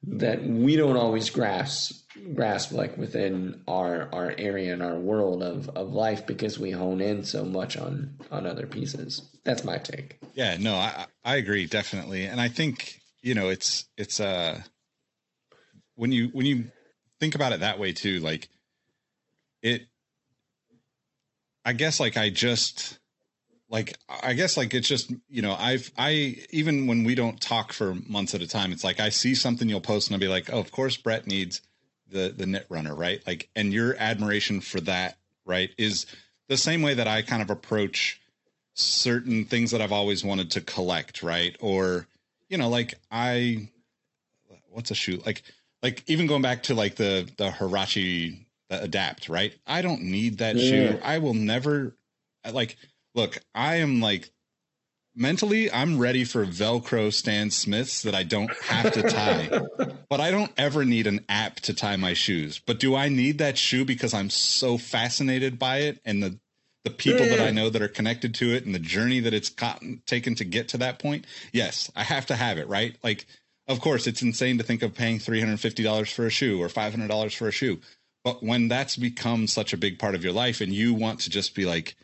that 0.04 0.44
we 0.44 0.76
don't 0.76 0.98
always 0.98 1.30
grasp 1.30 2.03
grasp 2.36 2.72
like 2.72 2.98
within 2.98 3.62
our 3.68 4.10
our 4.14 4.34
area 4.38 4.74
and 4.74 4.82
our 4.84 4.96
world 4.96 5.44
of 5.44 5.70
of 5.70 5.94
life 5.94 6.26
because 6.26 6.60
we 6.60 6.72
hone 6.72 7.02
in 7.02 7.24
so 7.24 7.44
much 7.46 7.78
on 7.78 8.16
on 8.32 8.46
other 8.46 8.68
pieces. 8.68 9.30
That's 9.44 9.64
my 9.64 9.78
take. 9.78 10.20
Yeah, 10.34 10.58
no, 10.60 10.76
I 10.76 11.06
I 11.24 11.36
agree 11.36 11.66
definitely, 11.66 12.26
and 12.26 12.40
I 12.40 12.48
think 12.48 13.02
you 13.22 13.36
know 13.36 13.50
it's 13.50 13.86
it's 13.98 14.20
uh 14.20 14.62
when 15.96 16.12
you 16.12 16.30
when 16.34 16.46
you 16.46 16.72
think 17.20 17.36
about 17.36 17.54
it 17.54 17.62
that 17.62 17.80
way 17.80 17.94
too, 17.94 18.20
like 18.20 18.50
it. 19.62 19.84
I 21.66 21.72
guess 21.72 22.00
like 22.00 22.18
I 22.18 22.30
just 22.30 23.00
like 23.70 23.98
I 24.22 24.34
guess 24.34 24.58
like 24.58 24.74
it's 24.74 24.88
just 24.88 25.14
you 25.30 25.42
know 25.42 25.56
I've 25.58 25.92
I 25.98 26.38
even 26.52 26.88
when 26.88 27.04
we 27.04 27.16
don't 27.16 27.40
talk 27.40 27.74
for 27.74 27.96
months 28.08 28.36
at 28.36 28.42
a 28.42 28.48
time, 28.48 28.72
it's 28.72 28.84
like 28.84 29.00
I 29.00 29.10
see 29.10 29.34
something 29.34 29.70
you'll 29.70 29.82
post 29.82 30.08
and 30.08 30.16
I'll 30.16 30.20
be 30.20 30.28
like, 30.28 30.52
oh, 30.52 30.60
of 30.60 30.72
course 30.72 30.98
Brett 30.98 31.26
needs 31.26 31.62
the 32.14 32.34
the 32.36 32.46
knit 32.46 32.66
runner, 32.70 32.96
right? 32.96 33.22
Like, 33.28 33.50
and 33.56 33.74
your 33.74 33.96
admiration 33.98 34.62
for 34.62 34.80
that, 34.82 35.18
right, 35.46 35.70
is 35.78 36.06
the 36.48 36.58
same 36.58 36.82
way 36.82 36.94
that 36.94 37.08
I 37.08 37.22
kind 37.22 37.42
of 37.42 37.50
approach 37.50 38.22
certain 38.76 39.46
things 39.46 39.72
that 39.72 39.82
I've 39.82 39.92
always 39.92 40.24
wanted 40.24 40.52
to 40.52 40.62
collect, 40.62 41.24
right? 41.24 41.56
Or 41.60 42.08
you 42.48 42.58
know, 42.58 42.70
like 42.70 42.94
I, 43.12 43.70
what's 44.70 44.92
a 44.92 44.96
shoe 44.96 45.22
like? 45.26 45.44
Like 45.82 46.02
even 46.08 46.28
going 46.28 46.42
back 46.42 46.64
to 46.64 46.76
like 46.76 46.96
the 46.96 47.30
the 47.36 47.50
Huarache 47.50 48.46
the 48.70 48.82
adapt, 48.82 49.30
right? 49.30 49.54
I 49.68 49.82
don't 49.82 50.02
need 50.02 50.38
that 50.38 50.56
yeah. 50.56 50.70
shoe. 50.70 51.00
I 51.04 51.20
will 51.20 51.34
never 51.34 51.96
like. 52.52 52.78
Look, 53.16 53.38
I 53.54 53.76
am 53.76 54.02
like 54.02 54.32
mentally 55.16 55.72
i'm 55.72 56.00
ready 56.00 56.24
for 56.24 56.46
velcro 56.46 57.14
stan 57.14 57.52
smiths 57.52 58.02
that 58.02 58.16
i 58.16 58.24
don't 58.24 58.52
have 58.64 58.92
to 58.94 59.02
tie. 59.04 59.50
But 60.10 60.20
i 60.20 60.30
don't 60.30 60.52
ever 60.58 60.86
need 60.86 61.08
an 61.08 61.26
app 61.28 61.56
to 61.62 61.74
tie 61.74 61.96
my 61.96 62.14
shoes. 62.14 62.60
But 62.60 62.80
do 62.80 62.96
i 62.96 63.10
need 63.10 63.40
that 63.40 63.58
shoe 63.58 63.84
because 63.84 64.14
i'm 64.14 64.30
so 64.30 64.78
fascinated 64.78 65.58
by 65.58 65.80
it 65.80 66.00
and 66.06 66.22
the 66.22 66.40
the 66.84 66.92
people 66.92 67.26
yeah. 67.26 67.38
that 67.38 67.48
i 67.48 67.52
mm. 67.52 67.56
know 67.56 67.70
that 67.70 67.82
are 67.82 67.88
connected 67.88 68.36
to 68.36 68.54
it 68.54 68.66
and 68.66 68.76
the 68.76 68.80
journey 68.80 69.22
that 69.22 69.34
it's 69.34 69.50
gotten, 69.50 70.04
taken 70.06 70.36
to 70.36 70.44
get 70.44 70.68
to 70.70 70.78
that 70.80 71.00
point? 71.00 71.26
Yes 71.52 71.92
i 71.96 72.04
have 72.04 72.28
to 72.28 72.36
have 72.36 72.58
it 72.58 72.68
right? 72.68 72.96
Like 73.04 73.26
of 73.68 73.80
course 73.80 74.08
it's 74.08 74.22
insane 74.22 74.58
to 74.58 74.64
think 74.64 74.84
of 74.84 74.94
paying 74.94 75.20
$350 75.20 76.14
for 76.14 76.28
a 76.28 76.30
shoe 76.30 76.62
or 76.62 76.68
$500 76.68 77.36
for 77.36 77.48
a 77.48 77.52
shoe. 77.52 77.80
But 78.24 78.44
when 78.44 78.68
that's 78.68 78.96
become 78.96 79.48
such 79.48 79.74
a 79.74 79.78
big 79.78 80.00
part 80.00 80.16
of 80.16 80.24
your 80.24 80.34
life 80.34 80.62
and 80.62 80.72
you 80.72 80.94
want 80.94 81.22
to 81.22 81.30
just 81.30 81.56
be 81.56 81.66
like 81.66 81.96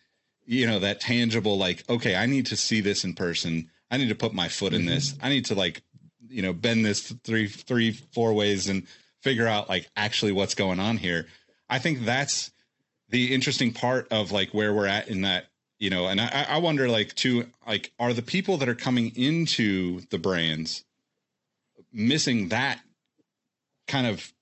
you 0.49 0.65
know 0.65 0.79
that 0.79 0.99
tangible 0.99 1.59
like 1.59 1.87
okay 1.89 2.15
i 2.15 2.25
need 2.25 2.47
to 2.47 2.55
see 2.55 2.81
this 2.81 3.03
in 3.03 3.13
person. 3.13 3.69
I 3.91 3.97
need 3.97 4.09
to 4.09 4.15
put 4.15 4.33
my 4.33 4.49
foot 4.49 4.73
in 4.73 4.85
this. 4.85 5.13
Mm-hmm. 5.13 5.25
i 5.25 5.29
need 5.29 5.45
to 5.45 5.55
like 5.55 5.83
you 6.27 6.41
know 6.41 6.53
bend 6.53 6.83
this 6.83 7.11
three 7.23 7.47
three 7.47 7.91
four 7.91 8.33
ways 8.33 8.67
and 8.67 8.87
figure 9.21 9.47
out 9.47 9.69
like 9.69 9.89
actually 9.95 10.31
what's 10.31 10.55
going 10.55 10.79
on 10.79 10.97
here. 10.97 11.27
I 11.69 11.77
think 11.79 12.03
that's 12.03 12.51
the 13.09 13.33
interesting 13.33 13.73
part 13.73 14.07
of 14.11 14.31
like 14.31 14.49
where 14.51 14.73
we're 14.73 14.87
at 14.87 15.07
in 15.07 15.21
that 15.21 15.45
you 15.77 15.89
know 15.89 16.07
and 16.07 16.19
i 16.19 16.45
i 16.49 16.57
wonder 16.57 16.89
like 16.89 17.13
too 17.15 17.45
like 17.67 17.91
are 17.99 18.13
the 18.13 18.21
people 18.21 18.57
that 18.57 18.69
are 18.69 18.75
coming 18.75 19.15
into 19.15 20.01
the 20.09 20.17
brands 20.17 20.83
missing 21.93 22.49
that 22.49 22.79
kind 23.87 24.05
of 24.05 24.33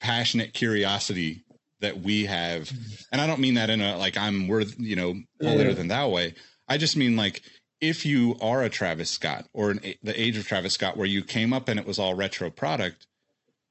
passionate 0.00 0.52
curiosity 0.54 1.44
that 1.80 2.00
we 2.00 2.24
have 2.24 2.62
mm-hmm. 2.62 2.94
and 3.12 3.20
i 3.20 3.26
don't 3.26 3.40
mean 3.40 3.54
that 3.54 3.70
in 3.70 3.80
a 3.80 3.96
like 3.96 4.16
i'm 4.16 4.48
worth 4.48 4.74
you 4.78 4.96
know 4.96 5.14
holier 5.40 5.68
yeah. 5.68 5.74
than 5.74 5.88
that 5.88 6.10
way 6.10 6.34
i 6.68 6.76
just 6.76 6.96
mean 6.96 7.16
like 7.16 7.42
if 7.80 8.06
you 8.06 8.36
are 8.40 8.62
a 8.62 8.70
travis 8.70 9.10
scott 9.10 9.46
or 9.52 9.70
an, 9.70 9.80
the 10.02 10.20
age 10.20 10.36
of 10.36 10.46
travis 10.46 10.74
scott 10.74 10.96
where 10.96 11.06
you 11.06 11.22
came 11.22 11.52
up 11.52 11.68
and 11.68 11.78
it 11.78 11.86
was 11.86 11.98
all 11.98 12.14
retro 12.14 12.50
product 12.50 13.06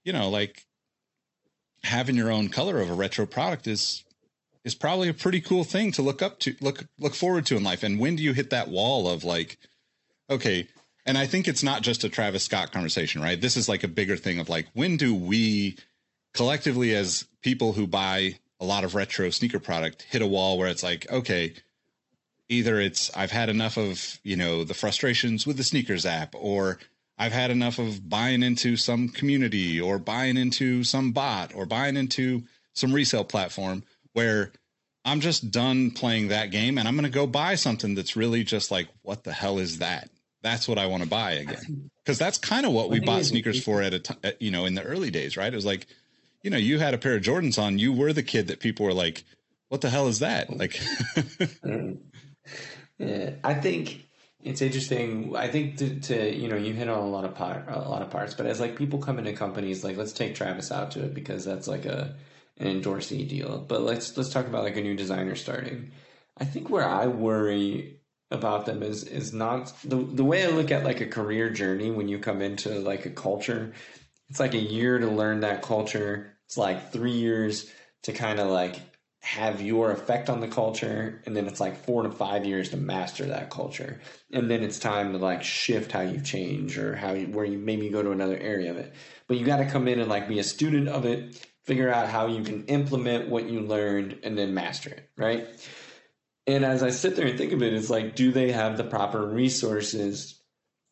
you 0.03 0.13
know 0.13 0.29
like 0.29 0.65
having 1.83 2.15
your 2.15 2.31
own 2.31 2.49
color 2.49 2.79
of 2.79 2.89
a 2.89 2.93
retro 2.93 3.25
product 3.25 3.67
is 3.67 4.03
is 4.63 4.75
probably 4.75 5.07
a 5.07 5.13
pretty 5.13 5.39
cool 5.39 5.63
thing 5.63 5.91
to 5.91 6.01
look 6.01 6.21
up 6.21 6.39
to 6.39 6.55
look 6.61 6.85
look 6.99 7.13
forward 7.13 7.45
to 7.45 7.55
in 7.55 7.63
life 7.63 7.83
and 7.83 7.99
when 7.99 8.15
do 8.15 8.23
you 8.23 8.33
hit 8.33 8.49
that 8.49 8.69
wall 8.69 9.07
of 9.07 9.23
like 9.23 9.57
okay 10.29 10.67
and 11.05 11.17
i 11.17 11.25
think 11.25 11.47
it's 11.47 11.63
not 11.63 11.81
just 11.81 12.03
a 12.03 12.09
travis 12.09 12.43
scott 12.43 12.71
conversation 12.71 13.21
right 13.21 13.41
this 13.41 13.57
is 13.57 13.69
like 13.69 13.83
a 13.83 13.87
bigger 13.87 14.17
thing 14.17 14.39
of 14.39 14.49
like 14.49 14.67
when 14.73 14.97
do 14.97 15.13
we 15.13 15.77
collectively 16.35 16.93
as 16.93 17.25
people 17.41 17.73
who 17.73 17.87
buy 17.87 18.37
a 18.59 18.65
lot 18.65 18.83
of 18.83 18.93
retro 18.93 19.29
sneaker 19.29 19.59
product 19.59 20.03
hit 20.03 20.21
a 20.21 20.27
wall 20.27 20.57
where 20.57 20.67
it's 20.67 20.83
like, 20.83 21.09
okay, 21.11 21.53
either 22.49 22.79
it's 22.79 23.09
I've 23.15 23.31
had 23.31 23.49
enough 23.49 23.77
of, 23.77 24.19
you 24.23 24.35
know, 24.35 24.63
the 24.63 24.73
frustrations 24.73 25.47
with 25.47 25.57
the 25.57 25.63
SNKRS 25.63 26.05
app 26.05 26.35
or 26.37 26.79
I've 27.17 27.31
had 27.31 27.51
enough 27.51 27.79
of 27.79 28.07
buying 28.07 28.43
into 28.43 28.75
some 28.75 29.09
community 29.09 29.79
or 29.79 29.97
buying 29.97 30.37
into 30.37 30.83
some 30.83 31.13
bot 31.13 31.55
or 31.55 31.65
buying 31.65 31.95
into 31.95 32.43
some 32.73 32.93
resale 32.93 33.23
platform 33.23 33.83
where 34.13 34.51
I'm 35.05 35.21
just 35.21 35.51
done 35.51 35.91
playing 35.91 36.27
that 36.29 36.51
game 36.51 36.77
and 36.77 36.87
I'm 36.87 36.95
going 36.95 37.05
to 37.05 37.09
go 37.09 37.27
buy 37.27 37.55
something 37.55 37.95
that's 37.95 38.15
really 38.15 38.43
just 38.43 38.71
like, 38.71 38.89
what 39.03 39.23
the 39.23 39.31
hell 39.31 39.59
is 39.59 39.77
that? 39.77 40.09
That's 40.41 40.67
what 40.67 40.77
I 40.77 40.87
want 40.87 41.03
to 41.03 41.09
buy 41.09 41.31
again. 41.31 41.89
Because 42.03 42.19
that's 42.19 42.37
kind 42.37 42.65
of 42.65 42.73
what 42.73 42.89
we 42.89 42.99
bought 42.99 43.25
sneakers 43.25 43.63
for 43.63 43.81
at 43.81 43.93
a 43.93 43.99
time, 43.99 44.17
you 44.39 44.51
know, 44.51 44.65
in 44.65 44.75
the 44.75 44.83
early 44.83 45.09
days, 45.09 45.37
right? 45.37 45.51
It 45.51 45.55
was 45.55 45.65
like, 45.65 45.87
you 46.45 46.51
know, 46.51 46.57
you 46.57 46.77
had 46.77 46.93
a 46.93 46.99
pair 46.99 47.15
of 47.15 47.23
Jordans 47.23 47.57
on, 47.57 47.79
you 47.79 47.91
were 47.91 48.13
the 48.13 48.21
kid 48.21 48.49
that 48.49 48.59
people 48.59 48.85
were 48.85 48.93
like, 48.93 49.23
what 49.69 49.81
the 49.81 49.89
hell 49.89 50.07
is 50.07 50.19
that? 50.19 50.47
Mm-hmm. 50.47 50.59
Like, 51.79 51.99
yeah, 52.99 53.31
I 53.43 53.55
think 53.55 54.05
it's 54.43 54.61
interesting. 54.61 55.35
I 55.35 55.47
think 55.47 55.77
to, 55.77 55.99
to, 56.01 56.35
you 56.35 56.47
know, 56.47 56.55
you 56.55 56.71
hit 56.71 56.87
on 56.87 56.99
a 56.99 57.07
lot 57.07 57.25
of 57.25 57.33
part, 57.33 57.65
a 57.67 57.89
lot 57.89 58.03
of 58.03 58.11
parts, 58.11 58.35
but 58.35 58.45
as 58.45 58.59
like 58.59 58.75
people 58.75 58.99
come 58.99 59.17
into 59.17 59.33
companies, 59.33 59.83
like 59.83 59.97
let's 59.97 60.13
take 60.13 60.35
Travis 60.35 60.71
out 60.71 60.91
to 60.91 61.03
it 61.03 61.15
because 61.15 61.43
that's 61.45 61.67
like 61.67 61.85
a, 61.85 62.15
an 62.59 62.79
endorsee 62.79 63.27
deal. 63.27 63.57
But 63.57 63.81
let's, 63.81 64.15
let's 64.15 64.29
talk 64.29 64.45
about 64.45 64.63
like 64.63 64.77
a 64.77 64.81
new 64.81 64.95
designer 64.95 65.33
starting. 65.33 65.93
I 66.37 66.45
think 66.45 66.69
where 66.69 66.87
I 66.87 67.07
worry 67.07 68.01
about 68.29 68.67
them 68.67 68.83
is 68.83 69.03
is 69.03 69.33
not 69.33 69.71
the 69.83 69.95
the 69.95 70.23
way 70.23 70.43
I 70.43 70.49
look 70.49 70.71
at 70.71 70.83
like 70.83 70.99
a 70.99 71.05
career 71.05 71.49
journey 71.51 71.91
when 71.91 72.07
you 72.07 72.19
come 72.19 72.41
into 72.41 72.79
like 72.79 73.05
a 73.05 73.11
culture. 73.11 73.73
It's 74.29 74.39
like 74.39 74.55
a 74.55 74.59
year 74.59 74.97
to 74.97 75.07
learn 75.07 75.41
that 75.41 75.61
culture 75.61 76.34
it's 76.45 76.57
like 76.57 76.91
three 76.91 77.11
years 77.11 77.71
to 78.03 78.13
kind 78.13 78.39
of 78.39 78.49
like 78.49 78.79
have 79.21 79.59
your 79.59 79.91
effect 79.91 80.29
on 80.29 80.39
the 80.39 80.47
culture 80.47 81.19
and 81.25 81.35
then 81.35 81.47
it's 81.47 81.59
like 81.59 81.83
four 81.83 82.03
to 82.03 82.11
five 82.11 82.45
years 82.45 82.69
to 82.69 82.77
master 82.77 83.25
that 83.25 83.49
culture. 83.49 83.99
And 84.31 84.51
then 84.51 84.61
it's 84.61 84.77
time 84.77 85.13
to 85.13 85.17
like 85.17 85.41
shift 85.41 85.91
how 85.91 86.01
you 86.01 86.21
change 86.21 86.77
or 86.77 86.95
how 86.95 87.13
you, 87.13 87.27
where 87.27 87.45
you 87.45 87.57
maybe 87.57 87.89
go 87.89 88.03
to 88.03 88.11
another 88.11 88.37
area 88.37 88.69
of 88.69 88.77
it. 88.77 88.93
But 89.27 89.37
you 89.37 89.45
got 89.45 89.57
to 89.57 89.65
come 89.65 89.87
in 89.87 89.99
and 89.99 90.09
like 90.09 90.27
be 90.27 90.37
a 90.37 90.43
student 90.43 90.89
of 90.89 91.05
it 91.05 91.43
figure 91.63 91.91
out 91.91 92.07
how 92.07 92.27
you 92.27 92.43
can 92.43 92.65
implement 92.65 93.27
what 93.27 93.49
you 93.49 93.61
learned 93.61 94.19
and 94.21 94.37
then 94.37 94.53
master 94.53 94.91
it 94.91 95.09
right? 95.17 95.47
And 96.45 96.63
as 96.63 96.83
i 96.83 96.91
sit 96.91 97.15
there 97.15 97.25
and 97.25 97.37
think 97.39 97.53
of 97.53 97.63
it 97.63 97.73
it's 97.73 97.89
like 97.89 98.15
do 98.15 98.31
they 98.31 98.51
have 98.51 98.77
the 98.77 98.83
proper 98.83 99.25
resources 99.25 100.34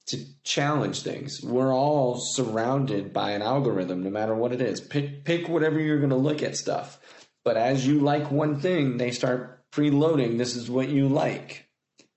to 0.08 0.26
challenge 0.44 1.02
things. 1.02 1.42
We're 1.42 1.74
all 1.74 2.20
surrounded 2.20 3.14
by 3.14 3.32
an 3.32 3.42
algorithm, 3.42 4.04
no 4.04 4.10
matter 4.10 4.36
what 4.36 4.52
it 4.52 4.62
is. 4.62 4.82
Pick 4.82 5.24
pick 5.24 5.48
whatever 5.48 5.80
you're 5.80 6.00
going 6.00 6.10
to 6.10 6.16
look 6.16 6.44
at 6.44 6.58
stuff. 6.58 7.00
But 7.44 7.58
as 7.58 7.86
you 7.86 8.00
like 8.00 8.32
one 8.32 8.60
thing, 8.60 8.98
they 8.98 9.12
start 9.12 9.70
preloading. 9.72 10.38
This 10.38 10.56
is 10.56 10.70
what 10.70 10.90
you 10.90 11.08
like. 11.08 11.68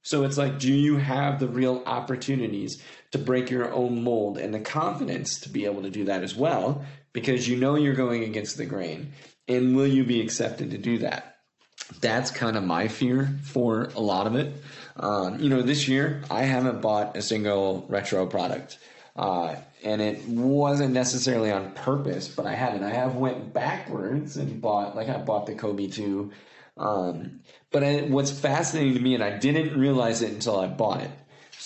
So 0.02 0.22
it's 0.22 0.38
like, 0.38 0.60
do 0.60 0.72
you 0.72 0.98
have 0.98 1.40
the 1.40 1.48
real 1.48 1.82
opportunities 1.84 2.80
to 3.10 3.18
break 3.18 3.50
your 3.50 3.72
own 3.72 4.04
mold 4.04 4.38
and 4.38 4.54
the 4.54 4.60
confidence 4.60 5.40
to 5.40 5.48
be 5.48 5.64
able 5.64 5.82
to 5.82 5.90
do 5.90 6.04
that 6.04 6.22
as 6.22 6.36
well? 6.36 6.84
Because 7.12 7.48
you 7.48 7.56
know 7.56 7.74
you're 7.74 7.94
going 7.94 8.22
against 8.22 8.56
the 8.56 8.66
grain. 8.66 9.12
And 9.48 9.76
will 9.76 9.86
you 9.86 10.04
be 10.04 10.20
accepted 10.20 10.70
to 10.70 10.78
do 10.78 10.98
that? 10.98 11.38
That's 12.00 12.30
kind 12.30 12.56
of 12.56 12.62
my 12.62 12.86
fear 12.86 13.36
for 13.42 13.90
a 13.96 14.00
lot 14.00 14.28
of 14.28 14.36
it. 14.36 14.54
Um, 14.98 15.40
you 15.40 15.48
know, 15.48 15.62
this 15.62 15.88
year 15.88 16.22
I 16.30 16.42
haven't 16.42 16.80
bought 16.80 17.16
a 17.16 17.22
single 17.22 17.84
retro 17.88 18.26
product. 18.26 18.78
Uh, 19.14 19.56
and 19.82 20.02
it 20.02 20.26
wasn't 20.28 20.92
necessarily 20.92 21.50
on 21.50 21.72
purpose, 21.72 22.28
but 22.28 22.46
I 22.46 22.54
haven't. 22.54 22.82
I 22.82 22.90
have 22.90 23.14
went 23.14 23.52
backwards 23.52 24.36
and 24.36 24.60
bought, 24.60 24.94
like 24.94 25.08
I 25.08 25.16
bought 25.18 25.46
the 25.46 25.54
Kobe 25.54 25.86
2. 25.86 26.30
Um, 26.76 27.40
but 27.70 27.82
I, 27.82 28.00
what's 28.02 28.30
fascinating 28.30 28.94
to 28.94 29.00
me, 29.00 29.14
and 29.14 29.24
I 29.24 29.38
didn't 29.38 29.78
realize 29.78 30.22
it 30.22 30.32
until 30.32 30.60
I 30.60 30.66
bought 30.66 31.02
it, 31.02 31.10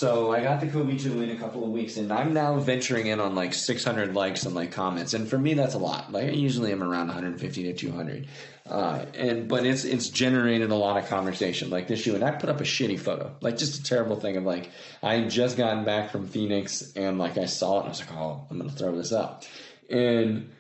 so 0.01 0.33
I 0.33 0.43
got 0.43 0.63
the 0.63 0.67
Kobe 0.67 0.97
2 0.97 1.21
in 1.21 1.29
a 1.29 1.37
couple 1.37 1.63
of 1.63 1.69
weeks, 1.69 1.99
and 1.99 2.11
I'm 2.11 2.33
now 2.33 2.59
venturing 2.59 3.09
in 3.09 3.21
on 3.21 3.35
like 3.35 3.53
600 3.53 4.15
likes 4.15 4.47
and 4.47 4.55
like 4.55 4.73
comments, 4.73 5.13
and 5.13 5.29
for 5.29 5.37
me 5.37 5.53
that's 5.53 5.75
a 5.75 5.79
lot. 5.79 6.11
Like 6.11 6.25
I 6.25 6.31
usually 6.31 6.73
am 6.73 6.83
around 6.83 7.09
150 7.09 7.65
to 7.65 7.75
200, 7.75 8.27
uh, 8.67 9.05
and 9.13 9.47
but 9.47 9.67
it's 9.67 9.85
it's 9.85 10.09
generated 10.09 10.71
a 10.71 10.75
lot 10.75 10.97
of 10.97 11.07
conversation. 11.11 11.69
Like 11.69 11.87
this 11.87 12.01
shoe, 12.01 12.15
and 12.15 12.25
I 12.25 12.31
put 12.31 12.49
up 12.49 12.63
a 12.63 12.65
shitty 12.65 12.99
photo, 12.99 13.37
like 13.43 13.59
just 13.59 13.79
a 13.79 13.83
terrible 13.83 14.17
thing 14.17 14.39
of 14.39 14.45
like 14.45 14.71
I 15.03 15.17
had 15.17 15.29
just 15.29 15.59
gotten 15.59 15.85
back 15.85 16.11
from 16.11 16.27
Phoenix, 16.27 16.95
and 16.97 17.19
like 17.19 17.37
I 17.37 17.45
saw 17.45 17.75
it, 17.75 17.79
and 17.81 17.87
I 17.87 17.91
was 17.91 18.01
like, 18.01 18.13
oh, 18.15 18.47
I'm 18.51 18.57
gonna 18.57 18.71
throw 18.71 18.97
this 18.97 19.13
up. 19.13 19.45
And 19.91 20.51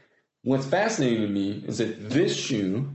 what's 0.42 0.66
fascinating 0.66 1.22
to 1.22 1.28
me 1.28 1.64
is 1.66 1.78
that 1.78 2.10
this 2.10 2.36
shoe 2.36 2.90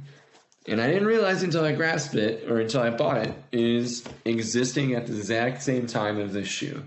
and 0.68 0.82
I 0.82 0.88
didn't 0.88 1.08
realize 1.08 1.44
until 1.44 1.64
I 1.64 1.74
grasped 1.74 2.16
it 2.16 2.50
or 2.50 2.60
until 2.60 2.82
I 2.82 2.90
bought 2.90 3.26
it, 3.26 3.36
is 3.52 4.04
existing 4.26 4.94
at 4.94 5.08
the 5.08 5.16
exact 5.16 5.62
same 5.62 5.86
time 5.88 6.20
as 6.20 6.34
this 6.34 6.48
shoe. 6.48 6.84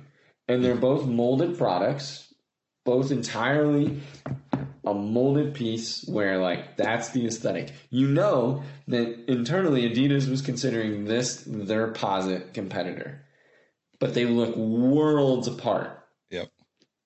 And 0.48 0.64
they're 0.64 0.74
both 0.74 1.06
molded 1.06 1.58
products, 1.58 2.32
both 2.84 3.10
entirely 3.10 4.00
a 4.84 4.94
molded 4.94 5.54
piece 5.54 6.04
where 6.06 6.38
like 6.38 6.76
that's 6.76 7.10
the 7.10 7.26
aesthetic. 7.26 7.70
You 7.90 8.08
know 8.08 8.62
that 8.88 9.30
internally 9.30 9.82
Adidas 9.82 10.28
was 10.28 10.42
considering 10.42 11.04
this 11.04 11.44
their 11.46 11.88
posit 11.88 12.54
competitor. 12.54 13.24
But 14.00 14.14
they 14.14 14.24
look 14.24 14.56
worlds 14.56 15.48
apart. 15.48 15.97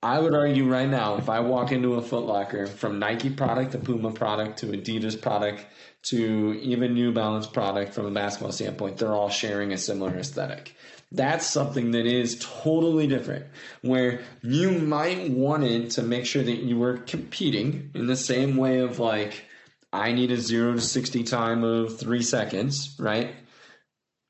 I 0.03 0.19
would 0.19 0.35
argue 0.35 0.69
right 0.69 0.89
now, 0.89 1.17
if 1.17 1.29
I 1.29 1.41
walk 1.41 1.71
into 1.71 1.95
a 1.95 2.03
Foot 2.03 2.25
Locker 2.25 2.67
from 2.67 2.99
Nike 2.99 3.31
product 3.31 3.73
to 3.73 3.79
Puma 3.79 4.11
product 4.11 4.59
to 4.59 4.67
Adidas 4.67 5.21
product 5.21 5.65
to 6.05 6.59
even 6.61 6.95
New 6.95 7.13
Balance 7.13 7.47
product 7.47 7.95
from 7.95 8.07
a 8.07 8.11
basketball 8.11 8.51
standpoint, 8.51 8.97
they're 8.97 9.15
all 9.15 9.29
sharing 9.29 9.73
a 9.73 9.79
similar 9.79 10.17
aesthetic. 10.17 10.75
That's 11.13 11.47
something 11.47 11.93
that 11.93 12.05
is 12.05 12.39
totally 12.41 13.07
different. 13.07 13.47
Where 13.83 14.23
you 14.43 14.73
might 14.73 15.31
wanted 15.31 15.93
to 15.93 16.03
make 16.03 16.27
sure 16.27 16.43
that 16.43 16.57
you 16.57 16.79
were 16.79 16.99
competing 16.99 17.91
in 17.95 18.07
the 18.07 18.17
same 18.17 18.57
way 18.57 18.81
of 18.81 18.99
like, 18.99 19.45
I 19.93 20.13
need 20.13 20.33
a 20.33 20.37
zero 20.37 20.73
to 20.73 20.81
60 20.81 21.23
time 21.23 21.63
of 21.63 22.01
three 22.01 22.23
seconds, 22.23 22.97
right? 22.99 23.37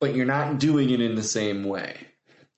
But 0.01 0.15
you're 0.15 0.27
not 0.27 0.59
doing 0.59 0.91
it 0.91 1.01
in 1.01 1.15
the 1.15 1.23
same 1.23 1.65
way. 1.65 2.09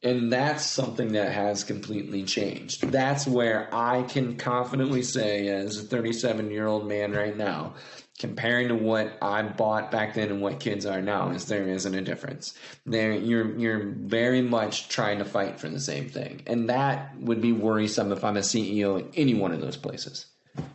And 0.04 0.30
that's 0.30 0.64
something 0.66 1.12
that 1.12 1.32
has 1.32 1.64
completely 1.64 2.24
changed. 2.24 2.82
That's 2.92 3.26
where 3.26 3.74
I 3.74 4.02
can 4.02 4.36
confidently 4.36 5.02
say, 5.02 5.48
as 5.48 5.78
a 5.78 5.82
37 5.82 6.50
year 6.50 6.66
old 6.66 6.86
man 6.86 7.12
right 7.12 7.34
now, 7.34 7.74
comparing 8.18 8.68
to 8.68 8.74
what 8.74 9.16
I 9.22 9.40
bought 9.42 9.90
back 9.90 10.12
then 10.12 10.28
and 10.30 10.42
what 10.42 10.60
kids 10.60 10.84
are 10.84 11.00
now, 11.00 11.30
is 11.30 11.46
there 11.46 11.66
isn't 11.66 11.94
a 11.94 12.02
difference. 12.02 12.52
There, 12.84 13.12
you're 13.14 13.58
you're 13.58 13.92
very 13.96 14.42
much 14.42 14.90
trying 14.90 15.18
to 15.20 15.24
fight 15.24 15.58
for 15.58 15.70
the 15.70 15.80
same 15.80 16.10
thing, 16.10 16.42
and 16.46 16.68
that 16.68 17.16
would 17.18 17.40
be 17.40 17.52
worrisome 17.52 18.12
if 18.12 18.22
I'm 18.24 18.36
a 18.36 18.40
CEO 18.40 19.00
in 19.00 19.08
any 19.16 19.32
one 19.32 19.52
of 19.52 19.62
those 19.62 19.78
places, 19.78 20.26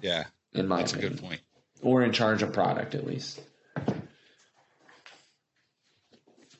Yeah. 0.01 0.23
in 0.53 0.67
my 0.67 0.77
That's 0.77 0.93
a 0.93 0.97
good 0.99 1.21
point. 1.21 1.41
or 1.83 2.01
in 2.01 2.11
charge 2.13 2.41
of 2.41 2.51
product 2.51 2.95
at 2.95 3.05
least. 3.05 3.39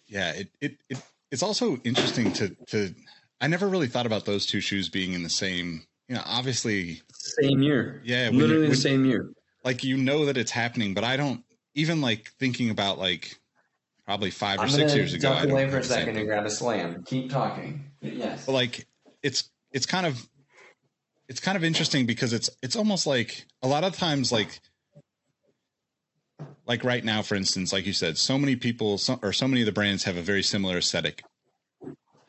Yeah, 0.08 0.32
it, 0.32 0.50
it, 0.62 0.78
it 0.90 1.02
it's 1.32 1.44
also 1.44 1.78
interesting 1.84 2.32
to 2.34 2.56
to 2.68 2.94
I 3.42 3.48
never 3.48 3.68
really 3.68 3.88
thought 3.88 4.06
about 4.06 4.26
those 4.26 4.46
two 4.46 4.62
shoes 4.62 4.90
being 4.90 5.14
in 5.14 5.24
the 5.24 5.30
same. 5.30 5.84
You 6.08 6.16
know, 6.16 6.24
obviously, 6.26 7.02
Same 7.14 7.62
year, 7.62 8.02
Yeah, 8.04 8.30
literally 8.32 8.54
you- 8.54 8.62
the 8.64 8.68
when- 8.70 8.78
same 8.78 9.06
year. 9.06 9.30
like 9.64 9.84
you 9.84 9.96
know 9.98 10.26
that 10.26 10.38
it's 10.38 10.52
happening, 10.52 10.94
but 10.94 11.04
I 11.04 11.18
don't 11.18 11.44
even 11.76 12.02
like 12.02 12.32
thinking 12.40 12.70
about 12.72 12.98
like 12.98 13.38
probably 14.06 14.32
5 14.32 14.60
or 14.60 14.64
I'm 14.64 14.70
6 14.70 14.96
years 14.96 15.14
ago. 15.14 15.30
I 15.30 15.34
duck 15.34 15.44
don't 15.44 15.52
away 15.52 15.70
for 15.70 15.78
a 15.78 15.84
second 15.84 16.18
and 16.18 16.26
grab 16.26 16.46
a 16.46 16.50
slam. 16.50 17.04
Keep 17.04 17.30
talking. 17.30 17.86
Yes. 18.02 18.46
But 18.46 18.54
like 18.54 18.88
it's 19.22 19.50
it's 19.72 19.86
kind 19.86 20.06
of 20.08 20.28
it's 21.28 21.40
kind 21.40 21.56
of 21.56 21.64
interesting 21.64 22.08
because 22.08 22.34
it's 22.34 22.50
it's 22.64 22.76
almost 22.76 23.06
like 23.06 23.46
a 23.62 23.68
lot 23.68 23.84
of 23.84 23.96
times 23.96 24.32
like 24.32 24.60
like 26.70 26.84
right 26.84 27.04
now 27.04 27.22
for 27.24 27.36
instance 27.36 27.74
like 27.74 27.86
you 27.86 27.92
said 27.94 28.18
so 28.18 28.38
many 28.38 28.56
people 28.56 28.98
so, 29.00 29.20
or 29.24 29.34
so 29.34 29.48
many 29.48 29.62
of 29.62 29.66
the 29.66 29.72
brands 29.74 30.04
have 30.06 30.16
a 30.16 30.22
very 30.22 30.44
similar 30.44 30.78
aesthetic. 30.78 31.24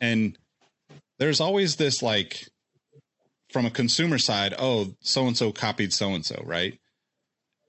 And 0.00 0.36
there's 1.18 1.40
always 1.40 1.76
this 1.76 2.02
like 2.02 2.48
from 3.52 3.66
a 3.66 3.70
consumer 3.70 4.16
side 4.18 4.54
oh 4.58 4.94
so 5.02 5.26
and 5.26 5.36
so 5.36 5.52
copied 5.52 5.92
so 5.92 6.14
and 6.14 6.24
so 6.24 6.42
right? 6.44 6.80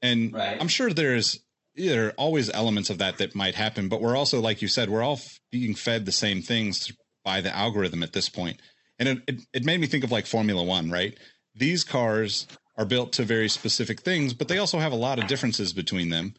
And 0.02 0.34
Right. 0.34 0.58
i'm 0.62 0.70
sure 0.70 0.92
there's 0.92 1.40
there 1.76 2.08
are 2.08 2.12
always 2.12 2.50
elements 2.50 2.90
of 2.90 2.98
that 3.00 3.18
that 3.18 3.36
might 3.36 3.56
happen 3.56 3.90
but 3.90 4.02
we're 4.02 4.16
also 4.16 4.40
like 4.40 4.62
you 4.62 4.68
said 4.68 4.90
we're 4.90 5.04
all 5.04 5.18
f- 5.18 5.40
being 5.52 5.76
fed 5.76 6.06
the 6.06 6.12
same 6.12 6.42
things 6.42 6.92
by 7.24 7.42
the 7.42 7.56
algorithm 7.56 8.02
at 8.02 8.14
this 8.14 8.30
point. 8.30 8.60
And 8.98 9.10
it, 9.10 9.18
it, 9.28 9.36
it 9.54 9.66
made 9.66 9.80
me 9.80 9.88
think 9.88 10.04
of 10.04 10.12
like 10.12 10.26
formula 10.26 10.64
one 10.64 10.90
right? 10.90 11.18
These 11.54 11.84
cars 11.84 12.48
are 12.78 12.86
built 12.86 13.12
to 13.14 13.24
very 13.24 13.50
specific 13.50 14.02
things 14.02 14.34
but 14.34 14.48
they 14.48 14.58
also 14.58 14.80
have 14.80 14.94
a 14.94 14.96
lot 15.08 15.20
of 15.20 15.28
differences 15.28 15.74
between 15.74 16.10
them 16.10 16.34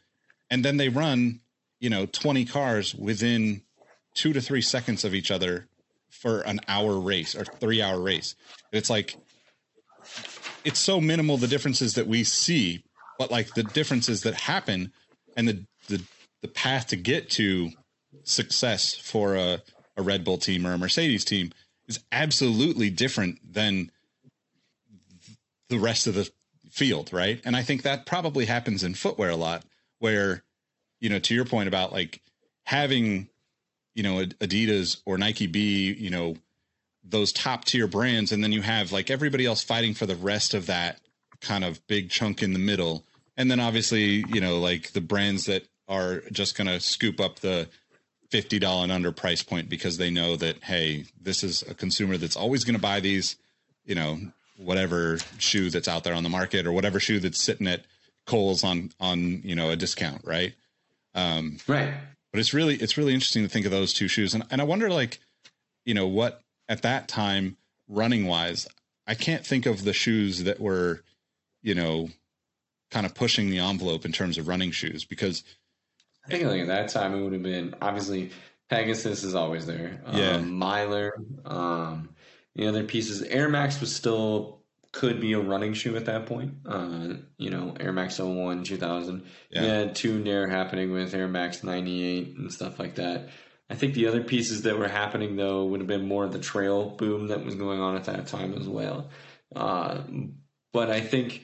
and 0.53 0.63
then 0.63 0.77
they 0.77 0.87
run 0.87 1.39
you 1.79 1.89
know 1.89 2.05
20 2.05 2.45
cars 2.45 2.93
within 2.93 3.63
two 4.13 4.31
to 4.33 4.39
three 4.39 4.61
seconds 4.61 5.03
of 5.03 5.15
each 5.15 5.31
other 5.31 5.67
for 6.11 6.41
an 6.41 6.59
hour 6.67 6.99
race 6.99 7.35
or 7.35 7.43
three 7.43 7.81
hour 7.81 7.99
race. 7.99 8.35
It's 8.71 8.89
like 8.89 9.17
it's 10.63 10.79
so 10.79 11.01
minimal 11.01 11.37
the 11.37 11.47
differences 11.47 11.95
that 11.95 12.05
we 12.05 12.23
see 12.23 12.83
but 13.17 13.31
like 13.31 13.55
the 13.55 13.63
differences 13.63 14.21
that 14.21 14.35
happen 14.35 14.93
and 15.35 15.47
the 15.47 15.65
the, 15.89 16.03
the 16.43 16.47
path 16.47 16.87
to 16.87 16.97
get 16.97 17.31
to 17.31 17.71
success 18.23 18.93
for 18.93 19.35
a, 19.35 19.59
a 19.97 20.03
red 20.03 20.23
bull 20.23 20.37
team 20.37 20.67
or 20.67 20.73
a 20.73 20.77
mercedes 20.77 21.25
team 21.25 21.51
is 21.87 21.99
absolutely 22.11 22.91
different 22.91 23.39
than 23.53 23.91
the 25.69 25.79
rest 25.79 26.05
of 26.05 26.13
the 26.13 26.29
field 26.69 27.11
right? 27.11 27.41
And 27.43 27.55
i 27.55 27.63
think 27.63 27.81
that 27.81 28.05
probably 28.05 28.45
happens 28.45 28.83
in 28.83 28.93
footwear 28.93 29.31
a 29.31 29.35
lot 29.35 29.63
where 30.03 30.43
you 30.99 31.09
know 31.09 31.19
to 31.19 31.33
your 31.33 31.45
point 31.45 31.69
about 31.69 31.93
like 31.93 32.21
having 32.65 33.29
you 33.95 34.03
know 34.03 34.25
adidas 34.41 35.01
or 35.05 35.17
nike 35.17 35.47
be 35.47 35.93
you 35.93 36.09
know 36.09 36.35
those 37.03 37.31
top 37.31 37.63
tier 37.63 37.87
brands 37.87 38.31
and 38.31 38.43
then 38.43 38.51
you 38.51 38.61
have 38.61 38.91
like 38.91 39.09
everybody 39.09 39.45
else 39.45 39.63
fighting 39.63 39.93
for 39.93 40.05
the 40.05 40.15
rest 40.15 40.53
of 40.53 40.65
that 40.65 40.99
kind 41.41 41.63
of 41.63 41.85
big 41.87 42.09
chunk 42.09 42.41
in 42.41 42.53
the 42.53 42.59
middle. 42.59 43.03
And 43.35 43.51
then 43.51 43.59
obviously 43.59 44.25
you 44.29 44.41
know 44.41 44.59
like 44.59 44.91
the 44.91 45.01
brands 45.01 45.45
that 45.45 45.67
are 45.87 46.21
just 46.31 46.57
going 46.57 46.67
to 46.67 46.79
scoop 46.79 47.19
up 47.19 47.39
the 47.39 47.67
$50 48.31 48.83
and 48.83 48.91
under 48.91 49.11
price 49.11 49.43
point 49.43 49.69
because 49.69 49.97
they 49.97 50.09
know 50.09 50.35
that 50.37 50.63
hey 50.63 51.05
this 51.21 51.43
is 51.43 51.61
a 51.63 51.73
consumer 51.73 52.17
that's 52.17 52.37
always 52.37 52.63
going 52.63 52.75
to 52.75 52.81
buy 52.81 52.99
these 52.99 53.35
you 53.85 53.95
know 53.95 54.19
whatever 54.57 55.17
shoe 55.37 55.69
that's 55.69 55.87
out 55.87 56.03
there 56.03 56.13
on 56.13 56.23
the 56.23 56.29
market 56.29 56.65
or 56.65 56.71
whatever 56.71 56.99
shoe 56.99 57.19
that's 57.19 57.41
sitting 57.41 57.67
at 57.67 57.85
Kohl's 58.25 58.63
on 58.63 58.91
on 58.99 59.41
you 59.43 59.55
know 59.55 59.69
a 59.69 59.75
discount 59.75 60.21
right 60.23 60.53
um 61.15 61.57
right. 61.67 61.93
but 62.31 62.39
it's 62.39 62.53
really 62.53 62.75
it's 62.75 62.97
really 62.97 63.13
interesting 63.13 63.43
to 63.43 63.49
think 63.49 63.65
of 63.65 63.71
those 63.71 63.93
two 63.93 64.07
shoes 64.07 64.33
and, 64.33 64.43
and 64.49 64.61
i 64.61 64.63
wonder 64.63 64.89
like 64.89 65.19
you 65.85 65.93
know 65.93 66.07
what 66.07 66.41
at 66.69 66.81
that 66.81 67.07
time 67.07 67.57
running 67.87 68.25
wise 68.25 68.67
i 69.07 69.13
can't 69.13 69.45
think 69.45 69.65
of 69.65 69.83
the 69.83 69.93
shoes 69.93 70.43
that 70.43 70.59
were 70.59 71.03
you 71.61 71.75
know 71.75 72.09
kind 72.93 73.05
of 73.05 73.15
pushing 73.15 73.49
the 73.49 73.59
envelope 73.59 74.05
in 74.05 74.11
terms 74.11 74.37
of 74.37 74.47
running 74.47 74.71
shoes 74.71 75.03
because 75.03 75.43
I 76.25 76.31
think 76.31 76.45
like 76.45 76.61
at 76.61 76.67
that 76.67 76.89
time 76.89 77.13
it 77.13 77.21
would 77.21 77.33
have 77.33 77.43
been 77.43 77.75
obviously 77.81 78.31
Pegasus 78.69 79.23
is 79.23 79.35
always 79.35 79.65
there. 79.65 79.99
Um, 80.05 80.17
Yeah. 80.17 80.37
Myler, 80.37 81.11
um, 81.45 82.09
the 82.55 82.67
other 82.67 82.83
pieces. 82.83 83.21
Air 83.23 83.49
Max 83.49 83.81
was 83.81 83.93
still 83.93 84.62
could 84.93 85.19
be 85.19 85.33
a 85.33 85.39
running 85.39 85.73
shoe 85.73 85.97
at 85.97 86.05
that 86.05 86.27
point. 86.27 86.53
Uh, 86.65 87.15
you 87.37 87.49
know, 87.49 87.75
Air 87.79 87.91
Max 87.91 88.19
01, 88.19 88.63
2000. 88.63 89.23
Yeah. 89.49 89.61
You 89.61 89.67
had 89.67 89.95
two 89.95 90.19
near 90.19 90.47
happening 90.47 90.93
with 90.93 91.13
Air 91.15 91.27
Max 91.27 91.63
98 91.63 92.37
and 92.37 92.53
stuff 92.53 92.79
like 92.79 92.95
that. 92.95 93.29
I 93.69 93.75
think 93.75 93.95
the 93.95 94.07
other 94.07 94.23
pieces 94.23 94.61
that 94.61 94.77
were 94.77 94.87
happening 94.87 95.35
though 95.35 95.65
would 95.65 95.79
have 95.79 95.87
been 95.87 96.07
more 96.07 96.23
of 96.23 96.31
the 96.31 96.39
trail 96.39 96.91
boom 96.91 97.29
that 97.29 97.43
was 97.43 97.55
going 97.55 97.79
on 97.79 97.95
at 97.95 98.05
that 98.05 98.27
time 98.27 98.53
as 98.53 98.67
well. 98.67 99.09
Uh, 99.55 100.01
but 100.71 100.91
I 100.91 101.01
think 101.01 101.43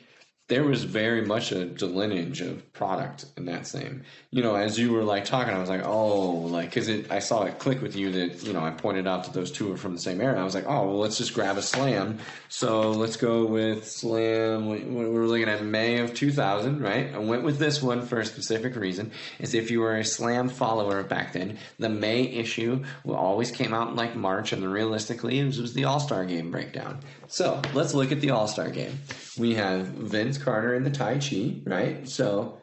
there 0.49 0.63
was 0.63 0.83
very 0.83 1.21
much 1.21 1.51
a 1.51 1.65
lineage 1.85 2.41
of 2.41 2.73
product 2.73 3.25
in 3.37 3.45
that 3.45 3.67
same. 3.67 4.01
You 4.31 4.41
know, 4.41 4.55
as 4.55 4.79
you 4.79 4.91
were 4.91 5.03
like 5.03 5.25
talking, 5.25 5.53
I 5.53 5.59
was 5.59 5.69
like, 5.69 5.85
oh, 5.85 6.31
like 6.31 6.71
because 6.71 6.89
it, 6.89 7.11
I 7.11 7.19
saw 7.19 7.43
it 7.43 7.59
click 7.59 7.83
with 7.83 7.95
you 7.95 8.11
that 8.13 8.43
you 8.43 8.51
know 8.51 8.61
I 8.61 8.71
pointed 8.71 9.05
out 9.05 9.25
that 9.25 9.33
those 9.33 9.51
two 9.51 9.71
are 9.71 9.77
from 9.77 9.93
the 9.93 10.01
same 10.01 10.19
era. 10.19 10.41
I 10.41 10.43
was 10.43 10.55
like, 10.55 10.65
oh, 10.67 10.87
well, 10.87 10.97
let's 10.97 11.19
just 11.19 11.35
grab 11.35 11.57
a 11.57 11.61
Slam. 11.61 12.17
So 12.49 12.91
let's 12.91 13.15
go 13.15 13.45
with 13.45 13.87
Slam. 13.87 14.67
We 14.67 14.79
we 14.79 15.07
were 15.07 15.27
looking 15.27 15.49
at 15.49 15.63
May 15.63 15.99
of 15.99 16.15
2000, 16.15 16.81
right? 16.81 17.13
I 17.13 17.19
went 17.19 17.43
with 17.43 17.59
this 17.59 17.81
one 17.81 18.01
for 18.01 18.19
a 18.19 18.25
specific 18.25 18.75
reason. 18.75 19.11
Is 19.37 19.53
if 19.53 19.69
you 19.69 19.81
were 19.81 19.97
a 19.97 20.03
Slam 20.03 20.49
follower 20.49 21.03
back 21.03 21.33
then, 21.33 21.59
the 21.77 21.89
May 21.89 22.23
issue 22.23 22.83
always 23.07 23.51
came 23.51 23.75
out 23.75 23.89
in 23.89 23.95
like 23.95 24.15
March, 24.15 24.51
and 24.51 24.69
realistically, 24.71 25.39
it 25.39 25.45
was, 25.45 25.59
it 25.59 25.61
was 25.61 25.73
the 25.75 25.85
All 25.85 25.99
Star 25.99 26.25
Game 26.25 26.49
breakdown. 26.49 27.01
So 27.29 27.61
let's 27.75 27.93
look 27.93 28.11
at 28.11 28.21
the 28.21 28.31
All 28.31 28.47
Star 28.47 28.69
Game. 28.71 28.99
We 29.37 29.53
have 29.55 29.85
Vince 29.85 30.39
Carter 30.39 30.73
in 30.73 30.83
the 30.83 30.89
Tai 30.89 31.19
Chi, 31.19 31.61
right? 31.63 32.09
So 32.09 32.59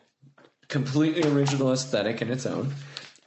completely 0.69 1.23
original 1.31 1.73
aesthetic 1.73 2.21
in 2.21 2.31
its 2.31 2.47
own. 2.47 2.75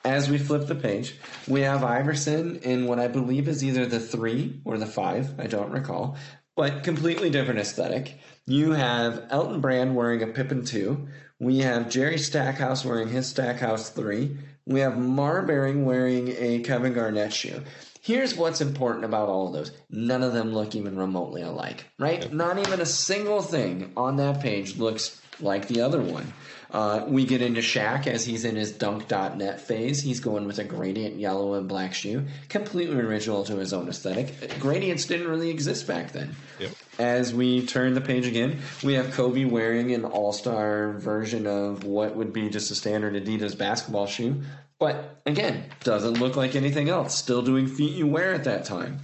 As 0.03 0.29
we 0.29 0.37
flip 0.37 0.67
the 0.67 0.75
page, 0.75 1.17
we 1.47 1.61
have 1.61 1.83
Iverson 1.83 2.57
in 2.57 2.87
what 2.87 2.99
I 2.99 3.07
believe 3.07 3.47
is 3.47 3.63
either 3.63 3.85
the 3.85 3.99
three 4.01 4.61
or 4.65 4.77
the 4.77 4.85
five, 4.85 5.39
I 5.39 5.47
don't 5.47 5.71
recall, 5.71 6.17
but 6.57 6.83
completely 6.83 7.29
different 7.29 7.61
aesthetic. 7.61 8.19
You 8.45 8.71
have 8.71 9.25
Elton 9.29 9.61
Brand 9.61 9.95
wearing 9.95 10.21
a 10.23 10.27
Pippen 10.27 10.65
2. 10.65 11.07
We 11.39 11.59
have 11.59 11.89
Jerry 11.89 12.17
Stackhouse 12.17 12.83
wearing 12.83 13.07
his 13.07 13.27
Stackhouse 13.27 13.89
3. 13.91 14.37
We 14.65 14.81
have 14.81 14.97
Marbury 14.97 15.75
wearing 15.75 16.29
a 16.37 16.59
Kevin 16.59 16.93
Garnett 16.93 17.33
shoe. 17.33 17.63
Here's 18.09 18.35
what's 18.35 18.59
important 18.59 19.05
about 19.05 19.29
all 19.29 19.45
of 19.45 19.53
those. 19.53 19.71
None 19.91 20.23
of 20.23 20.33
them 20.33 20.51
look 20.51 20.73
even 20.73 20.97
remotely 20.97 21.43
alike, 21.43 21.85
right? 21.99 22.33
Not 22.33 22.57
even 22.57 22.81
a 22.81 22.85
single 22.87 23.43
thing 23.43 23.91
on 23.95 24.15
that 24.15 24.41
page 24.41 24.77
looks 24.77 25.21
like 25.39 25.67
the 25.67 25.81
other 25.81 26.01
one. 26.01 26.33
Uh, 26.71 27.05
we 27.07 27.23
get 27.23 27.43
into 27.43 27.61
Shaq 27.61 28.07
as 28.07 28.25
he's 28.25 28.45
in 28.45 28.55
his 28.55 28.71
dunk.net 28.71 29.61
phase. 29.61 30.01
He's 30.01 30.21
going 30.21 30.47
with 30.47 30.57
a 30.57 30.63
gradient 30.63 31.17
yellow 31.19 31.53
and 31.53 31.67
black 31.67 31.93
shoe, 31.93 32.25
completely 32.47 32.97
original 32.97 33.43
to 33.43 33.57
his 33.57 33.73
own 33.73 33.87
aesthetic. 33.87 34.57
Gradients 34.59 35.05
didn't 35.05 35.27
really 35.27 35.51
exist 35.51 35.85
back 35.85 36.11
then. 36.11 36.35
Yep. 36.59 36.71
as 36.97 37.31
we 37.31 37.63
turn 37.67 37.93
the 37.93 38.01
page 38.01 38.25
again, 38.25 38.59
we 38.83 38.95
have 38.95 39.11
Kobe 39.11 39.45
wearing 39.45 39.91
an 39.93 40.03
all 40.03 40.33
star 40.33 40.93
version 40.93 41.45
of 41.45 41.83
what 41.83 42.15
would 42.15 42.33
be 42.33 42.49
just 42.49 42.71
a 42.71 42.75
standard 42.75 43.13
Adidas 43.13 43.55
basketball 43.55 44.07
shoe. 44.07 44.41
But 44.79 45.21
again, 45.25 45.65
doesn't 45.83 46.13
look 46.19 46.35
like 46.35 46.55
anything 46.55 46.89
else. 46.89 47.17
Still 47.17 47.41
doing 47.41 47.67
feet 47.67 47.91
you 47.95 48.07
wear 48.07 48.33
at 48.33 48.45
that 48.45 48.65
time. 48.65 48.99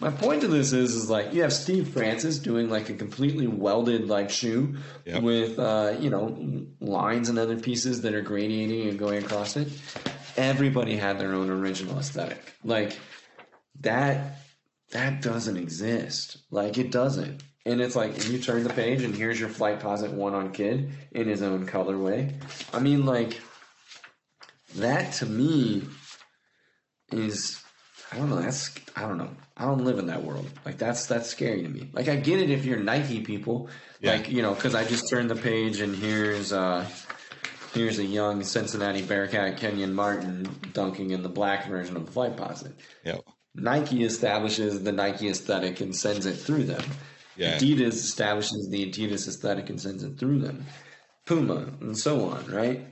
My 0.00 0.10
point 0.10 0.40
to 0.40 0.48
this 0.48 0.72
is, 0.72 0.94
is 0.96 1.10
like 1.10 1.34
you 1.34 1.42
have 1.42 1.52
Steve 1.52 1.88
Francis 1.88 2.38
doing 2.38 2.70
like 2.70 2.88
a 2.88 2.94
completely 2.94 3.46
welded 3.46 4.08
like 4.08 4.30
shoe 4.30 4.76
Yep. 5.04 5.22
with 5.22 5.58
uh, 5.58 5.94
you 6.00 6.08
know 6.10 6.66
lines 6.80 7.28
and 7.28 7.38
other 7.38 7.58
pieces 7.58 8.00
that 8.02 8.14
are 8.14 8.22
gradiating 8.22 8.88
and 8.88 8.98
going 8.98 9.22
across 9.22 9.56
it. 9.56 9.68
Everybody 10.36 10.96
had 10.96 11.18
their 11.20 11.34
own 11.34 11.50
original 11.50 11.98
aesthetic. 11.98 12.54
Like 12.64 12.98
that 13.80 14.38
that 14.92 15.22
doesn't 15.22 15.56
exist. 15.56 16.38
Like 16.50 16.78
it 16.78 16.90
doesn't. 16.90 17.42
And 17.66 17.80
it's 17.82 17.94
like 17.94 18.28
you 18.30 18.38
turn 18.38 18.64
the 18.64 18.70
page 18.72 19.02
and 19.02 19.14
here's 19.14 19.38
your 19.38 19.50
Flightposite 19.50 20.12
one 20.12 20.34
on 20.34 20.50
Kidd 20.52 20.90
in 21.12 21.28
his 21.28 21.42
own 21.42 21.66
colorway. 21.66 22.32
I 22.72 22.78
mean 22.80 23.04
like 23.04 23.38
that 24.76 25.12
to 25.14 25.26
me 25.26 25.82
is 27.12 27.62
I 28.12 28.16
don't 28.16 28.30
know, 28.30 28.40
that's 28.40 28.74
I 28.96 29.02
don't 29.02 29.18
know. 29.18 29.30
I 29.56 29.64
don't 29.64 29.84
live 29.84 29.98
in 29.98 30.06
that 30.06 30.24
world. 30.24 30.48
Like 30.64 30.78
that's 30.78 31.06
that's 31.06 31.28
scary 31.28 31.62
to 31.62 31.68
me. 31.68 31.90
Like 31.92 32.08
I 32.08 32.16
get 32.16 32.40
it 32.40 32.50
if 32.50 32.64
you're 32.64 32.78
Nike 32.78 33.20
people. 33.20 33.68
Yeah. 34.00 34.12
Like, 34.12 34.30
you 34.30 34.42
know, 34.42 34.54
cuz 34.54 34.74
I 34.74 34.84
just 34.84 35.08
turned 35.08 35.30
the 35.30 35.36
page 35.36 35.80
and 35.80 35.94
here's 35.94 36.52
uh 36.52 36.86
here's 37.74 37.98
a 37.98 38.04
young 38.04 38.42
Cincinnati 38.42 39.02
Bearcat 39.02 39.58
Kenyon 39.58 39.94
Martin 39.94 40.48
dunking 40.72 41.10
in 41.10 41.22
the 41.22 41.28
black 41.28 41.68
version 41.68 41.96
of 41.96 42.06
the 42.06 42.12
Flightposite. 42.12 42.74
Yep. 43.04 43.22
Nike 43.54 44.04
establishes 44.04 44.82
the 44.82 44.92
Nike 44.92 45.28
aesthetic 45.28 45.80
and 45.80 45.94
sends 45.94 46.26
it 46.26 46.34
through 46.34 46.64
them. 46.64 46.82
Yeah. 47.36 47.58
Adidas 47.58 47.94
establishes 47.94 48.68
the 48.70 48.90
Adidas 48.90 49.28
aesthetic 49.28 49.70
and 49.70 49.80
sends 49.80 50.02
it 50.02 50.18
through 50.18 50.40
them. 50.40 50.66
Puma 51.26 51.72
and 51.80 51.96
so 51.96 52.28
on, 52.28 52.46
right? 52.46 52.89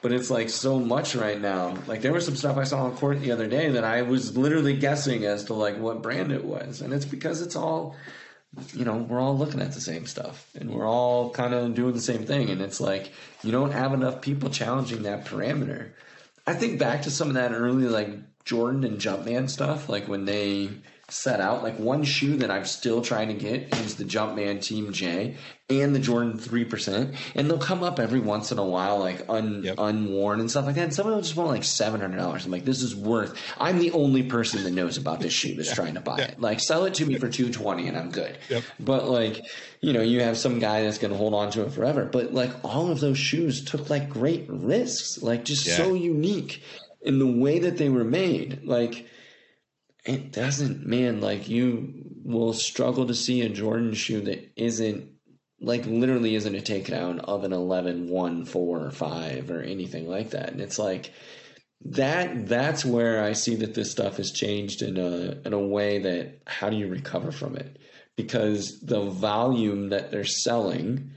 But 0.00 0.12
it's 0.12 0.30
like 0.30 0.48
so 0.48 0.78
much 0.78 1.16
right 1.16 1.40
now. 1.40 1.76
Like 1.86 2.02
there 2.02 2.12
was 2.12 2.24
some 2.24 2.36
stuff 2.36 2.56
I 2.56 2.64
saw 2.64 2.84
on 2.84 2.96
court 2.96 3.20
the 3.20 3.32
other 3.32 3.48
day 3.48 3.70
that 3.70 3.84
I 3.84 4.02
was 4.02 4.36
literally 4.36 4.76
guessing 4.76 5.24
as 5.24 5.44
to 5.44 5.54
like 5.54 5.76
what 5.78 6.02
brand 6.02 6.30
it 6.30 6.44
was, 6.44 6.80
and 6.80 6.92
it's 6.92 7.04
because 7.04 7.42
it's 7.42 7.56
all, 7.56 7.96
you 8.74 8.84
know, 8.84 8.96
we're 8.96 9.20
all 9.20 9.36
looking 9.36 9.60
at 9.60 9.72
the 9.72 9.80
same 9.80 10.06
stuff 10.06 10.48
and 10.54 10.70
we're 10.70 10.88
all 10.88 11.30
kind 11.30 11.52
of 11.52 11.74
doing 11.74 11.94
the 11.94 12.00
same 12.00 12.24
thing, 12.24 12.48
and 12.50 12.60
it's 12.60 12.80
like 12.80 13.12
you 13.42 13.50
don't 13.50 13.72
have 13.72 13.92
enough 13.92 14.20
people 14.20 14.50
challenging 14.50 15.02
that 15.02 15.24
parameter. 15.24 15.90
I 16.46 16.54
think 16.54 16.78
back 16.78 17.02
to 17.02 17.10
some 17.10 17.28
of 17.28 17.34
that 17.34 17.52
early 17.52 17.84
like 17.84 18.10
Jordan 18.44 18.84
and 18.84 18.98
Jumpman 18.98 19.50
stuff, 19.50 19.88
like 19.88 20.06
when 20.06 20.24
they 20.24 20.70
set 21.10 21.40
out. 21.40 21.62
Like 21.62 21.78
one 21.78 22.04
shoe 22.04 22.36
that 22.36 22.50
I'm 22.50 22.64
still 22.66 23.00
trying 23.02 23.28
to 23.28 23.34
get 23.34 23.74
is 23.80 23.96
the 23.96 24.04
Jumpman 24.04 24.62
Team 24.62 24.92
J 24.92 25.36
and 25.70 25.94
the 25.94 25.98
Jordan 25.98 26.38
three 26.38 26.64
percent, 26.64 27.14
and 27.34 27.48
they'll 27.50 27.58
come 27.58 27.82
up 27.82 27.98
every 27.98 28.20
once 28.20 28.52
in 28.52 28.58
a 28.58 28.64
while, 28.64 28.98
like 28.98 29.24
un, 29.28 29.62
Yep. 29.64 29.74
unworn 29.78 30.40
and 30.40 30.50
stuff 30.50 30.64
like 30.66 30.74
that. 30.76 30.84
And 30.84 30.94
some 30.94 31.06
of 31.06 31.12
them 31.12 31.22
just 31.22 31.36
want 31.36 31.50
like 31.50 31.64
seven 31.64 32.00
hundred 32.00 32.18
dollars. 32.18 32.44
I'm 32.44 32.50
like, 32.52 32.64
this 32.64 32.82
is 32.82 32.94
worth. 32.96 33.38
I'm 33.58 33.78
the 33.78 33.90
only 33.92 34.22
person 34.22 34.64
that 34.64 34.70
knows 34.70 34.96
about 34.98 35.20
this 35.20 35.32
shoe 35.32 35.54
that's 35.54 35.74
trying 35.74 35.94
to 35.94 36.00
buy 36.00 36.18
it. 36.18 36.40
Like, 36.40 36.60
sell 36.60 36.84
it 36.84 36.94
to 36.94 37.06
me 37.06 37.16
for 37.18 37.28
two 37.28 37.50
twenty, 37.52 37.88
and 37.88 37.96
I'm 37.96 38.10
good. 38.10 38.36
Yep. 38.48 38.62
But 38.80 39.08
like, 39.08 39.40
you 39.80 39.92
know, 39.92 40.02
you 40.02 40.22
have 40.22 40.36
some 40.38 40.58
guy 40.58 40.82
that's 40.82 40.98
going 40.98 41.10
to 41.12 41.16
hold 41.18 41.34
on 41.34 41.50
to 41.52 41.62
it 41.66 41.72
forever. 41.72 42.04
But 42.04 42.32
like, 42.34 42.50
all 42.64 42.90
of 42.90 43.00
those 43.00 43.18
shoes 43.18 43.64
took 43.64 43.88
like 43.90 44.08
great 44.10 44.46
risks, 44.48 45.22
like 45.22 45.44
just 45.44 45.66
Yeah. 45.66 45.76
so 45.76 45.94
unique 45.94 46.62
in 47.02 47.18
the 47.18 47.26
way 47.26 47.60
that 47.60 47.76
they 47.78 47.88
were 47.88 48.04
made. 48.04 48.64
Like, 48.64 49.06
it 50.04 50.32
doesn't, 50.32 50.86
man. 50.86 51.20
Like, 51.20 51.48
you 51.48 51.92
will 52.24 52.52
struggle 52.52 53.06
to 53.06 53.14
see 53.14 53.42
a 53.42 53.48
Jordan 53.48 53.94
shoe 53.94 54.20
that 54.22 54.52
isn't 54.56 55.10
like 55.60 55.86
literally 55.86 56.34
isn't 56.34 56.54
a 56.54 56.60
takedown 56.60 57.18
of 57.20 57.44
an 57.44 57.52
11 57.52 58.08
1 58.08 58.44
4 58.44 58.86
or 58.86 58.90
5 58.90 59.50
or 59.50 59.60
anything 59.60 60.08
like 60.08 60.30
that 60.30 60.50
and 60.50 60.60
it's 60.60 60.78
like 60.78 61.12
that 61.84 62.48
that's 62.48 62.84
where 62.84 63.24
i 63.24 63.32
see 63.32 63.56
that 63.56 63.74
this 63.74 63.90
stuff 63.90 64.16
has 64.16 64.30
changed 64.30 64.82
in 64.82 64.96
a 64.96 65.40
in 65.44 65.52
a 65.52 65.58
way 65.58 65.98
that 65.98 66.40
how 66.46 66.70
do 66.70 66.76
you 66.76 66.88
recover 66.88 67.32
from 67.32 67.56
it 67.56 67.78
because 68.16 68.80
the 68.80 69.00
volume 69.00 69.88
that 69.90 70.10
they're 70.10 70.24
selling 70.24 71.10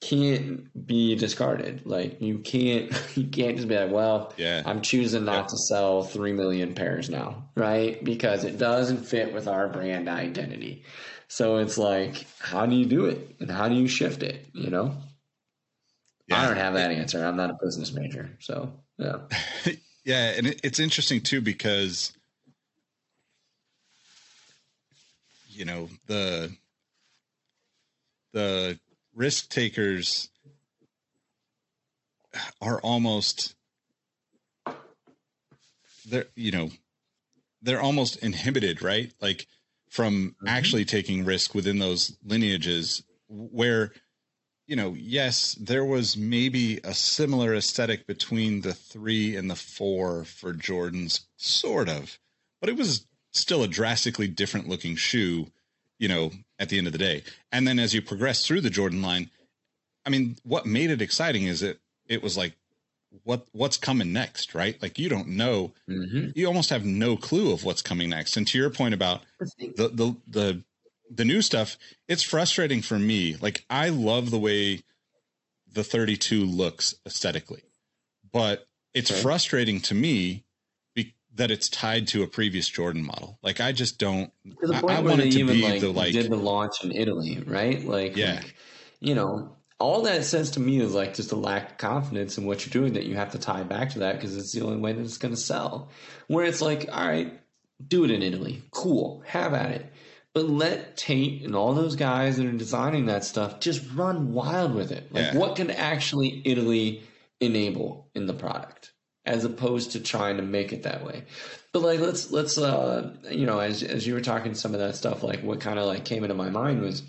can't 0.00 0.86
be 0.86 1.14
discarded 1.14 1.82
like 1.84 2.20
you 2.22 2.38
can't 2.38 2.90
you 3.16 3.26
can't 3.26 3.56
just 3.56 3.68
be 3.68 3.76
like 3.76 3.90
well 3.90 4.32
Yeah. 4.38 4.62
i'm 4.64 4.80
choosing 4.80 5.26
not 5.26 5.50
to 5.50 5.58
sell 5.58 6.02
3 6.04 6.32
million 6.32 6.74
pairs 6.74 7.10
now 7.10 7.50
right 7.54 8.02
because 8.02 8.44
it 8.44 8.56
doesn't 8.56 9.04
fit 9.04 9.34
with 9.34 9.46
our 9.46 9.68
brand 9.68 10.08
identity 10.08 10.84
so 11.30 11.58
it's 11.58 11.78
like, 11.78 12.26
how 12.40 12.66
do 12.66 12.74
you 12.74 12.86
do 12.86 13.04
it? 13.04 13.36
And 13.38 13.48
how 13.48 13.68
do 13.68 13.76
you 13.76 13.86
shift 13.86 14.24
it? 14.24 14.48
You 14.52 14.68
know? 14.68 14.96
I 16.28 16.44
don't 16.44 16.56
have 16.56 16.74
that 16.74 16.90
answer. 16.90 17.24
I'm 17.24 17.36
not 17.36 17.50
a 17.50 17.58
business 17.62 17.92
major. 17.92 18.36
So, 18.40 18.72
yeah. 18.98 19.18
Yeah, 20.02 20.32
and 20.36 20.46
it, 20.46 20.60
it's 20.64 20.80
interesting 20.80 21.20
too 21.20 21.42
because 21.42 22.12
you 25.50 25.66
know 25.66 25.90
the 26.06 26.50
the 28.32 28.80
risk 29.14 29.48
takers 29.48 30.28
are 32.60 32.80
almost 32.80 33.54
they're 36.06 36.26
you 36.36 36.52
know 36.52 36.70
they're 37.62 37.80
almost 37.80 38.16
inhibited, 38.16 38.82
right? 38.82 39.12
Like 39.20 39.46
from 39.88 40.30
mm-hmm. 40.30 40.48
actually 40.48 40.84
taking 40.84 41.24
risk 41.24 41.54
within 41.54 41.78
those 41.78 42.16
lineages 42.24 43.02
where 43.28 43.92
you 44.66 44.76
know, 44.76 44.94
yes, 44.96 45.56
there 45.60 45.84
was 45.84 46.16
maybe 46.16 46.78
a 46.84 46.94
similar 46.94 47.56
aesthetic 47.56 48.06
between 48.06 48.60
the 48.60 48.72
three 48.72 49.34
and 49.34 49.50
the 49.50 49.56
four 49.56 50.22
for 50.22 50.52
Jordan's, 50.52 51.26
sort 51.36 51.88
of, 51.88 52.20
but 52.60 52.70
it 52.70 52.76
was 52.76 53.04
still 53.32 53.64
a 53.64 53.68
drastically 53.68 54.28
different 54.28 54.68
looking 54.68 54.94
shoe, 54.94 55.50
you 56.00 56.08
know, 56.08 56.32
at 56.58 56.70
the 56.70 56.78
end 56.78 56.88
of 56.88 56.92
the 56.92 56.98
day. 56.98 57.22
And 57.52 57.68
then 57.68 57.78
as 57.78 57.94
you 57.94 58.02
progress 58.02 58.44
through 58.44 58.62
the 58.62 58.70
Jordan 58.70 59.02
line, 59.02 59.30
I 60.04 60.10
mean, 60.10 60.36
what 60.42 60.66
made 60.66 60.90
it 60.90 61.02
exciting 61.02 61.44
is 61.44 61.62
it 61.62 61.78
it 62.08 62.22
was 62.22 62.36
like 62.36 62.54
what 63.22 63.46
what's 63.52 63.76
coming 63.76 64.12
next, 64.12 64.54
right? 64.54 64.80
Like 64.82 64.98
you 64.98 65.08
don't 65.08 65.28
know, 65.28 65.72
mm-hmm. 65.88 66.30
you 66.34 66.46
almost 66.46 66.70
have 66.70 66.84
no 66.84 67.16
clue 67.16 67.52
of 67.52 67.64
what's 67.64 67.82
coming 67.82 68.08
next. 68.10 68.36
And 68.36 68.48
to 68.48 68.58
your 68.58 68.70
point 68.70 68.94
about 68.94 69.22
the 69.76 69.88
the 69.88 70.16
the 70.26 70.62
the 71.12 71.24
new 71.24 71.42
stuff, 71.42 71.76
it's 72.08 72.22
frustrating 72.22 72.82
for 72.82 72.98
me. 72.98 73.36
Like 73.40 73.64
I 73.68 73.90
love 73.90 74.30
the 74.30 74.38
way 74.38 74.82
the 75.72 75.84
32 75.84 76.44
looks 76.44 76.94
aesthetically, 77.06 77.62
but 78.32 78.66
it's 78.94 79.10
Okay. 79.10 79.20
frustrating 79.20 79.80
to 79.82 79.94
me 79.94 80.44
that 81.34 81.50
it's 81.50 81.68
tied 81.68 82.08
to 82.08 82.22
a 82.22 82.26
previous 82.26 82.68
Jordan 82.68 83.04
model. 83.04 83.38
Like 83.42 83.60
I 83.60 83.72
just 83.72 83.98
don't. 83.98 84.32
To 84.60 84.66
the 84.66 84.74
I, 84.74 84.80
point 84.80 84.98
I 84.98 85.00
where 85.00 85.16
they 85.16 85.28
even 85.28 85.60
like, 85.60 85.80
the 85.80 85.90
like. 85.90 86.12
did 86.12 86.30
the 86.30 86.36
launch 86.36 86.82
in 86.84 86.92
Italy, 86.92 87.42
right? 87.46 87.84
Like, 87.84 88.16
Yeah. 88.16 88.34
like, 88.34 88.54
you 89.00 89.14
know, 89.14 89.56
all 89.78 90.02
that 90.02 90.24
says 90.24 90.50
to 90.52 90.60
me 90.60 90.80
is 90.80 90.92
like 90.94 91.14
just 91.14 91.32
a 91.32 91.36
lack 91.36 91.70
of 91.72 91.78
confidence 91.78 92.36
in 92.36 92.44
what 92.44 92.66
you're 92.66 92.72
doing 92.82 92.94
that 92.94 93.06
you 93.06 93.14
have 93.14 93.32
to 93.32 93.38
tie 93.38 93.62
back 93.62 93.90
to 93.90 94.00
that 94.00 94.16
because 94.16 94.36
it's 94.36 94.52
the 94.52 94.60
only 94.62 94.76
way 94.78 94.92
that 94.92 95.02
it's 95.02 95.16
going 95.18 95.34
to 95.34 95.40
sell. 95.40 95.88
Where 96.26 96.44
it's 96.44 96.60
like, 96.60 96.88
all 96.92 97.06
right, 97.06 97.40
do 97.86 98.04
it 98.04 98.10
in 98.10 98.22
Italy. 98.22 98.62
Cool. 98.72 99.22
Have 99.26 99.54
at 99.54 99.70
it. 99.70 99.86
But 100.34 100.48
let 100.48 100.96
Tate 100.96 101.42
and 101.42 101.56
all 101.56 101.74
those 101.74 101.96
guys 101.96 102.36
that 102.36 102.46
are 102.46 102.52
designing 102.52 103.06
that 103.06 103.24
stuff 103.24 103.58
just 103.58 103.82
run 103.94 104.32
wild 104.32 104.74
with 104.74 104.92
it. 104.92 105.12
Like, 105.12 105.32
Yeah. 105.32 105.38
what 105.38 105.56
can 105.56 105.70
actually 105.70 106.42
Italy 106.44 107.02
enable 107.40 108.10
in 108.14 108.26
the 108.26 108.34
product 108.34 108.89
as 109.26 109.44
opposed 109.44 109.92
to 109.92 110.00
trying 110.00 110.36
to 110.38 110.42
make 110.42 110.72
it 110.72 110.82
that 110.84 111.04
way? 111.04 111.24
But 111.72 111.82
like, 111.82 112.00
let's 112.00 112.30
let's 112.30 112.58
uh, 112.58 113.14
you 113.30 113.46
know, 113.46 113.60
as 113.60 113.82
as 113.82 114.06
you 114.06 114.14
were 114.14 114.20
talking 114.20 114.54
some 114.54 114.74
of 114.74 114.80
that 114.80 114.96
stuff, 114.96 115.22
like 115.22 115.42
what 115.42 115.60
kind 115.60 115.78
of 115.78 115.86
like 115.86 116.04
came 116.04 116.24
into 116.24 116.34
my 116.34 116.50
mind 116.50 116.80
was 116.82 117.02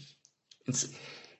it's 0.67 0.87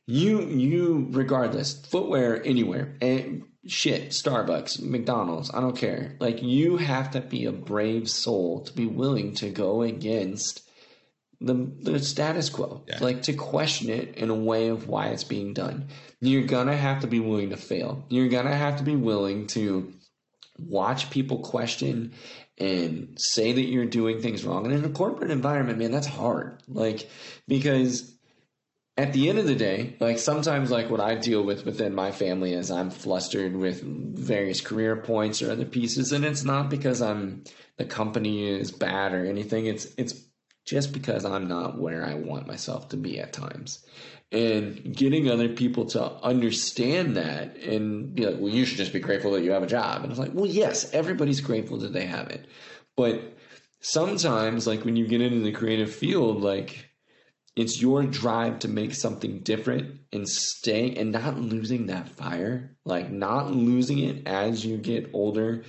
you 0.07 0.41
you 0.41 1.07
regardless 1.11 1.85
footwear 1.85 2.43
anywhere 2.43 2.97
and 3.01 3.43
shit 3.67 4.09
starbucks 4.09 4.81
mcdonald's 4.81 5.53
i 5.53 5.61
don't 5.61 5.77
care 5.77 6.15
like 6.19 6.41
you 6.41 6.77
have 6.77 7.11
to 7.11 7.21
be 7.21 7.45
a 7.45 7.51
brave 7.51 8.09
soul 8.09 8.61
to 8.61 8.73
be 8.73 8.87
willing 8.87 9.35
to 9.35 9.51
go 9.51 9.83
against 9.83 10.67
the 11.39 11.71
the 11.81 11.99
status 11.99 12.49
quo 12.49 12.83
Yeah. 12.87 12.97
like 12.99 13.21
to 13.23 13.33
question 13.33 13.91
it 13.91 14.15
in 14.17 14.31
a 14.31 14.35
way 14.35 14.69
of 14.69 14.87
why 14.87 15.09
it's 15.09 15.23
being 15.23 15.53
done 15.53 15.89
you're 16.19 16.47
gonna 16.47 16.75
have 16.75 17.01
to 17.01 17.07
be 17.07 17.19
willing 17.19 17.51
to 17.51 17.57
fail 17.57 18.03
you're 18.09 18.29
gonna 18.29 18.55
have 18.55 18.77
to 18.77 18.83
be 18.83 18.95
willing 18.95 19.45
to 19.47 19.93
watch 20.67 21.09
people 21.09 21.39
question 21.39 22.13
and 22.57 23.17
say 23.17 23.53
that 23.53 23.65
you're 23.65 23.85
doing 23.85 24.21
things 24.21 24.43
wrong 24.43 24.65
and 24.65 24.75
in 24.75 24.85
a 24.85 24.89
corporate 24.89 25.31
environment 25.31 25.79
man 25.79 25.91
that's 25.91 26.07
hard 26.07 26.61
like 26.67 27.09
because 27.47 28.11
at 28.97 29.13
the 29.13 29.29
end 29.29 29.39
of 29.39 29.47
the 29.47 29.55
day, 29.55 29.95
like 29.99 30.19
sometimes 30.19 30.69
like 30.69 30.89
what 30.89 30.99
I 30.99 31.15
deal 31.15 31.43
with 31.43 31.65
within 31.65 31.95
my 31.95 32.11
family 32.11 32.53
is 32.53 32.69
I'm 32.69 32.91
flustered 32.91 33.55
with 33.55 33.81
various 33.81 34.61
career 34.61 34.97
points 34.97 35.41
or 35.41 35.51
other 35.51 35.65
pieces 35.65 36.11
and 36.11 36.25
it's 36.25 36.43
not 36.43 36.69
because 36.69 37.01
I'm 37.01 37.43
the 37.77 37.85
company 37.85 38.47
is 38.47 38.71
bad 38.71 39.13
or 39.13 39.25
anything. 39.25 39.65
It's 39.65 39.87
it's 39.97 40.13
just 40.65 40.93
because 40.93 41.25
I'm 41.25 41.47
not 41.47 41.79
where 41.79 42.05
I 42.05 42.15
want 42.15 42.47
myself 42.47 42.89
to 42.89 42.97
be 42.97 43.19
at 43.19 43.33
times. 43.33 43.83
And 44.31 44.95
getting 44.95 45.29
other 45.29 45.49
people 45.49 45.85
to 45.87 46.13
understand 46.23 47.17
that 47.17 47.57
and 47.57 48.15
be 48.15 48.25
like, 48.25 48.39
well, 48.39 48.53
you 48.53 48.63
should 48.63 48.77
just 48.77 48.93
be 48.93 48.99
grateful 48.99 49.31
that 49.31 49.43
you 49.43 49.51
have 49.51 49.63
a 49.63 49.67
job. 49.67 50.03
And 50.03 50.11
it's 50.11 50.19
like, 50.19 50.33
well, 50.33 50.45
yes, 50.45 50.89
everybody's 50.93 51.41
grateful 51.41 51.77
that 51.79 51.91
they 51.91 52.05
have 52.05 52.29
it. 52.29 52.47
But 52.95 53.37
sometimes, 53.81 54.67
like 54.67 54.85
when 54.85 54.95
you 54.95 55.05
get 55.05 55.21
into 55.21 55.41
the 55.41 55.51
creative 55.51 55.93
field, 55.93 56.41
like 56.41 56.91
it's 57.55 57.81
your 57.81 58.03
drive 58.03 58.59
to 58.59 58.69
make 58.69 58.93
something 58.93 59.39
different 59.39 59.99
and 60.13 60.27
stay 60.27 60.95
and 60.95 61.11
not 61.11 61.37
losing 61.37 61.87
that 61.87 62.07
fire, 62.07 62.77
like 62.85 63.11
not 63.11 63.51
losing 63.51 63.99
it 63.99 64.27
as 64.27 64.65
you 64.65 64.77
get 64.77 65.09
older 65.13 65.63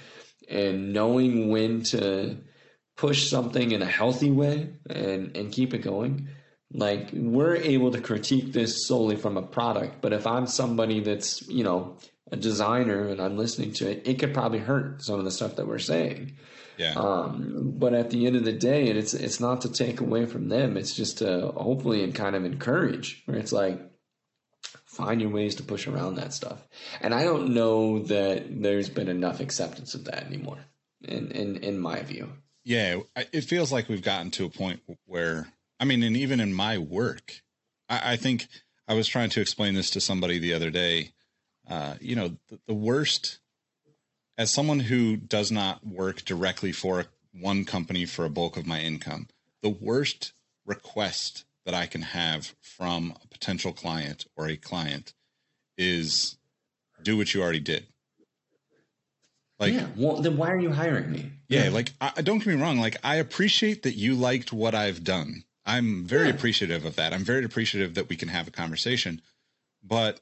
and 0.48 0.92
knowing 0.92 1.48
when 1.48 1.82
to 1.82 2.36
push 2.96 3.28
something 3.28 3.72
in 3.72 3.82
a 3.82 3.86
healthy 3.86 4.30
way 4.30 4.70
and 4.88 5.36
and 5.36 5.52
keep 5.52 5.74
it 5.74 5.78
going 5.78 6.28
like 6.74 7.10
we're 7.12 7.56
able 7.56 7.90
to 7.90 8.00
critique 8.00 8.52
this 8.52 8.86
solely 8.86 9.16
from 9.16 9.36
a 9.36 9.42
product 9.42 10.00
but 10.00 10.12
if 10.12 10.26
i'm 10.26 10.46
somebody 10.46 11.00
that's 11.00 11.46
you 11.48 11.64
know 11.64 11.96
a 12.30 12.36
designer 12.36 13.08
and 13.08 13.20
i'm 13.20 13.36
listening 13.36 13.72
to 13.72 13.90
it 13.90 14.06
it 14.06 14.18
could 14.18 14.32
probably 14.32 14.58
hurt 14.58 15.02
some 15.02 15.18
of 15.18 15.24
the 15.24 15.30
stuff 15.30 15.56
that 15.56 15.66
we're 15.66 15.78
saying. 15.78 16.36
Yeah. 16.78 16.94
um, 16.94 17.74
but 17.76 17.92
at 17.92 18.08
the 18.08 18.26
end 18.26 18.34
of 18.34 18.44
the 18.44 18.52
day 18.52 18.86
it's 18.86 19.12
it's 19.12 19.40
not 19.40 19.60
to 19.60 19.70
take 19.70 20.00
away 20.00 20.24
from 20.24 20.48
them 20.48 20.78
it's 20.78 20.94
just 20.94 21.18
to 21.18 21.52
hopefully 21.54 22.02
and 22.02 22.14
kind 22.14 22.34
of 22.34 22.46
encourage 22.46 23.22
where 23.26 23.36
it's 23.36 23.52
like 23.52 23.78
find 24.86 25.20
your 25.20 25.30
ways 25.30 25.54
to 25.56 25.62
push 25.62 25.86
around 25.86 26.16
that 26.16 26.32
stuff. 26.32 26.66
And 27.02 27.14
i 27.14 27.24
don't 27.24 27.54
know 27.54 28.00
that 28.04 28.62
there's 28.62 28.88
been 28.88 29.08
enough 29.08 29.40
acceptance 29.40 29.94
of 29.94 30.04
that 30.06 30.24
anymore 30.24 30.64
in 31.04 31.30
in, 31.32 31.56
in 31.56 31.78
my 31.78 32.02
view. 32.02 32.32
Yeah, 32.64 33.00
it 33.32 33.42
feels 33.42 33.72
like 33.72 33.88
we've 33.88 34.02
gotten 34.02 34.30
to 34.32 34.44
a 34.44 34.48
point 34.48 34.80
where, 35.06 35.48
I 35.82 35.84
mean, 35.84 36.04
and 36.04 36.16
even 36.16 36.38
in 36.38 36.54
my 36.54 36.78
work, 36.78 37.42
I, 37.88 38.12
I 38.12 38.16
think 38.16 38.46
I 38.86 38.94
was 38.94 39.08
trying 39.08 39.30
to 39.30 39.40
explain 39.40 39.74
this 39.74 39.90
to 39.90 40.00
somebody 40.00 40.38
the 40.38 40.54
other 40.54 40.70
day. 40.70 41.10
Uh, 41.68 41.94
you 42.00 42.14
know, 42.14 42.36
the, 42.48 42.60
the 42.68 42.74
worst, 42.74 43.40
as 44.38 44.52
someone 44.52 44.78
who 44.78 45.16
does 45.16 45.50
not 45.50 45.84
work 45.84 46.24
directly 46.24 46.70
for 46.70 47.06
one 47.32 47.64
company 47.64 48.04
for 48.04 48.24
a 48.24 48.30
bulk 48.30 48.56
of 48.56 48.64
my 48.64 48.78
income, 48.80 49.26
the 49.60 49.70
worst 49.70 50.34
request 50.64 51.46
that 51.64 51.74
I 51.74 51.86
can 51.86 52.02
have 52.02 52.54
from 52.60 53.14
a 53.20 53.26
potential 53.26 53.72
client 53.72 54.26
or 54.36 54.46
a 54.46 54.56
client 54.56 55.14
is 55.76 56.38
do 57.02 57.16
what 57.16 57.34
you 57.34 57.42
already 57.42 57.58
did. 57.58 57.88
Like, 59.58 59.74
yeah 59.74 59.86
well 59.96 60.20
then 60.20 60.36
why 60.36 60.50
are 60.50 60.60
you 60.60 60.70
hiring 60.70 61.10
me 61.10 61.32
yeah, 61.48 61.68
like 61.68 61.92
I, 62.00 62.12
I- 62.16 62.22
don't 62.22 62.38
get 62.38 62.46
me 62.48 62.60
wrong. 62.62 62.78
Like 62.78 62.96
I 63.04 63.16
appreciate 63.16 63.82
that 63.82 63.96
you 63.96 64.14
liked 64.14 64.52
what 64.52 64.74
I've 64.74 65.04
done. 65.04 65.44
I'm 65.64 66.04
very 66.04 66.28
Yeah. 66.28 66.34
appreciative 66.34 66.84
of 66.84 66.96
that. 66.96 67.12
I'm 67.12 67.24
very 67.24 67.44
appreciative 67.44 67.94
that 67.94 68.08
we 68.08 68.16
can 68.16 68.28
have 68.28 68.48
a 68.48 68.50
conversation. 68.50 69.20
But 69.82 70.20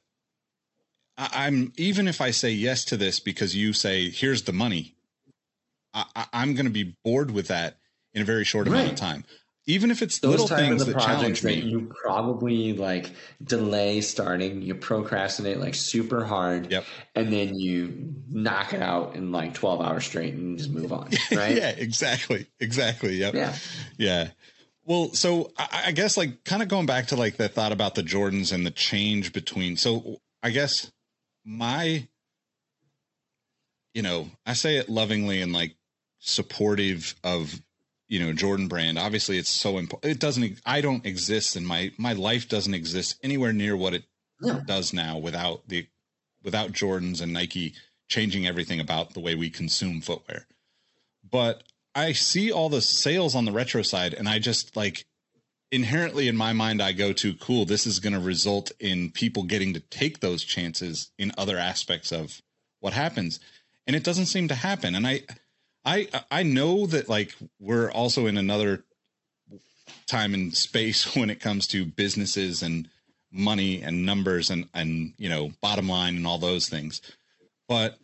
I, 1.17 1.29
I'm 1.47 1.73
even 1.77 2.09
if 2.09 2.21
I 2.21 2.31
say 2.31 2.51
yes 2.51 2.85
to 2.87 2.97
this 2.97 3.21
because 3.21 3.55
you 3.57 3.73
say 3.73 4.11
here's 4.11 4.43
the 4.43 4.53
money, 4.53 4.95
I, 5.95 6.05
I, 6.15 6.27
I'm 6.33 6.55
going 6.55 6.67
to 6.67 6.71
be 6.73 6.95
bored 7.05 7.31
with 7.31 7.49
that 7.49 7.79
in 8.13 8.23
a 8.23 8.25
very 8.25 8.45
short 8.45 8.67
amount 8.67 8.89
of 8.91 8.97
time. 8.97 9.25
Even 9.67 9.91
if 9.91 10.03
it's 10.03 10.19
those 10.19 10.31
little 10.33 10.49
things 10.49 10.85
the 10.85 10.93
that 10.95 11.01
challenge 11.01 11.21
projects 11.21 11.41
that 11.43 11.65
me. 11.65 11.71
you 11.71 11.93
probably 12.03 12.73
like 12.73 13.11
delay 13.45 14.01
starting 14.01 14.63
you 14.63 14.75
procrastinate 14.75 15.61
like 15.61 15.75
super 15.77 16.25
hard 16.25 16.73
Yep. 16.73 16.85
and 17.15 17.33
then 17.33 17.55
you 17.55 18.15
knock 18.29 18.73
it 18.73 18.83
out 18.83 19.15
in 19.15 19.31
like 19.31 19.55
12 19.55 19.81
hours 19.81 20.07
straight 20.07 20.35
and 20.35 20.59
just 20.59 20.71
move 20.71 20.93
on 20.93 21.11
right 21.33 21.57
yeah, 21.57 21.69
exactly, 21.71 22.47
exactly. 22.59 23.17
Yep. 23.17 23.35
Yeah. 23.35 23.55
yeah. 23.97 24.29
Well, 24.91 25.15
so 25.15 25.53
I, 25.57 25.85
I 25.87 25.93
guess 25.93 26.17
like 26.17 26.43
kind 26.43 26.65
of 26.65 26.69
going 26.69 26.87
back 26.87 27.07
to 27.07 27.17
like 27.17 27.37
the 27.37 27.49
thought 27.49 27.71
about 27.71 27.95
the 27.95 28.03
Jordans 28.03 28.53
and 28.53 28.67
the 28.67 28.73
change 28.73 29.33
between. 29.33 29.77
So 29.77 30.21
I 30.43 30.51
guess 30.51 30.91
my, 31.45 32.09
you 33.95 34.03
know, 34.03 34.27
I 34.45 34.55
say 34.55 34.79
it 34.79 34.89
lovingly 34.89 35.43
and 35.43 35.53
like 35.53 35.77
supportive 36.19 37.15
of 37.23 37.63
you 38.09 38.19
know 38.19 38.33
Jordan 38.33 38.67
brand. 38.67 38.99
Obviously, 38.99 39.39
it's 39.39 39.49
so 39.49 39.79
important. 39.79 40.11
It 40.11 40.19
doesn't. 40.19 40.61
I 40.67 40.81
don't 40.81 41.07
exist, 41.07 41.55
and 41.55 41.65
my 41.65 41.93
my 41.97 42.15
life 42.15 42.49
doesn't 42.49 42.75
exist 42.75 43.17
anywhere 43.23 43.53
near 43.53 43.77
what 43.77 43.95
it 43.95 44.03
No. 44.41 44.61
does 44.67 44.93
now 44.93 45.19
without 45.19 45.69
the 45.69 45.87
without 46.43 46.73
Jordans 46.73 47.21
and 47.23 47.33
Nike 47.33 47.75
changing 48.09 48.45
everything 48.45 48.81
about 48.81 49.15
the 49.15 49.21
way 49.21 49.37
we 49.37 49.51
consume 49.51 50.01
footwear. 50.01 50.49
But 51.23 51.63
I 51.95 52.13
see 52.13 52.53
all 52.53 52.69
the 52.69 52.81
sales 52.81 53.35
on 53.35 53.45
the 53.45 53.53
retro 53.53 53.83
side, 53.83 54.15
and 54.15 54.29
I 54.29 54.39
just 54.39 54.77
like 54.77 55.05
inherently 55.73 56.29
in 56.29 56.37
my 56.37 56.53
mind, 56.53 56.83
I 56.83 56.93
go 56.93 57.13
to 57.15 57.35
cool. 57.35 57.65
This 57.65 57.87
is 57.87 58.01
going 58.01 58.13
to 58.13 58.21
result 58.21 58.73
in 58.81 59.11
people 59.11 59.45
getting 59.45 59.75
to 59.75 59.81
take 59.81 60.21
those 60.21 60.45
chances 60.45 61.11
in 61.19 61.33
other 61.37 61.59
aspects 61.59 62.13
of 62.13 62.41
what 62.81 62.93
happens, 62.93 63.41
and 63.87 63.97
it 63.97 64.05
doesn't 64.05 64.27
seem 64.27 64.49
to 64.49 64.55
happen. 64.55 64.95
And 64.95 65.07
I, 65.07 65.23
I, 65.85 66.09
I 66.31 66.43
know 66.43 66.87
that 66.87 67.09
like 67.09 67.35
we're 67.59 67.91
also 67.91 68.27
in 68.27 68.37
another 68.37 68.85
time 70.07 70.35
and 70.35 70.57
space 70.57 71.15
when 71.17 71.31
it 71.31 71.41
comes 71.41 71.67
to 71.69 71.85
businesses 71.85 72.63
and 72.63 72.89
money 73.33 73.81
and 73.83 74.05
numbers 74.05 74.51
and 74.51 74.69
and 74.75 75.13
you 75.17 75.29
know 75.29 75.53
bottom 75.63 75.89
line 75.89 76.17
and 76.17 76.27
all 76.27 76.39
those 76.39 76.69
things 76.69 77.01
but 77.69 77.97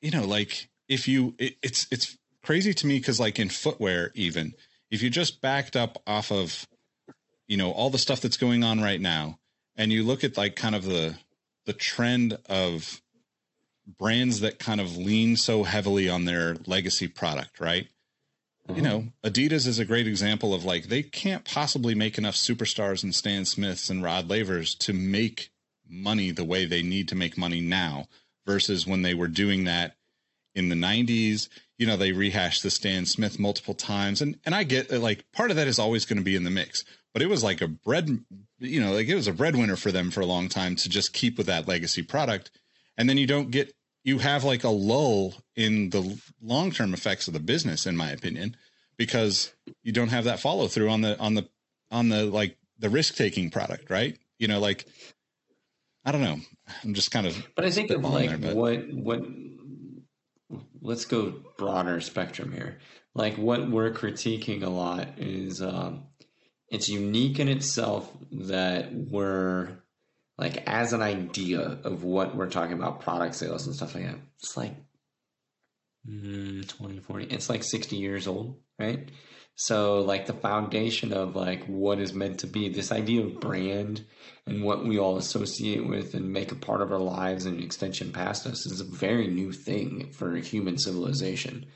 you 0.00 0.10
know 0.10 0.24
like 0.24 0.68
if 0.88 1.08
you 1.08 1.34
it, 1.38 1.56
it's 1.62 1.86
it's 1.90 2.16
crazy 2.42 2.72
to 2.74 2.86
me 2.86 2.98
because 2.98 3.20
like 3.20 3.38
in 3.38 3.48
footwear 3.48 4.10
even 4.14 4.54
if 4.90 5.02
you 5.02 5.10
just 5.10 5.40
backed 5.40 5.76
up 5.76 6.02
off 6.06 6.32
of 6.32 6.66
you 7.46 7.56
know 7.56 7.70
all 7.72 7.90
the 7.90 7.98
stuff 7.98 8.20
that's 8.20 8.36
going 8.36 8.64
on 8.64 8.80
right 8.80 9.00
now 9.00 9.38
and 9.76 9.92
you 9.92 10.02
look 10.02 10.24
at 10.24 10.36
like 10.36 10.56
kind 10.56 10.74
of 10.74 10.84
the 10.84 11.14
the 11.66 11.72
trend 11.72 12.38
of 12.48 13.02
brands 13.98 14.40
that 14.40 14.58
kind 14.58 14.80
of 14.80 14.96
lean 14.96 15.36
so 15.36 15.62
heavily 15.62 16.08
on 16.08 16.24
their 16.24 16.56
legacy 16.66 17.08
product 17.08 17.60
right? 17.60 17.88
You 18.68 18.82
uh-huh. 18.82 18.82
know, 18.82 19.04
Adidas 19.24 19.66
is 19.66 19.78
a 19.78 19.86
great 19.86 20.06
example 20.06 20.52
of 20.52 20.62
like 20.62 20.88
they 20.88 21.02
can't 21.02 21.42
possibly 21.42 21.94
make 21.94 22.18
enough 22.18 22.34
superstars 22.34 23.02
and 23.02 23.14
Stan 23.14 23.46
Smiths 23.46 23.88
and 23.88 24.02
Rod 24.02 24.28
Lavers 24.28 24.74
to 24.80 24.92
make 24.92 25.50
money 25.88 26.30
the 26.32 26.44
way 26.44 26.66
they 26.66 26.82
need 26.82 27.08
to 27.08 27.14
make 27.14 27.38
money 27.38 27.62
now 27.62 28.08
versus 28.46 28.86
when 28.86 29.00
they 29.00 29.14
were 29.14 29.28
doing 29.28 29.64
that 29.64 29.96
in 30.58 30.68
the 30.68 30.74
90s. 30.74 31.48
You 31.78 31.86
know, 31.86 31.96
they 31.96 32.12
rehashed 32.12 32.62
the 32.62 32.70
Stan 32.70 33.06
Smith 33.06 33.38
multiple 33.38 33.74
times. 33.74 34.20
And 34.20 34.38
and 34.44 34.54
I 34.54 34.64
get 34.64 34.90
like 34.90 35.24
part 35.32 35.50
of 35.50 35.56
that 35.56 35.68
is 35.68 35.78
always 35.78 36.04
going 36.04 36.18
to 36.18 36.24
be 36.24 36.36
in 36.36 36.44
the 36.44 36.50
mix. 36.50 36.84
But 37.14 37.22
it 37.22 37.28
was 37.28 37.42
like 37.42 37.60
a 37.60 37.68
bread, 37.68 38.24
you 38.58 38.80
know, 38.80 38.92
like 38.92 39.08
it 39.08 39.14
was 39.14 39.28
a 39.28 39.32
breadwinner 39.32 39.76
for 39.76 39.92
them 39.92 40.10
for 40.10 40.20
a 40.20 40.26
long 40.26 40.48
time 40.48 40.76
to 40.76 40.88
just 40.88 41.12
keep 41.12 41.38
with 41.38 41.46
that 41.46 41.68
legacy 41.68 42.02
product. 42.02 42.50
And 42.96 43.08
then 43.08 43.16
you 43.16 43.26
don't 43.26 43.50
get 43.50 43.72
you 44.04 44.18
have 44.18 44.44
like 44.44 44.64
a 44.64 44.68
lull 44.68 45.34
in 45.56 45.90
the 45.90 46.20
long 46.42 46.70
term 46.70 46.92
effects 46.94 47.28
of 47.28 47.34
the 47.34 47.40
business, 47.40 47.86
in 47.86 47.96
my 47.96 48.10
opinion, 48.10 48.56
because 48.96 49.52
you 49.82 49.92
don't 49.92 50.08
have 50.08 50.24
that 50.24 50.40
follow 50.40 50.66
through 50.66 50.90
on 50.90 51.02
the 51.02 51.18
on 51.18 51.34
the 51.34 51.48
on 51.90 52.08
the 52.08 52.24
like 52.24 52.56
the 52.78 52.90
risk 52.90 53.14
taking 53.16 53.50
product, 53.50 53.90
right? 53.90 54.18
You 54.38 54.48
know, 54.48 54.60
like 54.60 54.86
I 56.04 56.12
don't 56.12 56.22
know. 56.22 56.38
I'm 56.84 56.94
just 56.94 57.10
kind 57.10 57.26
of 57.26 57.36
But 57.54 57.64
I 57.64 57.70
think 57.70 57.90
of 57.90 58.02
like 58.02 58.40
there, 58.40 58.54
what 58.54 58.88
what 58.92 59.20
let's 60.80 61.04
go 61.04 61.34
broader 61.56 62.00
spectrum 62.00 62.52
here. 62.52 62.78
Like 63.14 63.36
what 63.36 63.70
we're 63.70 63.90
critiquing 63.92 64.62
a 64.62 64.70
lot 64.70 65.18
is 65.18 65.62
um 65.62 66.04
it's 66.70 66.88
unique 66.88 67.40
in 67.40 67.48
itself 67.48 68.10
that 68.30 68.92
we're 68.92 69.78
like 70.36 70.62
as 70.66 70.92
an 70.92 71.02
idea 71.02 71.60
of 71.60 72.04
what 72.04 72.36
we're 72.36 72.50
talking 72.50 72.74
about 72.74 73.00
product 73.00 73.34
sales 73.34 73.66
and 73.66 73.74
stuff 73.74 73.94
like 73.94 74.04
that. 74.04 74.18
It's 74.38 74.56
like 74.56 74.74
mm, 76.08 76.66
20 76.68 77.00
40 77.00 77.24
it's 77.26 77.48
like 77.48 77.64
60 77.64 77.96
years 77.96 78.26
old, 78.26 78.60
right? 78.78 79.10
So 79.60 80.02
like 80.02 80.26
the 80.26 80.34
foundation 80.34 81.12
of 81.12 81.34
like 81.34 81.64
what 81.66 81.98
is 81.98 82.14
meant 82.14 82.38
to 82.40 82.46
be 82.46 82.68
this 82.68 82.92
idea 82.92 83.24
of 83.24 83.40
brand 83.40 84.04
and 84.46 84.62
what 84.62 84.86
we 84.86 85.00
all 85.00 85.16
associate 85.16 85.84
with 85.84 86.14
and 86.14 86.32
make 86.32 86.52
a 86.52 86.54
part 86.54 86.80
of 86.80 86.92
our 86.92 87.00
lives 87.00 87.44
and 87.44 87.58
an 87.58 87.64
extension 87.64 88.12
past 88.12 88.46
us 88.46 88.66
is 88.66 88.80
a 88.80 88.84
very 88.84 89.26
new 89.26 89.50
thing 89.50 90.12
for 90.12 90.36
human 90.36 90.78
civilization. 90.78 91.66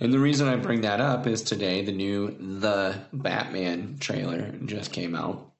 And 0.00 0.12
the 0.12 0.18
reason 0.18 0.48
I 0.48 0.56
bring 0.56 0.80
that 0.80 1.00
up 1.00 1.28
is 1.28 1.42
today 1.42 1.84
the 1.84 1.92
new 1.92 2.36
The 2.60 2.98
Batman 3.12 3.98
trailer 4.00 4.50
just 4.64 4.90
came 4.90 5.14
out. 5.14 5.51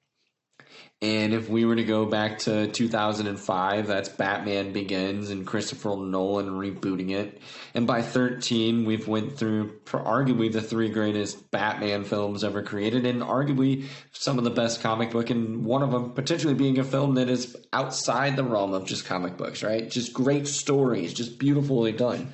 And 1.03 1.33
if 1.33 1.49
we 1.49 1.65
were 1.65 1.75
to 1.75 1.83
go 1.83 2.05
back 2.05 2.39
to 2.39 2.67
2005, 2.67 3.87
that's 3.87 4.07
Batman 4.07 4.71
Begins 4.71 5.31
and 5.31 5.45
Christopher 5.45 5.97
Nolan 5.97 6.51
rebooting 6.51 7.11
it. 7.11 7.41
And 7.73 7.85
by 7.85 8.01
13, 8.01 8.85
we've 8.85 9.05
went 9.05 9.37
through 9.37 9.79
arguably 9.85 10.49
the 10.49 10.61
three 10.61 10.87
greatest 10.87 11.51
Batman 11.51 12.05
films 12.05 12.45
ever 12.45 12.63
created, 12.63 13.05
and 13.05 13.21
arguably 13.21 13.87
some 14.13 14.37
of 14.37 14.45
the 14.45 14.49
best 14.49 14.79
comic 14.79 15.11
book, 15.11 15.29
and 15.29 15.65
one 15.65 15.83
of 15.83 15.91
them 15.91 16.13
potentially 16.13 16.53
being 16.53 16.79
a 16.79 16.85
film 16.85 17.15
that 17.15 17.27
is 17.27 17.53
outside 17.73 18.37
the 18.37 18.43
realm 18.45 18.73
of 18.73 18.85
just 18.85 19.03
comic 19.03 19.35
books, 19.35 19.61
right? 19.61 19.91
Just 19.91 20.13
great 20.13 20.47
stories, 20.47 21.13
just 21.13 21.37
beautifully 21.37 21.91
done. 21.91 22.31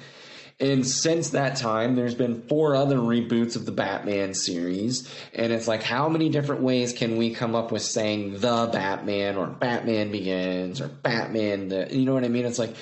And 0.61 0.86
since 0.86 1.30
that 1.30 1.56
time, 1.56 1.95
there's 1.95 2.15
been 2.15 2.41
four 2.41 2.76
other 2.76 2.98
reboots 2.98 3.56
of 3.56 3.65
the 3.65 3.72
Batman 3.72 4.34
series. 4.34 5.10
And 5.34 5.53
it's 5.53 5.69
like, 5.69 5.84
how 5.84 6.10
many 6.10 6.27
different 6.27 6.61
ways 6.61 6.91
can 6.91 7.15
we 7.15 7.34
come 7.34 7.56
up 7.56 7.72
with 7.72 7.81
saying 7.81 8.40
the 8.40 8.69
Batman 8.72 9.38
or 9.38 9.48
Batman 9.48 10.11
Begins 10.11 10.81
or 10.81 10.90
Batman 10.90 11.69
the, 11.69 11.88
you 11.95 12.03
know 12.03 12.14
what 12.14 12.26
I 12.26 12.27
mean? 12.27 12.45
It's 12.45 12.60
like, 12.60 12.76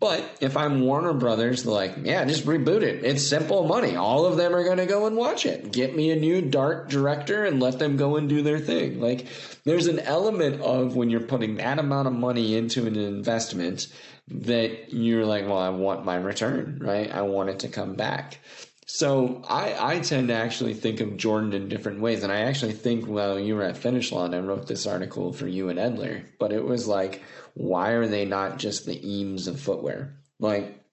but 0.00 0.24
if 0.40 0.56
I'm 0.56 0.80
Warner 0.80 1.12
Brothers, 1.12 1.62
they're 1.62 1.72
like, 1.72 1.94
yeah, 2.02 2.24
just 2.24 2.46
reboot 2.46 2.82
it. 2.82 3.04
It's 3.04 3.24
simple 3.24 3.64
money. 3.64 3.94
All 3.94 4.26
of 4.26 4.36
them 4.36 4.54
are 4.54 4.64
going 4.64 4.78
to 4.78 4.86
go 4.86 5.06
and 5.06 5.16
watch 5.16 5.46
it. 5.46 5.70
Get 5.70 5.94
me 5.94 6.10
a 6.10 6.16
new 6.16 6.42
dark 6.42 6.88
director 6.88 7.44
and 7.44 7.60
let 7.60 7.78
them 7.78 7.96
go 7.96 8.16
and 8.16 8.28
do 8.28 8.42
their 8.42 8.58
thing. 8.58 9.00
Like, 9.00 9.26
there's 9.64 9.86
an 9.86 10.00
element 10.00 10.62
of 10.62 10.96
when 10.96 11.10
you're 11.10 11.20
putting 11.20 11.56
that 11.56 11.78
amount 11.78 12.08
of 12.08 12.14
money 12.14 12.56
into 12.56 12.86
an 12.86 12.96
investment 12.96 13.86
that 14.28 14.92
you're 14.92 15.26
like, 15.26 15.46
well, 15.46 15.58
I 15.58 15.70
want 15.70 16.04
my 16.04 16.16
return, 16.16 16.78
right? 16.80 17.10
I 17.12 17.22
want 17.22 17.50
it 17.50 17.60
to 17.60 17.68
come 17.68 17.94
back. 17.94 18.38
So 18.86 19.42
I, 19.48 19.96
I 19.96 20.00
tend 20.00 20.28
to 20.28 20.34
actually 20.34 20.74
think 20.74 21.00
of 21.00 21.16
Jordan 21.16 21.52
in 21.52 21.68
different 21.68 22.00
ways. 22.00 22.22
And 22.24 22.32
I 22.32 22.40
actually 22.40 22.72
think, 22.72 23.06
well, 23.06 23.38
you 23.38 23.54
were 23.54 23.62
at 23.62 23.76
Finish 23.76 24.10
Line, 24.10 24.34
I 24.34 24.40
wrote 24.40 24.66
this 24.66 24.86
article 24.86 25.32
for 25.32 25.46
you 25.46 25.68
and 25.68 25.78
Edler, 25.78 26.24
but 26.38 26.52
it 26.52 26.64
was 26.64 26.88
like, 26.88 27.22
why 27.54 27.90
are 27.90 28.08
they 28.08 28.24
not 28.24 28.58
just 28.58 28.86
the 28.86 29.08
Eames 29.08 29.46
of 29.46 29.60
footwear? 29.60 30.16
Like, 30.40 30.84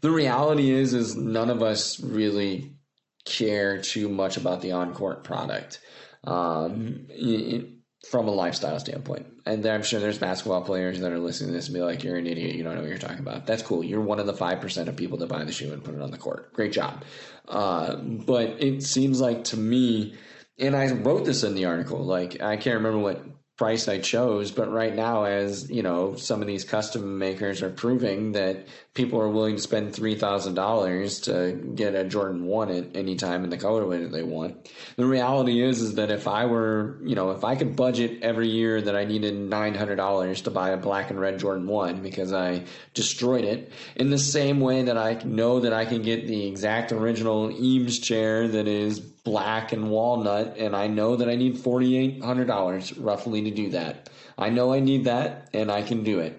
the 0.00 0.10
reality 0.10 0.70
is, 0.70 0.92
is 0.92 1.16
none 1.16 1.48
of 1.48 1.62
us 1.62 1.98
really 2.00 2.76
care 3.24 3.80
too 3.80 4.10
much 4.10 4.36
about 4.36 4.60
the 4.60 4.72
on-court 4.72 5.24
product. 5.24 5.80
Um, 6.24 7.06
it, 7.08 7.68
from 8.10 8.28
a 8.28 8.30
lifestyle 8.30 8.78
standpoint. 8.78 9.26
And 9.46 9.64
I'm 9.66 9.82
sure 9.82 10.00
there's 10.00 10.18
basketball 10.18 10.62
players 10.62 11.00
that 11.00 11.12
are 11.12 11.18
listening 11.18 11.50
to 11.50 11.54
this 11.54 11.66
and 11.66 11.74
be 11.74 11.80
like, 11.80 12.02
you're 12.02 12.16
an 12.16 12.26
idiot. 12.26 12.54
You 12.54 12.64
don't 12.64 12.74
know 12.74 12.80
what 12.80 12.88
you're 12.88 12.98
talking 12.98 13.20
about. 13.20 13.46
That's 13.46 13.62
cool. 13.62 13.84
You're 13.84 14.00
one 14.00 14.20
of 14.20 14.26
the 14.26 14.32
5% 14.32 14.88
of 14.88 14.96
people 14.96 15.18
that 15.18 15.28
buy 15.28 15.44
the 15.44 15.52
shoe 15.52 15.72
and 15.72 15.82
put 15.82 15.94
it 15.94 16.00
on 16.00 16.10
the 16.10 16.18
court. 16.18 16.52
Great 16.52 16.72
job. 16.72 17.04
Uh, 17.48 17.96
but 17.96 18.62
it 18.62 18.82
seems 18.82 19.20
like 19.20 19.44
to 19.44 19.56
me, 19.56 20.14
and 20.58 20.76
I 20.76 20.90
wrote 20.92 21.24
this 21.24 21.44
in 21.44 21.54
the 21.54 21.66
article, 21.66 22.04
like, 22.04 22.40
I 22.42 22.56
can't 22.56 22.76
remember 22.76 22.98
what 22.98 23.22
price 23.56 23.86
I 23.86 23.98
chose. 23.98 24.50
But 24.50 24.70
right 24.72 24.94
now, 24.94 25.24
as 25.24 25.70
you 25.70 25.82
know, 25.82 26.16
some 26.16 26.40
of 26.40 26.48
these 26.48 26.64
custom 26.64 27.18
makers 27.18 27.62
are 27.62 27.70
proving 27.70 28.32
that 28.32 28.66
people 28.94 29.20
are 29.20 29.28
willing 29.28 29.56
to 29.56 29.62
spend 29.62 29.94
three 29.94 30.16
thousand 30.16 30.54
dollars 30.54 31.20
to 31.20 31.52
get 31.74 31.94
a 31.94 32.04
Jordan 32.04 32.46
One 32.46 32.70
at 32.70 32.96
any 32.96 33.14
time 33.16 33.44
in 33.44 33.50
the 33.50 33.58
colorway 33.58 34.02
that 34.02 34.12
they 34.12 34.22
want. 34.22 34.68
The 34.96 35.06
reality 35.06 35.62
is, 35.62 35.80
is 35.80 35.94
that 35.94 36.10
if 36.10 36.26
I 36.26 36.46
were, 36.46 36.98
you 37.04 37.14
know, 37.14 37.30
if 37.30 37.44
I 37.44 37.54
could 37.54 37.76
budget 37.76 38.22
every 38.22 38.48
year 38.48 38.80
that 38.80 38.96
I 38.96 39.04
needed 39.04 39.34
nine 39.34 39.74
hundred 39.74 39.96
dollars 39.96 40.42
to 40.42 40.50
buy 40.50 40.70
a 40.70 40.76
black 40.76 41.10
and 41.10 41.20
red 41.20 41.38
Jordan 41.38 41.66
One 41.66 42.02
because 42.02 42.32
I 42.32 42.64
destroyed 42.92 43.44
it, 43.44 43.72
in 43.94 44.10
the 44.10 44.18
same 44.18 44.60
way 44.60 44.82
that 44.82 44.98
I 44.98 45.14
know 45.24 45.60
that 45.60 45.72
I 45.72 45.84
can 45.84 46.02
get 46.02 46.26
the 46.26 46.46
exact 46.46 46.90
original 46.90 47.52
Eames 47.52 48.00
chair 48.00 48.48
that 48.48 48.66
is 48.66 49.13
black 49.24 49.72
and 49.72 49.90
walnut, 49.90 50.56
and 50.58 50.76
I 50.76 50.86
know 50.86 51.16
that 51.16 51.28
I 51.28 51.34
need 51.34 51.58
forty 51.58 51.96
eight 51.96 52.22
hundred 52.22 52.46
dollars 52.46 52.96
roughly 52.96 53.42
to 53.42 53.50
do 53.50 53.70
that. 53.70 54.10
I 54.36 54.50
know 54.50 54.72
I 54.72 54.80
need 54.80 55.04
that, 55.04 55.48
and 55.52 55.70
I 55.70 55.82
can 55.82 56.04
do 56.04 56.20
it. 56.20 56.38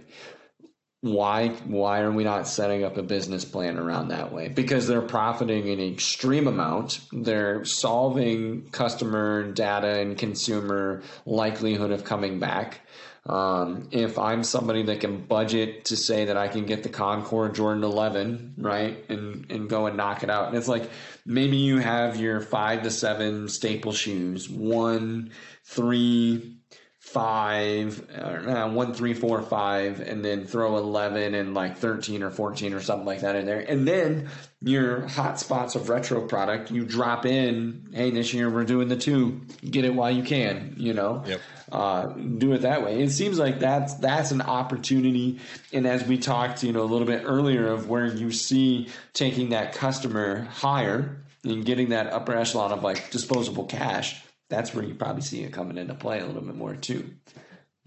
Why 1.02 1.50
why 1.66 2.02
are 2.02 2.12
we 2.12 2.24
not 2.24 2.48
setting 2.48 2.84
up 2.84 2.98
a 2.98 3.04
business 3.04 3.46
plan 3.46 3.78
around 3.78 4.08
that 4.08 4.32
way? 4.32 4.48
Because 4.48 4.88
they're 4.88 5.02
profiting 5.02 5.70
an 5.70 5.80
extreme 5.80 6.48
amount. 6.48 7.00
They're 7.12 7.64
solving 7.66 8.70
customer 8.70 9.52
data 9.52 10.00
and 10.00 10.18
consumer 10.18 11.04
likelihood 11.26 11.92
of 11.92 12.06
coming 12.06 12.40
back. 12.40 12.82
Um, 13.28 13.90
if 13.92 14.20
I'm 14.20 14.44
somebody 14.44 14.84
that 14.84 15.00
can 15.00 15.26
budget 15.26 15.86
to 15.86 15.98
say 15.98 16.26
that 16.26 16.38
I 16.38 16.48
can 16.48 16.66
get 16.66 16.84
the 16.84 16.90
Concord 16.90 17.56
Jordan 17.56 17.84
11, 17.84 18.54
right, 18.58 19.04
and 19.10 19.50
and 19.50 19.68
go 19.68 19.88
and 19.88 19.98
knock 19.98 20.22
it 20.22 20.30
out, 20.30 20.48
and 20.48 20.56
it's 20.56 20.68
like 20.68 20.90
maybe 21.26 21.58
you 21.58 21.80
have 21.80 22.18
your 22.18 22.40
five 22.40 22.84
to 22.84 22.92
seven 22.92 23.50
staple 23.50 23.94
shoes, 23.94 24.48
one, 24.48 25.32
three, 25.64 26.60
five, 27.06 28.04
or 28.18 28.50
uh, 28.50 28.70
one, 28.70 28.94
three, 28.94 29.14
four, 29.14 29.42
five, 29.44 30.02
and 30.02 30.26
then 30.26 30.46
throw 30.46 30.76
11 30.78 31.36
and 31.36 31.54
like 31.54 31.78
13 31.78 32.24
or 32.24 32.32
14 32.32 32.74
or 32.74 32.82
something 32.82 33.06
like 33.06 33.22
that 33.22 33.36
in 33.36 33.46
there. 33.46 33.60
And 33.60 33.88
then 33.88 34.30
your 34.66 35.08
hot 35.08 35.40
spots 35.40 35.76
of 35.76 35.90
retro 35.90 36.22
product, 36.22 36.72
you 36.72 36.84
drop 36.84 37.24
in, 37.24 37.88
hey, 37.94 38.10
this 38.10 38.34
year 38.34 38.50
we're 38.50 38.64
doing 38.64 38.88
the 38.88 38.98
two, 38.98 39.42
get 39.70 39.86
it 39.86 39.94
while 39.94 40.10
you 40.10 40.24
can, 40.24 40.74
you 40.76 40.92
know? 40.92 41.24
Yep. 41.28 41.42
Uh, 41.72 42.06
do 42.08 42.52
it 42.54 42.64
that 42.64 42.84
way. 42.84 43.00
It 43.00 43.12
seems 43.12 43.38
like 43.38 43.60
that's 43.60 43.94
that's 43.96 44.32
an 44.32 44.42
opportunity. 44.42 45.40
And 45.72 45.86
as 45.86 46.04
we 46.06 46.18
talked, 46.18 46.64
you 46.64 46.74
know, 46.74 46.82
a 46.82 46.90
little 46.90 47.06
bit 47.06 47.22
earlier 47.26 47.68
of 47.68 47.88
where 47.88 48.08
you 48.08 48.32
see 48.32 48.90
taking 49.14 49.50
that 49.50 49.74
customer 49.74 50.46
higher 50.46 51.24
and 51.44 51.64
getting 51.64 51.90
that 51.90 52.12
upper 52.12 52.36
echelon 52.36 52.72
of 52.72 52.82
like 52.82 53.12
disposable 53.12 53.66
cash, 53.66 54.20
that's 54.50 54.74
where 54.74 54.84
you 54.84 54.96
probably 54.96 55.22
see 55.22 55.44
it 55.44 55.54
coming 55.54 55.78
into 55.78 55.94
play 55.94 56.22
a 56.22 56.26
little 56.26 56.42
bit 56.42 56.56
more 56.56 56.76
too. 56.76 57.12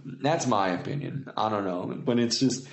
That's 0.04 0.46
my 0.46 0.68
opinion. 0.68 1.28
I 1.36 1.48
don't 1.48 1.64
know, 1.64 1.92
but 2.04 2.20
it's 2.20 2.38
just 2.38 2.68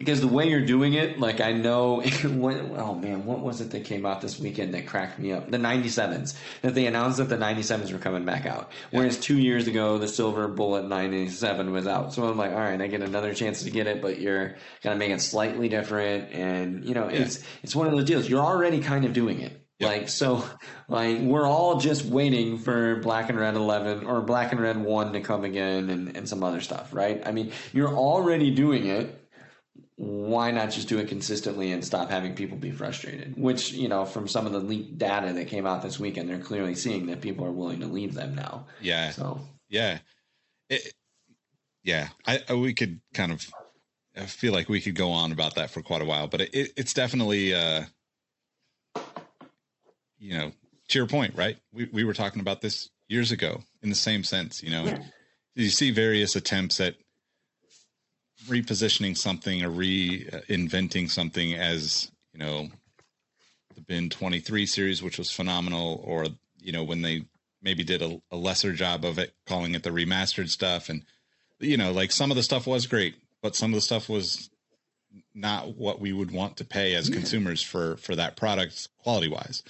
because 0.00 0.22
the 0.22 0.28
way 0.28 0.48
you're 0.48 0.64
doing 0.64 0.94
it, 0.94 1.20
like 1.20 1.42
I 1.42 1.52
know, 1.52 2.00
what, 2.24 2.56
oh 2.56 2.94
man, 2.94 3.26
what 3.26 3.40
was 3.40 3.60
it 3.60 3.70
that 3.72 3.84
came 3.84 4.06
out 4.06 4.22
this 4.22 4.40
weekend 4.40 4.72
that 4.72 4.86
cracked 4.86 5.18
me 5.18 5.30
up? 5.30 5.50
The 5.50 5.58
97s. 5.58 6.34
That 6.62 6.74
they 6.74 6.86
announced 6.86 7.18
that 7.18 7.28
the 7.28 7.36
97s 7.36 7.92
were 7.92 7.98
coming 7.98 8.24
back 8.24 8.46
out. 8.46 8.72
Whereas 8.92 9.18
two 9.18 9.36
years 9.36 9.68
ago, 9.68 9.98
the 9.98 10.08
Silver 10.08 10.48
Bullet 10.48 10.88
97 10.88 11.70
was 11.70 11.86
out. 11.86 12.14
So 12.14 12.24
I'm 12.24 12.38
like, 12.38 12.52
all 12.52 12.58
right, 12.58 12.80
I 12.80 12.86
get 12.86 13.02
another 13.02 13.34
chance 13.34 13.62
to 13.64 13.70
get 13.70 13.86
it, 13.86 14.00
but 14.00 14.18
you're 14.18 14.56
gonna 14.82 14.96
make 14.96 15.10
it 15.10 15.20
slightly 15.20 15.68
different. 15.68 16.32
And 16.32 16.82
you 16.86 16.94
know, 16.94 17.08
it's 17.08 17.44
it's 17.62 17.76
one 17.76 17.86
of 17.86 17.92
those 17.92 18.04
deals. 18.04 18.26
You're 18.26 18.42
already 18.42 18.80
kind 18.80 19.04
of 19.04 19.12
doing 19.12 19.40
it. 19.40 19.60
Like 19.80 20.08
so, 20.08 20.44
like 20.88 21.20
we're 21.20 21.46
all 21.46 21.78
just 21.78 22.06
waiting 22.06 22.58
for 22.58 22.96
Black 22.96 23.28
and 23.28 23.38
Red 23.38 23.54
Eleven 23.54 24.06
or 24.06 24.22
Black 24.22 24.52
and 24.52 24.60
Red 24.60 24.78
One 24.78 25.12
to 25.12 25.20
come 25.20 25.44
again, 25.44 25.90
and, 25.90 26.16
and 26.16 26.28
some 26.28 26.42
other 26.42 26.60
stuff, 26.60 26.94
right? 26.94 27.22
I 27.26 27.32
mean, 27.32 27.52
you're 27.72 27.94
already 27.94 28.50
doing 28.50 28.86
it 28.86 29.19
why 30.00 30.50
not 30.50 30.70
just 30.70 30.88
do 30.88 30.98
it 30.98 31.08
consistently 31.08 31.72
and 31.72 31.84
stop 31.84 32.08
having 32.08 32.34
people 32.34 32.56
be 32.56 32.70
frustrated? 32.70 33.34
Which, 33.36 33.72
you 33.72 33.86
know, 33.86 34.06
from 34.06 34.28
some 34.28 34.46
of 34.46 34.52
the 34.52 34.58
leaked 34.58 34.96
data 34.96 35.34
that 35.34 35.48
came 35.48 35.66
out 35.66 35.82
this 35.82 36.00
weekend, 36.00 36.26
they're 36.26 36.38
clearly 36.38 36.74
seeing 36.74 37.04
that 37.08 37.20
people 37.20 37.44
are 37.44 37.52
willing 37.52 37.80
to 37.80 37.86
leave 37.86 38.14
them 38.14 38.34
now. 38.34 38.64
Yeah. 38.80 39.10
So, 39.10 39.42
Yeah. 39.68 39.98
It, 40.70 40.94
yeah. 41.84 42.08
I, 42.26 42.40
I, 42.48 42.54
we 42.54 42.72
could 42.72 43.02
kind 43.12 43.30
of, 43.30 43.46
I 44.16 44.24
feel 44.24 44.54
like 44.54 44.70
we 44.70 44.80
could 44.80 44.94
go 44.94 45.10
on 45.10 45.32
about 45.32 45.56
that 45.56 45.68
for 45.68 45.82
quite 45.82 46.00
a 46.00 46.06
while, 46.06 46.28
but 46.28 46.40
it, 46.40 46.54
it, 46.54 46.72
it's 46.78 46.94
definitely, 46.94 47.54
uh, 47.54 47.82
you 50.18 50.32
know, 50.32 50.52
to 50.88 50.98
your 50.98 51.08
point, 51.08 51.34
right? 51.36 51.58
We, 51.74 51.90
we 51.92 52.04
were 52.04 52.14
talking 52.14 52.40
about 52.40 52.62
this 52.62 52.88
years 53.08 53.32
ago 53.32 53.64
in 53.82 53.90
the 53.90 53.94
same 53.94 54.24
sense, 54.24 54.62
you 54.62 54.70
know, 54.70 54.96
you 55.54 55.68
see 55.68 55.90
various 55.90 56.36
attempts 56.36 56.80
at 56.80 56.94
repositioning 58.46 59.16
something 59.16 59.62
or 59.62 59.70
reinventing 59.70 61.10
something 61.10 61.54
as, 61.54 62.10
you 62.32 62.38
know, 62.38 62.68
the 63.74 63.80
bin 63.80 64.10
23 64.10 64.66
series, 64.66 65.02
which 65.02 65.18
was 65.18 65.30
phenomenal, 65.30 66.02
or, 66.04 66.26
you 66.60 66.72
know, 66.72 66.84
when 66.84 67.02
they 67.02 67.24
maybe 67.62 67.84
did 67.84 68.02
a, 68.02 68.20
a 68.30 68.36
lesser 68.36 68.72
job 68.72 69.04
of 69.04 69.18
it, 69.18 69.34
calling 69.46 69.74
it 69.74 69.82
the 69.82 69.90
remastered 69.90 70.48
stuff. 70.48 70.88
And, 70.88 71.04
you 71.58 71.76
know, 71.76 71.92
like 71.92 72.10
some 72.12 72.30
of 72.30 72.36
the 72.36 72.42
stuff 72.42 72.66
was 72.66 72.86
great, 72.86 73.16
but 73.42 73.54
some 73.54 73.70
of 73.70 73.74
the 73.74 73.80
stuff 73.82 74.08
was 74.08 74.50
not 75.34 75.76
what 75.76 76.00
we 76.00 76.12
would 76.12 76.30
want 76.30 76.56
to 76.56 76.64
pay 76.64 76.94
as 76.94 77.10
consumers 77.10 77.62
for, 77.62 77.96
for 77.96 78.14
that 78.16 78.36
product 78.36 78.88
quality 79.02 79.28
wise. 79.28 79.62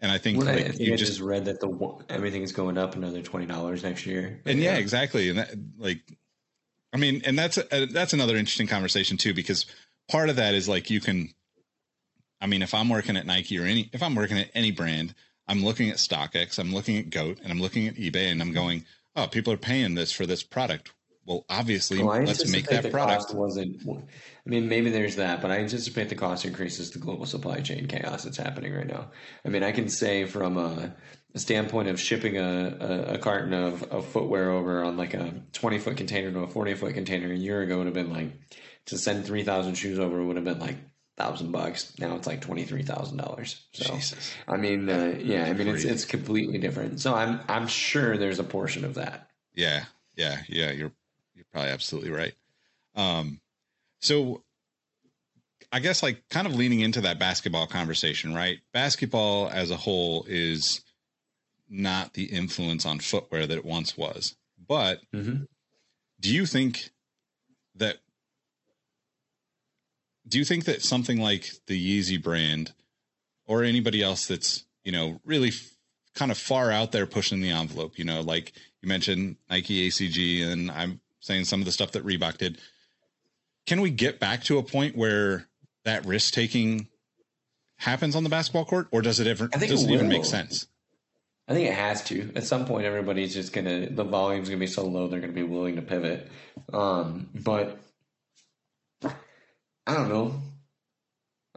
And 0.00 0.12
I 0.12 0.18
think 0.18 0.38
Well, 0.38 0.48
I 0.48 0.56
like 0.56 0.66
think 0.66 0.80
you 0.80 0.92
I 0.92 0.96
just, 0.96 1.12
just 1.12 1.22
read 1.22 1.46
that 1.46 1.60
the 1.60 2.04
everything 2.10 2.42
is 2.42 2.52
going 2.52 2.76
up 2.76 2.96
another 2.96 3.22
twenty 3.22 3.46
dollars 3.46 3.82
next 3.82 4.04
year. 4.04 4.40
and 4.44 4.58
yeah, 4.60 4.76
exactly. 4.76 5.30
And 5.30 5.38
that, 5.38 5.54
like, 5.78 6.02
I 6.92 6.98
mean, 6.98 7.22
and 7.24 7.38
that's 7.38 7.58
a, 7.58 7.86
that's 7.86 8.12
another 8.12 8.36
interesting 8.36 8.66
conversation 8.66 9.16
too, 9.16 9.34
because 9.34 9.66
part 10.08 10.28
of 10.28 10.36
that 10.36 10.54
is 10.54 10.68
like 10.68 10.90
you 10.90 11.00
can. 11.00 11.34
I 12.40 12.46
mean, 12.46 12.62
if 12.62 12.74
I'm 12.74 12.88
working 12.88 13.16
at 13.16 13.26
Nike 13.26 13.58
or 13.58 13.64
any, 13.64 13.88
if 13.92 14.02
I'm 14.02 14.14
working 14.14 14.38
at 14.38 14.50
any 14.54 14.70
brand, 14.70 15.14
I'm 15.48 15.64
looking 15.64 15.88
at 15.90 15.96
StockX, 15.96 16.58
I'm 16.58 16.72
looking 16.72 16.98
at 16.98 17.10
Goat, 17.10 17.38
and 17.42 17.50
I'm 17.50 17.60
looking 17.60 17.88
at 17.88 17.94
eBay, 17.94 18.30
and 18.30 18.40
I'm 18.40 18.48
mm-hmm. 18.48 18.54
going, 18.54 18.84
oh, 19.14 19.26
people 19.26 19.52
are 19.52 19.58
paying 19.58 19.94
this 19.94 20.12
for 20.12 20.26
this 20.26 20.42
product. 20.42 20.92
Well, 21.26 21.44
obviously, 21.48 22.02
Well, 22.02 22.22
let's 22.22 22.48
make 22.50 22.68
that 22.68 22.90
product. 22.90 23.34
wasn't. 23.34 23.82
I 23.88 24.48
mean, 24.48 24.68
maybe 24.68 24.90
there's 24.90 25.16
that, 25.16 25.42
but 25.42 25.50
I 25.50 25.58
anticipate 25.58 26.08
the 26.08 26.14
cost 26.14 26.44
increases 26.44 26.92
the 26.92 27.00
global 27.00 27.26
supply 27.26 27.60
chain 27.60 27.88
chaos 27.88 28.22
that's 28.22 28.36
happening 28.36 28.72
right 28.72 28.86
now. 28.86 29.10
I 29.44 29.48
mean, 29.48 29.64
I 29.64 29.72
can 29.72 29.88
say 29.88 30.24
from 30.24 30.56
a 30.56 30.94
standpoint 31.38 31.88
of 31.88 32.00
shipping 32.00 32.36
a, 32.36 32.76
a, 32.80 33.14
a 33.14 33.18
carton 33.18 33.52
of, 33.52 33.82
of 33.84 34.06
footwear 34.06 34.50
over 34.50 34.82
on 34.84 34.96
like 34.96 35.14
a 35.14 35.34
20 35.52 35.78
foot 35.78 35.96
container 35.96 36.32
to 36.32 36.40
a 36.40 36.46
40 36.48 36.74
foot 36.74 36.94
container 36.94 37.32
a 37.32 37.36
year 37.36 37.62
ago 37.62 37.78
would 37.78 37.86
have 37.86 37.94
been 37.94 38.12
like 38.12 38.32
to 38.86 38.98
send 38.98 39.26
3,000 39.26 39.74
shoes 39.74 39.98
over 39.98 40.22
would 40.22 40.36
have 40.36 40.44
been 40.44 40.60
like 40.60 40.76
thousand 41.16 41.50
bucks. 41.50 41.92
Now 41.98 42.14
it's 42.16 42.26
like 42.26 42.40
twenty 42.40 42.64
three 42.64 42.82
thousand 42.82 43.16
dollars. 43.16 43.64
So 43.72 43.94
Jesus. 43.94 44.34
I 44.46 44.56
mean, 44.56 44.88
uh, 44.88 45.14
yeah, 45.18 45.44
I 45.44 45.52
mean 45.52 45.68
it's 45.68 45.84
it's 45.84 46.04
completely 46.04 46.58
different. 46.58 47.00
So 47.00 47.14
I'm 47.14 47.40
I'm 47.48 47.66
sure 47.66 48.16
there's 48.16 48.38
a 48.38 48.44
portion 48.44 48.84
of 48.84 48.94
that. 48.94 49.30
Yeah, 49.54 49.84
yeah, 50.14 50.38
yeah. 50.48 50.70
You're 50.70 50.92
you're 51.34 51.46
probably 51.52 51.70
absolutely 51.70 52.10
right. 52.10 52.34
Um, 52.94 53.40
so 54.00 54.42
I 55.72 55.80
guess 55.80 56.02
like 56.02 56.28
kind 56.28 56.46
of 56.46 56.54
leaning 56.54 56.80
into 56.80 57.02
that 57.02 57.18
basketball 57.18 57.66
conversation, 57.66 58.34
right? 58.34 58.58
Basketball 58.72 59.48
as 59.48 59.70
a 59.70 59.76
whole 59.76 60.26
is 60.28 60.82
not 61.68 62.14
the 62.14 62.24
influence 62.24 62.86
on 62.86 62.98
footwear 63.00 63.46
that 63.46 63.58
it 63.58 63.64
once 63.64 63.96
was. 63.96 64.36
But 64.68 65.00
Mm-hmm. 65.14 65.44
do 66.20 66.34
you 66.34 66.46
think 66.46 66.90
that 67.74 67.98
do 70.28 70.38
you 70.38 70.44
think 70.44 70.64
that 70.64 70.82
something 70.82 71.20
like 71.20 71.50
the 71.66 72.00
Yeezy 72.00 72.20
brand 72.20 72.72
or 73.46 73.62
anybody 73.62 74.02
else 74.02 74.26
that's, 74.26 74.64
you 74.82 74.90
know, 74.90 75.20
really 75.24 75.48
f- 75.48 75.70
kind 76.14 76.32
of 76.32 76.38
far 76.38 76.72
out 76.72 76.90
there 76.90 77.06
pushing 77.06 77.40
the 77.40 77.50
envelope, 77.50 77.96
you 77.98 78.04
know, 78.04 78.20
like 78.22 78.52
you 78.82 78.88
mentioned 78.88 79.36
Nike 79.48 79.88
ACG 79.88 80.44
and 80.44 80.70
I'm 80.70 81.00
saying 81.20 81.44
some 81.44 81.60
of 81.60 81.66
the 81.66 81.72
stuff 81.72 81.92
that 81.92 82.04
Reebok 82.04 82.38
did. 82.38 82.58
Can 83.66 83.80
we 83.80 83.90
get 83.90 84.18
back 84.18 84.42
to 84.44 84.58
a 84.58 84.62
point 84.62 84.96
where 84.96 85.46
that 85.84 86.04
risk 86.06 86.34
taking 86.34 86.88
happens 87.76 88.16
on 88.16 88.24
the 88.24 88.30
basketball 88.30 88.64
court 88.64 88.88
or 88.90 89.02
does 89.02 89.20
it 89.20 89.26
ever 89.28 89.48
I 89.54 89.58
think 89.58 89.70
does 89.70 89.84
it 89.84 89.90
it 89.90 89.92
even 89.92 90.08
make 90.08 90.24
sense? 90.24 90.66
I 91.48 91.54
think 91.54 91.68
it 91.68 91.74
has 91.74 92.02
to. 92.04 92.32
At 92.34 92.44
some 92.44 92.66
point, 92.66 92.86
everybody's 92.86 93.34
just 93.34 93.52
gonna 93.52 93.88
the 93.88 94.04
volume's 94.04 94.48
gonna 94.48 94.58
be 94.58 94.66
so 94.66 94.84
low 94.86 95.06
they're 95.06 95.20
gonna 95.20 95.32
be 95.32 95.42
willing 95.42 95.76
to 95.76 95.82
pivot. 95.82 96.28
Um, 96.72 97.28
but 97.34 97.78
I 99.86 99.94
don't 99.94 100.08
know. 100.08 100.40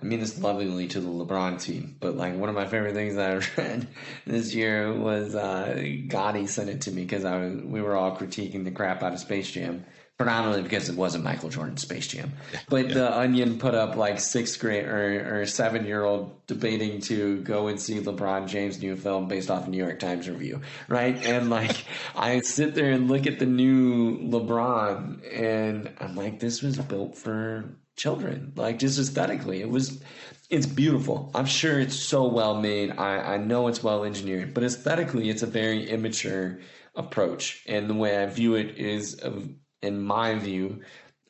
I 0.02 0.06
mean 0.06 0.20
this 0.20 0.40
lovingly 0.40 0.88
to 0.90 1.02
the 1.02 1.10
LeBron 1.10 1.62
team, 1.62 1.98
but 2.00 2.16
like 2.16 2.36
one 2.36 2.50
of 2.50 2.56
my 2.56 2.68
favorite 2.68 2.94
things 2.94 3.16
that 3.16 3.32
I 3.32 3.36
read 3.62 3.88
this 4.26 4.54
year 4.54 4.94
was 4.94 5.36
uh, 5.36 5.76
Gotti 5.76 6.48
sent 6.48 6.70
it 6.70 6.82
to 6.82 6.92
me 6.92 7.02
because 7.02 7.26
I 7.26 7.38
was, 7.38 7.62
we 7.64 7.82
were 7.82 7.96
all 7.96 8.16
critiquing 8.16 8.64
the 8.64 8.72
crap 8.72 9.04
out 9.04 9.14
of 9.14 9.20
Space 9.20 9.52
Jam, 9.52 9.86
predominantly 10.20 10.62
because 10.62 10.90
it 10.90 10.98
wasn't 10.98 11.24
Michael 11.24 11.48
Jordan's 11.48 11.82
Space 11.82 12.06
Jam. 12.08 12.34
But 12.68 12.90
the 12.90 13.18
Onion 13.18 13.58
put 13.58 13.74
up 13.74 13.96
like 13.96 14.20
sixth 14.20 14.60
grade 14.60 14.84
or, 14.84 15.42
or 15.42 15.46
seven 15.46 15.86
year 15.86 16.04
old 16.04 16.46
debating 16.46 17.00
to 17.04 17.40
go 17.42 17.68
and 17.68 17.80
see 17.80 18.02
LeBron 18.02 18.48
James' 18.48 18.82
new 18.82 18.98
film 18.98 19.30
based 19.30 19.50
off 19.50 19.66
a 19.66 19.70
New 19.70 19.78
York 19.78 19.98
Times 20.00 20.28
review, 20.28 20.60
right? 20.90 21.26
And 21.26 21.50
like 21.50 21.86
I 22.18 22.42
sit 22.42 22.76
there 22.76 22.92
and 22.92 23.08
look 23.10 23.28
at 23.28 23.40
the 23.40 23.46
new 23.46 24.20
LeBron, 24.30 25.22
and 25.34 25.90
I'm 26.02 26.16
like, 26.18 26.42
this 26.42 26.62
was 26.62 26.78
built 26.78 27.18
for 27.18 27.78
children, 27.96 28.52
like 28.58 28.78
just 28.78 29.00
aesthetically, 29.00 29.62
it 29.62 29.70
was. 29.70 30.04
It's 30.50 30.66
beautiful. 30.66 31.30
I'm 31.36 31.46
sure 31.46 31.80
it's 31.80 31.96
so 31.96 32.28
well 32.28 32.60
made. 32.60 32.98
I, 32.98 33.36
I 33.36 33.38
know 33.38 33.68
it's 33.68 33.84
well 33.84 34.04
engineered, 34.04 34.56
but 34.56 34.64
aesthetically, 34.64 35.30
it's 35.30 35.44
a 35.44 35.46
very 35.48 35.88
immature 35.88 36.60
approach. 36.96 37.64
And 37.68 37.88
the 37.88 37.94
way 37.94 38.18
I 38.18 38.26
view 38.26 38.56
it 38.56 38.78
is, 38.78 39.20
uh, 39.22 39.42
in 39.82 40.02
my 40.02 40.36
view, 40.36 40.82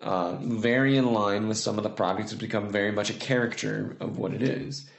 uh, 0.02 0.36
very 0.36 0.98
in 0.98 1.14
line 1.14 1.48
with 1.48 1.58
some 1.58 1.78
of 1.78 1.84
the 1.84 1.90
products 1.90 2.32
have 2.32 2.40
become 2.40 2.70
very 2.70 2.92
much 2.92 3.10
a 3.10 3.14
character 3.14 3.98
of 4.00 4.18
what 4.18 4.34
it 4.34 4.42
is. 4.42 4.90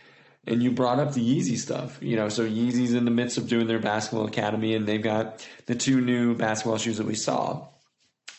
And 0.47 0.63
you 0.63 0.71
brought 0.71 0.99
up 0.99 1.13
the 1.13 1.21
Yeezy 1.21 1.57
stuff, 1.57 1.99
you 2.01 2.17
know. 2.17 2.29
So 2.29 2.49
Yeezy's 2.49 2.95
in 2.95 3.05
the 3.05 3.11
midst 3.11 3.37
of 3.37 3.49
doing 3.49 3.67
their 3.67 3.79
basketball 3.79 4.27
academy, 4.27 4.75
and 4.75 4.87
they've 4.87 5.03
got 5.03 5.47
the 5.67 5.75
two 5.75 6.01
new 6.01 6.35
basketball 6.35 6.79
shoes 6.79 6.97
that 6.97 7.07
we 7.07 7.15
saw. 7.15 7.69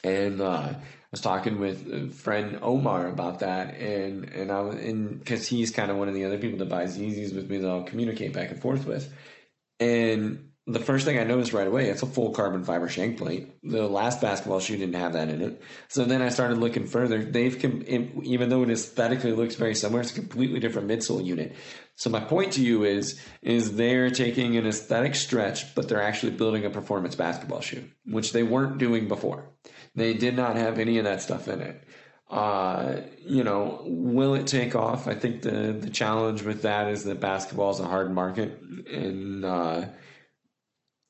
And 0.04 0.42
uh, 0.42 0.74
I 0.74 0.78
was 1.12 1.22
talking 1.22 1.60
with 1.60 1.92
a 1.92 2.08
friend 2.10 2.58
Omar 2.62 3.08
about 3.08 3.40
that, 3.40 3.76
and 3.76 4.30
and 4.30 4.52
I 4.52 4.62
was 4.62 4.78
in 4.78 5.18
because 5.18 5.48
he's 5.48 5.70
kind 5.70 5.92
of 5.92 5.98
one 5.98 6.08
of 6.08 6.16
the 6.16 6.26
other 6.26 6.40
people 6.40 6.58
that 6.60 6.70
buys 6.70 6.98
Yeezys 6.98 7.36
with 7.36 7.50
me 7.50 7.60
that 7.60 7.70
I'll 7.70 7.84
communicate 7.84 8.34
back 8.34 8.50
and 8.50 8.62
forth 8.62 8.86
with. 8.86 9.14
And 9.80 10.51
the 10.68 10.80
first 10.80 11.06
thing 11.06 11.18
I 11.18 11.24
noticed 11.24 11.54
right 11.54 11.68
away, 11.68 11.90
it's 11.90 12.04
a 12.04 12.08
full 12.08 12.32
carbon 12.32 12.64
fiber 12.64 12.88
shank 12.88 13.18
plate. 13.18 13.50
The 13.64 13.88
last 13.88 14.22
basketball 14.22 14.60
shoe 14.60 14.78
didn't 14.78 14.96
have 14.96 15.14
that 15.14 15.28
in 15.28 15.42
it. 15.42 15.62
So 15.88 16.06
then 16.06 16.22
I 16.22 16.30
started 16.30 16.60
looking 16.60 16.86
further. 16.86 17.24
They've, 17.24 17.58
com- 17.60 17.84
even 18.24 18.50
though 18.50 18.62
it 18.62 18.70
aesthetically 18.70 19.32
looks 19.32 19.56
very 19.56 19.74
similar, 19.74 20.02
it's 20.02 20.12
a 20.12 20.16
completely 20.16 20.60
different 20.60 20.88
midsole 20.88 21.26
unit. 21.26 21.56
So 21.96 22.12
my 22.12 22.20
point 22.20 22.54
to 22.54 22.64
you 22.64 22.84
is, 22.84 23.20
is 23.42 23.76
they're 23.76 24.12
taking 24.12 24.56
an 24.56 24.68
aesthetic 24.68 25.16
stretch, 25.16 25.74
but 25.74 25.90
they're 25.90 26.02
actually 26.02 26.34
building 26.34 26.64
a 26.64 26.70
performance 26.70 27.16
basketball 27.16 27.62
shoe, 27.62 27.90
which 28.06 28.32
they 28.32 28.44
weren't 28.44 28.78
doing 28.78 29.08
before. 29.08 29.50
They 29.96 30.14
did 30.14 30.36
not 30.36 30.58
have 30.58 30.78
any 30.78 31.00
of 31.00 31.06
that 31.06 31.24
stuff 31.24 31.48
in 31.48 31.62
it. 31.62 31.84
Uh, 32.30 33.02
you 33.28 33.44
know, 33.44 33.82
will 33.84 34.36
it 34.36 34.48
take 34.48 34.74
off? 34.74 35.06
I 35.06 35.16
think 35.16 35.42
the 35.42 35.74
the 35.74 35.90
challenge 35.90 36.44
with 36.44 36.62
that 36.62 36.88
is 36.88 37.04
that 37.04 37.20
basketball 37.20 37.72
is 37.72 37.82
a 37.82 37.86
hard 37.86 38.14
market, 38.14 38.58
and 38.88 39.44
uh, 39.44 39.86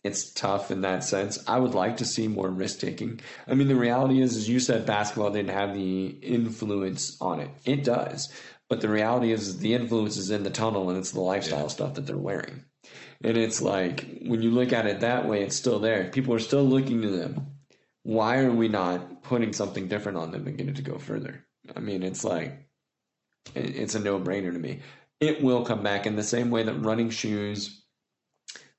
it's 0.03 0.31
tough 0.33 0.71
in 0.71 0.81
that 0.81 1.03
sense. 1.03 1.43
I 1.47 1.59
would 1.59 1.75
like 1.75 1.97
to 1.97 2.05
see 2.05 2.27
more 2.27 2.49
risk 2.49 2.79
taking. 2.79 3.19
I 3.47 3.53
mean, 3.53 3.67
the 3.67 3.75
reality 3.75 4.21
is, 4.21 4.35
as 4.35 4.49
you 4.49 4.59
said, 4.59 4.85
basketball 4.85 5.31
didn't 5.31 5.55
have 5.55 5.73
the 5.73 6.07
influence 6.07 7.17
on 7.21 7.39
it. 7.39 7.49
It 7.65 7.83
does, 7.83 8.31
but 8.69 8.81
the 8.81 8.89
reality 8.89 9.31
is, 9.31 9.59
the 9.59 9.73
influence 9.73 10.17
is 10.17 10.31
in 10.31 10.43
the 10.43 10.49
tunnel, 10.49 10.89
and 10.89 10.97
it's 10.97 11.11
the 11.11 11.21
lifestyle 11.21 11.69
stuff 11.69 11.95
that 11.95 12.07
they're 12.07 12.17
wearing. 12.17 12.63
And 13.23 13.37
it's 13.37 13.61
like 13.61 14.19
when 14.25 14.41
you 14.41 14.49
look 14.51 14.73
at 14.73 14.87
it 14.87 15.01
that 15.01 15.27
way, 15.27 15.43
it's 15.43 15.55
still 15.55 15.79
there. 15.79 16.09
People 16.09 16.33
are 16.33 16.39
still 16.39 16.63
looking 16.63 17.01
to 17.03 17.09
them. 17.09 17.47
Why 18.03 18.39
are 18.39 18.51
we 18.51 18.67
not 18.67 19.21
putting 19.21 19.53
something 19.53 19.87
different 19.87 20.17
on 20.17 20.31
them 20.31 20.47
and 20.47 20.57
getting 20.57 20.73
it 20.73 20.77
to 20.77 20.81
go 20.81 20.97
further? 20.97 21.45
I 21.75 21.79
mean, 21.79 22.01
it's 22.01 22.23
like 22.23 22.67
it's 23.53 23.95
a 23.95 23.99
no 23.99 24.19
brainer 24.19 24.51
to 24.51 24.59
me. 24.59 24.79
It 25.19 25.43
will 25.43 25.63
come 25.63 25.83
back 25.83 26.07
in 26.07 26.15
the 26.15 26.23
same 26.23 26.49
way 26.49 26.63
that 26.63 26.81
running 26.81 27.11
shoes 27.11 27.80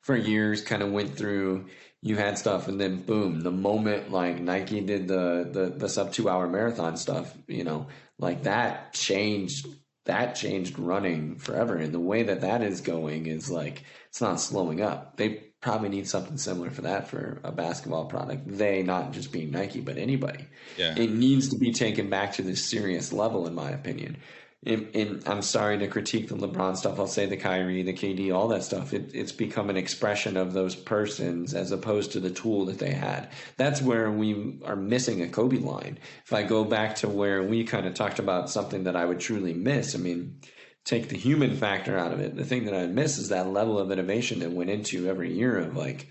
for 0.03 0.17
years 0.17 0.63
kind 0.63 0.83
of 0.83 0.93
went 0.93 1.17
through 1.17 1.67
you 2.03 2.17
had 2.17 2.37
stuff 2.37 2.69
and 2.69 2.81
then 2.81 3.03
boom 3.03 3.41
the 3.41 3.51
moment 3.51 4.11
like 4.11 4.41
nike 4.41 4.81
did 4.81 5.09
the 5.09 5.49
the, 5.51 5.75
the 5.77 5.89
sub 5.89 6.13
two 6.13 6.29
hour 6.29 6.49
marathon 6.49 6.97
stuff 6.97 7.33
you 7.49 7.65
know 7.65 7.87
like 8.19 8.43
that 8.45 8.93
changed 8.93 9.67
that 10.05 10.35
changed 10.35 10.79
running 10.79 11.37
forever. 11.37 11.77
And 11.77 11.95
the 11.95 12.01
way 12.01 12.25
that 12.25 12.41
that 12.41 12.63
is 12.63 12.81
going 12.81 13.27
is 13.27 13.51
like 13.51 13.85
it's 14.09 14.21
not 14.21 14.41
slowing 14.41 14.81
up. 14.81 15.17
They 15.17 15.45
probably 15.61 15.91
need 15.91 16.09
something 16.09 16.39
similar 16.39 16.71
for 16.71 16.83
that 16.83 17.09
for 17.09 17.41
a 17.45 17.53
basketball 17.53 18.07
product. 18.07 18.43
They 18.47 18.83
not 18.83 19.13
just 19.13 19.31
being 19.31 19.53
nike 19.53 19.81
but 19.81 19.99
anybody. 19.99 20.47
Yeah. 20.77 20.99
it 20.99 21.11
needs 21.11 21.51
to 21.51 21.59
be 21.59 21.73
taken 21.73 22.11
back 22.11 22.33
to 22.35 22.43
this 22.43 22.65
serious 22.65 23.13
level 23.13 23.47
in 23.47 23.55
my 23.55 23.71
opinion 23.71 24.17
and, 24.65 24.89
and 24.95 25.23
I'm 25.27 25.43
sorry 25.43 25.79
to 25.79 25.89
critique 25.89 26.29
the 26.29 26.37
LeBron 26.37 26.77
stuff. 26.77 27.01
I'll 27.01 27.09
say 27.09 27.27
the 27.27 27.37
Kyrie, 27.37 27.83
the 27.83 27.93
KD, 27.93 28.33
all 28.33 28.47
that 28.49 28.63
stuff. 28.63 28.93
It, 28.93 29.11
it's 29.13 29.33
become 29.33 29.71
an 29.71 29.77
expression 29.77 30.37
of 30.37 30.53
those 30.53 30.77
persons 30.77 31.53
as 31.53 31.73
opposed 31.73 32.13
to 32.13 32.21
the 32.21 32.31
tool 32.31 32.67
that 32.67 32.79
they 32.79 32.93
had. 32.93 33.31
That's 33.57 33.83
where 33.83 34.11
we 34.11 34.61
are 34.65 34.77
missing 34.77 35.21
a 35.21 35.29
Kobe 35.29 35.57
line. 35.57 35.99
If 36.25 36.33
I 36.33 36.45
go 36.45 36.63
back 36.63 36.95
to 36.97 37.09
where 37.09 37.43
we 37.43 37.65
kind 37.65 37.87
of 37.87 37.95
talked 37.95 38.21
about 38.21 38.51
something 38.51 38.85
that 38.85 38.95
I 38.95 39.05
would 39.05 39.19
truly 39.19 39.53
miss, 39.53 39.97
I 39.97 39.99
mean, 39.99 40.41
take 40.85 41.09
the 41.09 41.19
human 41.19 41.57
factor 41.57 41.99
out 41.99 42.13
of 42.13 42.21
it. 42.21 42.37
The 42.37 42.45
thing 42.45 42.67
that 42.67 42.75
I 42.75 42.87
miss 42.87 43.19
is 43.19 43.31
that 43.31 43.49
level 43.49 43.81
of 43.81 43.91
innovation 43.91 44.39
that 44.41 44.53
went 44.53 44.71
into 44.71 45.09
every 45.09 45.33
year 45.33 45.59
of 45.59 45.77
like, 45.77 46.07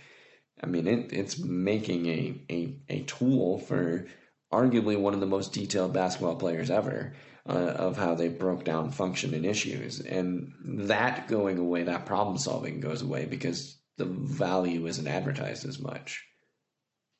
I 0.61 0.65
mean, 0.65 0.87
it, 0.87 1.13
it's 1.13 1.39
making 1.39 2.05
a, 2.07 2.41
a, 2.49 2.75
a 2.89 3.03
tool 3.03 3.59
for 3.59 4.07
arguably 4.51 4.99
one 4.99 5.13
of 5.13 5.21
the 5.21 5.25
most 5.25 5.53
detailed 5.53 5.93
basketball 5.93 6.35
players 6.35 6.69
ever 6.69 7.13
uh, 7.47 7.51
of 7.51 7.97
how 7.97 8.15
they 8.15 8.27
broke 8.27 8.63
down 8.63 8.91
function 8.91 9.33
and 9.33 9.45
issues. 9.45 9.99
And 9.99 10.53
that 10.63 11.27
going 11.27 11.57
away, 11.57 11.83
that 11.83 12.05
problem 12.05 12.37
solving 12.37 12.79
goes 12.79 13.01
away 13.01 13.25
because 13.25 13.77
the 13.97 14.05
value 14.05 14.85
isn't 14.87 15.07
advertised 15.07 15.65
as 15.65 15.79
much, 15.79 16.23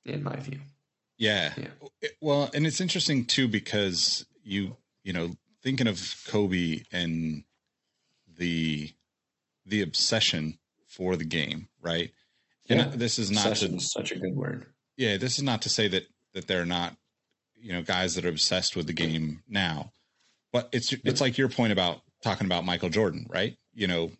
in 0.06 0.24
my 0.24 0.36
view. 0.38 0.60
Yeah. 1.18 1.54
Yeah. 1.58 2.10
Well, 2.22 2.50
and 2.54 2.66
it's 2.66 2.82
interesting 2.82 3.26
too 3.26 3.48
because 3.48 4.26
you 4.44 4.76
you 5.04 5.14
know 5.14 5.32
thinking 5.62 5.88
of 5.88 6.24
Kobe 6.28 6.82
and 6.92 7.44
the 8.38 8.92
the 9.66 9.82
obsession 9.82 10.58
for 10.88 11.16
the 11.16 11.24
game, 11.26 11.68
right? 11.82 12.12
And 12.70 12.80
Yeah. 12.80 12.88
this 12.88 13.20
is 13.20 13.30
not 13.32 13.46
Obsession 13.48 13.72
to 13.72 13.78
is 13.78 13.92
such 13.92 14.12
a 14.12 14.20
good 14.20 14.36
word. 14.36 14.66
yeah, 14.98 15.18
this 15.18 15.38
is 15.38 15.44
not 15.44 15.62
to 15.64 15.70
say 15.70 15.88
that 15.90 16.08
that 16.34 16.48
they're 16.48 16.66
not 16.66 16.96
you 17.56 17.72
know 17.74 17.84
guys 17.84 18.16
that 18.16 18.26
are 18.26 18.30
obsessed 18.30 18.76
with 18.76 18.88
the 18.88 18.94
game 18.94 19.44
now, 19.48 19.94
but 20.52 20.70
it's 20.72 20.94
it's 20.94 21.22
like 21.22 21.38
your 21.38 21.50
point 21.50 21.72
about 21.72 22.02
talking 22.24 22.46
about 22.46 22.66
Michael 22.66 22.90
Jordan, 22.90 23.28
right? 23.30 23.58
You 23.74 23.88
know, 23.88 24.12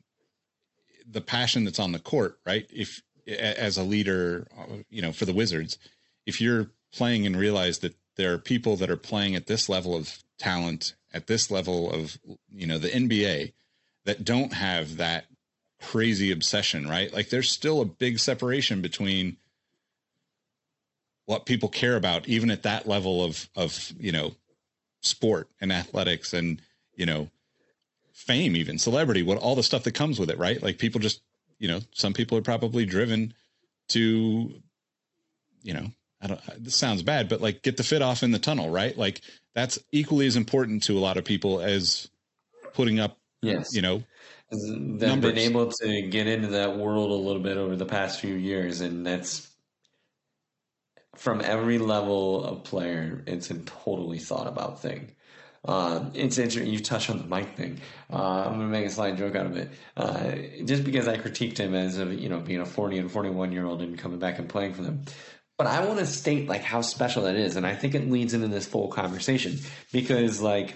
the 1.10 1.22
passion 1.22 1.64
that's 1.64 1.80
on 1.80 1.92
the 1.92 2.00
court, 2.00 2.40
right? 2.46 2.66
If 2.72 3.02
as 3.28 3.78
a 3.78 3.84
leader, 3.84 4.48
uh, 4.58 4.78
you 4.90 5.02
know, 5.02 5.12
for 5.12 5.26
the 5.26 5.34
Wizards, 5.34 5.78
if 6.26 6.42
you're 6.42 6.72
playing 6.94 7.26
and 7.26 7.36
realize 7.36 7.80
that 7.80 7.96
there 8.18 8.34
are 8.34 8.38
people 8.38 8.76
that 8.78 8.90
are 8.90 8.98
playing 8.98 9.36
at 9.36 9.48
this 9.48 9.70
level 9.70 9.96
of 9.96 10.24
talent, 10.40 10.96
at 11.14 11.28
this 11.28 11.52
level 11.52 11.92
of 11.92 12.18
you 12.50 12.68
know 12.68 12.78
the 12.78 12.90
NBA, 12.90 13.54
that 14.06 14.24
don't 14.24 14.54
have 14.54 14.98
that 14.98 15.26
crazy 15.82 16.32
obsession, 16.32 16.88
right? 16.88 17.12
Like 17.14 17.30
there's 17.30 17.50
still 17.50 17.82
a 17.82 17.86
big 17.86 18.20
separation 18.20 18.82
between 18.82 19.38
what 21.26 21.46
people 21.46 21.70
care 21.70 21.96
about 21.96 22.28
even 22.28 22.52
at 22.52 22.64
that 22.64 22.88
level 22.88 23.24
of 23.24 23.50
of 23.56 23.94
you 23.98 24.12
know 24.12 24.34
sport 25.02 25.50
and 25.60 25.72
athletics 25.72 26.34
and 26.34 26.62
you 26.96 27.06
know 27.06 27.30
fame 28.14 28.56
even 28.56 28.78
celebrity 28.78 29.24
what 29.24 29.38
all 29.38 29.56
the 29.56 29.64
stuff 29.64 29.84
that 29.84 29.94
comes 29.94 30.20
with 30.20 30.30
it 30.30 30.38
right 30.38 30.62
like 30.62 30.78
people 30.78 31.02
just 31.02 31.22
you 31.58 31.68
know 31.68 31.80
some 31.92 32.14
people 32.14 32.38
are 32.38 32.42
probably 32.44 32.86
driven 32.86 33.34
to 33.90 34.54
you 35.64 35.74
know 35.74 35.88
I 36.22 36.28
don't 36.28 36.64
this 36.64 36.76
sounds 36.76 37.02
bad, 37.02 37.30
but 37.30 37.42
like 37.42 37.64
get 37.64 37.78
the 37.78 37.84
fit 37.84 38.02
off 38.04 38.22
in 38.22 38.32
the 38.32 38.38
tunnel, 38.40 38.70
right? 38.70 38.96
Like 38.96 39.22
that's 39.56 39.80
equally 39.92 40.28
as 40.28 40.36
important 40.36 40.84
to 40.84 40.98
a 40.98 41.02
lot 41.02 41.18
of 41.18 41.26
people 41.26 41.62
as 41.62 42.10
putting 42.74 43.00
up 43.00 43.18
Yes. 43.42 43.74
you 43.76 43.82
know, 43.82 44.04
They've 44.52 45.00
numbers. 45.00 45.34
been 45.34 45.40
able 45.40 45.72
to 45.72 46.02
get 46.04 46.28
into 46.28 46.50
that 46.50 46.78
world 46.78 47.10
a 47.10 47.14
little 47.16 47.42
bit 47.42 47.58
over 47.58 47.76
the 47.76 47.86
past 47.86 48.20
few 48.20 48.36
years, 48.36 48.82
and 48.82 49.06
that's 49.06 49.50
from 51.16 51.42
every 51.42 51.78
level 51.78 52.44
of 52.44 52.64
player. 52.64 53.24
It's 53.28 53.52
a 53.52 53.60
totally 53.60 54.20
thought 54.20 54.48
about 54.48 54.82
thing. 54.82 55.12
Uh, 55.64 56.10
it's 56.14 56.38
interesting. 56.38 56.74
You 56.74 56.80
touched 56.80 57.10
on 57.10 57.20
the 57.20 57.24
mic 57.24 57.56
thing. 57.56 57.82
Uh, 58.12 58.46
I'm 58.46 58.54
gonna 58.54 58.66
make 58.66 58.86
a 58.86 58.90
slight 58.90 59.18
joke 59.18 59.36
out 59.36 59.46
of 59.46 59.58
it. 59.58 59.70
Uh, 59.96 60.32
just 60.66 60.84
because 60.84 61.08
I 61.08 61.18
critiqued 61.18 61.58
him 61.58 61.76
as 61.76 61.98
of 61.98 62.14
you 62.14 62.30
know 62.30 62.40
being 62.40 62.62
a 62.62 62.66
40 62.66 62.98
and 62.98 63.12
41 63.12 63.52
year 63.52 63.66
old 63.66 63.82
and 63.82 63.98
coming 63.98 64.20
back 64.20 64.40
and 64.40 64.50
playing 64.50 64.74
for 64.74 64.82
them, 64.82 65.04
but 65.58 65.68
I 65.68 65.86
want 65.86 66.00
to 66.00 66.08
state 66.08 66.48
like 66.48 66.64
how 66.64 66.82
special 66.82 67.24
that 67.24 67.36
is, 67.36 67.56
and 67.56 67.68
I 67.68 67.76
think 67.76 67.94
it 67.94 68.10
leads 68.10 68.34
into 68.34 68.48
this 68.48 68.66
full 68.66 68.88
conversation 68.88 69.60
because 69.92 70.42
like 70.42 70.76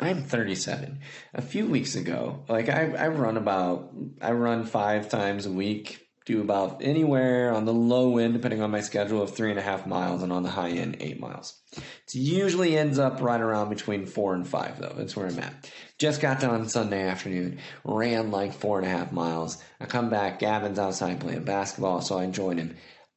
I'm 0.00 0.24
37. 0.24 1.00
A 1.34 1.42
few 1.42 1.66
weeks 1.66 1.94
ago, 1.94 2.44
like 2.48 2.68
I, 2.68 2.92
I 2.96 3.08
run 3.08 3.36
about, 3.36 3.90
I 4.20 4.32
run 4.32 4.64
five 4.64 5.10
times 5.10 5.44
a 5.44 5.52
week, 5.52 6.06
do 6.26 6.40
about 6.40 6.82
anywhere 6.82 7.52
on 7.52 7.64
the 7.64 7.72
low 7.72 8.18
end, 8.18 8.34
depending 8.34 8.60
on 8.60 8.70
my 8.70 8.80
schedule, 8.80 9.22
of 9.22 9.34
three 9.34 9.50
and 9.50 9.58
a 9.58 9.62
half 9.62 9.86
miles, 9.86 10.22
and 10.22 10.32
on 10.32 10.42
the 10.42 10.50
high 10.50 10.70
end, 10.70 10.96
eight 11.00 11.18
miles. 11.18 11.58
It 11.76 12.14
usually 12.14 12.76
ends 12.76 12.98
up 12.98 13.20
right 13.20 13.40
around 13.40 13.70
between 13.70 14.06
four 14.06 14.34
and 14.34 14.46
five, 14.46 14.78
though. 14.78 14.94
That's 14.96 15.16
where 15.16 15.26
I'm 15.26 15.38
at. 15.38 15.70
Just 15.98 16.20
got 16.20 16.40
done 16.40 16.68
Sunday 16.68 17.06
afternoon, 17.06 17.58
ran 17.84 18.30
like 18.30 18.52
four 18.52 18.78
and 18.78 18.86
a 18.86 18.90
half 18.90 19.12
miles. 19.12 19.62
I 19.80 19.86
come 19.86 20.10
back, 20.10 20.38
Gavin's 20.38 20.78
outside 20.78 21.20
playing 21.20 21.44
basketball, 21.44 22.00
so 22.02 22.18
I 22.18 22.26
join 22.26 22.58
him. 22.58 22.76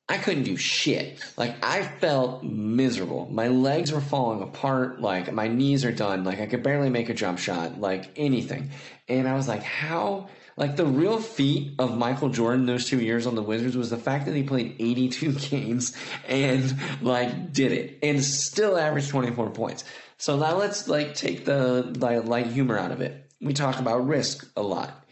I 0.09 0.17
couldn't 0.17 0.43
do 0.43 0.57
shit. 0.57 1.23
Like 1.37 1.55
I 1.63 1.83
felt 1.83 2.43
miserable. 2.43 3.27
My 3.31 3.47
legs 3.47 3.91
were 3.91 4.01
falling 4.01 4.41
apart. 4.41 4.99
Like 4.99 5.31
my 5.31 5.47
knees 5.47 5.85
are 5.85 5.93
done. 5.93 6.25
Like 6.25 6.41
I 6.41 6.45
could 6.45 6.61
barely 6.61 6.89
make 6.89 7.09
a 7.09 7.13
jump 7.13 7.39
shot. 7.39 7.79
Like 7.79 8.11
anything. 8.17 8.71
And 9.07 9.29
I 9.29 9.33
was 9.33 9.47
like, 9.47 9.63
how? 9.63 10.27
Like 10.55 10.75
the 10.75 10.85
real 10.85 11.19
feat 11.19 11.73
of 11.79 11.97
Michael 11.97 12.29
Jordan 12.29 12.65
those 12.65 12.85
two 12.85 12.99
years 12.99 13.25
on 13.25 13.35
the 13.35 13.41
Wizards 13.41 13.75
was 13.75 13.89
the 13.89 13.97
fact 13.97 14.25
that 14.25 14.35
he 14.35 14.43
played 14.43 14.75
82 14.79 15.31
games 15.49 15.95
and 16.27 16.75
like 17.01 17.51
did 17.51 17.71
it 17.71 17.99
and 18.03 18.23
still 18.23 18.77
averaged 18.77 19.09
24 19.09 19.49
points. 19.51 19.83
So 20.17 20.37
now 20.37 20.57
let's 20.57 20.87
like 20.87 21.15
take 21.15 21.45
the 21.45 21.83
like, 21.99 22.25
light 22.25 22.47
humor 22.47 22.77
out 22.77 22.91
of 22.91 23.01
it. 23.01 23.31
We 23.41 23.53
talk 23.53 23.79
about 23.79 24.07
risk 24.07 24.49
a 24.55 24.61
lot 24.61 25.02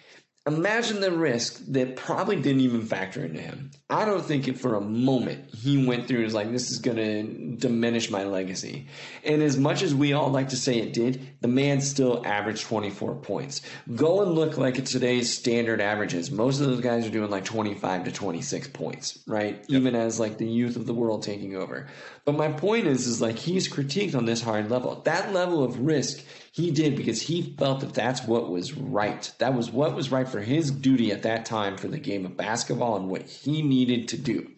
imagine 0.47 1.01
the 1.01 1.11
risk 1.11 1.61
that 1.67 1.95
probably 1.95 2.35
didn't 2.35 2.61
even 2.61 2.81
factor 2.81 3.23
into 3.23 3.39
him. 3.39 3.69
I 3.91 4.05
don't 4.05 4.25
think 4.25 4.47
it 4.47 4.57
for 4.57 4.73
a 4.73 4.81
moment 4.81 5.53
he 5.53 5.85
went 5.85 6.07
through 6.07 6.17
and 6.17 6.25
was 6.25 6.33
like, 6.33 6.51
this 6.51 6.71
is 6.71 6.79
going 6.79 6.97
to 6.97 7.55
diminish 7.57 8.09
my 8.09 8.23
legacy. 8.23 8.87
And 9.23 9.43
as 9.43 9.57
much 9.57 9.83
as 9.83 9.93
we 9.93 10.13
all 10.13 10.29
like 10.29 10.49
to 10.49 10.55
say 10.55 10.79
it 10.79 10.93
did, 10.93 11.27
the 11.41 11.47
man 11.47 11.81
still 11.81 12.25
averaged 12.25 12.63
24 12.63 13.15
points. 13.17 13.61
Go 13.95 14.23
and 14.23 14.31
look 14.31 14.57
like 14.57 14.79
at 14.79 14.87
today's 14.87 15.31
standard 15.31 15.79
averages. 15.79 16.31
Most 16.31 16.59
of 16.59 16.67
those 16.67 16.81
guys 16.81 17.05
are 17.05 17.11
doing 17.11 17.29
like 17.29 17.45
25 17.45 18.05
to 18.05 18.11
26 18.11 18.69
points, 18.69 19.19
right? 19.27 19.63
Even 19.67 19.95
as 19.95 20.19
like 20.19 20.39
the 20.39 20.47
youth 20.47 20.75
of 20.75 20.87
the 20.87 20.93
world 20.93 21.21
taking 21.21 21.55
over. 21.55 21.87
But 22.25 22.35
my 22.35 22.51
point 22.51 22.87
is, 22.87 23.05
is 23.05 23.21
like 23.21 23.37
he's 23.37 23.71
critiqued 23.71 24.15
on 24.15 24.25
this 24.25 24.41
hard 24.41 24.71
level. 24.71 25.01
That 25.05 25.33
level 25.33 25.63
of 25.63 25.79
risk 25.79 26.25
he 26.51 26.69
did 26.69 26.97
because 26.97 27.21
he 27.21 27.55
felt 27.57 27.79
that 27.79 27.93
that's 27.93 28.23
what 28.25 28.51
was 28.51 28.73
right. 28.73 29.31
That 29.39 29.53
was 29.53 29.71
what 29.71 29.95
was 29.95 30.11
right 30.11 30.27
for 30.27 30.41
his 30.41 30.69
duty 30.69 31.11
at 31.11 31.23
that 31.23 31.45
time 31.45 31.77
for 31.77 31.87
the 31.87 31.97
game 31.97 32.25
of 32.25 32.35
basketball 32.35 32.97
and 32.97 33.09
what 33.09 33.23
he 33.23 33.61
needed 33.61 34.09
to 34.09 34.17
do. 34.17 34.51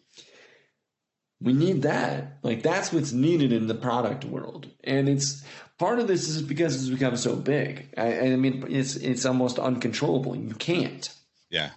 We 1.39 1.53
need 1.53 1.83
that. 1.83 2.39
Like 2.41 2.63
that's 2.63 2.91
what's 2.91 3.11
needed 3.11 3.51
in 3.53 3.67
the 3.67 3.75
product 3.75 4.25
world. 4.25 4.71
And 4.83 5.07
it's 5.07 5.43
part 5.77 5.99
of 5.99 6.07
this 6.07 6.27
is 6.27 6.41
because 6.41 6.75
it's 6.75 6.89
become 6.89 7.15
so 7.15 7.35
big. 7.35 7.93
I, 7.95 8.19
I 8.31 8.35
mean, 8.37 8.65
it's 8.69 8.95
it's 8.95 9.25
almost 9.25 9.59
uncontrollable. 9.59 10.35
You 10.35 10.55
can't. 10.55 11.13
yeah. 11.49 11.71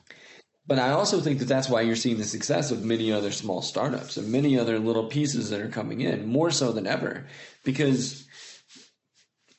But 0.68 0.80
I 0.80 0.90
also 0.90 1.20
think 1.20 1.38
that 1.38 1.44
that's 1.44 1.68
why 1.68 1.82
you're 1.82 1.94
seeing 1.94 2.18
the 2.18 2.24
success 2.24 2.72
of 2.72 2.84
many 2.84 3.12
other 3.12 3.30
small 3.30 3.62
startups 3.62 4.16
and 4.16 4.32
many 4.32 4.58
other 4.58 4.80
little 4.80 5.04
pieces 5.06 5.50
that 5.50 5.60
are 5.60 5.68
coming 5.68 6.00
in 6.00 6.26
more 6.26 6.50
so 6.50 6.72
than 6.72 6.88
ever 6.88 7.26
because 7.62 8.25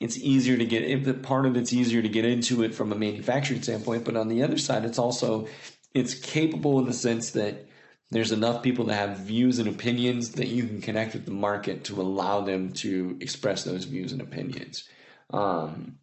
it's 0.00 0.16
easier 0.16 0.56
to 0.56 0.64
get 0.64 0.84
if 0.84 1.04
the 1.04 1.14
part 1.14 1.46
of 1.46 1.56
it's 1.56 1.72
easier 1.72 2.02
to 2.02 2.08
get 2.08 2.24
into 2.24 2.62
it 2.62 2.74
from 2.74 2.92
a 2.92 2.96
manufacturing 2.96 3.62
standpoint 3.62 4.04
but 4.04 4.16
on 4.16 4.28
the 4.28 4.42
other 4.42 4.58
side 4.58 4.84
it's 4.84 4.98
also 4.98 5.46
it's 5.94 6.14
capable 6.14 6.78
in 6.78 6.86
the 6.86 6.92
sense 6.92 7.30
that 7.30 7.66
there's 8.10 8.32
enough 8.32 8.62
people 8.62 8.86
that 8.86 8.94
have 8.94 9.18
views 9.18 9.58
and 9.58 9.68
opinions 9.68 10.32
that 10.32 10.48
you 10.48 10.66
can 10.66 10.80
connect 10.80 11.12
with 11.12 11.26
the 11.26 11.30
market 11.30 11.84
to 11.84 12.00
allow 12.00 12.40
them 12.40 12.72
to 12.72 13.16
express 13.20 13.64
those 13.64 13.84
views 13.84 14.12
and 14.12 14.20
opinions 14.20 14.88
um, 15.30 15.98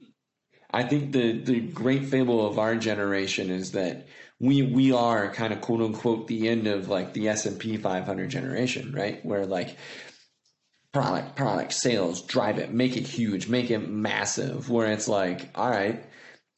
I 0.75 0.83
think 0.83 1.13
the 1.13 1.39
the 1.39 1.61
great 1.61 2.05
fable 2.05 2.45
of 2.45 2.59
our 2.59 2.75
generation 2.75 3.49
is 3.49 3.71
that 3.71 4.07
we 4.41 4.61
we 4.61 4.91
are 4.91 5.31
kind 5.31 5.53
of 5.53 5.61
quote 5.61 5.81
unquote 5.81 6.27
the 6.27 6.49
end 6.49 6.67
of 6.67 6.89
like 6.89 7.13
the 7.13 7.29
S 7.29 7.45
and 7.45 7.57
P 7.57 7.77
500 7.77 8.29
generation, 8.29 8.93
right? 8.93 9.25
Where 9.25 9.45
like 9.45 9.77
product, 10.95 11.35
product, 11.35 11.73
sales, 11.73 12.21
drive 12.21 12.57
it, 12.57 12.71
make 12.71 12.95
it 12.95 13.05
huge, 13.05 13.49
make 13.49 13.69
it 13.69 13.79
massive. 13.79 14.69
Where 14.69 14.89
it's 14.93 15.09
like, 15.09 15.49
all 15.53 15.69
right, 15.69 16.01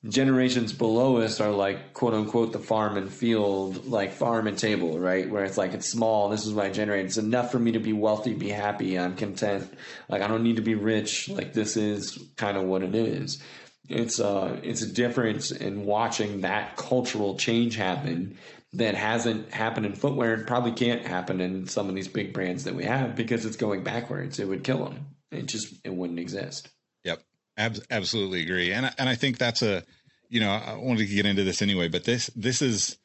generations 0.07 0.73
below 0.73 1.17
us 1.17 1.41
are 1.41 1.49
like 1.49 1.95
quote 1.95 2.13
unquote 2.13 2.53
the 2.53 2.59
farm 2.59 2.97
and 2.97 3.11
field, 3.11 3.87
like 3.87 4.11
farm 4.11 4.45
and 4.45 4.55
table, 4.55 4.99
right? 4.99 5.27
Where 5.27 5.43
it's 5.43 5.57
like 5.57 5.73
it's 5.73 5.89
small. 5.89 6.29
This 6.29 6.45
is 6.45 6.53
what 6.53 6.67
I 6.67 6.69
generate. 6.69 7.07
It's 7.07 7.17
enough 7.17 7.51
for 7.51 7.57
me 7.57 7.71
to 7.71 7.79
be 7.79 7.93
wealthy, 7.93 8.35
be 8.35 8.49
happy. 8.49 8.99
I'm 8.99 9.15
content. 9.15 9.73
Like 10.07 10.21
I 10.21 10.27
don't 10.27 10.43
need 10.43 10.57
to 10.57 10.61
be 10.61 10.75
rich. 10.75 11.29
Like 11.29 11.53
this 11.53 11.75
is 11.75 12.19
kind 12.35 12.57
of 12.57 12.65
what 12.65 12.83
it 12.83 12.93
is 12.93 13.41
it's 13.89 14.19
uh 14.19 14.59
it's 14.63 14.81
a 14.81 14.91
difference 14.91 15.51
in 15.51 15.85
watching 15.85 16.41
that 16.41 16.75
cultural 16.75 17.37
change 17.37 17.75
happen 17.75 18.37
that 18.73 18.95
hasn't 18.95 19.53
happened 19.53 19.85
in 19.85 19.93
footwear 19.93 20.33
and 20.33 20.45
probably 20.45 20.71
can't 20.71 21.05
happen 21.05 21.39
in 21.39 21.67
some 21.67 21.87
of 21.89 21.95
these 21.95 22.07
big 22.07 22.33
brands 22.33 22.65
that 22.65 22.75
we 22.75 22.83
have 22.83 23.15
because 23.15 23.45
it's 23.45 23.55
going 23.55 23.83
backwards. 23.83 24.39
It 24.39 24.47
would 24.47 24.63
kill 24.63 24.83
them. 24.85 25.07
It 25.31 25.45
just 25.45 25.73
it 25.83 25.93
wouldn't 25.93 26.19
exist. 26.19 26.69
Yep. 27.03 27.23
Ab- 27.57 27.83
absolutely 27.89 28.41
agree. 28.41 28.71
And 28.71 28.93
and 28.97 29.09
I 29.09 29.15
think 29.15 29.37
that's 29.37 29.61
a 29.61 29.83
you 30.29 30.41
know, 30.41 30.51
I 30.51 30.75
wanted 30.75 31.07
to 31.07 31.15
get 31.15 31.25
into 31.25 31.43
this 31.43 31.61
anyway, 31.61 31.87
but 31.87 32.03
this 32.03 32.29
this 32.35 32.61
is 32.61 32.97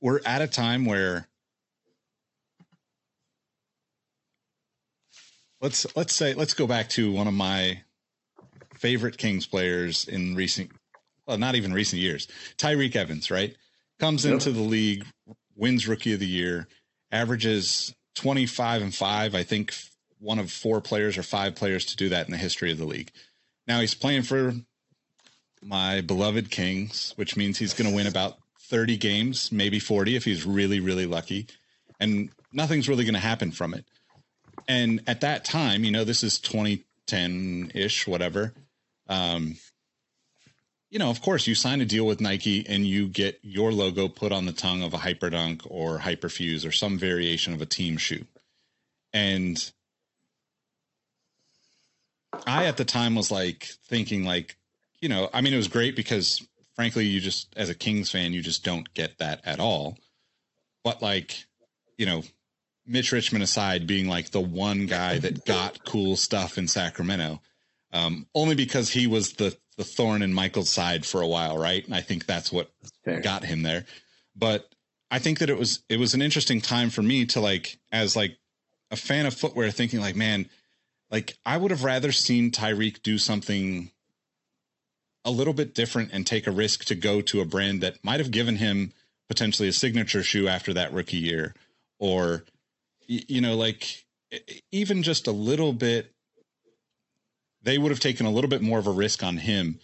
we're 0.00 0.20
at 0.24 0.42
a 0.42 0.46
time 0.46 0.84
where 0.84 1.28
let's 5.60 5.86
let's 5.96 6.14
say 6.14 6.34
let's 6.34 6.54
go 6.54 6.66
back 6.66 6.88
to 6.90 7.12
one 7.12 7.26
of 7.26 7.34
my 7.34 7.82
favorite 8.74 9.18
Kings 9.18 9.46
players 9.46 10.06
in 10.06 10.34
recent 10.34 10.70
well, 11.26 11.38
not 11.38 11.54
even 11.54 11.72
recent 11.72 12.02
years. 12.02 12.28
Tyreke 12.56 12.96
Evans, 12.96 13.30
right? 13.30 13.56
Comes 14.00 14.24
into 14.24 14.50
the 14.50 14.62
league, 14.62 15.04
wins 15.56 15.86
rookie 15.86 16.14
of 16.14 16.20
the 16.20 16.26
year, 16.26 16.66
averages 17.12 17.94
25 18.14 18.82
and 18.82 18.94
5, 18.94 19.34
I 19.34 19.42
think 19.42 19.74
one 20.18 20.38
of 20.38 20.50
four 20.50 20.80
players 20.80 21.16
or 21.16 21.22
five 21.22 21.54
players 21.54 21.84
to 21.86 21.96
do 21.96 22.08
that 22.10 22.26
in 22.26 22.32
the 22.32 22.38
history 22.38 22.72
of 22.72 22.78
the 22.78 22.84
league. 22.84 23.10
Now 23.66 23.80
he's 23.80 23.94
playing 23.94 24.22
for 24.22 24.54
my 25.62 26.00
beloved 26.00 26.50
Kings, 26.50 27.12
which 27.16 27.36
means 27.36 27.58
he's 27.58 27.74
going 27.74 27.88
to 27.88 27.96
win 27.96 28.06
about 28.06 28.36
30 28.68 28.96
games, 28.96 29.50
maybe 29.50 29.78
40 29.78 30.16
if 30.16 30.24
he's 30.24 30.46
really, 30.46 30.80
really 30.80 31.06
lucky. 31.06 31.46
And 31.98 32.30
nothing's 32.52 32.88
really 32.88 33.04
going 33.04 33.14
to 33.14 33.20
happen 33.20 33.50
from 33.50 33.74
it. 33.74 33.84
And 34.68 35.02
at 35.06 35.22
that 35.22 35.44
time, 35.44 35.84
you 35.84 35.90
know, 35.90 36.04
this 36.04 36.22
is 36.22 36.38
2010 36.40 37.72
ish, 37.74 38.06
whatever. 38.06 38.54
Um, 39.08 39.56
you 40.90 40.98
know, 40.98 41.08
of 41.08 41.22
course, 41.22 41.46
you 41.46 41.54
sign 41.54 41.80
a 41.80 41.84
deal 41.84 42.04
with 42.04 42.20
Nike 42.20 42.66
and 42.68 42.84
you 42.84 43.06
get 43.06 43.38
your 43.42 43.72
logo 43.72 44.08
put 44.08 44.32
on 44.32 44.46
the 44.46 44.52
tongue 44.52 44.82
of 44.82 44.92
a 44.92 44.98
Hyperdunk 44.98 45.62
or 45.70 45.98
Hyperfuse 45.98 46.66
or 46.66 46.72
some 46.72 46.98
variation 46.98 47.54
of 47.54 47.62
a 47.62 47.66
team 47.66 47.96
shoe. 47.96 48.26
And 49.12 49.70
I 52.46 52.66
at 52.66 52.76
the 52.76 52.84
time 52.84 53.14
was 53.14 53.30
like 53.30 53.68
thinking 53.88 54.24
like, 54.24 54.56
you 55.00 55.08
know, 55.08 55.30
I 55.32 55.40
mean 55.40 55.54
it 55.54 55.58
was 55.58 55.68
great 55.68 55.94
because 55.94 56.46
frankly 56.74 57.06
you 57.06 57.20
just 57.20 57.52
as 57.56 57.68
a 57.68 57.74
Kings 57.74 58.10
fan 58.10 58.32
you 58.32 58.42
just 58.42 58.64
don't 58.64 58.92
get 58.92 59.18
that 59.18 59.40
at 59.44 59.60
all. 59.60 59.96
But 60.82 61.02
like, 61.02 61.44
you 61.98 62.06
know, 62.06 62.24
Mitch 62.84 63.12
Richmond 63.12 63.44
aside 63.44 63.86
being 63.86 64.08
like 64.08 64.30
the 64.30 64.40
one 64.40 64.86
guy 64.86 65.18
that 65.18 65.44
got 65.44 65.84
cool 65.84 66.16
stuff 66.16 66.58
in 66.58 66.66
Sacramento. 66.66 67.40
Um, 67.92 68.26
only 68.34 68.54
because 68.54 68.90
he 68.90 69.06
was 69.06 69.32
the 69.34 69.56
the 69.76 69.84
thorn 69.84 70.22
in 70.22 70.34
Michael's 70.34 70.70
side 70.70 71.06
for 71.06 71.22
a 71.22 71.26
while, 71.26 71.56
right? 71.56 71.84
And 71.84 71.94
I 71.94 72.02
think 72.02 72.26
that's 72.26 72.52
what 72.52 72.70
Fair. 73.04 73.20
got 73.20 73.44
him 73.44 73.62
there. 73.62 73.86
But 74.36 74.68
I 75.10 75.18
think 75.18 75.38
that 75.38 75.50
it 75.50 75.58
was 75.58 75.82
it 75.88 75.98
was 75.98 76.14
an 76.14 76.22
interesting 76.22 76.60
time 76.60 76.90
for 76.90 77.02
me 77.02 77.26
to 77.26 77.40
like 77.40 77.78
as 77.90 78.14
like 78.14 78.36
a 78.90 78.96
fan 78.96 79.26
of 79.26 79.34
footwear 79.34 79.70
thinking 79.70 80.00
like, 80.00 80.16
man, 80.16 80.48
like 81.10 81.36
I 81.44 81.56
would 81.56 81.70
have 81.70 81.84
rather 81.84 82.12
seen 82.12 82.50
Tyreke 82.50 83.02
do 83.02 83.18
something 83.18 83.90
a 85.24 85.30
little 85.30 85.52
bit 85.54 85.74
different 85.74 86.10
and 86.12 86.26
take 86.26 86.46
a 86.46 86.52
risk 86.52 86.84
to 86.86 86.94
go 86.94 87.20
to 87.22 87.40
a 87.40 87.44
brand 87.44 87.80
that 87.82 88.02
might 88.04 88.20
have 88.20 88.30
given 88.30 88.56
him 88.56 88.92
potentially 89.28 89.68
a 89.68 89.72
signature 89.72 90.22
shoe 90.22 90.48
after 90.48 90.72
that 90.74 90.92
rookie 90.92 91.18
year 91.18 91.54
or 91.98 92.44
you 93.10 93.40
know, 93.40 93.56
like 93.56 94.04
even 94.70 95.02
just 95.02 95.26
a 95.26 95.32
little 95.32 95.72
bit, 95.72 96.12
they 97.62 97.78
would 97.78 97.90
have 97.90 98.00
taken 98.00 98.26
a 98.26 98.30
little 98.30 98.50
bit 98.50 98.62
more 98.62 98.78
of 98.78 98.86
a 98.86 98.92
risk 98.92 99.22
on 99.22 99.36
him 99.38 99.78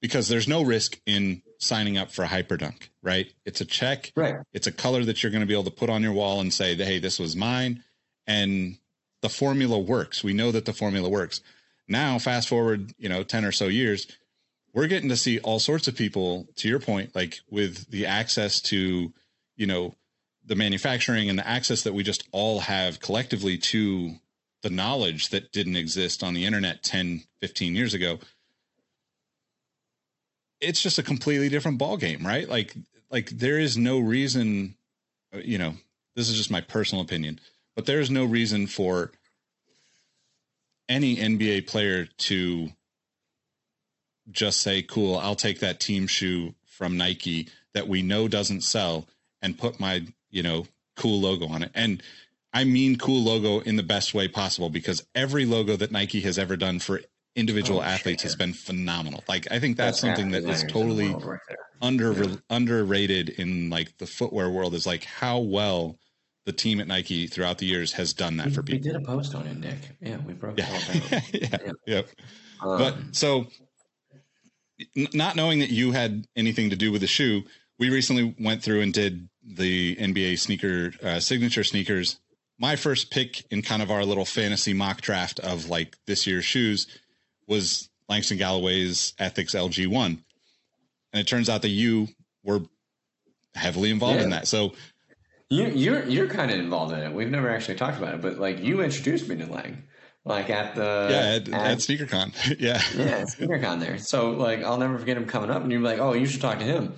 because 0.00 0.28
there's 0.28 0.48
no 0.48 0.62
risk 0.62 1.00
in 1.06 1.42
signing 1.58 1.96
up 1.96 2.10
for 2.10 2.24
a 2.24 2.28
hyperdunk, 2.28 2.90
right? 3.02 3.32
It's 3.44 3.60
a 3.60 3.64
check. 3.64 4.12
Right. 4.14 4.36
It's 4.52 4.66
a 4.66 4.72
color 4.72 5.04
that 5.04 5.22
you're 5.22 5.32
going 5.32 5.40
to 5.40 5.46
be 5.46 5.54
able 5.54 5.64
to 5.64 5.70
put 5.70 5.90
on 5.90 6.02
your 6.02 6.12
wall 6.12 6.40
and 6.40 6.52
say, 6.52 6.74
hey, 6.74 6.98
this 6.98 7.18
was 7.18 7.34
mine. 7.34 7.82
And 8.26 8.78
the 9.22 9.28
formula 9.28 9.78
works. 9.78 10.22
We 10.22 10.34
know 10.34 10.52
that 10.52 10.66
the 10.66 10.72
formula 10.72 11.08
works. 11.08 11.40
Now, 11.88 12.18
fast 12.18 12.48
forward, 12.48 12.92
you 12.98 13.08
know, 13.08 13.22
10 13.22 13.44
or 13.44 13.52
so 13.52 13.66
years, 13.66 14.06
we're 14.74 14.88
getting 14.88 15.08
to 15.08 15.16
see 15.16 15.38
all 15.38 15.58
sorts 15.58 15.88
of 15.88 15.96
people, 15.96 16.46
to 16.56 16.68
your 16.68 16.80
point, 16.80 17.14
like 17.14 17.40
with 17.50 17.90
the 17.90 18.06
access 18.06 18.60
to, 18.62 19.12
you 19.56 19.66
know, 19.66 19.94
the 20.44 20.54
manufacturing 20.54 21.30
and 21.30 21.38
the 21.38 21.48
access 21.48 21.82
that 21.82 21.94
we 21.94 22.02
just 22.02 22.28
all 22.30 22.60
have 22.60 23.00
collectively 23.00 23.56
to 23.58 24.16
the 24.66 24.74
knowledge 24.74 25.28
that 25.28 25.52
didn't 25.52 25.76
exist 25.76 26.24
on 26.24 26.34
the 26.34 26.44
internet 26.44 26.82
10, 26.82 27.22
15 27.40 27.76
years 27.76 27.94
ago. 27.94 28.18
It's 30.60 30.82
just 30.82 30.98
a 30.98 31.04
completely 31.04 31.48
different 31.48 31.78
ball 31.78 31.96
game, 31.96 32.26
right? 32.26 32.48
Like, 32.48 32.74
like 33.08 33.30
there 33.30 33.60
is 33.60 33.76
no 33.76 34.00
reason, 34.00 34.74
you 35.32 35.56
know, 35.56 35.74
this 36.16 36.28
is 36.28 36.36
just 36.36 36.50
my 36.50 36.62
personal 36.62 37.04
opinion, 37.04 37.38
but 37.76 37.86
there 37.86 38.00
is 38.00 38.10
no 38.10 38.24
reason 38.24 38.66
for 38.66 39.12
any 40.88 41.14
NBA 41.14 41.68
player 41.68 42.06
to 42.06 42.70
just 44.32 44.62
say, 44.62 44.82
cool, 44.82 45.16
I'll 45.16 45.36
take 45.36 45.60
that 45.60 45.78
team 45.78 46.08
shoe 46.08 46.56
from 46.64 46.96
Nike 46.96 47.50
that 47.72 47.86
we 47.86 48.02
know 48.02 48.26
doesn't 48.26 48.62
sell 48.62 49.06
and 49.40 49.56
put 49.56 49.78
my, 49.78 50.02
you 50.28 50.42
know, 50.42 50.66
cool 50.96 51.20
logo 51.20 51.46
on 51.46 51.62
it. 51.62 51.70
And 51.72 52.02
I 52.56 52.64
mean 52.64 52.96
cool 52.96 53.22
logo 53.22 53.60
in 53.60 53.76
the 53.76 53.82
best 53.82 54.14
way 54.14 54.28
possible 54.28 54.70
because 54.70 55.06
every 55.14 55.44
logo 55.44 55.76
that 55.76 55.92
Nike 55.92 56.22
has 56.22 56.38
ever 56.38 56.56
done 56.56 56.78
for 56.78 57.02
individual 57.34 57.80
oh, 57.80 57.82
athletes 57.82 58.22
has 58.22 58.34
been 58.34 58.54
phenomenal. 58.54 59.22
Like 59.28 59.46
I 59.50 59.58
think 59.58 59.76
that's, 59.76 60.00
that's 60.00 60.16
something 60.16 60.30
that 60.30 60.50
is 60.50 60.64
totally 60.64 61.14
right 61.14 61.38
under 61.82 62.14
yeah. 62.14 62.36
underrated 62.48 63.28
in 63.28 63.68
like 63.68 63.98
the 63.98 64.06
footwear 64.06 64.48
world 64.48 64.72
is 64.72 64.86
like 64.86 65.04
how 65.04 65.38
well 65.38 65.98
the 66.46 66.52
team 66.52 66.80
at 66.80 66.86
Nike 66.86 67.26
throughout 67.26 67.58
the 67.58 67.66
years 67.66 67.92
has 67.92 68.14
done 68.14 68.38
that 68.38 68.46
we, 68.46 68.52
for 68.54 68.62
people. 68.62 68.86
We 68.86 68.92
did 68.92 69.02
a 69.02 69.04
post 69.04 69.34
on 69.34 69.46
it, 69.46 69.58
Nick. 69.58 69.76
Yeah, 70.00 70.16
we 70.26 70.32
broke 70.32 70.58
yeah. 70.58 70.66
it 70.70 70.88
all 70.88 71.10
down. 71.10 71.22
yeah. 71.32 71.50
yeah. 71.86 71.94
Yep. 71.94 72.08
Um, 72.62 72.78
but 72.78 72.96
so 73.12 73.48
not 75.12 75.36
knowing 75.36 75.58
that 75.58 75.68
you 75.68 75.92
had 75.92 76.26
anything 76.36 76.70
to 76.70 76.76
do 76.76 76.90
with 76.90 77.02
the 77.02 77.06
shoe, 77.06 77.42
we 77.78 77.90
recently 77.90 78.34
went 78.40 78.62
through 78.62 78.80
and 78.80 78.94
did 78.94 79.28
the 79.44 79.94
NBA 79.96 80.38
sneaker 80.38 80.92
uh, 81.02 81.20
signature 81.20 81.64
sneakers. 81.64 82.18
My 82.58 82.76
first 82.76 83.10
pick 83.10 83.44
in 83.50 83.62
kind 83.62 83.82
of 83.82 83.90
our 83.90 84.04
little 84.04 84.24
fantasy 84.24 84.72
mock 84.72 85.00
draft 85.00 85.40
of 85.40 85.68
like 85.68 85.96
this 86.06 86.26
year's 86.26 86.44
shoes 86.44 86.86
was 87.46 87.90
Langston 88.08 88.38
Galloway's 88.38 89.12
Ethics 89.18 89.54
LG1. 89.54 90.18
And 91.12 91.20
it 91.20 91.26
turns 91.26 91.48
out 91.48 91.62
that 91.62 91.68
you 91.68 92.08
were 92.44 92.60
heavily 93.54 93.90
involved 93.90 94.18
yeah. 94.18 94.24
in 94.24 94.30
that. 94.30 94.46
So 94.48 94.72
you, 95.48 95.66
you're 95.68 96.04
you're 96.06 96.28
kind 96.28 96.50
of 96.50 96.58
involved 96.58 96.92
in 96.92 97.00
it. 97.00 97.12
We've 97.12 97.30
never 97.30 97.50
actually 97.50 97.76
talked 97.76 97.98
about 97.98 98.14
it, 98.14 98.22
but 98.22 98.38
like 98.38 98.60
you 98.60 98.82
introduced 98.82 99.28
me 99.28 99.36
to 99.36 99.46
Lang 99.46 99.84
like 100.26 100.50
at 100.50 100.74
the 100.74 101.08
yeah 101.08 101.36
at, 101.36 101.48
at, 101.48 101.70
at 101.72 101.78
SneakerCon, 101.78 102.34
yeah, 102.60 102.82
yeah, 102.96 103.22
SneakerCon 103.22 103.80
there. 103.80 103.96
So 103.98 104.30
like 104.32 104.62
I'll 104.62 104.76
never 104.76 104.98
forget 104.98 105.16
him 105.16 105.24
coming 105.24 105.50
up, 105.50 105.62
and 105.62 105.70
you're 105.70 105.80
like, 105.80 106.00
oh, 106.00 106.12
you 106.12 106.26
should 106.26 106.40
talk 106.40 106.58
to 106.58 106.64
him. 106.64 106.94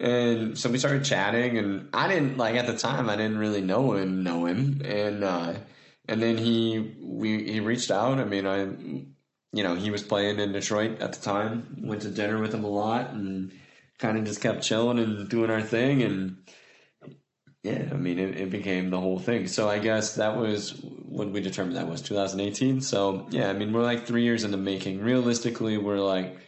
And 0.00 0.58
so 0.58 0.70
we 0.70 0.78
started 0.78 1.04
chatting, 1.04 1.58
and 1.58 1.90
I 1.92 2.08
didn't 2.08 2.38
like 2.38 2.56
at 2.56 2.66
the 2.66 2.76
time 2.76 3.10
I 3.10 3.16
didn't 3.16 3.38
really 3.38 3.60
know 3.60 3.92
him, 3.92 4.22
know 4.22 4.46
him, 4.46 4.80
and 4.82 5.22
uh, 5.22 5.54
and 6.08 6.22
then 6.22 6.38
he 6.38 6.96
we 7.02 7.52
he 7.52 7.60
reached 7.60 7.90
out. 7.90 8.18
I 8.18 8.24
mean, 8.24 8.46
I 8.46 8.60
you 8.60 9.62
know 9.62 9.74
he 9.74 9.90
was 9.90 10.02
playing 10.02 10.38
in 10.38 10.52
Detroit 10.52 11.02
at 11.02 11.12
the 11.12 11.20
time. 11.20 11.76
Went 11.82 12.02
to 12.02 12.10
dinner 12.10 12.40
with 12.40 12.54
him 12.54 12.64
a 12.64 12.70
lot, 12.70 13.10
and 13.10 13.52
kind 13.98 14.16
of 14.16 14.24
just 14.24 14.40
kept 14.40 14.62
chilling 14.62 14.98
and 14.98 15.28
doing 15.28 15.50
our 15.50 15.60
thing, 15.60 16.02
and 16.02 16.38
yeah, 17.62 17.88
I 17.90 17.94
mean, 17.94 18.18
it, 18.18 18.38
it 18.38 18.50
became 18.50 18.88
the 18.88 19.00
whole 19.00 19.18
thing. 19.18 19.46
So 19.48 19.68
I 19.68 19.80
guess 19.80 20.14
that 20.14 20.36
was 20.36 20.80
when 20.82 21.32
we 21.32 21.42
determined 21.42 21.76
that 21.76 21.88
was 21.88 22.00
2018. 22.00 22.80
So 22.80 23.26
yeah, 23.30 23.50
I 23.50 23.52
mean, 23.52 23.72
we're 23.72 23.82
like 23.82 24.06
three 24.06 24.22
years 24.22 24.44
in 24.44 24.50
the 24.50 24.56
making. 24.56 25.02
Realistically, 25.02 25.76
we're 25.76 25.98
like 26.00 26.38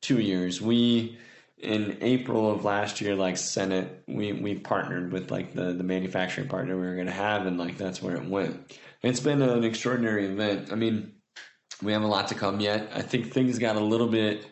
two 0.00 0.18
years. 0.18 0.62
We 0.62 1.18
in 1.62 1.98
April 2.00 2.50
of 2.50 2.64
last 2.64 3.00
year, 3.00 3.14
like 3.14 3.36
Senate, 3.36 4.02
we 4.06 4.32
we 4.32 4.54
partnered 4.54 5.12
with 5.12 5.30
like 5.30 5.54
the 5.54 5.72
the 5.72 5.84
manufacturing 5.84 6.48
partner 6.48 6.76
we 6.76 6.86
were 6.86 6.94
going 6.94 7.06
to 7.06 7.12
have, 7.12 7.46
and 7.46 7.58
like 7.58 7.78
that's 7.78 8.02
where 8.02 8.16
it 8.16 8.24
went. 8.24 8.78
It's 9.02 9.20
been 9.20 9.42
an 9.42 9.64
extraordinary 9.64 10.26
event. 10.26 10.72
I 10.72 10.74
mean, 10.74 11.12
we 11.82 11.92
have 11.92 12.02
a 12.02 12.06
lot 12.06 12.28
to 12.28 12.34
come 12.34 12.60
yet. 12.60 12.90
I 12.94 13.02
think 13.02 13.32
things 13.32 13.58
got 13.58 13.76
a 13.76 13.80
little 13.80 14.08
bit 14.08 14.44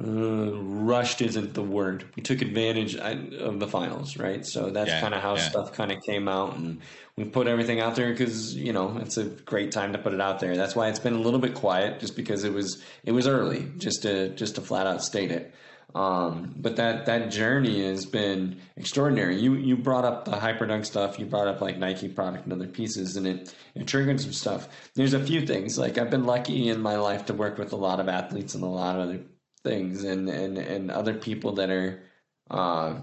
uh, 0.00 0.52
rushed 0.52 1.20
isn't 1.20 1.54
the 1.54 1.62
word. 1.62 2.04
We 2.16 2.22
took 2.22 2.42
advantage 2.42 2.96
of 2.96 3.60
the 3.60 3.68
finals, 3.68 4.16
right? 4.16 4.44
So 4.44 4.70
that's 4.70 4.90
yeah, 4.90 5.00
kind 5.00 5.14
of 5.14 5.22
how 5.22 5.36
yeah. 5.36 5.48
stuff 5.48 5.72
kind 5.72 5.92
of 5.92 6.02
came 6.02 6.26
out, 6.26 6.56
and 6.56 6.80
we 7.16 7.24
put 7.24 7.46
everything 7.46 7.80
out 7.80 7.94
there 7.94 8.10
because 8.10 8.56
you 8.56 8.72
know 8.72 8.98
it's 8.98 9.16
a 9.18 9.24
great 9.24 9.70
time 9.70 9.92
to 9.92 9.98
put 9.98 10.12
it 10.12 10.20
out 10.20 10.40
there. 10.40 10.56
That's 10.56 10.74
why 10.74 10.88
it's 10.88 10.98
been 10.98 11.14
a 11.14 11.20
little 11.20 11.38
bit 11.38 11.54
quiet, 11.54 12.00
just 12.00 12.16
because 12.16 12.42
it 12.42 12.52
was 12.52 12.82
it 13.04 13.12
was 13.12 13.28
early, 13.28 13.68
just 13.78 14.02
to 14.02 14.30
just 14.30 14.56
to 14.56 14.60
flat 14.60 14.88
out 14.88 15.02
state 15.02 15.30
it. 15.30 15.54
Um, 15.94 16.54
but 16.56 16.74
that 16.76 17.06
that 17.06 17.30
journey 17.30 17.84
has 17.86 18.04
been 18.04 18.60
extraordinary. 18.76 19.36
You 19.36 19.54
you 19.54 19.76
brought 19.76 20.04
up 20.04 20.24
the 20.24 20.32
hyperdunk 20.32 20.84
stuff. 20.84 21.18
You 21.20 21.26
brought 21.26 21.46
up 21.46 21.60
like 21.60 21.78
Nike 21.78 22.08
product 22.08 22.44
and 22.44 22.52
other 22.52 22.66
pieces, 22.66 23.16
and 23.16 23.26
it 23.26 23.54
it 23.76 23.86
triggered 23.86 24.20
some 24.20 24.32
stuff. 24.32 24.68
There's 24.94 25.14
a 25.14 25.24
few 25.24 25.46
things 25.46 25.78
like 25.78 25.96
I've 25.96 26.10
been 26.10 26.24
lucky 26.24 26.68
in 26.68 26.80
my 26.80 26.96
life 26.96 27.26
to 27.26 27.34
work 27.34 27.58
with 27.58 27.72
a 27.72 27.76
lot 27.76 28.00
of 28.00 28.08
athletes 28.08 28.56
and 28.56 28.64
a 28.64 28.68
lot 28.68 28.96
of 28.96 29.02
other 29.02 29.20
things 29.62 30.02
and 30.02 30.28
and 30.28 30.58
and 30.58 30.90
other 30.90 31.14
people 31.14 31.52
that 31.54 31.70
are 31.70 32.02
uh, 32.50 32.96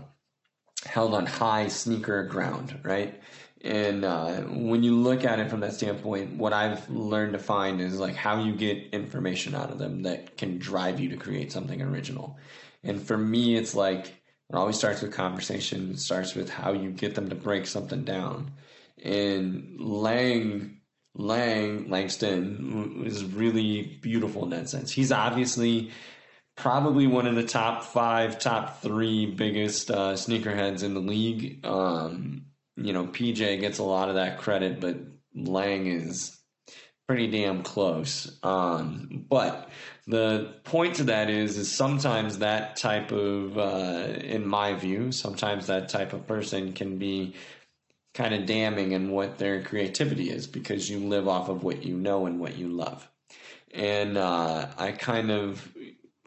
held 0.85 1.13
on 1.13 1.25
high 1.25 1.69
sneaker 1.69 2.23
ground, 2.23 2.77
right? 2.83 3.21
And 3.63 4.03
uh, 4.03 4.41
when 4.41 4.83
you 4.83 4.95
look 4.95 5.23
at 5.23 5.39
it 5.39 5.49
from 5.49 5.59
that 5.59 5.73
standpoint, 5.73 6.37
what 6.37 6.51
I've 6.51 6.89
learned 6.89 7.33
to 7.33 7.39
find 7.39 7.79
is 7.79 7.99
like 7.99 8.15
how 8.15 8.43
you 8.43 8.55
get 8.55 8.89
information 8.91 9.53
out 9.53 9.69
of 9.69 9.77
them 9.77 10.03
that 10.03 10.35
can 10.35 10.57
drive 10.57 10.99
you 10.99 11.09
to 11.09 11.17
create 11.17 11.51
something 11.51 11.81
original. 11.81 12.37
And 12.83 13.01
for 13.01 13.17
me, 13.17 13.55
it's 13.55 13.75
like 13.75 14.07
it 14.07 14.55
always 14.55 14.77
starts 14.77 15.01
with 15.01 15.13
conversation. 15.13 15.91
It 15.91 15.99
starts 15.99 16.35
with 16.35 16.49
how 16.49 16.73
you 16.73 16.91
get 16.91 17.15
them 17.15 17.29
to 17.29 17.35
break 17.35 17.67
something 17.67 18.03
down. 18.03 18.51
And 19.03 19.79
Lang 19.79 20.81
Lang 21.15 21.89
Langston 21.89 23.03
is 23.05 23.23
really 23.23 23.99
beautiful 24.01 24.43
in 24.43 24.51
that 24.51 24.69
sense. 24.69 24.91
He's 24.91 25.11
obviously 25.11 25.91
probably 26.55 27.07
one 27.07 27.27
of 27.27 27.35
the 27.35 27.43
top 27.43 27.83
five, 27.83 28.39
top 28.39 28.81
three 28.81 29.25
biggest 29.25 29.91
uh, 29.91 30.13
sneakerheads 30.13 30.83
in 30.83 30.93
the 30.93 30.99
league. 30.99 31.65
Um, 31.65 32.45
you 32.75 32.93
know, 32.93 33.07
PJ 33.07 33.59
gets 33.59 33.79
a 33.79 33.83
lot 33.83 34.09
of 34.09 34.15
that 34.15 34.39
credit, 34.39 34.79
but 34.79 34.97
Lang 35.35 35.87
is 35.87 36.37
pretty 37.07 37.27
damn 37.27 37.63
close. 37.63 38.37
Um, 38.43 39.25
but 39.29 39.69
the 40.11 40.53
point 40.65 40.95
to 40.95 41.05
that 41.05 41.29
is, 41.29 41.57
is 41.57 41.71
sometimes 41.71 42.39
that 42.39 42.75
type 42.75 43.13
of, 43.13 43.57
uh, 43.57 44.19
in 44.19 44.45
my 44.45 44.73
view, 44.73 45.13
sometimes 45.13 45.67
that 45.67 45.87
type 45.87 46.11
of 46.11 46.27
person 46.27 46.73
can 46.73 46.97
be 46.97 47.33
kind 48.13 48.35
of 48.35 48.45
damning 48.45 48.91
in 48.91 49.11
what 49.11 49.37
their 49.37 49.63
creativity 49.63 50.29
is 50.29 50.47
because 50.47 50.89
you 50.89 50.99
live 50.99 51.29
off 51.29 51.47
of 51.47 51.63
what 51.63 51.83
you 51.83 51.95
know 51.95 52.25
and 52.25 52.41
what 52.41 52.57
you 52.57 52.67
love. 52.67 53.07
And 53.73 54.17
uh, 54.17 54.67
I 54.77 54.91
kind 54.91 55.31
of 55.31 55.65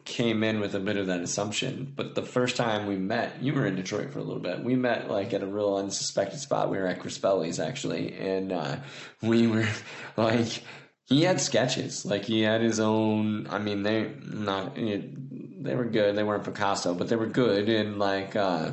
came 0.03 0.43
in 0.43 0.59
with 0.59 0.73
a 0.73 0.79
bit 0.79 0.97
of 0.97 1.07
that 1.07 1.21
assumption. 1.21 1.93
But 1.95 2.15
the 2.15 2.23
first 2.23 2.55
time 2.55 2.87
we 2.87 2.95
met, 2.95 3.39
you 3.43 3.53
were 3.53 3.67
in 3.67 3.75
Detroit 3.75 4.11
for 4.11 4.17
a 4.17 4.23
little 4.23 4.41
bit. 4.41 4.63
We 4.63 4.75
met 4.75 5.11
like 5.11 5.31
at 5.33 5.43
a 5.43 5.47
real 5.47 5.75
unsuspected 5.75 6.39
spot. 6.39 6.71
We 6.71 6.77
were 6.79 6.87
at 6.87 7.01
Crispelli's 7.01 7.59
actually, 7.59 8.15
and 8.15 8.51
uh, 8.51 8.77
we 9.21 9.45
were 9.45 9.67
like, 10.17 10.63
he 11.05 11.23
had 11.23 11.41
sketches. 11.41 12.05
Like 12.05 12.25
he 12.25 12.41
had 12.41 12.61
his 12.61 12.79
own. 12.79 13.47
I 13.47 13.59
mean, 13.59 13.83
they 13.83 14.11
not 14.23 14.75
they 14.75 15.75
were 15.75 15.85
good. 15.85 16.15
They 16.15 16.23
weren't 16.23 16.43
Picasso, 16.43 16.93
but 16.93 17.09
they 17.09 17.15
were 17.15 17.27
good, 17.27 17.69
and 17.69 17.99
like. 17.99 18.35
Uh, 18.35 18.71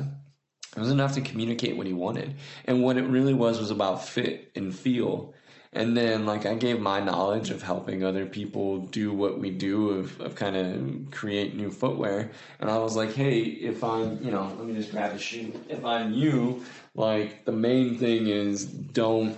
it 0.75 0.79
was 0.79 0.89
enough 0.89 1.13
to 1.13 1.21
communicate 1.21 1.77
what 1.77 1.85
he 1.85 1.93
wanted. 1.93 2.33
And 2.65 2.81
what 2.81 2.97
it 2.97 3.03
really 3.03 3.35
was 3.35 3.59
was 3.59 3.69
about 3.69 4.07
fit 4.07 4.49
and 4.55 4.75
feel 4.75 5.35
and 5.75 5.97
then 5.97 6.25
like 6.25 6.45
I 6.45 6.53
gave 6.53 6.79
my 6.79 6.99
knowledge 6.99 7.49
of 7.49 7.63
helping 7.63 8.03
other 8.03 8.25
people 8.25 8.79
do 8.79 9.11
what 9.11 9.39
we 9.39 9.49
do 9.49 9.89
of, 9.89 10.19
of 10.21 10.35
kind 10.35 10.55
of 10.55 11.11
create 11.11 11.55
new 11.55 11.71
footwear. 11.71 12.31
And 12.59 12.69
I 12.69 12.77
was 12.77 12.95
like, 12.95 13.13
hey, 13.13 13.39
if 13.41 13.83
I'm, 13.83 14.23
you 14.23 14.31
know, 14.31 14.53
let 14.57 14.67
me 14.67 14.75
just 14.75 14.91
grab 14.91 15.13
a 15.13 15.19
shoe. 15.19 15.51
If 15.69 15.83
I'm 15.83 16.13
you, 16.13 16.63
like 16.93 17.45
the 17.45 17.51
main 17.51 17.97
thing 17.97 18.27
is 18.27 18.65
don't 18.65 19.35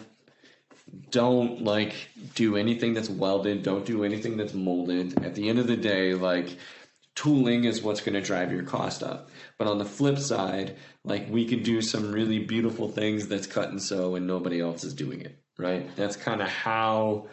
don't 1.11 1.63
like 1.63 1.93
do 2.35 2.55
anything 2.55 2.93
that's 2.93 3.09
welded, 3.09 3.63
don't 3.63 3.85
do 3.85 4.03
anything 4.03 4.37
that's 4.37 4.53
molded. 4.53 5.23
At 5.23 5.35
the 5.35 5.49
end 5.49 5.59
of 5.59 5.67
the 5.67 5.77
day, 5.77 6.13
like 6.13 6.57
tooling 7.15 7.63
is 7.63 7.81
what's 7.81 8.01
going 8.01 8.15
to 8.15 8.21
drive 8.21 8.51
your 8.51 8.63
cost 8.63 9.03
up. 9.03 9.29
But 9.57 9.67
on 9.67 9.77
the 9.77 9.85
flip 9.85 10.19
side, 10.19 10.75
like 11.03 11.27
we 11.29 11.47
could 11.47 11.63
do 11.63 11.81
some 11.81 12.11
really 12.11 12.39
beautiful 12.39 12.89
things 12.89 13.27
that's 13.27 13.47
cut 13.47 13.69
and 13.69 13.81
sew 13.81 14.15
and 14.15 14.27
nobody 14.27 14.59
else 14.59 14.83
is 14.83 14.93
doing 14.93 15.21
it 15.21 15.41
right? 15.57 15.95
That's 15.95 16.15
kind 16.15 16.41
of 16.41 16.47
how 16.47 17.27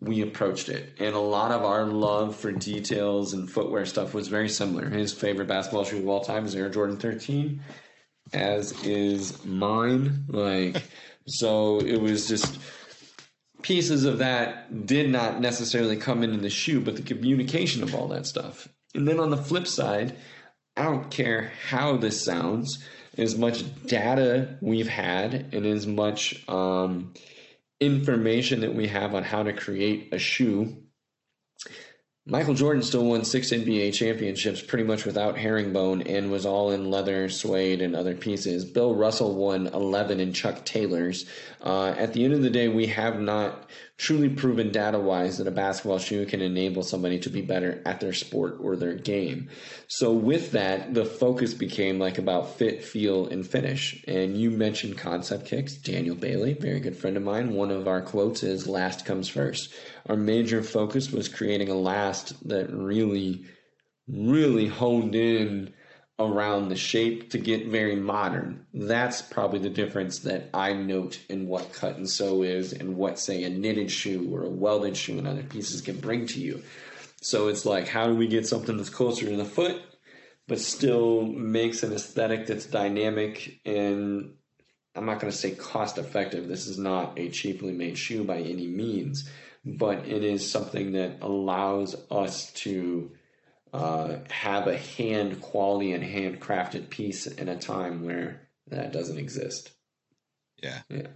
we 0.00 0.22
approached 0.22 0.68
it. 0.68 0.94
And 0.98 1.14
a 1.14 1.20
lot 1.20 1.52
of 1.52 1.64
our 1.64 1.84
love 1.84 2.36
for 2.36 2.52
details 2.52 3.34
and 3.34 3.50
footwear 3.50 3.86
stuff 3.86 4.14
was 4.14 4.28
very 4.28 4.48
similar. 4.48 4.88
His 4.88 5.12
favorite 5.12 5.48
basketball 5.48 5.84
shoe 5.84 5.98
of 5.98 6.08
all 6.08 6.20
time 6.20 6.44
is 6.44 6.54
Air 6.54 6.68
Jordan 6.68 6.96
13, 6.96 7.60
as 8.32 8.72
is 8.84 9.44
mine. 9.44 10.24
Like, 10.28 10.82
so 11.26 11.80
it 11.80 12.00
was 12.00 12.26
just 12.28 12.58
pieces 13.62 14.04
of 14.04 14.18
that 14.18 14.86
did 14.86 15.10
not 15.10 15.40
necessarily 15.40 15.96
come 15.96 16.22
into 16.22 16.38
the 16.38 16.50
shoe, 16.50 16.80
but 16.80 16.96
the 16.96 17.02
communication 17.02 17.82
of 17.82 17.94
all 17.94 18.08
that 18.08 18.26
stuff. 18.26 18.68
And 18.94 19.08
then 19.08 19.20
on 19.20 19.30
the 19.30 19.36
flip 19.36 19.66
side, 19.66 20.16
I 20.76 20.84
don't 20.84 21.10
care 21.10 21.52
how 21.68 21.96
this 21.96 22.24
sounds, 22.24 22.82
as 23.18 23.36
much 23.36 23.62
data 23.86 24.56
we've 24.60 24.88
had 24.88 25.54
and 25.54 25.66
as 25.66 25.86
much 25.86 26.48
um, 26.48 27.12
information 27.80 28.60
that 28.60 28.74
we 28.74 28.88
have 28.88 29.14
on 29.14 29.22
how 29.22 29.42
to 29.42 29.52
create 29.52 30.12
a 30.12 30.18
shoe. 30.18 30.76
Michael 32.24 32.54
Jordan 32.54 32.84
still 32.84 33.04
won 33.04 33.24
six 33.24 33.50
NBA 33.50 33.94
championships 33.94 34.62
pretty 34.62 34.84
much 34.84 35.04
without 35.04 35.36
herringbone 35.36 36.02
and 36.02 36.30
was 36.30 36.46
all 36.46 36.70
in 36.70 36.88
leather, 36.88 37.28
suede, 37.28 37.82
and 37.82 37.96
other 37.96 38.14
pieces. 38.14 38.64
Bill 38.64 38.94
Russell 38.94 39.34
won 39.34 39.66
11 39.66 40.20
in 40.20 40.32
Chuck 40.32 40.64
Taylors. 40.64 41.26
Uh, 41.60 41.88
at 41.88 42.12
the 42.12 42.24
end 42.24 42.32
of 42.32 42.42
the 42.42 42.50
day, 42.50 42.68
we 42.68 42.86
have 42.86 43.18
not 43.18 43.68
truly 43.98 44.28
proven 44.28 44.72
data 44.72 44.98
wise 44.98 45.38
that 45.38 45.46
a 45.46 45.52
basketball 45.52 45.98
shoe 45.98 46.26
can 46.26 46.40
enable 46.40 46.82
somebody 46.82 47.18
to 47.20 47.30
be 47.30 47.42
better 47.42 47.80
at 47.86 48.00
their 48.00 48.12
sport 48.12 48.56
or 48.60 48.74
their 48.74 48.94
game. 48.94 49.48
So, 49.86 50.12
with 50.12 50.52
that, 50.52 50.94
the 50.94 51.04
focus 51.04 51.54
became 51.54 51.98
like 51.98 52.18
about 52.18 52.56
fit, 52.56 52.82
feel, 52.82 53.26
and 53.26 53.46
finish. 53.46 54.02
And 54.08 54.36
you 54.36 54.50
mentioned 54.50 54.98
concept 54.98 55.46
kicks. 55.46 55.74
Daniel 55.74 56.16
Bailey, 56.16 56.54
very 56.54 56.80
good 56.80 56.96
friend 56.96 57.16
of 57.16 57.22
mine, 57.22 57.52
one 57.52 57.70
of 57.70 57.86
our 57.86 58.02
quotes 58.02 58.42
is 58.42 58.66
last 58.66 59.04
comes 59.04 59.28
first. 59.28 59.72
Our 60.08 60.16
major 60.16 60.62
focus 60.62 61.12
was 61.12 61.28
creating 61.28 61.68
a 61.68 61.74
last 61.74 62.48
that 62.48 62.72
really, 62.72 63.44
really 64.08 64.66
honed 64.66 65.14
in 65.14 65.74
around 66.26 66.68
the 66.68 66.76
shape 66.76 67.30
to 67.30 67.38
get 67.38 67.66
very 67.66 67.96
modern. 67.96 68.66
That's 68.74 69.22
probably 69.22 69.58
the 69.58 69.70
difference 69.70 70.20
that 70.20 70.50
I 70.52 70.72
note 70.72 71.20
in 71.28 71.46
what 71.46 71.72
cut 71.72 71.96
and 71.96 72.08
sew 72.08 72.42
is 72.42 72.72
and 72.72 72.96
what, 72.96 73.18
say, 73.18 73.44
a 73.44 73.50
knitted 73.50 73.90
shoe 73.90 74.28
or 74.34 74.44
a 74.44 74.50
welded 74.50 74.96
shoe 74.96 75.18
and 75.18 75.26
other 75.26 75.42
pieces 75.42 75.80
can 75.80 75.98
bring 75.98 76.26
to 76.28 76.40
you. 76.40 76.62
So 77.20 77.48
it's 77.48 77.64
like, 77.64 77.88
how 77.88 78.06
do 78.06 78.14
we 78.14 78.26
get 78.26 78.46
something 78.46 78.76
that's 78.76 78.90
closer 78.90 79.26
to 79.26 79.36
the 79.36 79.44
foot, 79.44 79.80
but 80.48 80.58
still 80.58 81.22
makes 81.22 81.82
an 81.82 81.92
aesthetic 81.92 82.46
that's 82.46 82.66
dynamic 82.66 83.60
and 83.64 84.34
I'm 84.94 85.06
not 85.06 85.20
going 85.20 85.30
to 85.30 85.36
say 85.36 85.52
cost 85.52 85.98
effective. 85.98 86.48
This 86.48 86.66
is 86.66 86.78
not 86.78 87.18
a 87.18 87.30
cheaply 87.30 87.72
made 87.72 87.96
shoe 87.96 88.24
by 88.24 88.38
any 88.38 88.66
means, 88.66 89.30
but 89.64 90.06
it 90.06 90.22
is 90.22 90.50
something 90.50 90.92
that 90.92 91.18
allows 91.22 91.96
us 92.10 92.52
to 92.52 93.10
uh, 93.72 94.16
have 94.30 94.66
a 94.66 94.76
hand 94.76 95.40
quality 95.40 95.92
and 95.92 96.04
handcrafted 96.04 96.90
piece 96.90 97.26
in 97.26 97.48
a 97.48 97.58
time 97.58 98.04
where 98.04 98.40
that 98.68 98.92
doesn't 98.92 99.18
exist. 99.18 99.70
Yeah. 100.62 100.80
Yeah. 100.88 101.08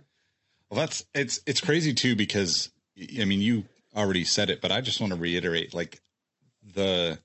Well, 0.71 0.81
that's 0.81 1.05
it's 1.15 1.41
it's 1.47 1.61
crazy 1.61 1.95
too 1.95 2.17
because 2.17 2.71
I 3.21 3.25
mean 3.25 3.41
you 3.41 3.65
already 3.95 4.25
said 4.25 4.51
it, 4.51 4.61
but 4.61 4.73
I 4.73 4.81
just 4.81 5.01
want 5.01 5.13
to 5.13 5.19
reiterate 5.19 5.75
like 5.75 6.01
the 6.75 7.19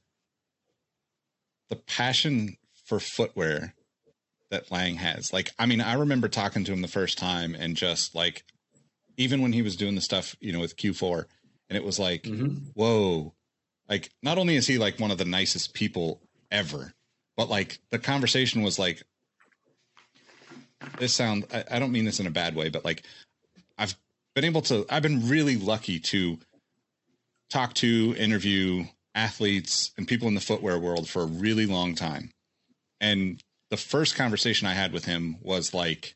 the 1.70 1.76
passion 1.78 2.58
for 2.86 3.00
footwear 3.00 3.74
that 4.50 4.70
Lang 4.70 4.96
has. 4.96 5.32
Like, 5.32 5.52
I 5.58 5.66
mean, 5.66 5.80
I 5.80 5.94
remember 5.94 6.28
talking 6.28 6.66
to 6.66 6.74
him 6.74 6.82
the 6.82 6.88
first 6.90 7.18
time 7.18 7.56
and 7.56 7.78
just 7.78 8.14
like, 8.14 8.44
even 9.16 9.42
when 9.42 9.54
he 9.54 9.62
was 9.62 9.78
doing 9.78 9.96
the 9.96 10.02
stuff, 10.02 10.36
you 10.42 10.52
know, 10.52 10.60
with 10.60 10.76
Q4, 10.76 11.24
and 11.70 11.78
it 11.78 11.86
was 11.86 11.98
like, 11.98 12.24
Mm-hmm. 12.24 12.72
whoa, 12.74 13.34
like, 13.92 14.10
not 14.24 14.38
only 14.38 14.56
is 14.56 14.66
he 14.66 14.78
like 14.78 15.02
one 15.02 15.12
of 15.12 15.18
the 15.18 15.26
nicest 15.26 15.74
people 15.74 16.22
ever, 16.50 16.94
but 17.36 17.50
like 17.50 17.80
the 17.90 18.00
conversation 18.00 18.64
was 18.64 18.80
like, 18.80 19.04
this 20.98 21.14
sound, 21.14 21.46
I, 21.54 21.66
I 21.72 21.80
don't 21.80 21.92
mean 21.92 22.06
this 22.06 22.22
in 22.22 22.26
a 22.26 22.32
bad 22.32 22.56
way, 22.56 22.70
but 22.70 22.86
like, 22.86 23.04
I've 23.78 23.94
been 24.34 24.46
able 24.46 24.62
to, 24.64 24.86
I've 24.90 25.04
been 25.04 25.28
really 25.28 25.58
lucky 25.58 26.00
to 26.00 26.40
talk 27.50 27.74
to, 27.76 28.16
interview 28.18 28.86
athletes 29.14 29.92
and 29.98 30.08
people 30.08 30.30
in 30.30 30.36
the 30.36 30.42
footwear 30.42 30.80
world 30.80 31.10
for 31.10 31.24
a 31.24 31.26
really 31.26 31.66
long 31.66 31.94
time. 31.94 32.32
And 33.02 33.44
the 33.72 33.78
first 33.78 34.16
conversation 34.16 34.68
I 34.68 34.74
had 34.74 34.94
with 34.94 35.04
him 35.04 35.36
was 35.42 35.74
like, 35.74 36.16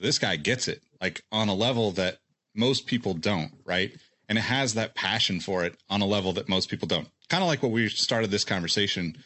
this 0.00 0.18
guy 0.18 0.36
gets 0.36 0.66
it, 0.66 0.80
like 0.98 1.20
on 1.30 1.50
a 1.50 1.54
level 1.54 1.90
that 1.92 2.20
most 2.54 2.86
people 2.86 3.12
don't, 3.12 3.52
right? 3.66 3.92
And 4.28 4.36
it 4.36 4.42
has 4.42 4.74
that 4.74 4.94
passion 4.94 5.40
for 5.40 5.64
it 5.64 5.76
on 5.88 6.02
a 6.02 6.06
level 6.06 6.34
that 6.34 6.48
most 6.48 6.68
people 6.68 6.86
don't. 6.86 7.08
Kind 7.28 7.42
of 7.42 7.48
like 7.48 7.62
what 7.62 7.72
we 7.72 7.88
started 7.88 8.30
this 8.30 8.44
conversation, 8.44 9.16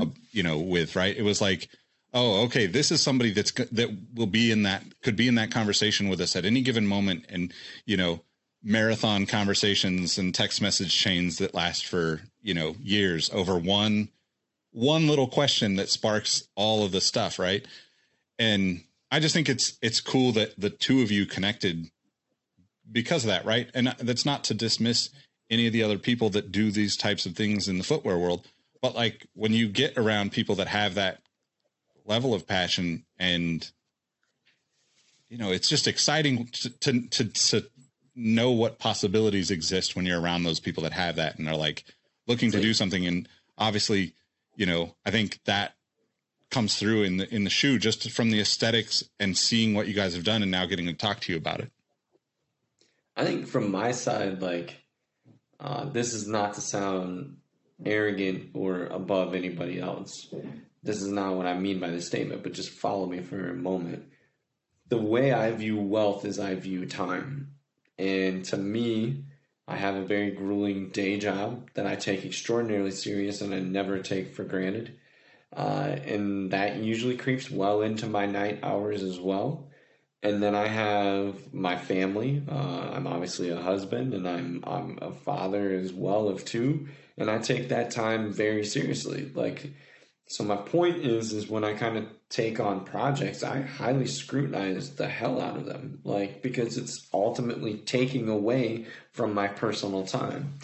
uh, 0.00 0.06
you 0.30 0.42
know, 0.42 0.58
with, 0.58 0.94
right? 0.94 1.16
It 1.16 1.22
was 1.22 1.40
like, 1.40 1.68
oh, 2.14 2.44
okay, 2.44 2.66
this 2.66 2.90
is 2.90 3.02
somebody 3.02 3.32
that's 3.32 3.52
that 3.52 3.90
will 4.14 4.26
be 4.26 4.50
in 4.50 4.62
that 4.62 4.84
could 5.02 5.16
be 5.16 5.28
in 5.28 5.34
that 5.36 5.50
conversation 5.50 6.08
with 6.08 6.20
us 6.20 6.36
at 6.36 6.44
any 6.44 6.60
given 6.62 6.86
moment, 6.86 7.26
and 7.28 7.52
you 7.86 7.96
know, 7.96 8.20
marathon 8.62 9.26
conversations 9.26 10.18
and 10.18 10.34
text 10.34 10.62
message 10.62 10.96
chains 10.96 11.38
that 11.38 11.54
last 11.54 11.86
for 11.86 12.20
you 12.40 12.54
know 12.54 12.76
years 12.80 13.30
over 13.32 13.56
one 13.56 14.08
one 14.72 15.06
little 15.06 15.28
question 15.28 15.76
that 15.76 15.88
sparks 15.88 16.48
all 16.54 16.84
of 16.84 16.92
the 16.92 17.00
stuff, 17.00 17.38
right? 17.38 17.66
And 18.38 18.82
I 19.10 19.20
just 19.20 19.34
think 19.34 19.48
it's 19.48 19.78
it's 19.82 20.00
cool 20.00 20.32
that 20.32 20.58
the 20.58 20.70
two 20.70 21.02
of 21.02 21.10
you 21.10 21.26
connected 21.26 21.90
because 22.90 23.24
of 23.24 23.28
that, 23.28 23.44
right? 23.44 23.70
And 23.74 23.94
that's 23.98 24.26
not 24.26 24.44
to 24.44 24.54
dismiss 24.54 25.10
any 25.50 25.66
of 25.66 25.72
the 25.72 25.82
other 25.82 25.98
people 25.98 26.30
that 26.30 26.50
do 26.50 26.70
these 26.70 26.96
types 26.96 27.26
of 27.26 27.34
things 27.34 27.68
in 27.68 27.78
the 27.78 27.84
footwear 27.84 28.18
world, 28.18 28.46
but 28.80 28.94
like 28.94 29.26
when 29.34 29.52
you 29.52 29.68
get 29.68 29.98
around 29.98 30.32
people 30.32 30.54
that 30.56 30.68
have 30.68 30.94
that 30.94 31.20
level 32.04 32.34
of 32.34 32.46
passion 32.46 33.04
and 33.18 33.70
you 35.28 35.38
know, 35.38 35.50
it's 35.50 35.68
just 35.68 35.88
exciting 35.88 36.46
to 36.52 36.70
to 36.70 37.08
to, 37.08 37.24
to 37.24 37.66
know 38.14 38.50
what 38.50 38.78
possibilities 38.78 39.50
exist 39.50 39.96
when 39.96 40.04
you're 40.04 40.20
around 40.20 40.42
those 40.42 40.60
people 40.60 40.82
that 40.82 40.92
have 40.92 41.16
that 41.16 41.38
and 41.38 41.48
are 41.48 41.56
like 41.56 41.84
looking 42.26 42.50
to 42.50 42.60
do 42.60 42.74
something. 42.74 43.06
And 43.06 43.26
obviously 43.58 44.14
you 44.56 44.66
know 44.66 44.94
i 45.06 45.10
think 45.10 45.38
that 45.44 45.74
comes 46.50 46.78
through 46.78 47.02
in 47.02 47.16
the 47.16 47.34
in 47.34 47.44
the 47.44 47.50
shoe 47.50 47.78
just 47.78 48.10
from 48.10 48.30
the 48.30 48.40
aesthetics 48.40 49.04
and 49.18 49.38
seeing 49.38 49.74
what 49.74 49.88
you 49.88 49.94
guys 49.94 50.14
have 50.14 50.24
done 50.24 50.42
and 50.42 50.50
now 50.50 50.66
getting 50.66 50.86
to 50.86 50.92
talk 50.92 51.20
to 51.20 51.32
you 51.32 51.38
about 51.38 51.60
it 51.60 51.70
I 53.16 53.24
think 53.24 53.46
from 53.46 53.70
my 53.70 53.92
side, 53.92 54.40
like, 54.40 54.78
uh, 55.60 55.84
this 55.86 56.14
is 56.14 56.26
not 56.26 56.54
to 56.54 56.60
sound 56.60 57.36
arrogant 57.84 58.50
or 58.54 58.86
above 58.86 59.34
anybody 59.34 59.78
else. 59.80 60.32
This 60.82 61.02
is 61.02 61.08
not 61.08 61.36
what 61.36 61.46
I 61.46 61.58
mean 61.58 61.78
by 61.78 61.90
this 61.90 62.06
statement, 62.06 62.42
but 62.42 62.54
just 62.54 62.70
follow 62.70 63.06
me 63.06 63.20
for 63.20 63.50
a 63.50 63.54
moment. 63.54 64.04
The 64.88 64.98
way 64.98 65.32
I 65.32 65.50
view 65.52 65.78
wealth 65.78 66.24
is 66.24 66.38
I 66.38 66.54
view 66.54 66.86
time. 66.86 67.54
And 67.98 68.44
to 68.46 68.56
me, 68.56 69.24
I 69.68 69.76
have 69.76 69.94
a 69.94 70.04
very 70.04 70.32
grueling 70.32 70.90
day 70.90 71.18
job 71.18 71.70
that 71.74 71.86
I 71.86 71.94
take 71.94 72.24
extraordinarily 72.24 72.90
serious 72.90 73.40
and 73.40 73.54
I 73.54 73.60
never 73.60 74.00
take 74.00 74.34
for 74.34 74.44
granted. 74.44 74.98
Uh, 75.54 75.96
and 76.04 76.50
that 76.50 76.76
usually 76.76 77.16
creeps 77.16 77.50
well 77.50 77.82
into 77.82 78.06
my 78.06 78.26
night 78.26 78.60
hours 78.62 79.02
as 79.02 79.20
well 79.20 79.68
and 80.22 80.42
then 80.42 80.54
I 80.54 80.68
have 80.68 81.52
my 81.52 81.76
family. 81.76 82.42
Uh, 82.48 82.90
I'm 82.92 83.06
obviously 83.06 83.50
a 83.50 83.60
husband, 83.60 84.14
and 84.14 84.28
I'm 84.28 84.62
I'm 84.66 84.98
a 85.02 85.12
father 85.12 85.72
as 85.72 85.92
well 85.92 86.28
of 86.28 86.44
two, 86.44 86.88
and 87.18 87.30
I 87.30 87.38
take 87.38 87.68
that 87.68 87.90
time 87.90 88.32
very 88.32 88.64
seriously. 88.64 89.30
Like, 89.34 89.72
so 90.28 90.44
my 90.44 90.56
point 90.56 90.98
is, 90.98 91.32
is 91.32 91.48
when 91.48 91.64
I 91.64 91.74
kind 91.74 91.98
of 91.98 92.06
take 92.28 92.60
on 92.60 92.84
projects, 92.84 93.42
I 93.42 93.62
highly 93.62 94.06
scrutinize 94.06 94.94
the 94.94 95.08
hell 95.08 95.40
out 95.40 95.56
of 95.56 95.66
them, 95.66 96.00
like 96.04 96.40
because 96.40 96.78
it's 96.78 97.08
ultimately 97.12 97.78
taking 97.78 98.28
away 98.28 98.86
from 99.12 99.34
my 99.34 99.48
personal 99.48 100.06
time. 100.06 100.54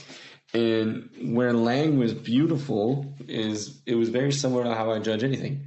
And 0.55 1.11
where 1.21 1.53
Lang 1.53 1.99
was 1.99 2.15
beautiful 2.15 3.13
is 3.27 3.83
it 3.85 3.97
was 3.97 4.09
very 4.09 4.33
similar 4.33 4.65
to 4.65 4.75
how 4.75 4.93
I 4.93 4.99
judge 5.01 5.23
anything. 5.23 5.67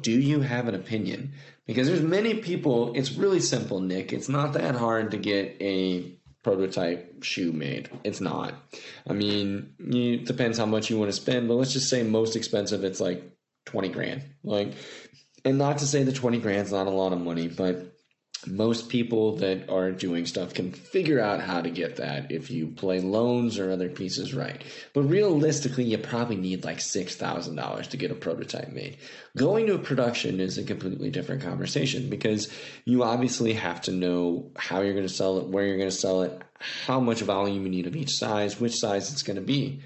Do 0.00 0.12
you 0.12 0.40
have 0.40 0.66
an 0.66 0.74
opinion? 0.74 1.34
Because 1.66 1.88
there's 1.88 2.02
many 2.02 2.34
people, 2.34 2.92
it's 2.94 3.12
really 3.12 3.40
simple, 3.40 3.80
Nick. 3.80 4.12
It's 4.12 4.28
not 4.28 4.52
that 4.52 4.74
hard 4.74 5.12
to 5.12 5.16
get 5.16 5.56
a 5.60 6.18
prototype 6.42 7.22
shoe 7.24 7.52
made. 7.52 7.88
It's 8.04 8.20
not. 8.20 8.54
I 9.08 9.14
mean, 9.14 9.74
it 9.78 10.26
depends 10.26 10.58
how 10.58 10.66
much 10.66 10.90
you 10.90 10.98
want 10.98 11.10
to 11.10 11.16
spend, 11.16 11.48
but 11.48 11.54
let's 11.54 11.72
just 11.72 11.88
say 11.88 12.02
most 12.02 12.36
expensive, 12.36 12.84
it's 12.84 13.00
like 13.00 13.22
20 13.64 13.88
grand. 13.88 14.22
Like, 14.42 14.74
and 15.44 15.56
not 15.56 15.78
to 15.78 15.86
say 15.86 16.02
the 16.02 16.12
20 16.12 16.38
grand's 16.38 16.72
not 16.72 16.86
a 16.86 16.90
lot 16.90 17.12
of 17.12 17.20
money, 17.20 17.48
but 17.48 17.93
most 18.46 18.88
people 18.88 19.36
that 19.36 19.68
are 19.68 19.90
doing 19.90 20.26
stuff 20.26 20.54
can 20.54 20.72
figure 20.72 21.20
out 21.20 21.40
how 21.40 21.60
to 21.60 21.70
get 21.70 21.96
that 21.96 22.30
if 22.30 22.50
you 22.50 22.68
play 22.68 23.00
loans 23.00 23.58
or 23.58 23.70
other 23.70 23.88
pieces 23.88 24.34
right. 24.34 24.62
But 24.92 25.02
realistically, 25.02 25.84
you 25.84 25.98
probably 25.98 26.36
need 26.36 26.64
like 26.64 26.78
$6,000 26.78 27.86
to 27.88 27.96
get 27.96 28.10
a 28.10 28.14
prototype 28.14 28.70
made. 28.70 28.98
Going 29.36 29.66
to 29.66 29.74
a 29.74 29.78
production 29.78 30.40
is 30.40 30.58
a 30.58 30.64
completely 30.64 31.10
different 31.10 31.42
conversation 31.42 32.10
because 32.10 32.52
you 32.84 33.02
obviously 33.02 33.54
have 33.54 33.80
to 33.82 33.92
know 33.92 34.50
how 34.56 34.80
you're 34.80 34.94
going 34.94 35.06
to 35.06 35.12
sell 35.12 35.38
it, 35.38 35.46
where 35.46 35.66
you're 35.66 35.78
going 35.78 35.90
to 35.90 35.96
sell 35.96 36.22
it, 36.22 36.42
how 36.58 37.00
much 37.00 37.20
volume 37.20 37.64
you 37.64 37.68
need 37.68 37.86
of 37.86 37.96
each 37.96 38.12
size, 38.12 38.60
which 38.60 38.76
size 38.76 39.12
it's 39.12 39.22
going 39.22 39.36
to 39.36 39.42
be 39.42 39.80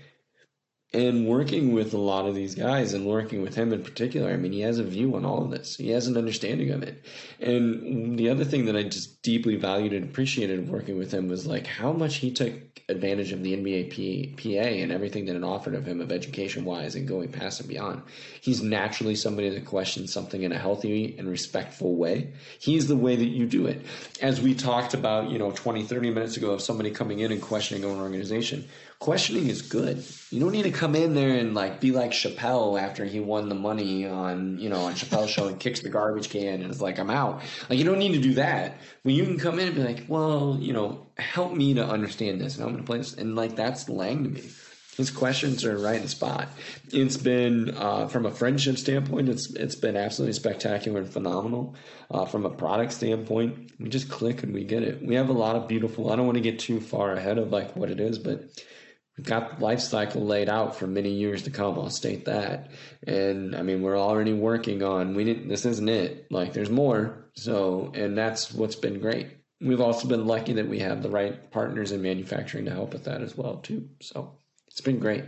and 0.94 1.26
working 1.26 1.74
with 1.74 1.92
a 1.92 1.98
lot 1.98 2.26
of 2.26 2.34
these 2.34 2.54
guys 2.54 2.94
and 2.94 3.04
working 3.04 3.42
with 3.42 3.54
him 3.54 3.74
in 3.74 3.82
particular, 3.82 4.30
I 4.30 4.36
mean, 4.36 4.52
he 4.52 4.60
has 4.62 4.78
a 4.78 4.84
view 4.84 5.16
on 5.16 5.24
all 5.26 5.44
of 5.44 5.50
this. 5.50 5.76
He 5.76 5.90
has 5.90 6.06
an 6.06 6.16
understanding 6.16 6.70
of 6.70 6.82
it. 6.82 7.04
And 7.40 8.18
the 8.18 8.30
other 8.30 8.44
thing 8.44 8.64
that 8.66 8.76
I 8.76 8.84
just 8.84 9.20
deeply 9.20 9.56
valued 9.56 9.92
and 9.92 10.08
appreciated 10.08 10.70
working 10.70 10.96
with 10.96 11.12
him 11.12 11.28
was 11.28 11.46
like 11.46 11.66
how 11.66 11.92
much 11.92 12.16
he 12.16 12.30
took 12.30 12.54
advantage 12.88 13.32
of 13.32 13.42
the 13.42 13.54
NBA 13.54 14.36
PA 14.36 14.66
and 14.66 14.90
everything 14.90 15.26
that 15.26 15.36
it 15.36 15.44
offered 15.44 15.74
of 15.74 15.86
him 15.86 16.00
of 16.00 16.10
education 16.10 16.64
wise 16.64 16.94
and 16.94 17.06
going 17.06 17.30
past 17.30 17.60
and 17.60 17.68
beyond. 17.68 18.00
He's 18.40 18.62
naturally 18.62 19.14
somebody 19.14 19.50
that 19.50 19.66
questions 19.66 20.10
something 20.10 20.42
in 20.42 20.52
a 20.52 20.58
healthy 20.58 21.14
and 21.18 21.28
respectful 21.28 21.96
way. 21.96 22.32
He's 22.58 22.88
the 22.88 22.96
way 22.96 23.14
that 23.14 23.26
you 23.26 23.44
do 23.44 23.66
it. 23.66 23.84
As 24.22 24.40
we 24.40 24.54
talked 24.54 24.94
about, 24.94 25.30
you 25.30 25.38
know, 25.38 25.50
20, 25.50 25.82
30 25.82 26.10
minutes 26.12 26.38
ago 26.38 26.52
of 26.52 26.62
somebody 26.62 26.90
coming 26.90 27.18
in 27.18 27.30
and 27.30 27.42
questioning 27.42 27.84
an 27.84 27.98
organization 27.98 28.66
questioning 28.98 29.48
is 29.48 29.62
good. 29.62 30.04
You 30.30 30.40
don't 30.40 30.50
need 30.50 30.64
to 30.64 30.72
come 30.72 30.94
in 30.94 31.14
there 31.14 31.38
and 31.38 31.54
like 31.54 31.80
be 31.80 31.92
like 31.92 32.10
Chappelle 32.10 32.80
after 32.80 33.04
he 33.04 33.20
won 33.20 33.48
the 33.48 33.54
money 33.54 34.06
on 34.06 34.58
you 34.58 34.68
know 34.68 34.82
on 34.82 34.94
Chappelle's 34.94 35.30
show 35.30 35.46
and 35.46 35.58
kicks 35.58 35.80
the 35.80 35.88
garbage 35.88 36.30
can 36.30 36.62
and 36.62 36.70
is 36.70 36.82
like 36.82 36.98
I'm 36.98 37.10
out. 37.10 37.42
Like 37.70 37.78
you 37.78 37.84
don't 37.84 37.98
need 37.98 38.14
to 38.14 38.20
do 38.20 38.34
that. 38.34 38.78
When 39.02 39.14
you 39.14 39.24
can 39.24 39.38
come 39.38 39.58
in 39.58 39.68
and 39.68 39.76
be 39.76 39.82
like, 39.82 40.04
well, 40.08 40.58
you 40.60 40.72
know, 40.72 41.06
help 41.16 41.52
me 41.52 41.74
to 41.74 41.84
understand 41.84 42.40
this 42.40 42.56
and 42.56 42.64
I'm 42.64 42.72
going 42.72 42.82
to 42.82 42.86
play 42.86 42.98
this 42.98 43.14
and 43.14 43.36
like 43.36 43.56
that's 43.56 43.88
Lang 43.88 44.24
to 44.24 44.30
me. 44.30 44.42
His 44.96 45.12
questions 45.12 45.64
are 45.64 45.78
right 45.78 45.94
in 45.94 46.02
the 46.02 46.08
spot. 46.08 46.48
It's 46.92 47.16
been 47.16 47.72
uh, 47.76 48.08
from 48.08 48.26
a 48.26 48.32
friendship 48.32 48.78
standpoint, 48.78 49.28
it's 49.28 49.48
it's 49.54 49.76
been 49.76 49.96
absolutely 49.96 50.32
spectacular 50.32 50.98
and 50.98 51.08
phenomenal. 51.08 51.76
Uh, 52.10 52.24
from 52.24 52.44
a 52.44 52.50
product 52.50 52.92
standpoint, 52.92 53.70
we 53.78 53.90
just 53.90 54.08
click 54.08 54.42
and 54.42 54.52
we 54.52 54.64
get 54.64 54.82
it. 54.82 55.00
We 55.00 55.14
have 55.14 55.28
a 55.28 55.32
lot 55.32 55.54
of 55.54 55.68
beautiful. 55.68 56.10
I 56.10 56.16
don't 56.16 56.26
want 56.26 56.34
to 56.34 56.42
get 56.42 56.58
too 56.58 56.80
far 56.80 57.12
ahead 57.12 57.38
of 57.38 57.52
like 57.52 57.76
what 57.76 57.90
it 57.90 58.00
is, 58.00 58.18
but 58.18 58.60
got 59.22 59.58
the 59.58 59.64
life 59.64 59.80
cycle 59.80 60.24
laid 60.24 60.48
out 60.48 60.76
for 60.76 60.86
many 60.86 61.10
years 61.10 61.42
to 61.42 61.50
come. 61.50 61.78
I'll 61.78 61.90
state 61.90 62.26
that. 62.26 62.70
And 63.06 63.56
I 63.56 63.62
mean, 63.62 63.82
we're 63.82 63.98
already 63.98 64.32
working 64.32 64.82
on, 64.82 65.14
we 65.14 65.24
didn't, 65.24 65.48
this 65.48 65.66
isn't 65.66 65.88
it. 65.88 66.30
Like 66.30 66.52
there's 66.52 66.70
more. 66.70 67.30
So, 67.34 67.92
and 67.94 68.16
that's 68.16 68.52
what's 68.52 68.76
been 68.76 69.00
great. 69.00 69.28
We've 69.60 69.80
also 69.80 70.06
been 70.06 70.26
lucky 70.26 70.52
that 70.54 70.68
we 70.68 70.78
have 70.80 71.02
the 71.02 71.10
right 71.10 71.50
partners 71.50 71.90
in 71.90 72.00
manufacturing 72.00 72.64
to 72.66 72.70
help 72.70 72.92
with 72.92 73.04
that 73.04 73.22
as 73.22 73.36
well, 73.36 73.56
too. 73.56 73.88
So 74.00 74.36
it's 74.68 74.80
been 74.80 75.00
great. 75.00 75.24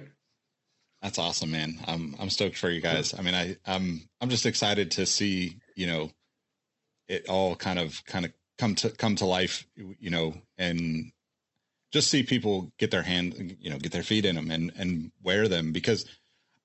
That's 1.02 1.18
awesome, 1.18 1.50
man. 1.50 1.80
I'm, 1.86 2.14
I'm 2.20 2.30
stoked 2.30 2.58
for 2.58 2.70
you 2.70 2.80
guys. 2.80 3.14
I 3.18 3.22
mean, 3.22 3.34
I, 3.34 3.56
I'm, 3.66 4.08
I'm 4.20 4.28
just 4.28 4.46
excited 4.46 4.92
to 4.92 5.06
see, 5.06 5.56
you 5.74 5.86
know, 5.86 6.10
it 7.08 7.28
all 7.28 7.56
kind 7.56 7.78
of, 7.78 8.04
kind 8.04 8.24
of 8.24 8.32
come 8.58 8.74
to, 8.76 8.90
come 8.90 9.16
to 9.16 9.24
life, 9.24 9.66
you 9.76 10.10
know, 10.10 10.34
and 10.58 11.10
just 11.90 12.10
see 12.10 12.22
people 12.22 12.72
get 12.78 12.90
their 12.90 13.02
hand, 13.02 13.56
you 13.60 13.70
know, 13.70 13.78
get 13.78 13.92
their 13.92 14.02
feet 14.02 14.24
in 14.24 14.36
them 14.36 14.50
and 14.50 14.72
and 14.76 15.10
wear 15.22 15.48
them 15.48 15.72
because 15.72 16.04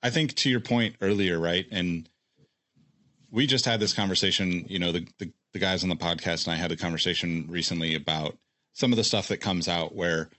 I 0.03 0.09
think 0.09 0.35
to 0.35 0.49
your 0.49 0.59
point 0.59 0.95
earlier, 1.01 1.39
right? 1.39 1.65
And 1.71 2.07
we 3.31 3.47
just 3.47 3.65
had 3.65 3.79
this 3.79 3.93
conversation, 3.93 4.65
you 4.67 4.79
know, 4.79 4.91
the, 4.91 5.07
the 5.19 5.31
the 5.53 5.59
guys 5.59 5.83
on 5.83 5.89
the 5.89 5.95
podcast 5.95 6.45
and 6.45 6.53
I 6.53 6.57
had 6.57 6.71
a 6.71 6.77
conversation 6.77 7.47
recently 7.49 7.95
about 7.95 8.37
some 8.73 8.91
of 8.91 8.97
the 8.97 9.03
stuff 9.03 9.29
that 9.29 9.37
comes 9.37 9.67
out 9.67 9.95
where 9.95 10.29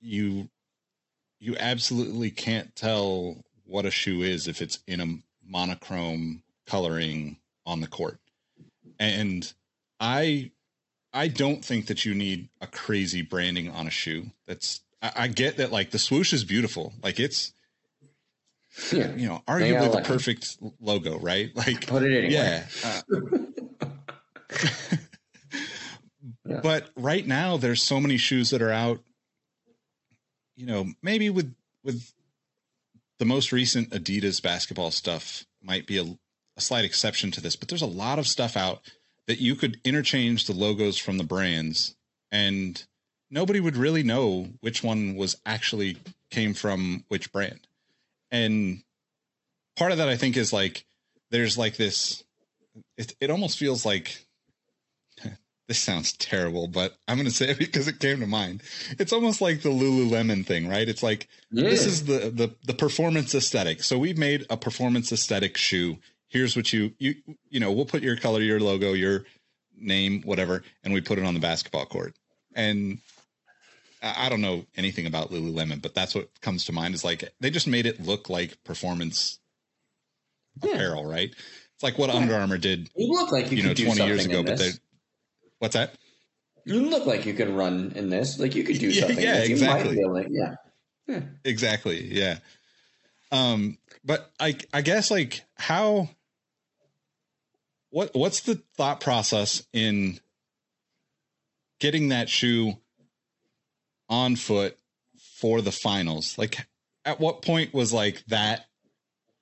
you 0.00 0.48
you 1.38 1.56
absolutely 1.58 2.30
can't 2.30 2.74
tell 2.76 3.44
what 3.64 3.86
a 3.86 3.90
shoe 3.90 4.22
is 4.22 4.48
if 4.48 4.60
it's 4.60 4.80
in 4.86 5.00
a 5.00 5.18
monochrome 5.46 6.42
coloring 6.66 7.36
on 7.64 7.80
the 7.80 7.86
court. 7.86 8.18
And 8.98 9.50
I 9.98 10.50
I 11.12 11.28
don't 11.28 11.64
think 11.64 11.86
that 11.86 12.04
you 12.04 12.14
need 12.14 12.48
a 12.60 12.66
crazy 12.66 13.22
branding 13.22 13.68
on 13.70 13.86
a 13.86 13.90
shoe. 13.90 14.30
That's 14.46 14.80
I, 15.02 15.12
I 15.16 15.28
get 15.28 15.56
that 15.56 15.72
like 15.72 15.90
the 15.90 15.98
swoosh 15.98 16.32
is 16.32 16.44
beautiful. 16.44 16.92
Like 17.02 17.18
it's 17.18 17.52
yeah. 18.92 19.14
you 19.14 19.26
know, 19.26 19.42
arguably 19.48 19.92
the 19.92 20.02
perfect 20.02 20.58
logo, 20.80 21.18
right? 21.18 21.50
Like 21.54 21.86
put 21.86 22.02
it 22.02 22.24
anywhere. 22.24 22.66
Yeah. 22.82 23.00
Uh, 24.52 24.56
yeah. 26.44 26.60
But 26.62 26.90
right 26.96 27.24
now 27.24 27.56
there's 27.56 27.82
so 27.82 28.00
many 28.00 28.16
shoes 28.16 28.50
that 28.50 28.60
are 28.60 28.72
out 28.72 29.00
you 30.60 30.66
know, 30.66 30.86
maybe 31.02 31.30
with 31.30 31.54
with 31.82 32.12
the 33.18 33.24
most 33.24 33.50
recent 33.50 33.90
Adidas 33.90 34.42
basketball 34.42 34.90
stuff 34.90 35.44
might 35.62 35.86
be 35.86 35.96
a, 35.96 36.04
a 36.56 36.60
slight 36.60 36.84
exception 36.84 37.30
to 37.30 37.40
this, 37.40 37.56
but 37.56 37.68
there's 37.68 37.82
a 37.82 37.86
lot 37.86 38.18
of 38.18 38.26
stuff 38.26 38.58
out 38.58 38.82
that 39.30 39.40
you 39.40 39.54
could 39.54 39.80
interchange 39.84 40.48
the 40.48 40.52
logos 40.52 40.98
from 40.98 41.16
the 41.16 41.22
brands 41.22 41.94
and 42.32 42.84
nobody 43.30 43.60
would 43.60 43.76
really 43.76 44.02
know 44.02 44.48
which 44.58 44.82
one 44.82 45.14
was 45.14 45.36
actually 45.46 45.96
came 46.32 46.52
from 46.52 47.04
which 47.06 47.30
brand. 47.30 47.60
And 48.32 48.82
part 49.76 49.92
of 49.92 49.98
that 49.98 50.08
I 50.08 50.16
think 50.16 50.36
is 50.36 50.52
like 50.52 50.84
there's 51.30 51.56
like 51.56 51.76
this 51.76 52.24
it 52.96 53.14
it 53.20 53.30
almost 53.30 53.56
feels 53.56 53.86
like 53.86 54.26
this 55.68 55.78
sounds 55.78 56.12
terrible, 56.14 56.66
but 56.66 56.96
I'm 57.06 57.16
going 57.16 57.28
to 57.28 57.32
say 57.32 57.50
it 57.50 57.58
because 57.58 57.86
it 57.86 58.00
came 58.00 58.18
to 58.18 58.26
mind. 58.26 58.64
It's 58.98 59.12
almost 59.12 59.40
like 59.40 59.62
the 59.62 59.68
Lululemon 59.68 60.44
thing, 60.44 60.68
right? 60.68 60.88
It's 60.88 61.04
like 61.04 61.28
yeah. 61.52 61.70
this 61.70 61.86
is 61.86 62.06
the 62.06 62.30
the 62.30 62.52
the 62.66 62.74
performance 62.74 63.32
aesthetic. 63.32 63.84
So 63.84 63.96
we've 63.96 64.18
made 64.18 64.44
a 64.50 64.56
performance 64.56 65.12
aesthetic 65.12 65.56
shoe 65.56 65.98
here's 66.30 66.56
what 66.56 66.72
you 66.72 66.92
you 66.98 67.16
you 67.50 67.60
know 67.60 67.70
we'll 67.70 67.84
put 67.84 68.02
your 68.02 68.16
color 68.16 68.40
your 68.40 68.58
logo 68.58 68.94
your 68.94 69.24
name 69.76 70.22
whatever 70.22 70.62
and 70.82 70.94
we 70.94 71.00
put 71.00 71.18
it 71.18 71.24
on 71.24 71.34
the 71.34 71.40
basketball 71.40 71.84
court. 71.84 72.14
And 72.54 72.98
I, 74.02 74.28
don't 74.28 74.40
know 74.40 74.64
anything 74.76 75.06
about 75.06 75.30
lululemon 75.30 75.82
but 75.82 75.94
that's 75.94 76.14
what 76.14 76.28
comes 76.40 76.64
to 76.66 76.72
mind. 76.72 76.94
Is 76.94 77.04
like 77.04 77.28
they 77.40 77.50
just 77.50 77.66
made 77.66 77.86
it 77.86 78.00
look 78.00 78.30
like 78.30 78.62
performance 78.64 79.38
yeah. 80.62 80.72
apparel 80.72 81.04
right? 81.04 81.30
It's 81.30 81.82
like 81.82 81.98
what 81.98 82.10
yeah. 82.10 82.16
Under 82.16 82.34
Armour 82.34 82.58
did 82.58 82.88
you 82.96 83.12
look 83.12 83.32
like 83.32 83.50
you, 83.50 83.58
you 83.58 83.62
know 83.64 83.74
20 83.74 84.04
years 84.04 84.24
ago 84.24 84.42
but 84.42 84.58
they 84.58 84.70
what's 85.58 85.74
that? 85.74 85.94
You 86.64 86.88
look 86.88 87.06
like 87.06 87.24
you 87.24 87.34
can 87.34 87.54
run 87.54 87.92
in 87.96 88.10
this. 88.10 88.38
Like 88.38 88.54
you 88.54 88.64
could 88.64 88.78
do 88.78 88.88
yeah, 88.90 89.00
something 89.00 89.24
yeah 89.24 89.36
exactly. 89.38 90.04
like, 90.04 90.28
yeah. 90.30 90.54
yeah. 91.06 91.20
Exactly 91.44 92.06
yeah. 92.12 92.38
Um 93.32 93.78
but 94.04 94.30
i 94.40 94.56
i 94.72 94.82
guess 94.82 95.10
like 95.10 95.42
how 95.56 96.08
what 97.90 98.14
what's 98.14 98.40
the 98.40 98.62
thought 98.76 99.00
process 99.00 99.66
in 99.72 100.18
getting 101.80 102.08
that 102.08 102.28
shoe 102.28 102.74
on 104.08 104.36
foot 104.36 104.78
for 105.40 105.60
the 105.60 105.72
finals? 105.72 106.38
Like 106.38 106.66
at 107.04 107.20
what 107.20 107.42
point 107.42 107.74
was 107.74 107.92
like 107.92 108.24
that 108.28 108.66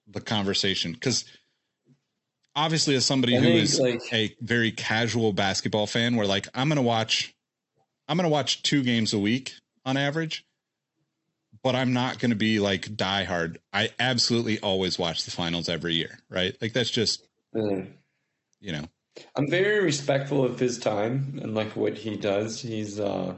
the 0.07 0.21
conversation? 0.21 0.93
Because 0.93 1.25
obviously 2.57 2.95
as 2.95 3.05
somebody 3.07 3.37
I 3.37 3.41
who 3.41 3.49
is 3.49 3.79
like, 3.79 4.03
a 4.13 4.35
very 4.41 4.73
casual 4.73 5.33
basketball 5.33 5.87
fan 5.87 6.17
where 6.17 6.27
like 6.27 6.49
I'm 6.55 6.69
gonna 6.69 6.83
watch 6.83 7.35
I'm 8.09 8.17
gonna 8.17 8.29
watch 8.29 8.63
two 8.63 8.83
games 8.83 9.13
a 9.13 9.19
week 9.19 9.53
on 9.85 9.99
average, 9.99 10.47
but 11.63 11.75
I'm 11.75 11.93
not 11.93 12.19
gonna 12.19 12.35
be 12.35 12.61
like 12.61 12.87
diehard. 12.87 13.59
I 13.75 13.91
absolutely 14.01 14.59
always 14.61 14.99
watch 14.99 15.25
the 15.25 15.31
finals 15.31 15.69
every 15.69 15.95
year, 15.95 16.19
right? 16.31 16.57
Like 16.63 16.73
that's 16.73 16.91
just 16.91 17.27
mm 17.55 17.89
you 18.61 18.73
know. 18.73 18.85
I'm 19.35 19.51
very 19.51 19.83
respectful 19.83 20.45
of 20.45 20.59
his 20.59 20.79
time 20.79 21.41
and 21.43 21.55
like 21.55 21.75
what 21.75 21.99
he 21.99 22.17
does. 22.17 22.61
He's, 22.61 23.01
uh, 23.01 23.35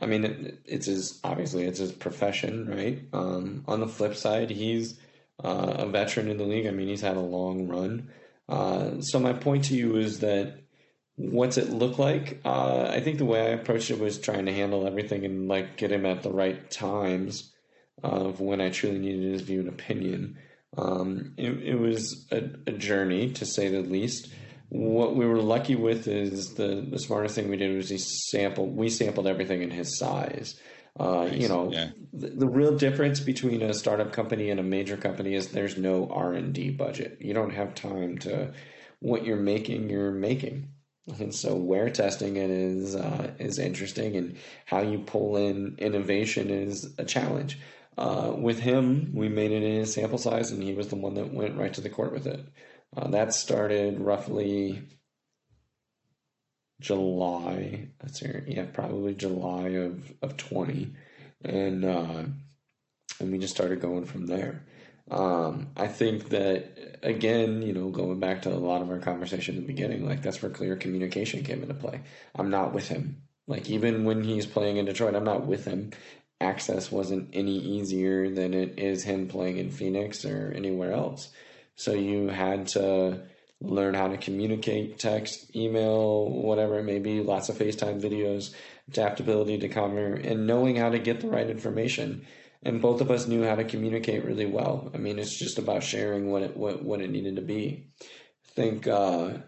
I 0.00 0.06
mean, 0.06 0.24
it, 0.24 0.60
it's 0.64 0.86
his 0.86 1.20
obviously 1.22 1.64
it's 1.64 1.78
his 1.78 1.92
profession, 1.92 2.68
right? 2.68 3.02
Um, 3.12 3.64
on 3.68 3.80
the 3.80 3.86
flip 3.86 4.16
side, 4.16 4.50
he's 4.50 4.98
uh, 5.42 5.74
a 5.78 5.86
veteran 5.86 6.28
in 6.28 6.36
the 6.36 6.44
league. 6.44 6.66
I 6.66 6.70
mean, 6.70 6.88
he's 6.88 7.00
had 7.00 7.16
a 7.16 7.20
long 7.20 7.68
run. 7.68 8.10
Uh, 8.48 9.00
so 9.00 9.18
my 9.20 9.32
point 9.32 9.64
to 9.64 9.76
you 9.76 9.96
is 9.96 10.20
that 10.20 10.64
what's 11.16 11.58
it 11.58 11.70
look 11.70 11.98
like? 11.98 12.40
Uh, 12.44 12.88
I 12.90 13.00
think 13.00 13.18
the 13.18 13.24
way 13.24 13.40
I 13.40 13.50
approached 13.50 13.90
it 13.90 14.00
was 14.00 14.18
trying 14.18 14.46
to 14.46 14.52
handle 14.52 14.86
everything 14.86 15.24
and 15.24 15.48
like 15.48 15.76
get 15.76 15.92
him 15.92 16.06
at 16.06 16.22
the 16.22 16.32
right 16.32 16.70
times 16.70 17.52
of 18.02 18.40
when 18.40 18.60
I 18.60 18.70
truly 18.70 18.98
needed 18.98 19.32
his 19.32 19.42
view 19.42 19.60
and 19.60 19.68
opinion. 19.68 20.38
Um, 20.76 21.34
it, 21.36 21.50
it 21.62 21.74
was 21.76 22.26
a, 22.32 22.50
a 22.66 22.72
journey 22.72 23.30
to 23.34 23.46
say 23.46 23.68
the 23.68 23.80
least 23.80 24.32
what 24.68 25.14
we 25.14 25.26
were 25.26 25.42
lucky 25.42 25.76
with 25.76 26.08
is 26.08 26.54
the 26.54 26.86
the 26.88 26.98
smartest 26.98 27.34
thing 27.34 27.48
we 27.48 27.56
did 27.56 27.76
was 27.76 27.88
he 27.88 27.98
sampled 27.98 28.74
we 28.76 28.88
sampled 28.88 29.26
everything 29.26 29.62
in 29.62 29.70
his 29.70 29.98
size. 29.98 30.58
Uh, 30.98 31.24
nice. 31.24 31.40
You 31.40 31.48
know, 31.48 31.72
yeah. 31.72 31.90
the, 32.12 32.28
the, 32.28 32.46
real 32.46 32.76
difference 32.76 33.18
between 33.18 33.62
a 33.62 33.74
startup 33.74 34.12
company 34.12 34.50
and 34.50 34.60
a 34.60 34.62
major 34.62 34.96
company 34.96 35.34
is 35.34 35.48
there's 35.48 35.76
no 35.76 36.08
R 36.08 36.34
and 36.34 36.54
D 36.54 36.70
budget. 36.70 37.18
You 37.20 37.34
don't 37.34 37.50
have 37.50 37.74
time 37.74 38.18
to 38.18 38.52
what 39.00 39.24
you're 39.24 39.36
making, 39.36 39.90
you're 39.90 40.12
making. 40.12 40.68
And 41.18 41.34
so 41.34 41.56
wear 41.56 41.90
testing 41.90 42.36
it 42.36 42.48
is 42.48 42.94
uh, 42.94 43.32
is 43.38 43.58
interesting, 43.58 44.16
and 44.16 44.36
how 44.64 44.82
you 44.82 45.00
pull 45.00 45.36
in 45.36 45.74
innovation 45.78 46.48
is 46.48 46.94
a 46.96 47.04
challenge. 47.04 47.58
Uh, 47.98 48.32
with 48.36 48.58
him, 48.58 49.10
we 49.14 49.28
made 49.28 49.52
it 49.52 49.62
in 49.62 49.80
his 49.80 49.92
sample 49.92 50.18
size, 50.18 50.50
and 50.50 50.62
he 50.62 50.74
was 50.74 50.88
the 50.88 50.96
one 50.96 51.14
that 51.14 51.32
went 51.32 51.56
right 51.56 51.74
to 51.74 51.80
the 51.80 51.90
court 51.90 52.12
with 52.12 52.26
it. 52.26 52.40
Uh, 52.96 53.08
that 53.08 53.34
started 53.34 54.00
roughly 54.00 54.82
July. 56.80 57.88
That's 58.00 58.22
yeah, 58.46 58.66
probably 58.72 59.14
July 59.14 59.68
of 59.68 60.12
of 60.22 60.36
twenty, 60.36 60.94
and 61.44 61.84
uh, 61.84 62.24
and 63.20 63.32
we 63.32 63.38
just 63.38 63.54
started 63.54 63.80
going 63.80 64.04
from 64.04 64.26
there. 64.26 64.64
Um, 65.10 65.68
I 65.76 65.88
think 65.88 66.30
that 66.30 66.98
again, 67.02 67.62
you 67.62 67.72
know, 67.72 67.90
going 67.90 68.20
back 68.20 68.42
to 68.42 68.52
a 68.52 68.54
lot 68.56 68.82
of 68.82 68.90
our 68.90 68.98
conversation 68.98 69.56
in 69.56 69.62
the 69.62 69.66
beginning, 69.66 70.06
like 70.06 70.22
that's 70.22 70.40
where 70.42 70.50
clear 70.50 70.76
communication 70.76 71.44
came 71.44 71.62
into 71.62 71.74
play. 71.74 72.00
I'm 72.34 72.50
not 72.50 72.72
with 72.72 72.88
him. 72.88 73.22
Like 73.46 73.68
even 73.68 74.04
when 74.04 74.24
he's 74.24 74.46
playing 74.46 74.78
in 74.78 74.86
Detroit, 74.86 75.14
I'm 75.14 75.24
not 75.24 75.46
with 75.46 75.64
him. 75.64 75.90
Access 76.40 76.90
wasn't 76.90 77.30
any 77.32 77.56
easier 77.58 78.30
than 78.30 78.54
it 78.54 78.78
is 78.78 79.04
him 79.04 79.28
playing 79.28 79.58
in 79.58 79.70
Phoenix 79.70 80.24
or 80.24 80.52
anywhere 80.54 80.92
else. 80.92 81.30
So 81.76 81.92
you 81.92 82.28
had 82.28 82.68
to 82.68 83.22
learn 83.60 83.94
how 83.94 84.08
to 84.08 84.16
communicate, 84.16 84.98
text, 84.98 85.54
email, 85.56 86.28
whatever 86.28 86.78
it 86.78 86.84
may 86.84 86.98
be, 86.98 87.20
lots 87.20 87.48
of 87.48 87.56
FaceTime 87.56 88.00
videos, 88.00 88.54
adaptability 88.88 89.58
to 89.58 89.68
cover, 89.68 90.14
and 90.14 90.46
knowing 90.46 90.76
how 90.76 90.90
to 90.90 90.98
get 90.98 91.20
the 91.20 91.28
right 91.28 91.48
information. 91.48 92.26
And 92.62 92.80
both 92.80 93.00
of 93.00 93.10
us 93.10 93.26
knew 93.26 93.44
how 93.44 93.56
to 93.56 93.64
communicate 93.64 94.24
really 94.24 94.46
well. 94.46 94.90
I 94.94 94.98
mean, 94.98 95.18
it's 95.18 95.36
just 95.36 95.58
about 95.58 95.82
sharing 95.82 96.30
what 96.30 96.42
it 96.42 96.56
what, 96.56 96.82
what 96.82 97.00
it 97.00 97.10
needed 97.10 97.36
to 97.36 97.42
be. 97.42 97.90
I 98.00 98.50
think 98.54 98.86
uh, 98.86 99.38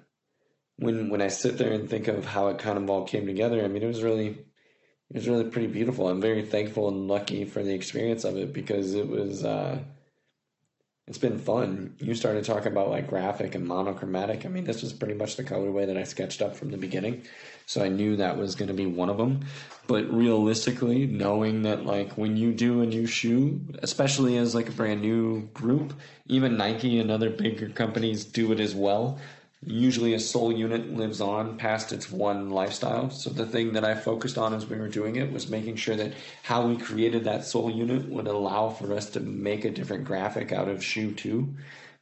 when 0.76 1.08
when 1.08 1.22
I 1.22 1.28
sit 1.28 1.56
there 1.56 1.72
and 1.72 1.88
think 1.88 2.08
of 2.08 2.26
how 2.26 2.48
it 2.48 2.58
kind 2.58 2.76
of 2.76 2.90
all 2.90 3.04
came 3.06 3.26
together, 3.26 3.64
I 3.64 3.68
mean, 3.68 3.82
it 3.82 3.86
was 3.86 4.02
really 4.02 4.28
it 4.28 5.14
was 5.14 5.28
really 5.28 5.48
pretty 5.48 5.68
beautiful. 5.68 6.08
I'm 6.08 6.20
very 6.20 6.44
thankful 6.44 6.88
and 6.88 7.08
lucky 7.08 7.44
for 7.46 7.62
the 7.62 7.74
experience 7.74 8.24
of 8.24 8.36
it 8.36 8.52
because 8.52 8.94
it 8.94 9.08
was. 9.08 9.44
Uh, 9.44 9.80
it's 11.06 11.18
been 11.18 11.38
fun. 11.38 11.94
You 12.00 12.16
started 12.16 12.44
talking 12.44 12.72
about 12.72 12.90
like 12.90 13.06
graphic 13.06 13.54
and 13.54 13.64
monochromatic. 13.64 14.44
I 14.44 14.48
mean, 14.48 14.64
this 14.64 14.82
was 14.82 14.92
pretty 14.92 15.14
much 15.14 15.36
the 15.36 15.44
colorway 15.44 15.86
that 15.86 15.96
I 15.96 16.02
sketched 16.02 16.42
up 16.42 16.56
from 16.56 16.70
the 16.70 16.76
beginning. 16.76 17.22
So 17.64 17.84
I 17.84 17.88
knew 17.88 18.16
that 18.16 18.36
was 18.36 18.56
going 18.56 18.68
to 18.68 18.74
be 18.74 18.86
one 18.86 19.08
of 19.08 19.16
them. 19.16 19.46
But 19.86 20.12
realistically, 20.12 21.06
knowing 21.06 21.62
that 21.62 21.86
like 21.86 22.18
when 22.18 22.36
you 22.36 22.52
do 22.52 22.80
a 22.80 22.86
new 22.86 23.06
shoe, 23.06 23.60
especially 23.82 24.36
as 24.36 24.52
like 24.52 24.68
a 24.68 24.72
brand 24.72 25.00
new 25.00 25.42
group, 25.54 25.92
even 26.26 26.56
Nike 26.56 26.98
and 26.98 27.12
other 27.12 27.30
bigger 27.30 27.68
companies 27.68 28.24
do 28.24 28.50
it 28.50 28.58
as 28.58 28.74
well 28.74 29.20
usually 29.66 30.14
a 30.14 30.20
sole 30.20 30.52
unit 30.52 30.94
lives 30.94 31.20
on 31.20 31.58
past 31.58 31.92
its 31.92 32.10
one 32.10 32.50
lifestyle. 32.50 33.10
So 33.10 33.30
the 33.30 33.44
thing 33.44 33.72
that 33.72 33.84
I 33.84 33.96
focused 33.96 34.38
on 34.38 34.54
as 34.54 34.66
we 34.66 34.78
were 34.78 34.88
doing 34.88 35.16
it 35.16 35.32
was 35.32 35.50
making 35.50 35.76
sure 35.76 35.96
that 35.96 36.14
how 36.44 36.66
we 36.66 36.76
created 36.76 37.24
that 37.24 37.44
sole 37.44 37.70
unit 37.70 38.08
would 38.08 38.28
allow 38.28 38.70
for 38.70 38.94
us 38.94 39.10
to 39.10 39.20
make 39.20 39.64
a 39.64 39.70
different 39.70 40.04
graphic 40.04 40.52
out 40.52 40.68
of 40.68 40.84
shoe 40.84 41.12
two 41.12 41.56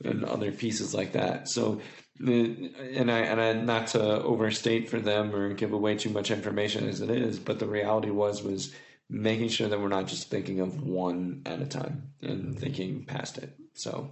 and 0.05 0.25
other 0.25 0.53
pieces 0.53 0.95
like 0.95 1.13
that. 1.13 1.49
So 1.49 1.81
and 2.21 3.11
I 3.11 3.21
and 3.21 3.41
I 3.41 3.53
not 3.55 3.89
to 3.89 4.23
overstate 4.23 4.91
for 4.91 5.01
them 5.01 5.35
or 5.35 5.55
give 5.55 5.73
away 5.73 5.97
too 5.97 6.11
much 6.11 6.31
information 6.31 6.87
as 6.87 7.01
it 7.01 7.11
is, 7.11 7.39
but 7.39 7.59
the 7.59 7.67
reality 7.67 8.11
was 8.11 8.43
was 8.43 8.73
making 9.09 9.49
sure 9.49 9.69
that 9.69 9.81
we're 9.81 9.89
not 9.89 10.07
just 10.07 10.29
thinking 10.29 10.61
of 10.61 10.83
one 10.83 11.43
at 11.47 11.61
a 11.61 11.67
time 11.67 12.11
and 12.23 12.59
thinking 12.59 13.05
past 13.05 13.39
it. 13.39 13.57
So 13.73 14.11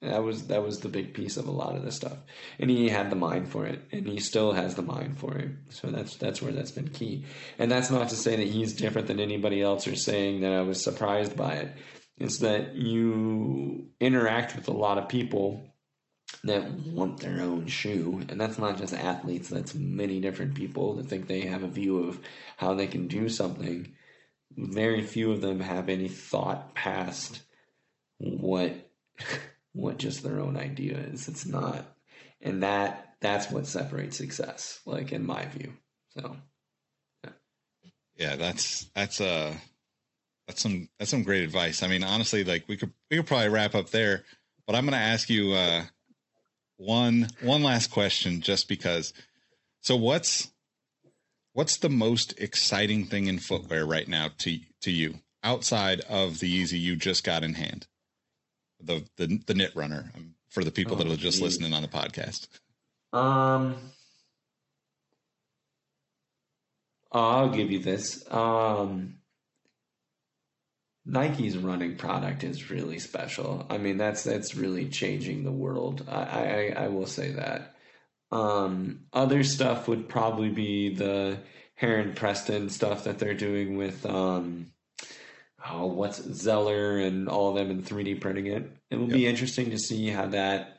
that 0.00 0.22
was 0.22 0.46
that 0.46 0.62
was 0.62 0.78
the 0.78 0.88
big 0.88 1.12
piece 1.12 1.36
of 1.36 1.48
a 1.48 1.50
lot 1.50 1.74
of 1.74 1.84
this 1.84 1.96
stuff, 1.96 2.18
and 2.60 2.70
he 2.70 2.88
had 2.88 3.10
the 3.10 3.16
mind 3.16 3.48
for 3.48 3.66
it, 3.66 3.82
and 3.90 4.06
he 4.06 4.20
still 4.20 4.52
has 4.52 4.76
the 4.76 4.82
mind 4.82 5.18
for 5.18 5.36
it. 5.36 5.50
So 5.70 5.88
that's 5.88 6.16
that's 6.16 6.40
where 6.40 6.52
that's 6.52 6.70
been 6.70 6.88
key. 6.88 7.24
And 7.58 7.70
that's 7.70 7.90
not 7.90 8.08
to 8.10 8.16
say 8.16 8.36
that 8.36 8.46
he's 8.46 8.74
different 8.74 9.08
than 9.08 9.18
anybody 9.18 9.60
else, 9.60 9.88
or 9.88 9.96
saying 9.96 10.42
that 10.42 10.52
I 10.52 10.62
was 10.62 10.82
surprised 10.82 11.36
by 11.36 11.54
it. 11.54 11.72
It's 12.16 12.38
that 12.38 12.76
you 12.76 13.88
interact 14.00 14.54
with 14.54 14.68
a 14.68 14.72
lot 14.72 14.98
of 14.98 15.08
people 15.08 15.68
that 16.44 16.70
want 16.70 17.18
their 17.18 17.40
own 17.40 17.66
shoe, 17.66 18.22
and 18.28 18.40
that's 18.40 18.58
not 18.58 18.78
just 18.78 18.94
athletes. 18.94 19.48
That's 19.48 19.74
many 19.74 20.20
different 20.20 20.54
people 20.54 20.94
that 20.94 21.06
think 21.06 21.26
they 21.26 21.40
have 21.42 21.64
a 21.64 21.68
view 21.68 22.04
of 22.04 22.20
how 22.56 22.74
they 22.74 22.86
can 22.86 23.08
do 23.08 23.28
something. 23.28 23.94
Very 24.56 25.02
few 25.02 25.32
of 25.32 25.40
them 25.40 25.58
have 25.58 25.88
any 25.88 26.08
thought 26.08 26.74
past 26.74 27.42
what 28.18 28.90
what 29.72 29.98
just 29.98 30.22
their 30.22 30.40
own 30.40 30.56
idea 30.56 30.96
is. 30.96 31.28
It's 31.28 31.46
not, 31.46 31.84
and 32.40 32.62
that 32.62 33.14
that's 33.20 33.50
what 33.50 33.66
separates 33.66 34.16
success, 34.16 34.80
like 34.86 35.12
in 35.12 35.26
my 35.26 35.46
view. 35.46 35.72
So, 36.16 36.36
yeah, 37.24 37.30
yeah 38.16 38.36
that's 38.36 38.90
that's 38.94 39.20
uh 39.20 39.54
that's 40.46 40.62
some 40.62 40.88
that's 40.98 41.10
some 41.10 41.22
great 41.22 41.44
advice. 41.44 41.82
I 41.82 41.88
mean, 41.88 42.02
honestly, 42.02 42.44
like 42.44 42.64
we 42.68 42.76
could 42.76 42.92
we 43.10 43.18
could 43.18 43.26
probably 43.26 43.50
wrap 43.50 43.74
up 43.74 43.90
there, 43.90 44.24
but 44.66 44.74
I'm 44.74 44.84
going 44.84 44.92
to 44.92 44.98
ask 44.98 45.28
you 45.28 45.52
uh 45.52 45.84
one 46.78 47.28
one 47.42 47.62
last 47.62 47.90
question, 47.90 48.40
just 48.40 48.68
because. 48.68 49.12
So 49.80 49.96
what's 49.96 50.50
what's 51.52 51.76
the 51.76 51.88
most 51.88 52.38
exciting 52.38 53.04
thing 53.04 53.26
in 53.26 53.38
footwear 53.38 53.84
right 53.84 54.08
now 54.08 54.30
to 54.38 54.58
to 54.82 54.90
you 54.90 55.20
outside 55.42 56.00
of 56.02 56.40
the 56.40 56.62
Yeezy 56.62 56.80
you 56.80 56.96
just 56.96 57.24
got 57.24 57.44
in 57.44 57.54
hand? 57.54 57.86
The 58.82 59.04
the, 59.16 59.40
the 59.46 59.54
knit 59.54 59.74
runner 59.74 60.10
um, 60.14 60.34
for 60.48 60.64
the 60.64 60.70
people 60.70 60.94
oh, 60.94 60.98
that 60.98 61.06
are 61.06 61.16
just 61.16 61.38
geez. 61.38 61.42
listening 61.42 61.74
on 61.74 61.82
the 61.82 61.88
podcast? 61.88 62.48
Um, 63.12 63.76
I'll 67.12 67.50
give 67.50 67.70
you 67.70 67.80
this. 67.80 68.24
Um, 68.30 69.14
Nike's 71.04 71.56
running 71.56 71.96
product 71.96 72.44
is 72.44 72.70
really 72.70 72.98
special. 72.98 73.66
I 73.70 73.78
mean, 73.78 73.96
that's 73.96 74.22
that's 74.22 74.54
really 74.54 74.88
changing 74.88 75.44
the 75.44 75.52
world. 75.52 76.04
I 76.08 76.72
I, 76.76 76.84
I 76.84 76.88
will 76.88 77.06
say 77.06 77.32
that. 77.32 77.74
Um, 78.30 79.06
other 79.12 79.42
stuff 79.42 79.88
would 79.88 80.08
probably 80.08 80.50
be 80.50 80.94
the 80.94 81.38
Heron 81.74 82.12
Preston 82.12 82.68
stuff 82.68 83.04
that 83.04 83.18
they're 83.18 83.34
doing 83.34 83.76
with 83.76 84.04
um, 84.04 84.72
oh, 85.66 85.86
what's 85.86 86.22
Zeller 86.22 86.98
and 86.98 87.28
all 87.28 87.50
of 87.50 87.56
them 87.56 87.70
in 87.70 87.82
3D 87.82 88.20
printing 88.20 88.46
it. 88.46 88.70
It 88.90 88.96
will 88.96 89.08
yep. 89.08 89.14
be 89.14 89.26
interesting 89.26 89.70
to 89.70 89.78
see 89.78 90.08
how 90.08 90.26
that 90.28 90.74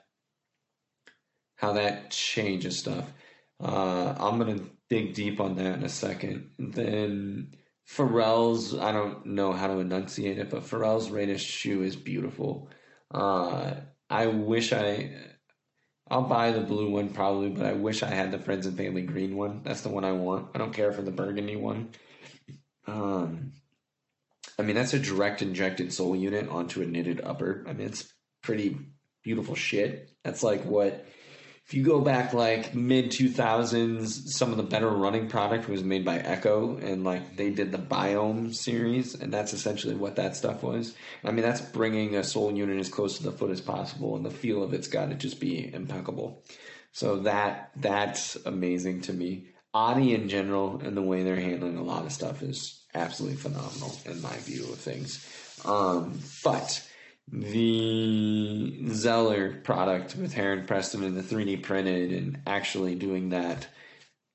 how 1.55 1.73
that 1.73 2.11
changes 2.11 2.79
stuff. 2.79 3.11
Uh, 3.61 4.15
I'm 4.17 4.37
gonna 4.37 4.61
dig 4.89 5.13
deep 5.13 5.41
on 5.41 5.55
that 5.55 5.75
in 5.75 5.83
a 5.83 5.89
second. 5.89 6.51
Then 6.57 7.55
Pharrell's, 7.87 8.77
I 8.77 8.91
don't 8.91 9.25
know 9.25 9.51
how 9.51 9.67
to 9.67 9.79
enunciate 9.79 10.37
it, 10.37 10.49
but 10.49 10.63
Pharrell's 10.63 11.09
latest 11.09 11.45
shoe 11.45 11.83
is 11.83 11.95
beautiful. 11.95 12.69
Uh, 13.11 13.73
I 14.09 14.27
wish 14.27 14.71
I, 14.71 15.11
I'll 16.09 16.23
buy 16.23 16.51
the 16.51 16.61
blue 16.61 16.91
one 16.91 17.09
probably, 17.09 17.49
but 17.49 17.65
I 17.65 17.73
wish 17.73 18.03
I 18.03 18.09
had 18.09 18.31
the 18.31 18.39
friends 18.39 18.65
and 18.65 18.77
family 18.77 19.01
green 19.01 19.35
one. 19.35 19.61
That's 19.63 19.81
the 19.81 19.89
one 19.89 20.05
I 20.05 20.13
want. 20.13 20.49
I 20.55 20.59
don't 20.59 20.73
care 20.73 20.93
for 20.93 21.01
the 21.01 21.11
burgundy 21.11 21.55
one. 21.55 21.89
Um, 22.87 23.53
I 24.59 24.61
mean, 24.61 24.75
that's 24.75 24.93
a 24.93 24.99
direct 24.99 25.41
injected 25.41 25.93
sole 25.93 26.17
unit 26.17 26.49
onto 26.49 26.81
a 26.81 26.85
knitted 26.85 27.21
upper. 27.23 27.63
I 27.65 27.71
mean, 27.71 27.87
it's 27.87 28.13
pretty 28.43 28.77
beautiful 29.23 29.55
shit. 29.55 30.09
That's 30.25 30.43
like 30.43 30.65
what 30.65 31.05
if 31.65 31.73
you 31.73 31.83
go 31.83 32.01
back 32.01 32.33
like 32.33 32.75
mid 32.75 33.11
2000s, 33.11 34.27
some 34.27 34.51
of 34.51 34.57
the 34.57 34.63
better 34.63 34.89
running 34.89 35.29
product 35.29 35.69
was 35.69 35.83
made 35.83 36.03
by 36.03 36.19
ECCO, 36.19 36.83
and 36.83 37.03
like 37.05 37.37
they 37.37 37.51
did 37.51 37.71
the 37.71 37.77
Biom 37.77 38.53
series 38.53 39.15
and 39.15 39.31
that's 39.31 39.53
essentially 39.53 39.95
what 39.95 40.17
that 40.17 40.35
stuff 40.35 40.61
was. 40.61 40.93
I 41.23 41.31
mean, 41.31 41.43
that's 41.43 41.61
bringing 41.61 42.15
a 42.15 42.23
sole 42.23 42.51
unit 42.51 42.79
as 42.79 42.89
close 42.89 43.17
to 43.17 43.23
the 43.23 43.31
foot 43.31 43.51
as 43.51 43.61
possible 43.61 44.17
and 44.17 44.25
the 44.25 44.31
feel 44.31 44.61
of 44.61 44.73
it's 44.73 44.87
got 44.87 45.09
to 45.09 45.15
just 45.15 45.39
be 45.39 45.73
impeccable. 45.73 46.43
So 46.91 47.19
that 47.19 47.71
that's 47.77 48.35
amazing 48.45 49.01
to 49.01 49.13
me. 49.13 49.49
Adi 49.73 50.15
in 50.15 50.27
general 50.27 50.81
and 50.83 50.97
the 50.97 51.01
way 51.01 51.23
they're 51.23 51.35
handling 51.39 51.77
a 51.77 51.83
lot 51.83 52.05
of 52.05 52.11
stuff 52.11 52.41
is 52.41 52.78
absolutely 52.93 53.37
phenomenal 53.37 53.97
in 54.05 54.21
my 54.21 54.35
view 54.37 54.63
of 54.63 54.79
things. 54.79 55.25
Um, 55.65 56.19
but 56.43 56.85
the 57.31 58.87
Zeller 58.91 59.55
product 59.63 60.15
with 60.15 60.33
Heron 60.33 60.65
Preston 60.65 61.03
and 61.03 61.15
the 61.15 61.21
3D 61.21 61.61
printed 61.61 62.11
and 62.11 62.39
actually 62.47 62.95
doing 62.95 63.29
that 63.29 63.67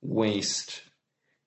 waste, 0.03 0.83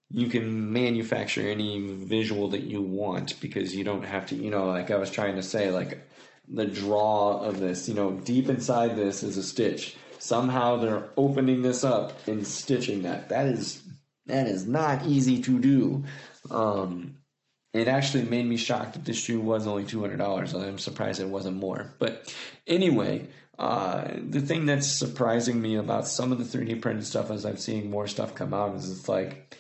you 0.10 0.28
can 0.28 0.74
manufacture 0.74 1.48
any 1.48 1.80
visual 1.80 2.50
that 2.50 2.64
you 2.64 2.82
want 2.82 3.40
because 3.40 3.76
you 3.76 3.84
don't 3.84 4.06
have 4.06 4.26
to, 4.28 4.36
you 4.36 4.50
know, 4.50 4.68
like 4.68 4.92
I 4.92 4.98
was 4.98 5.12
trying 5.12 5.36
to 5.36 5.44
say, 5.44 5.72
like 5.72 6.06
the 6.48 6.66
draw 6.66 7.42
of 7.42 7.60
this, 7.60 7.88
you 7.88 7.96
know, 7.96 8.12
deep 8.12 8.50
inside 8.50 8.96
this 8.96 9.24
is 9.24 9.38
a 9.38 9.44
stitch. 9.44 9.96
Somehow 10.20 10.78
they're 10.78 11.10
opening 11.16 11.62
this 11.62 11.84
up 11.84 12.28
and 12.28 12.46
stitching 12.46 13.04
that. 13.04 13.30
That 13.30 13.48
is 13.48 13.84
that 14.26 14.48
is 14.48 14.68
not 14.68 15.06
easy 15.06 15.42
to 15.44 15.60
do. 15.60 16.04
Um, 16.52 17.18
it 17.74 17.88
actually 17.88 18.24
made 18.24 18.46
me 18.46 18.58
shocked 18.58 18.94
that 18.94 19.06
this 19.06 19.18
shoe 19.18 19.40
was 19.40 19.68
only 19.68 19.86
two 19.86 20.02
hundred 20.02 20.18
dollars. 20.18 20.54
I'm 20.54 20.78
surprised 20.80 21.20
it 21.20 21.28
wasn't 21.30 21.58
more. 21.58 21.94
But 22.00 22.34
anyway, 22.66 23.28
Uh, 23.60 24.14
the 24.30 24.40
thing 24.40 24.68
that's 24.68 24.86
surprising 24.86 25.60
me 25.60 25.78
about 25.78 26.08
some 26.08 26.32
of 26.32 26.38
the 26.38 26.44
3D 26.44 26.80
printed 26.80 27.04
stuff 27.04 27.32
as 27.32 27.44
I'm 27.44 27.58
seeing 27.58 27.90
more 27.90 28.06
stuff 28.08 28.36
come 28.36 28.54
out 28.54 28.76
is 28.76 28.88
it's 28.88 29.10
like 29.10 29.58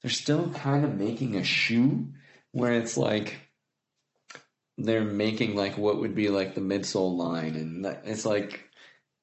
they're 0.00 0.10
still 0.10 0.48
kind 0.50 0.82
of 0.82 0.94
making 0.94 1.36
a 1.36 1.44
shoe 1.44 2.14
where 2.52 2.72
it's 2.72 2.96
like 2.96 3.36
they're 4.78 5.04
making 5.04 5.56
like 5.56 5.76
what 5.76 6.00
would 6.00 6.14
be 6.14 6.30
like 6.30 6.54
the 6.54 6.62
midsole 6.62 7.16
line, 7.18 7.54
and 7.54 7.84
it's 8.04 8.24
like 8.24 8.65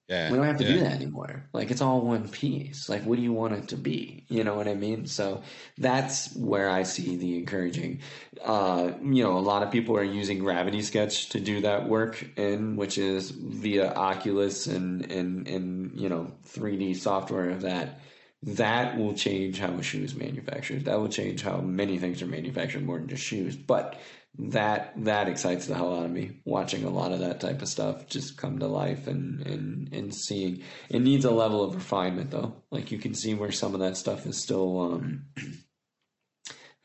Yeah. 0.08 0.30
we 0.30 0.38
don't 0.38 0.46
have 0.46 0.58
to 0.58 0.66
yeah. 0.66 0.74
do 0.74 0.80
that 0.82 0.92
anymore. 0.94 1.46
Like 1.54 1.72
it's 1.72 1.82
all 1.82 2.02
one 2.02 2.28
piece. 2.28 2.90
Like 2.90 3.04
what 3.04 3.16
do 3.16 3.22
you 3.22 3.32
want 3.32 3.54
it 3.54 3.70
to 3.70 3.78
be? 3.78 4.26
You 4.28 4.44
know 4.44 4.56
what 4.56 4.68
I 4.68 4.74
mean? 4.74 5.06
So 5.06 5.44
that's 5.78 6.36
where 6.36 6.70
I 6.70 6.84
see 6.84 7.16
the 7.16 7.38
encouraging. 7.38 8.02
Uh, 8.44 8.92
you 9.02 9.24
know, 9.24 9.38
a 9.38 9.40
lot 9.40 9.64
of 9.64 9.72
people 9.72 9.96
are 9.96 10.04
using 10.04 10.40
Gravity 10.40 10.82
Sketch 10.82 11.30
to 11.30 11.40
do 11.40 11.62
that 11.62 11.88
work 11.88 12.26
in, 12.38 12.76
which 12.76 12.98
is 12.98 13.32
via 13.32 13.94
Oculus 13.94 14.68
and 14.68 15.10
and 15.10 15.48
and 15.48 16.00
you 16.00 16.10
know 16.10 16.32
3D 16.48 16.98
software 16.98 17.50
of 17.50 17.62
that. 17.62 18.00
That 18.44 18.98
will 18.98 19.14
change 19.14 19.58
how 19.58 19.72
a 19.72 19.82
shoe 19.82 20.04
is 20.04 20.16
manufactured. 20.16 20.84
That 20.84 21.00
will 21.00 21.08
change 21.08 21.42
how 21.44 21.62
many 21.62 21.98
things 21.98 22.22
are 22.22 22.28
manufactured 22.28 22.84
more 22.84 23.00
than 23.00 23.08
just 23.08 23.24
shoes. 23.24 23.56
But 23.56 23.98
that 24.40 24.94
that 25.04 25.28
excites 25.28 25.68
the 25.68 25.76
hell 25.76 25.96
out 25.96 26.06
of 26.06 26.12
me 26.12 26.40
watching 26.44 26.84
a 26.84 26.90
lot 26.90 27.12
of 27.12 27.20
that 27.20 27.40
type 27.40 27.62
of 27.62 27.68
stuff 27.68 28.08
just 28.08 28.36
come 28.36 28.58
to 28.58 28.68
life 28.68 29.06
and 29.08 29.46
and 29.46 29.94
and 29.94 30.14
seeing 30.14 30.64
it 30.90 31.02
needs 31.02 31.24
a 31.24 31.32
level 31.32 31.64
of 31.64 31.76
refinement 31.76 32.32
though 32.32 32.56
like 32.72 32.92
you 32.92 32.98
can 32.98 33.14
see 33.14 33.36
where 33.36 33.52
some 33.52 33.76
of 33.76 33.80
that 33.80 33.96
stuff 33.96 34.26
is 34.26 34.42
still 34.42 34.82
um 34.82 35.26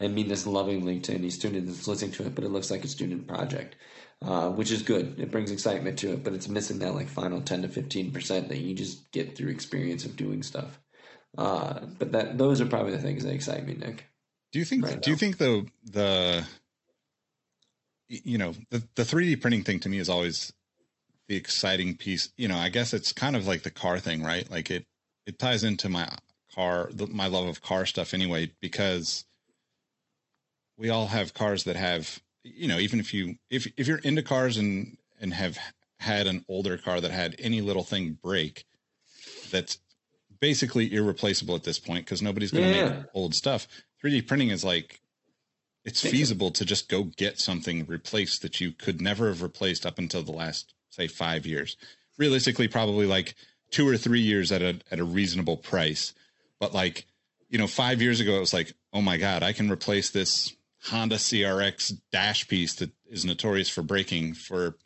I 0.00 0.08
mean 0.08 0.28
this 0.28 0.46
lovingly 0.46 1.00
to 1.00 1.14
any 1.14 1.30
student 1.30 1.66
that's 1.66 1.88
listening 1.88 2.12
to 2.12 2.26
it, 2.26 2.34
but 2.34 2.44
it 2.44 2.50
looks 2.50 2.70
like 2.70 2.84
a 2.84 2.88
student 2.88 3.26
project, 3.26 3.74
uh, 4.22 4.48
which 4.50 4.70
is 4.70 4.82
good. 4.82 5.18
It 5.18 5.32
brings 5.32 5.50
excitement 5.50 5.98
to 6.00 6.12
it, 6.12 6.22
but 6.22 6.34
it's 6.34 6.48
missing 6.48 6.78
that 6.80 6.94
like 6.94 7.08
final 7.08 7.40
ten 7.40 7.62
to 7.62 7.68
fifteen 7.68 8.12
percent 8.12 8.48
that 8.48 8.58
you 8.58 8.74
just 8.74 9.10
get 9.10 9.36
through 9.36 9.50
experience 9.50 10.04
of 10.04 10.16
doing 10.16 10.42
stuff. 10.42 10.78
Uh, 11.36 11.80
but 11.98 12.12
that 12.12 12.38
those 12.38 12.60
are 12.60 12.66
probably 12.66 12.92
the 12.92 13.02
things 13.02 13.24
that 13.24 13.34
excite 13.34 13.66
me, 13.66 13.74
Nick. 13.74 14.06
Do 14.52 14.60
you 14.60 14.64
think? 14.64 14.84
right 14.84 15.02
do 15.02 15.10
you 15.10 15.16
think 15.16 15.38
the 15.38 15.66
the 15.84 16.46
you 18.08 18.38
know 18.38 18.54
the 18.70 18.82
the 18.94 19.04
three 19.04 19.26
D 19.26 19.36
printing 19.36 19.64
thing 19.64 19.80
to 19.80 19.88
me 19.88 19.98
is 19.98 20.08
always 20.08 20.52
the 21.28 21.36
exciting 21.36 21.96
piece. 21.96 22.30
You 22.36 22.48
know, 22.48 22.56
I 22.56 22.68
guess 22.68 22.92
it's 22.94 23.12
kind 23.12 23.36
of 23.36 23.46
like 23.46 23.62
the 23.62 23.70
car 23.70 23.98
thing, 23.98 24.22
right? 24.22 24.50
Like 24.50 24.70
it 24.70 24.86
it 25.26 25.38
ties 25.38 25.62
into 25.64 25.88
my 25.88 26.08
car, 26.54 26.88
the, 26.92 27.06
my 27.06 27.26
love 27.26 27.46
of 27.46 27.60
car 27.62 27.84
stuff 27.86 28.14
anyway, 28.14 28.50
because 28.60 29.24
we 30.76 30.88
all 30.88 31.06
have 31.08 31.34
cars 31.34 31.64
that 31.64 31.76
have 31.76 32.20
you 32.44 32.68
know 32.68 32.78
even 32.78 33.00
if 33.00 33.12
you 33.12 33.36
if 33.50 33.66
if 33.76 33.86
you're 33.86 33.98
into 33.98 34.22
cars 34.22 34.56
and 34.56 34.96
and 35.20 35.34
have 35.34 35.58
had 36.00 36.26
an 36.26 36.44
older 36.48 36.78
car 36.78 37.00
that 37.00 37.10
had 37.10 37.34
any 37.38 37.60
little 37.60 37.82
thing 37.82 38.16
break 38.22 38.64
that's 39.50 39.78
basically 40.40 40.94
irreplaceable 40.94 41.56
at 41.56 41.64
this 41.64 41.78
point 41.80 42.04
because 42.04 42.22
nobody's 42.22 42.52
going 42.52 42.62
to 42.62 42.68
Yeah. 42.76 42.90
make 42.90 42.96
old 43.14 43.34
stuff 43.34 43.66
3d 44.02 44.26
printing 44.28 44.50
is 44.50 44.64
like 44.64 45.00
it's 45.88 46.00
feasible 46.00 46.50
to 46.52 46.64
just 46.64 46.88
go 46.88 47.04
get 47.04 47.38
something 47.40 47.86
replaced 47.86 48.42
that 48.42 48.60
you 48.60 48.72
could 48.72 49.00
never 49.00 49.28
have 49.28 49.42
replaced 49.42 49.84
up 49.86 49.98
until 49.98 50.22
the 50.22 50.32
last 50.32 50.74
say 50.90 51.06
five 51.08 51.46
years. 51.46 51.76
Realistically 52.18 52.68
probably 52.68 53.06
like 53.06 53.34
two 53.70 53.88
or 53.88 53.96
three 53.96 54.20
years 54.20 54.52
at 54.52 54.62
a 54.62 54.80
at 54.90 54.98
a 55.00 55.04
reasonable 55.04 55.56
price. 55.56 56.12
But 56.60 56.74
like 56.74 57.06
you 57.48 57.58
know 57.58 57.66
five 57.66 58.02
years 58.02 58.20
ago 58.20 58.36
it 58.36 58.40
was 58.40 58.52
like 58.52 58.72
oh 58.92 59.00
my 59.00 59.16
god 59.16 59.42
i 59.42 59.52
can 59.52 59.70
replace 59.70 60.10
this 60.10 60.54
honda 60.84 61.16
crx 61.16 61.92
dash 62.12 62.46
piece 62.46 62.74
that 62.76 62.90
is 63.10 63.24
notorious 63.24 63.68
for 63.70 63.82
breaking 63.82 64.34
for 64.34 64.76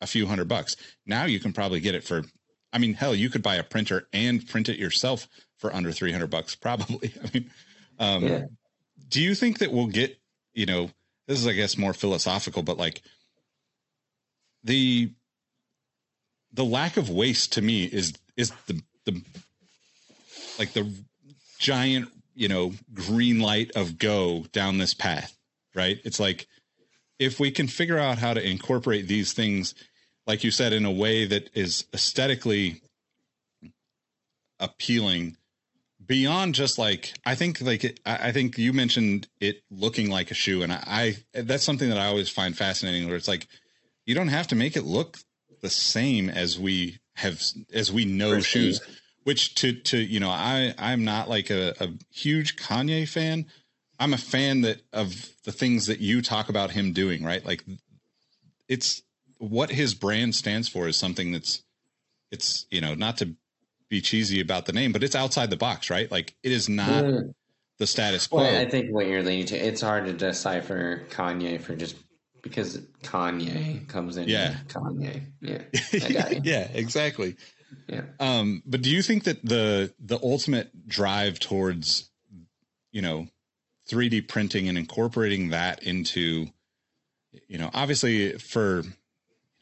a 0.00 0.06
few 0.06 0.26
hundred 0.26 0.48
bucks. 0.48 0.76
Now 1.06 1.24
you 1.26 1.38
can 1.40 1.52
probably 1.52 1.80
get 1.80 1.94
it 1.94 2.04
for 2.04 2.24
i 2.72 2.78
mean 2.78 2.94
hell 2.94 3.14
you 3.14 3.30
could 3.30 3.42
buy 3.42 3.56
a 3.56 3.62
printer 3.62 4.08
and 4.12 4.46
print 4.48 4.68
it 4.68 4.78
yourself 4.78 5.28
for 5.58 5.74
under 5.74 5.92
300 5.92 6.28
bucks 6.28 6.54
probably. 6.56 7.12
I 7.24 7.30
mean 7.32 7.50
um, 7.98 8.22
Yeah. 8.24 8.44
do 9.08 9.20
you 9.22 9.34
think 9.34 9.58
that 9.58 9.72
we'll 9.72 9.86
get 9.86 10.17
you 10.58 10.66
know 10.66 10.90
this 11.26 11.38
is 11.38 11.46
i 11.46 11.52
guess 11.52 11.78
more 11.78 11.94
philosophical 11.94 12.62
but 12.62 12.76
like 12.76 13.02
the 14.64 15.10
the 16.52 16.64
lack 16.64 16.96
of 16.96 17.08
waste 17.08 17.52
to 17.52 17.62
me 17.62 17.84
is 17.84 18.14
is 18.36 18.52
the 18.66 18.80
the 19.06 19.22
like 20.58 20.72
the 20.72 20.90
giant 21.58 22.08
you 22.34 22.48
know 22.48 22.72
green 22.92 23.40
light 23.40 23.70
of 23.76 23.98
go 23.98 24.44
down 24.52 24.78
this 24.78 24.94
path 24.94 25.38
right? 25.78 26.00
It's 26.04 26.20
like 26.20 26.46
if 27.18 27.40
we 27.40 27.50
can 27.50 27.68
figure 27.68 27.98
out 27.98 28.18
how 28.18 28.34
to 28.34 28.46
incorporate 28.46 29.06
these 29.06 29.32
things 29.32 29.74
like 30.26 30.44
you 30.44 30.50
said 30.50 30.72
in 30.72 30.84
a 30.84 30.90
way 30.90 31.24
that 31.24 31.48
is 31.54 31.86
aesthetically 31.94 32.82
appealing 34.60 35.36
beyond 36.08 36.54
just 36.54 36.78
like 36.78 37.12
i 37.24 37.34
think 37.34 37.60
like 37.60 37.84
it, 37.84 38.00
i 38.04 38.32
think 38.32 38.58
you 38.58 38.72
mentioned 38.72 39.28
it 39.40 39.62
looking 39.70 40.10
like 40.10 40.30
a 40.30 40.34
shoe 40.34 40.62
and 40.62 40.72
I, 40.72 41.16
I 41.34 41.42
that's 41.42 41.62
something 41.62 41.88
that 41.90 41.98
i 41.98 42.06
always 42.06 42.28
find 42.28 42.56
fascinating 42.56 43.06
where 43.06 43.16
it's 43.16 43.28
like 43.28 43.46
you 44.06 44.14
don't 44.14 44.28
have 44.28 44.48
to 44.48 44.56
make 44.56 44.76
it 44.76 44.84
look 44.84 45.18
the 45.60 45.70
same 45.70 46.28
as 46.28 46.58
we 46.58 46.98
have 47.14 47.42
as 47.72 47.92
we 47.92 48.04
know 48.04 48.40
shoes 48.40 48.80
which 49.24 49.54
to 49.56 49.72
to 49.74 49.98
you 49.98 50.18
know 50.18 50.30
i 50.30 50.74
i'm 50.78 51.04
not 51.04 51.28
like 51.28 51.50
a, 51.50 51.74
a 51.78 51.88
huge 52.10 52.56
kanye 52.56 53.06
fan. 53.06 53.46
I'm 54.00 54.14
a 54.14 54.18
fan 54.18 54.60
that 54.60 54.82
of 54.92 55.30
the 55.44 55.52
things 55.52 55.86
that 55.86 55.98
you 55.98 56.22
talk 56.22 56.48
about 56.48 56.70
him 56.70 56.92
doing 56.92 57.24
right? 57.24 57.44
Like 57.44 57.64
it's 58.68 59.02
what 59.38 59.70
his 59.70 59.94
brand 59.94 60.34
stands 60.34 60.68
for 60.68 60.86
is 60.88 60.96
something 60.96 61.32
that's 61.32 61.62
it's 62.30 62.66
you 62.70 62.80
know 62.80 62.94
not 62.94 63.16
to 63.18 63.34
be 63.90 64.00
cheesy 64.00 64.40
about 64.40 64.66
the 64.66 64.72
name 64.72 64.92
but 64.92 65.02
it's 65.02 65.14
outside 65.16 65.50
the 65.50 65.56
box 65.56 65.90
right 65.90 66.10
like 66.10 66.34
it 66.42 66.52
is 66.52 66.68
not 66.68 67.04
Mm. 67.04 67.34
the 67.78 67.86
status 67.86 68.26
quo 68.26 68.42
Well, 68.42 68.60
I 68.60 68.68
think 68.68 68.92
what 68.92 69.06
you're 69.06 69.22
leading 69.22 69.46
to, 69.46 69.56
it's 69.56 69.80
hard 69.80 70.06
to 70.06 70.12
decipher 70.12 71.06
Kanye 71.10 71.60
for 71.60 71.74
just 71.76 71.96
because 72.42 72.78
Kanye 73.02 73.86
comes 73.88 74.16
in. 74.16 74.28
Yeah. 74.28 74.54
Kanye. 74.68 75.22
Yeah. 75.40 75.62
I 75.92 76.12
got 76.12 76.44
yeah 76.44 76.68
exactly 76.72 77.36
Yeah. 77.88 78.02
Um, 78.20 78.62
but 78.66 78.82
do 78.82 78.90
you 78.90 79.02
think 79.02 79.24
that 79.24 79.44
the 79.44 79.92
the 79.98 80.18
ultimate 80.22 80.88
drive 80.88 81.38
towards, 81.38 82.10
you 82.92 83.02
know, 83.02 83.26
3D 83.90 84.28
printing 84.28 84.68
and 84.68 84.76
incorporating 84.78 85.50
that 85.50 85.82
into, 85.82 86.46
you 87.48 87.58
know, 87.58 87.70
obviously 87.74 88.32
for 88.38 88.82
you 88.82 88.92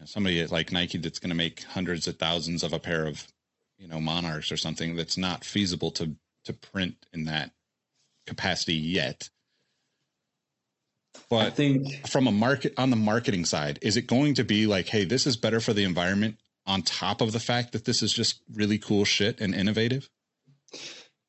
know, 0.01 0.07
somebody 0.07 0.45
like 0.47 0.71
Nike 0.73 0.99
that's 0.99 1.19
going 1.19 1.31
to 1.31 1.37
make 1.37 1.63
hundreds 1.65 2.07
of 2.07 2.17
thousands 2.19 2.63
of 2.63 2.73
a 2.73 2.79
pair 2.79 3.07
of, 3.07 3.27
you 3.79 3.89
know, 3.89 4.01
Monarchs 4.01 4.51
or 4.53 4.57
something, 4.57 4.97
that's 4.97 5.17
not 5.17 5.45
feasible 5.45 5.91
to 5.93 6.15
to 6.45 6.53
print 6.53 6.95
in 7.13 7.25
that 7.25 7.51
capacity 8.27 8.75
yet. 8.75 9.29
But 11.29 11.47
I 11.47 11.51
think 11.51 12.07
from 12.07 12.27
a 12.27 12.33
market 12.33 12.75
on 12.77 12.91
the 12.91 12.97
marketing 12.97 13.45
side, 13.45 13.79
is 13.83 13.97
it 13.97 14.07
going 14.07 14.35
to 14.35 14.45
be 14.45 14.67
like, 14.67 14.89
hey, 14.89 15.05
this 15.05 15.27
is 15.27 15.37
better 15.37 15.61
for 15.61 15.73
the 15.73 15.85
environment 15.85 16.39
on 16.67 16.83
top 16.83 17.21
of 17.21 17.33
the 17.33 17.41
fact 17.41 17.73
that 17.73 17.85
this 17.85 18.03
is 18.03 18.13
just 18.13 18.41
really 18.53 18.79
cool 18.79 19.05
shit 19.05 19.41
and 19.41 19.55
innovative? 19.55 20.09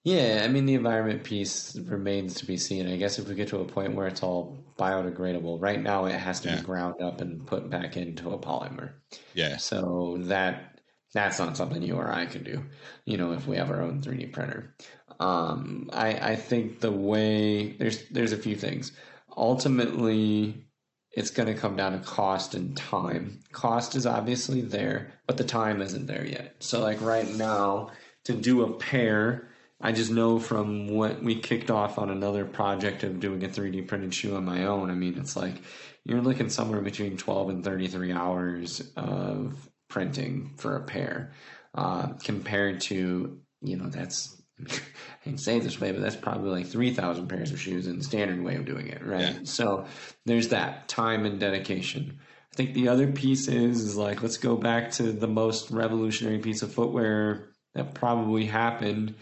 Yeah, 0.03 0.41
I 0.43 0.47
mean 0.47 0.65
the 0.65 0.75
environment 0.75 1.23
piece 1.23 1.75
remains 1.75 2.35
to 2.35 2.45
be 2.45 2.57
seen. 2.57 2.87
I 2.87 2.95
guess 2.95 3.19
if 3.19 3.27
we 3.27 3.35
get 3.35 3.49
to 3.49 3.59
a 3.59 3.65
point 3.65 3.93
where 3.95 4.07
it's 4.07 4.23
all 4.23 4.57
biodegradable, 4.77 5.61
right 5.61 5.81
now 5.81 6.05
it 6.05 6.13
has 6.15 6.39
to 6.41 6.49
Yeah. 6.49 6.57
be 6.57 6.61
ground 6.61 7.01
up 7.01 7.19
and 7.19 7.45
put 7.45 7.69
back 7.69 7.97
into 7.97 8.29
a 8.31 8.37
polymer. 8.37 8.91
Yeah. 9.33 9.57
So 9.57 10.17
that 10.21 10.76
that's 11.17 11.39
not 11.39 11.57
something 11.57 11.81
you 11.81 11.95
or 11.95 12.11
I 12.11 12.25
can 12.25 12.43
do, 12.43 12.63
you 13.05 13.17
know, 13.17 13.33
if 13.33 13.47
we 13.47 13.57
have 13.57 13.71
our 13.71 13.81
own 13.81 14.01
3D 14.01 14.31
printer. 14.31 14.75
Um, 15.19 15.89
I 15.91 16.31
I 16.31 16.35
think 16.35 16.79
the 16.79 16.91
way 16.91 17.71
there's 17.73 18.07
there's 18.09 18.33
a 18.33 18.37
few 18.37 18.55
things. 18.55 18.91
Ultimately, 19.35 20.65
it's 21.11 21.31
going 21.31 21.47
to 21.47 21.59
come 21.59 21.75
down 21.75 21.93
to 21.93 21.99
cost 21.99 22.53
and 22.53 22.77
time. 22.77 23.39
Cost 23.51 23.95
is 23.95 24.05
obviously 24.05 24.61
there, 24.61 25.11
but 25.25 25.37
the 25.37 25.43
time 25.43 25.81
isn't 25.81 26.05
there 26.05 26.25
yet. 26.25 26.55
So 26.59 26.81
like 26.81 27.01
right 27.01 27.27
now, 27.35 27.91
to 28.25 28.33
do 28.33 28.63
a 28.63 28.73
pair, 28.73 29.49
I 29.81 29.91
just 29.91 30.11
know 30.11 30.39
from 30.39 30.87
what 30.87 31.23
we 31.23 31.35
kicked 31.35 31.71
off 31.71 31.97
on 31.97 32.09
another 32.09 32.45
project 32.45 33.03
of 33.03 33.19
doing 33.19 33.43
a 33.43 33.47
3D 33.47 33.87
printed 33.87 34.13
shoe 34.13 34.35
on 34.35 34.45
my 34.45 34.65
own. 34.65 34.91
I 34.91 34.95
mean, 34.95 35.17
it's 35.17 35.35
like 35.35 35.55
you're 36.03 36.21
looking 36.21 36.49
somewhere 36.49 36.81
between 36.81 37.17
12 37.17 37.49
and 37.49 37.63
33 37.63 38.11
hours 38.11 38.91
of 38.95 39.69
printing 39.89 40.53
for 40.57 40.75
a 40.75 40.83
pair, 40.83 41.31
uh, 41.75 42.13
compared 42.23 42.81
to 42.81 43.39
you 43.61 43.77
know 43.77 43.89
that's. 43.89 44.33
I 44.69 45.23
can 45.23 45.37
say 45.37 45.59
this 45.59 45.79
way, 45.79 45.91
but 45.91 46.01
that's 46.01 46.15
probably 46.15 46.49
like 46.49 46.65
3,000 46.65 47.27
pairs 47.27 47.51
of 47.51 47.61
shoes 47.61 47.85
in 47.85 47.99
the 47.99 48.03
standard 48.03 48.43
way 48.43 48.55
of 48.55 48.65
doing 48.65 48.87
it, 48.87 49.05
right? 49.05 49.35
Yeah. 49.35 49.39
So 49.43 49.85
there's 50.25 50.47
that 50.47 50.87
time 50.87 51.25
and 51.25 51.39
dedication. 51.39 52.17
I 52.51 52.55
think 52.55 52.73
the 52.73 52.87
other 52.87 53.11
piece 53.11 53.47
is, 53.49 53.81
is 53.81 53.97
like, 53.97 54.23
let's 54.23 54.37
go 54.37 54.55
back 54.55 54.89
to 54.93 55.11
the 55.11 55.27
most 55.27 55.69
revolutionary 55.69 56.39
piece 56.39 56.63
of 56.63 56.73
footwear 56.73 57.49
that 57.75 57.93
probably 57.93 58.45
happened 58.45 59.13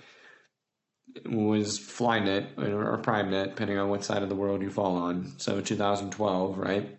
was 1.25 1.79
Flyknit 1.79 2.57
or, 2.57 2.93
or 2.93 2.97
Primeknit, 2.97 3.49
depending 3.49 3.77
on 3.77 3.89
what 3.89 4.03
side 4.03 4.23
of 4.23 4.29
the 4.29 4.35
world 4.35 4.61
you 4.61 4.69
fall 4.69 4.95
on. 4.95 5.33
So 5.37 5.61
2012, 5.61 6.57
right? 6.57 6.97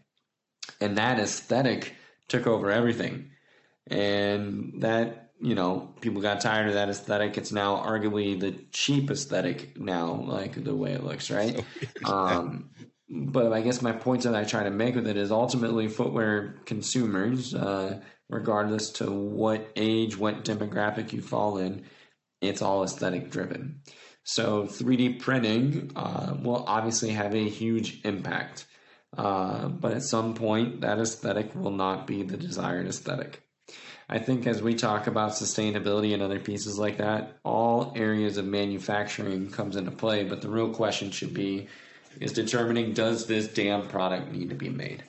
And 0.80 0.98
that 0.98 1.18
aesthetic 1.18 1.94
took 2.28 2.46
over 2.46 2.70
everything. 2.70 3.30
And 3.88 4.82
that 4.82 5.30
you 5.40 5.54
know 5.54 5.94
people 6.00 6.22
got 6.22 6.40
tired 6.40 6.68
of 6.68 6.74
that 6.74 6.88
aesthetic. 6.88 7.36
It's 7.38 7.52
now 7.52 7.76
arguably 7.76 8.38
the 8.38 8.52
cheap 8.72 9.10
aesthetic 9.10 9.78
now, 9.78 10.24
like 10.26 10.62
the 10.62 10.74
way 10.74 10.92
it 10.92 11.04
looks, 11.04 11.30
right? 11.30 11.64
um, 12.04 12.70
but 13.08 13.52
I 13.52 13.60
guess 13.60 13.82
my 13.82 13.92
point 13.92 14.22
that 14.22 14.34
I 14.34 14.44
try 14.44 14.64
to 14.64 14.70
make 14.70 14.94
with 14.94 15.06
it 15.06 15.16
is 15.16 15.30
ultimately 15.30 15.88
footwear 15.88 16.56
consumers, 16.64 17.54
uh, 17.54 18.00
regardless 18.28 18.90
to 18.92 19.10
what 19.10 19.70
age, 19.76 20.16
what 20.16 20.44
demographic 20.44 21.12
you 21.12 21.22
fall 21.22 21.58
in, 21.58 21.84
it's 22.40 22.62
all 22.62 22.82
aesthetic 22.82 23.30
driven. 23.30 23.82
So 24.24 24.64
3D 24.64 25.20
printing 25.20 25.92
uh, 25.94 26.34
will 26.42 26.64
obviously 26.66 27.10
have 27.10 27.32
a 27.34 27.48
huge 27.48 28.00
impact. 28.04 28.66
Uh, 29.16 29.68
but 29.68 29.92
at 29.92 30.02
some 30.02 30.34
point, 30.34 30.80
that 30.80 30.98
aesthetic 30.98 31.54
will 31.54 31.70
not 31.70 32.08
be 32.08 32.24
the 32.24 32.36
desired 32.36 32.88
aesthetic. 32.88 33.45
I 34.08 34.18
think 34.18 34.46
as 34.46 34.62
we 34.62 34.74
talk 34.74 35.08
about 35.08 35.32
sustainability 35.32 36.14
and 36.14 36.22
other 36.22 36.38
pieces 36.38 36.78
like 36.78 36.98
that, 36.98 37.38
all 37.42 37.92
areas 37.96 38.36
of 38.36 38.44
manufacturing 38.44 39.50
comes 39.50 39.74
into 39.74 39.90
play. 39.90 40.22
But 40.24 40.42
the 40.42 40.48
real 40.48 40.72
question 40.72 41.10
should 41.10 41.34
be 41.34 41.66
is 42.20 42.32
determining 42.32 42.92
does 42.92 43.26
this 43.26 43.48
damn 43.48 43.88
product 43.88 44.30
need 44.32 44.50
to 44.50 44.54
be 44.54 44.68
made? 44.68 45.02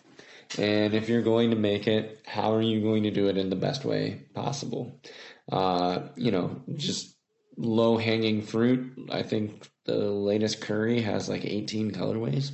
And 0.58 0.94
if 0.94 1.10
you're 1.10 1.22
going 1.22 1.52
to 1.52 1.56
make 1.56 1.88
it, 1.88 2.22
how 2.26 2.54
are 2.54 2.62
you 2.62 2.82
going 2.82 3.04
to 3.04 3.12
do 3.12 3.28
it 3.28 3.38
in 3.38 3.50
the 3.50 3.56
best 3.56 3.86
way 3.86 4.26
possible? 4.34 5.00
Uh, 5.52 6.08
you 6.16 6.32
know, 6.32 6.62
just 6.76 7.16
low 7.58 7.98
hanging 7.98 8.42
fruit. 8.42 9.10
I 9.12 9.24
think 9.24 9.70
the 9.86 9.98
latest 9.98 10.62
Curry 10.62 11.02
has 11.02 11.30
like 11.30 11.46
18 11.46 11.92
colorways. 11.92 12.52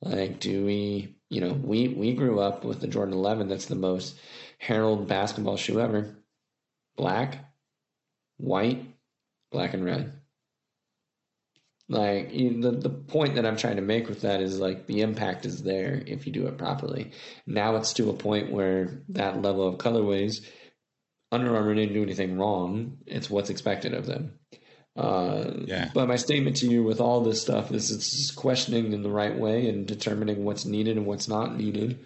Like, 0.00 0.40
do 0.40 0.64
we, 0.64 1.16
you 1.28 1.40
know, 1.40 1.52
we, 1.52 1.88
we 1.88 2.14
grew 2.14 2.40
up 2.40 2.64
with 2.64 2.80
the 2.80 2.86
Jordan 2.86 3.14
11 3.14 3.48
that's 3.48 3.66
the 3.66 3.74
most 3.74 4.16
heralded 4.58 5.08
basketball 5.08 5.56
shoe 5.56 5.80
ever. 5.80 6.16
Black, 6.96 7.38
white, 8.38 8.84
black 9.50 9.74
and 9.74 9.84
red. 9.84 10.12
Like 11.88 12.32
you, 12.34 12.60
the 12.60 12.72
the 12.72 12.90
point 12.90 13.36
that 13.36 13.46
I'm 13.46 13.56
trying 13.56 13.76
to 13.76 13.82
make 13.82 14.08
with 14.08 14.22
that 14.22 14.40
is 14.40 14.58
like 14.58 14.86
the 14.86 15.02
impact 15.02 15.46
is 15.46 15.62
there 15.62 16.02
if 16.06 16.26
you 16.26 16.32
do 16.32 16.48
it 16.48 16.58
properly. 16.58 17.12
Now 17.46 17.76
it's 17.76 17.92
to 17.94 18.10
a 18.10 18.14
point 18.14 18.50
where 18.50 19.02
that 19.10 19.40
level 19.40 19.68
of 19.68 19.76
colorways, 19.78 20.44
Under 21.30 21.54
Armour 21.54 21.74
didn't 21.74 21.94
do 21.94 22.02
anything 22.02 22.38
wrong. 22.38 22.98
It's 23.06 23.30
what's 23.30 23.50
expected 23.50 23.94
of 23.94 24.04
them. 24.06 24.32
Uh, 24.96 25.52
Yeah. 25.66 25.90
But 25.94 26.08
my 26.08 26.16
statement 26.16 26.56
to 26.56 26.68
you 26.68 26.82
with 26.82 27.00
all 27.00 27.20
this 27.20 27.42
stuff 27.42 27.70
is 27.70 27.92
it's 27.92 28.10
just 28.10 28.34
questioning 28.34 28.92
in 28.92 29.02
the 29.02 29.10
right 29.10 29.38
way 29.38 29.68
and 29.68 29.86
determining 29.86 30.44
what's 30.44 30.64
needed 30.64 30.96
and 30.96 31.06
what's 31.06 31.28
not 31.28 31.56
needed 31.56 32.00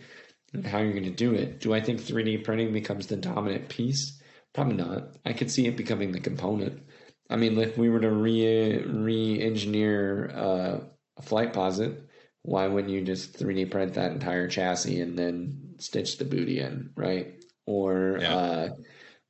and 0.53 0.67
how 0.67 0.79
you're 0.79 0.93
going 0.93 1.05
to 1.05 1.11
do 1.11 1.35
it. 1.35 1.61
Do 1.61 1.73
I 1.75 1.81
think 1.81 2.01
3D 2.01 2.45
printing 2.45 2.73
becomes 2.73 3.07
the 3.07 3.17
dominant 3.17 3.69
piece? 3.69 4.21
Probably 4.53 4.75
not. 4.77 5.17
I 5.25 5.33
could 5.33 5.51
see 5.51 5.67
it 5.67 5.77
becoming 5.77 6.13
the 6.13 6.21
component. 6.21 6.83
I 7.29 7.37
mean, 7.37 7.57
if 7.59 7.79
we 7.79 7.89
were 7.89 8.01
to 8.01 8.11
re 8.11 8.79
re 8.83 9.41
engineer 9.41 10.31
uh, 10.35 10.81
a 11.17 11.23
Flightposite, 11.23 12.03
why 12.43 12.67
wouldn't 12.67 12.93
you 12.93 13.03
just 13.03 13.39
3D 13.39 13.71
print 13.71 13.95
that 13.95 14.13
entire 14.13 14.49
chassis 14.49 15.01
and 15.01 15.17
then 15.19 15.75
stitch 15.79 16.19
the 16.19 16.25
booty 16.25 16.59
in, 16.61 16.91
right? 16.97 17.35
Or 17.67 18.19
Yeah. 18.21 18.35
uh, 18.35 18.69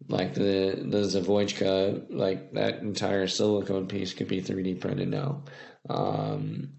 like 0.08 0.32
the 0.32 0.82
the 0.88 1.02
Zvezdochka, 1.02 2.06
like 2.08 2.52
that 2.54 2.78
entire 2.78 3.26
silicone 3.26 3.86
piece 3.86 4.14
could 4.14 4.28
be 4.28 4.40
3D 4.40 4.80
printed 4.80 5.08
now. 5.08 5.44
Um, 5.88 6.74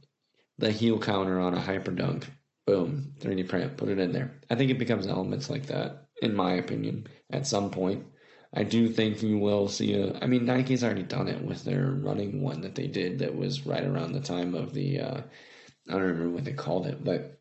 the 0.57 0.71
heel 0.71 0.99
counter 0.99 1.39
on 1.39 1.53
a 1.53 1.61
hyperdunk, 1.61 2.25
boom, 2.65 3.13
3D 3.19 3.47
print, 3.47 3.77
put 3.77 3.89
it 3.89 3.99
in 3.99 4.11
there. 4.11 4.39
I 4.49 4.55
think 4.55 4.71
it 4.71 4.79
becomes 4.79 5.07
elements 5.07 5.49
like 5.49 5.67
that, 5.67 6.07
in 6.21 6.35
my 6.35 6.53
opinion, 6.53 7.07
at 7.29 7.47
some 7.47 7.71
point. 7.71 8.05
I 8.53 8.63
do 8.63 8.89
think 8.89 9.23
you 9.23 9.37
will 9.37 9.69
see 9.69 9.93
a. 9.93 10.17
I 10.21 10.27
mean, 10.27 10.45
Nike's 10.45 10.83
already 10.83 11.03
done 11.03 11.29
it 11.29 11.41
with 11.41 11.63
their 11.63 11.85
running 11.85 12.41
one 12.41 12.61
that 12.61 12.75
they 12.75 12.87
did 12.87 13.19
that 13.19 13.35
was 13.35 13.65
right 13.65 13.83
around 13.83 14.11
the 14.11 14.19
time 14.19 14.55
of 14.55 14.73
the. 14.73 14.99
Uh, 14.99 15.21
I 15.87 15.93
don't 15.93 16.01
remember 16.01 16.29
what 16.29 16.43
they 16.43 16.53
called 16.53 16.85
it, 16.85 17.03
but 17.03 17.39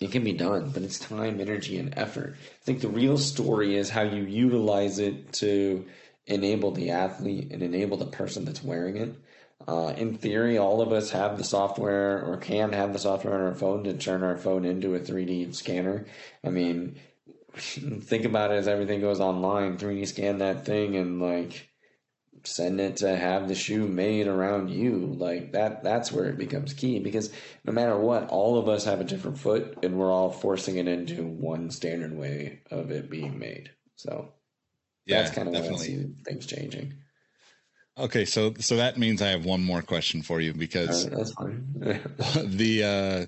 it 0.00 0.10
can 0.10 0.24
be 0.24 0.32
done. 0.32 0.70
But 0.70 0.82
it's 0.82 0.98
time, 0.98 1.40
energy, 1.40 1.78
and 1.78 1.96
effort. 1.96 2.34
I 2.36 2.64
think 2.64 2.80
the 2.80 2.88
real 2.88 3.16
story 3.16 3.76
is 3.76 3.90
how 3.90 4.02
you 4.02 4.24
utilize 4.24 4.98
it 4.98 5.32
to 5.34 5.86
enable 6.26 6.72
the 6.72 6.90
athlete 6.90 7.52
and 7.52 7.62
enable 7.62 7.96
the 7.96 8.06
person 8.06 8.44
that's 8.44 8.64
wearing 8.64 8.96
it. 8.96 9.14
Uh, 9.66 9.94
in 9.96 10.16
theory, 10.18 10.58
all 10.58 10.80
of 10.82 10.92
us 10.92 11.10
have 11.10 11.38
the 11.38 11.44
software 11.44 12.22
or 12.24 12.36
can 12.36 12.72
have 12.72 12.92
the 12.92 12.98
software 12.98 13.34
on 13.34 13.40
our 13.40 13.54
phone 13.54 13.84
to 13.84 13.94
turn 13.96 14.22
our 14.22 14.36
phone 14.36 14.64
into 14.64 14.94
a 14.94 15.00
3D 15.00 15.52
scanner. 15.52 16.06
I 16.44 16.50
mean, 16.50 17.00
think 17.54 18.24
about 18.24 18.50
it 18.50 18.54
as 18.56 18.68
everything 18.68 19.00
goes 19.00 19.20
online 19.20 19.78
3d 19.78 20.06
scan 20.06 20.38
that 20.38 20.66
thing 20.66 20.96
and 20.96 21.20
like 21.20 21.70
send 22.44 22.80
it 22.80 22.98
to 22.98 23.16
have 23.16 23.48
the 23.48 23.54
shoe 23.54 23.88
made 23.88 24.26
around 24.26 24.68
you 24.70 25.14
like 25.18 25.52
that 25.52 25.82
that's 25.82 26.12
where 26.12 26.26
it 26.26 26.36
becomes 26.36 26.74
key 26.74 26.98
because 26.98 27.32
no 27.64 27.72
matter 27.72 27.96
what 27.98 28.28
all 28.28 28.58
of 28.58 28.68
us 28.68 28.84
have 28.84 29.00
a 29.00 29.04
different 29.04 29.38
foot 29.38 29.78
and 29.82 29.96
we're 29.98 30.12
all 30.12 30.30
forcing 30.30 30.76
it 30.76 30.86
into 30.88 31.22
one 31.24 31.70
standard 31.70 32.14
way 32.16 32.60
of 32.70 32.90
it 32.90 33.08
being 33.10 33.38
made 33.38 33.70
so 33.96 34.32
Yeah, 35.06 35.22
that's 35.22 35.30
kind 35.30 35.48
of 35.48 35.54
where 35.54 35.70
I 35.72 35.74
definitely. 35.74 35.76
see 35.76 36.06
things 36.24 36.46
changing 36.46 36.94
Okay, 37.96 38.24
so 38.24 38.54
so 38.58 38.76
that 38.76 38.98
means 38.98 39.22
I 39.22 39.28
have 39.28 39.44
one 39.44 39.62
more 39.62 39.82
question 39.82 40.22
for 40.22 40.40
you 40.40 40.52
because 40.52 41.06
Uh, 41.06 41.16
that's 41.16 41.32
fine 41.32 41.64
the 42.44 42.82
uh 42.82 43.26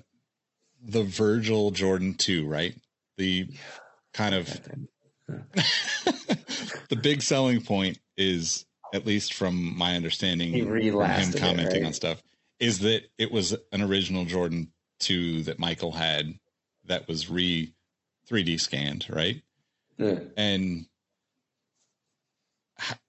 the 0.83 1.03
Virgil 1.05 1.71
Jordan 1.71 2.15
2, 2.15 2.47
right? 2.47 2.75
The 3.17 3.49
kind 4.13 4.35
of 4.35 4.49
the 5.29 6.99
big 7.01 7.23
selling 7.23 7.61
point 7.61 7.99
is 8.17 8.65
at 8.95 9.07
least 9.07 9.35
from 9.35 9.77
my 9.77 9.97
understanding 9.97 10.53
from 10.53 10.67
him 10.67 10.73
relasted 10.73 11.37
it, 11.37 11.41
commenting 11.41 11.83
right? 11.83 11.89
on 11.89 11.93
stuff 11.93 12.23
is 12.61 12.81
that 12.81 13.03
it 13.19 13.31
was 13.31 13.55
an 13.73 13.83
original 13.83 14.25
Jordan 14.25 14.73
2 15.01 15.45
that 15.45 15.59
Michael 15.59 15.93
had 15.93 16.39
that 16.87 17.07
was 17.09 17.29
re 17.29 17.73
3D 18.31 18.59
scanned, 18.61 19.07
right? 19.11 19.43
Yeah. 19.99 20.21
And 20.37 20.87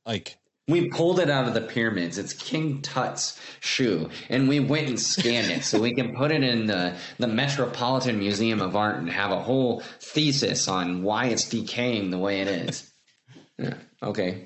like 0.05 0.37
We 0.67 0.89
pulled 0.89 1.19
it 1.19 1.29
out 1.29 1.47
of 1.47 1.53
the 1.53 1.61
pyramids. 1.61 2.17
It's 2.17 2.33
King 2.33 2.81
Tut's 2.81 3.39
shoe, 3.61 4.09
and 4.29 4.49
we 4.49 4.59
went 4.59 4.89
and 4.89 4.99
scanned 4.99 5.49
it 5.49 5.63
so 5.63 5.79
we 5.79 5.95
can 5.95 6.13
put 6.13 6.31
it 6.31 6.43
in 6.43 6.65
the, 6.67 6.97
the 7.17 7.27
Metropolitan 7.27 8.19
Museum 8.19 8.61
of 8.61 8.75
Art 8.75 8.97
and 8.97 9.09
have 9.09 9.31
a 9.31 9.39
whole 9.39 9.81
thesis 10.01 10.67
on 10.67 11.03
why 11.03 11.27
it's 11.27 11.47
decaying 11.47 12.11
the 12.11 12.17
way 12.17 12.41
it 12.41 12.47
is. 12.49 12.91
Yeah. 13.57 13.75
Okay. 14.03 14.45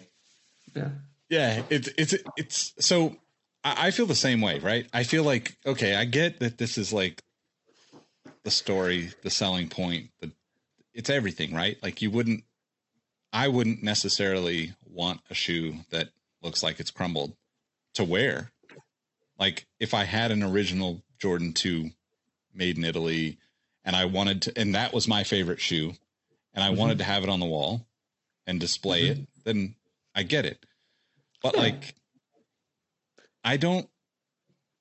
Yeah. 0.75 0.89
Yeah, 1.31 1.63
it's 1.69 1.89
it's 1.97 2.13
it's 2.35 2.73
so 2.79 3.15
I, 3.63 3.87
I 3.87 3.91
feel 3.91 4.05
the 4.05 4.15
same 4.15 4.41
way, 4.41 4.59
right? 4.59 4.85
I 4.93 5.03
feel 5.03 5.23
like 5.23 5.57
okay, 5.65 5.95
I 5.95 6.03
get 6.03 6.39
that 6.41 6.57
this 6.57 6.77
is 6.77 6.91
like 6.91 7.23
the 8.43 8.51
story, 8.51 9.11
the 9.23 9.29
selling 9.29 9.69
point, 9.69 10.09
the 10.19 10.31
it's 10.93 11.09
everything, 11.09 11.53
right? 11.53 11.77
Like 11.81 12.01
you 12.01 12.11
wouldn't 12.11 12.43
I 13.31 13.47
wouldn't 13.47 13.81
necessarily 13.81 14.73
want 14.91 15.21
a 15.29 15.33
shoe 15.33 15.75
that 15.89 16.09
looks 16.41 16.63
like 16.63 16.79
it's 16.79 16.91
crumbled 16.91 17.35
to 17.93 18.03
wear. 18.03 18.51
Like 19.39 19.65
if 19.79 19.93
I 19.93 20.03
had 20.03 20.31
an 20.31 20.43
original 20.43 21.01
Jordan 21.19 21.53
2 21.53 21.89
made 22.53 22.77
in 22.77 22.85
Italy 22.85 23.37
and 23.83 23.95
I 23.95 24.05
wanted 24.05 24.43
to 24.43 24.59
and 24.59 24.75
that 24.75 24.93
was 24.93 25.07
my 25.07 25.23
favorite 25.23 25.59
shoe 25.59 25.93
and 26.53 26.63
I 26.63 26.69
mm-hmm. 26.69 26.79
wanted 26.79 26.97
to 26.99 27.03
have 27.03 27.23
it 27.23 27.29
on 27.29 27.39
the 27.39 27.45
wall 27.45 27.85
and 28.45 28.59
display 28.59 29.07
it, 29.07 29.17
mm-hmm. 29.17 29.41
then 29.43 29.75
I 30.13 30.23
get 30.23 30.45
it. 30.45 30.63
But 31.41 31.55
like 31.55 31.95
I 33.43 33.57
don't 33.57 33.87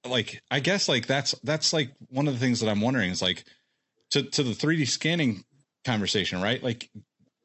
like 0.06 0.42
I 0.50 0.60
guess 0.60 0.88
like 0.88 1.06
that's 1.06 1.34
that's 1.42 1.72
like 1.72 1.92
one 2.08 2.28
of 2.28 2.34
the 2.34 2.40
things 2.40 2.60
that 2.60 2.68
I'm 2.68 2.80
wondering 2.80 3.10
is 3.10 3.22
like 3.22 3.44
to 4.10 4.22
to 4.22 4.42
the 4.42 4.52
3D 4.52 4.88
scanning 4.88 5.44
conversation, 5.84 6.42
right? 6.42 6.62
Like 6.62 6.90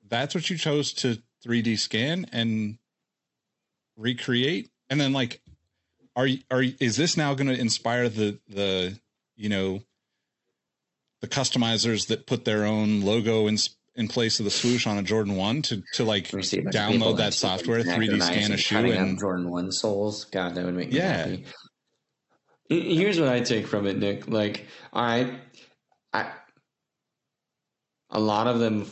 that's 0.08 0.36
what 0.36 0.50
you 0.50 0.58
chose 0.58 0.94
to 0.94 1.18
3D 1.46 1.78
scan 1.78 2.26
and 2.32 2.78
recreate 3.98 4.70
and 4.90 5.00
then 5.00 5.14
like 5.14 5.42
are 6.16 6.28
you 6.28 6.40
are 6.52 6.62
you- 6.62 6.76
is 6.80 6.98
this 6.98 7.16
now 7.16 7.34
going 7.34 7.48
to 7.48 7.60
inspire 7.60 8.10
the 8.10 8.40
the 8.50 9.00
you 9.38 9.50
know 9.50 9.82
the 11.22 11.28
customizers 11.28 12.08
that 12.08 12.28
put 12.28 12.46
their 12.46 12.66
own 12.66 13.02
logo 13.02 13.48
in 13.48 13.58
in 13.96 14.08
place 14.10 14.40
of 14.40 14.46
the 14.46 14.52
swoosh 14.52 14.86
on 14.86 14.98
a 14.98 15.04
Jordan 15.04 15.36
1 15.38 15.62
to 15.64 15.82
to 15.94 16.04
like 16.04 16.30
We 16.34 16.44
see 16.44 16.60
a 16.60 16.64
bunch 16.64 16.76
of 16.76 16.92
people 16.92 17.14
download 17.14 17.18
that 17.18 17.34
software 17.34 17.82
3D 17.82 18.22
scan 18.22 18.52
a 18.52 18.58
shoe 18.58 18.78
and 18.92 19.18
Jordan 19.18 19.50
One 19.50 19.72
soles. 19.72 20.26
God, 20.26 20.56
that 20.56 20.66
would 20.66 20.76
make 20.76 20.90
me 20.92 20.98
Yeah. 20.98 21.18
happy. 21.18 21.46
Here's 22.68 23.20
what 23.20 23.30
I 23.30 23.42
take 23.42 23.68
from 23.68 23.86
it, 23.86 23.98
Nick. 23.98 24.28
Like, 24.28 24.66
all 24.92 25.04
right, 25.04 25.40
I 26.12 26.32
a 28.10 28.20
lot 28.20 28.48
of 28.48 28.60
them 28.60 28.86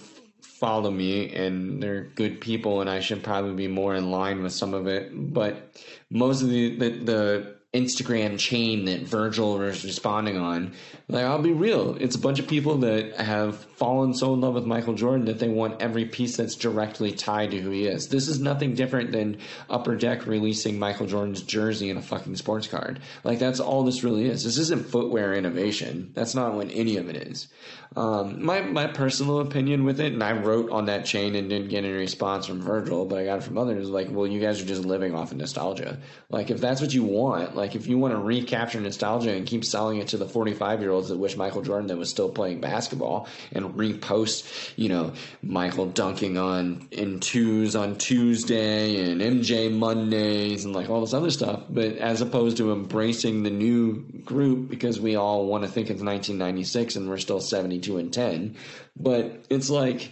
follow 0.63 0.89
me, 0.89 1.29
and 1.35 1.83
they're 1.83 2.05
good 2.15 2.39
people, 2.39 2.79
and 2.79 2.89
I 2.89 3.01
should 3.01 3.21
probably 3.21 3.53
be 3.53 3.67
more 3.67 3.95
in 3.95 4.11
line 4.11 4.41
with 4.41 4.53
some 4.53 4.73
of 4.73 4.87
it. 4.87 5.11
But 5.11 5.77
most 6.09 6.41
of 6.41 6.47
the 6.47 6.77
the, 6.77 6.89
the 6.89 7.55
Instagram 7.73 8.39
chain 8.39 8.85
that 8.85 9.01
Virgil 9.01 9.57
was 9.57 9.83
responding 9.83 10.37
on. 10.37 10.73
Like, 11.09 11.25
I'll 11.25 11.41
be 11.41 11.51
real. 11.51 11.97
It's 11.99 12.15
a 12.15 12.19
bunch 12.19 12.39
of 12.39 12.47
people 12.47 12.77
that 12.79 13.17
have 13.17 13.57
fallen 13.75 14.13
so 14.13 14.33
in 14.33 14.39
love 14.41 14.53
with 14.53 14.65
Michael 14.65 14.93
Jordan 14.93 15.25
that 15.25 15.37
they 15.37 15.49
want 15.49 15.81
every 15.81 16.05
piece 16.05 16.37
that's 16.37 16.55
directly 16.55 17.11
tied 17.11 17.51
to 17.51 17.59
who 17.59 17.71
he 17.71 17.85
is. 17.85 18.07
This 18.07 18.29
is 18.29 18.39
nothing 18.39 18.73
different 18.73 19.11
than 19.11 19.37
Upper 19.69 19.95
Deck 19.97 20.25
releasing 20.25 20.79
Michael 20.79 21.05
Jordan's 21.05 21.41
jersey 21.41 21.89
in 21.89 21.97
a 21.97 22.01
fucking 22.01 22.37
sports 22.37 22.67
card. 22.67 23.01
Like, 23.25 23.39
that's 23.39 23.59
all 23.59 23.83
this 23.83 24.03
really 24.03 24.25
is. 24.27 24.45
This 24.45 24.57
isn't 24.57 24.87
footwear 24.87 25.33
innovation. 25.33 26.11
That's 26.13 26.35
not 26.35 26.53
what 26.53 26.69
any 26.71 26.95
of 26.95 27.09
it 27.09 27.17
is. 27.17 27.47
Um, 27.95 28.43
my, 28.43 28.61
my 28.61 28.87
personal 28.87 29.39
opinion 29.39 29.83
with 29.83 29.99
it, 29.99 30.13
and 30.13 30.23
I 30.23 30.31
wrote 30.31 30.71
on 30.71 30.85
that 30.85 31.05
chain 31.05 31.35
and 31.35 31.49
didn't 31.49 31.67
get 31.67 31.83
any 31.83 31.93
response 31.93 32.47
from 32.47 32.61
Virgil, 32.61 33.05
but 33.05 33.19
I 33.19 33.25
got 33.25 33.39
it 33.39 33.43
from 33.43 33.57
others, 33.57 33.89
like, 33.89 34.07
well, 34.09 34.25
you 34.25 34.39
guys 34.39 34.61
are 34.61 34.65
just 34.65 34.83
living 34.83 35.13
off 35.13 35.31
of 35.31 35.37
nostalgia. 35.37 35.99
Like, 36.29 36.49
if 36.49 36.59
that's 36.59 36.81
what 36.81 36.93
you 36.93 37.03
want, 37.03 37.55
like, 37.55 37.75
if 37.75 37.87
you 37.87 37.97
want 37.97 38.13
to 38.13 38.19
recapture 38.19 38.79
nostalgia 38.79 39.33
and 39.33 39.45
keep 39.45 39.63
selling 39.63 39.99
it 39.99 40.07
to 40.09 40.17
the 40.17 40.27
45 40.27 40.81
year 40.81 40.92
olds 40.93 41.09
that 41.09 41.17
wish 41.17 41.35
Michael 41.35 41.61
Jordan 41.61 41.97
was 41.97 42.09
still 42.09 42.29
playing 42.29 42.61
basketball 42.61 43.27
and 43.51 43.73
repost, 43.75 44.73
you 44.75 44.89
know, 44.89 45.13
Michael 45.41 45.87
dunking 45.87 46.37
on 46.37 46.87
in 46.91 47.19
twos 47.19 47.75
on 47.75 47.97
Tuesday 47.97 49.11
and 49.11 49.21
MJ 49.21 49.71
Mondays 49.71 50.65
and 50.65 50.73
like 50.73 50.89
all 50.89 51.01
this 51.01 51.13
other 51.13 51.31
stuff, 51.31 51.63
but 51.69 51.97
as 51.97 52.21
opposed 52.21 52.57
to 52.57 52.71
embracing 52.71 53.43
the 53.43 53.49
new 53.49 54.01
group 54.23 54.69
because 54.69 54.99
we 54.99 55.15
all 55.15 55.45
want 55.45 55.63
to 55.63 55.69
think 55.69 55.89
it's 55.89 56.01
1996 56.01 56.95
and 56.95 57.09
we're 57.09 57.17
still 57.17 57.39
72 57.41 57.97
and 57.97 58.13
10. 58.13 58.55
But 58.95 59.45
it's 59.49 59.69
like, 59.69 60.11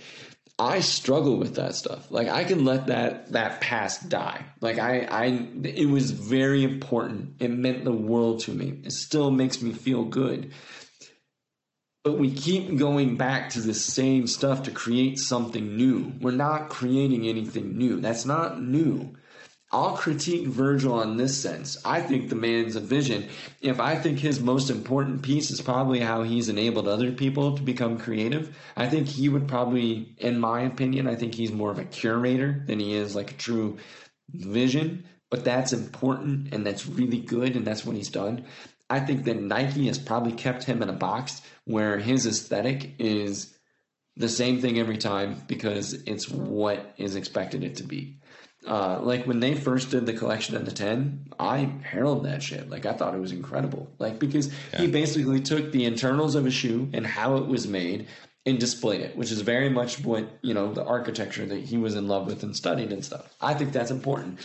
I 0.61 0.81
struggle 0.81 1.38
with 1.38 1.55
that 1.55 1.73
stuff. 1.73 2.11
Like 2.11 2.27
I 2.27 2.43
can 2.43 2.65
let 2.65 2.88
that 2.88 3.31
that 3.31 3.61
past 3.61 4.09
die. 4.09 4.45
Like 4.61 4.77
I 4.77 4.99
I 5.09 5.25
it 5.63 5.89
was 5.89 6.11
very 6.11 6.63
important. 6.63 7.38
It 7.39 7.49
meant 7.49 7.83
the 7.83 7.91
world 7.91 8.41
to 8.41 8.51
me. 8.51 8.79
It 8.83 8.91
still 8.91 9.31
makes 9.31 9.59
me 9.61 9.73
feel 9.73 10.03
good. 10.05 10.51
But 12.03 12.19
we 12.19 12.31
keep 12.31 12.77
going 12.77 13.17
back 13.17 13.49
to 13.51 13.61
the 13.61 13.73
same 13.73 14.27
stuff 14.27 14.63
to 14.63 14.71
create 14.71 15.17
something 15.17 15.75
new. 15.75 16.13
We're 16.21 16.31
not 16.31 16.69
creating 16.69 17.27
anything 17.27 17.77
new. 17.77 17.99
That's 17.99 18.25
not 18.25 18.61
new. 18.61 19.15
I'll 19.73 19.95
critique 19.95 20.48
Virgil 20.48 20.93
on 20.93 21.15
this 21.15 21.41
sense. 21.41 21.77
I 21.85 22.02
think 22.02 22.27
the 22.27 22.35
man's 22.35 22.76
a 22.76 22.81
vision. 22.81 23.30
If 23.61 23.80
I 23.80 23.95
think 23.95 24.19
his 24.19 24.41
most 24.41 24.69
important 24.69 25.22
piece 25.22 25.49
is 25.49 25.61
probably 25.61 26.02
how 26.02 26.23
he's 26.23 26.49
enabled 26.49 26.89
other 26.89 27.11
people 27.14 27.56
to 27.56 27.61
become 27.61 27.98
creative, 27.98 28.56
I 28.76 28.88
think 28.88 29.07
he 29.07 29.30
would 29.30 29.48
probably, 29.48 30.14
in 30.18 30.39
my 30.39 30.61
opinion, 30.61 31.07
I 31.07 31.15
think 31.15 31.35
he's 31.35 31.53
more 31.53 31.72
of 31.72 31.80
a 31.80 31.85
curator 31.85 32.64
than 32.68 32.80
he 32.80 32.95
is 32.95 33.15
like 33.15 33.31
a 33.31 33.35
true 33.35 33.77
vision. 34.34 35.06
But 35.30 35.45
that's 35.45 35.72
important 35.72 36.53
and 36.53 36.65
that's 36.65 36.85
really 36.85 37.19
good 37.19 37.56
and 37.56 37.65
that's 37.65 37.85
what 37.85 37.95
he's 37.95 38.10
done. 38.10 38.45
I 38.89 38.99
think 38.99 39.23
that 39.23 39.41
Nike 39.41 39.88
has 39.88 39.98
probably 39.98 40.34
kept 40.34 40.65
him 40.65 40.84
in 40.84 40.89
a 40.89 40.93
box 40.93 41.41
where 41.64 41.98
his 41.98 42.26
aesthetic 42.26 42.95
is 42.99 43.57
the 44.18 44.27
same 44.27 44.60
thing 44.60 44.77
every 44.77 44.98
time 44.98 45.41
because 45.48 45.93
it's 45.93 46.27
what 46.30 46.93
is 46.98 47.15
expected 47.15 47.64
it 47.64 47.77
to 47.77 47.84
be. 47.84 48.19
Uh, 48.65 48.99
like 49.01 49.25
when 49.25 49.39
they 49.39 49.55
first 49.55 49.89
did 49.89 50.05
the 50.05 50.13
collection 50.13 50.55
of 50.55 50.65
the 50.65 50.71
10, 50.71 51.29
I 51.39 51.71
heralded 51.83 52.31
that 52.31 52.43
shit. 52.43 52.69
Like 52.69 52.85
I 52.85 52.93
thought 52.93 53.15
it 53.15 53.19
was 53.19 53.31
incredible. 53.31 53.89
Like 53.97 54.19
because 54.19 54.53
yeah. 54.71 54.81
he 54.81 54.88
basically 54.88 55.41
took 55.41 55.71
the 55.71 55.85
internals 55.85 56.35
of 56.35 56.45
a 56.45 56.51
shoe 56.51 56.89
and 56.93 57.05
how 57.05 57.38
it 57.38 57.47
was 57.47 57.67
made 57.67 58.07
and 58.45 58.59
displayed 58.59 59.01
it, 59.01 59.15
which 59.15 59.31
is 59.31 59.41
very 59.41 59.69
much 59.69 60.03
what, 60.03 60.27
you 60.41 60.53
know, 60.53 60.73
the 60.73 60.83
architecture 60.83 61.45
that 61.45 61.63
he 61.63 61.77
was 61.77 61.95
in 61.95 62.07
love 62.07 62.27
with 62.27 62.43
and 62.43 62.55
studied 62.55 62.91
and 62.91 63.03
stuff. 63.03 63.33
I 63.41 63.55
think 63.55 63.71
that's 63.71 63.91
important. 63.91 64.39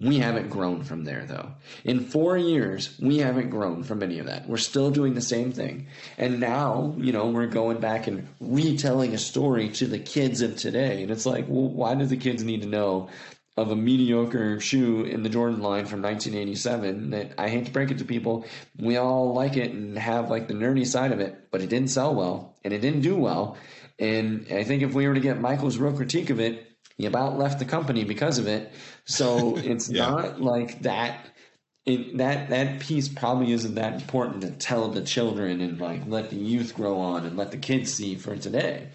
We 0.00 0.18
haven't 0.18 0.48
grown 0.48 0.82
from 0.82 1.04
there 1.04 1.24
though. 1.24 1.52
In 1.84 2.00
four 2.00 2.36
years, 2.36 2.98
we 3.00 3.18
haven't 3.18 3.50
grown 3.50 3.84
from 3.84 4.02
any 4.02 4.18
of 4.18 4.26
that. 4.26 4.48
We're 4.48 4.56
still 4.56 4.90
doing 4.90 5.14
the 5.14 5.20
same 5.20 5.52
thing. 5.52 5.86
And 6.18 6.40
now, 6.40 6.94
you 6.98 7.12
know, 7.12 7.28
we're 7.28 7.46
going 7.46 7.78
back 7.78 8.06
and 8.06 8.26
retelling 8.40 9.14
a 9.14 9.18
story 9.18 9.68
to 9.70 9.86
the 9.86 9.98
kids 9.98 10.40
of 10.40 10.56
today. 10.56 11.02
And 11.02 11.12
it's 11.12 11.26
like, 11.26 11.46
well, 11.48 11.68
why 11.68 11.94
do 11.94 12.06
the 12.06 12.16
kids 12.16 12.42
need 12.42 12.62
to 12.62 12.68
know 12.68 13.08
of 13.56 13.70
a 13.70 13.76
mediocre 13.76 14.58
shoe 14.58 15.04
in 15.04 15.22
the 15.22 15.28
Jordan 15.28 15.60
line 15.60 15.86
from 15.86 16.02
1987 16.02 17.10
that 17.10 17.34
I 17.38 17.48
hate 17.48 17.66
to 17.66 17.72
break 17.72 17.90
it 17.90 17.98
to 17.98 18.04
people, 18.04 18.46
we 18.78 18.96
all 18.96 19.32
like 19.32 19.56
it 19.56 19.70
and 19.70 19.96
have 19.96 20.28
like 20.28 20.48
the 20.48 20.54
nerdy 20.54 20.86
side 20.86 21.12
of 21.12 21.20
it, 21.20 21.50
but 21.52 21.62
it 21.62 21.68
didn't 21.68 21.90
sell 21.90 22.14
well 22.14 22.56
and 22.64 22.74
it 22.74 22.80
didn't 22.80 23.02
do 23.02 23.16
well. 23.16 23.56
And 23.98 24.46
I 24.50 24.64
think 24.64 24.82
if 24.82 24.92
we 24.92 25.06
were 25.06 25.14
to 25.14 25.20
get 25.20 25.40
Michael's 25.40 25.78
real 25.78 25.92
critique 25.92 26.30
of 26.30 26.40
it, 26.40 26.68
he 26.96 27.06
about 27.06 27.38
left 27.38 27.60
the 27.60 27.64
company 27.64 28.04
because 28.04 28.38
of 28.38 28.48
it. 28.48 28.72
So 29.04 29.56
it's 29.56 29.88
yeah. 29.88 30.10
not 30.10 30.40
like 30.40 30.82
that. 30.82 31.26
It, 31.86 32.16
that 32.16 32.48
that 32.48 32.80
piece 32.80 33.08
probably 33.08 33.52
isn't 33.52 33.74
that 33.74 33.92
important 33.92 34.40
to 34.40 34.50
tell 34.50 34.88
the 34.88 35.02
children 35.02 35.60
and 35.60 35.78
like 35.78 36.02
let 36.06 36.30
the 36.30 36.36
youth 36.36 36.74
grow 36.74 36.98
on 36.98 37.26
and 37.26 37.36
let 37.36 37.50
the 37.50 37.58
kids 37.58 37.92
see 37.92 38.16
for 38.16 38.36
today. 38.36 38.88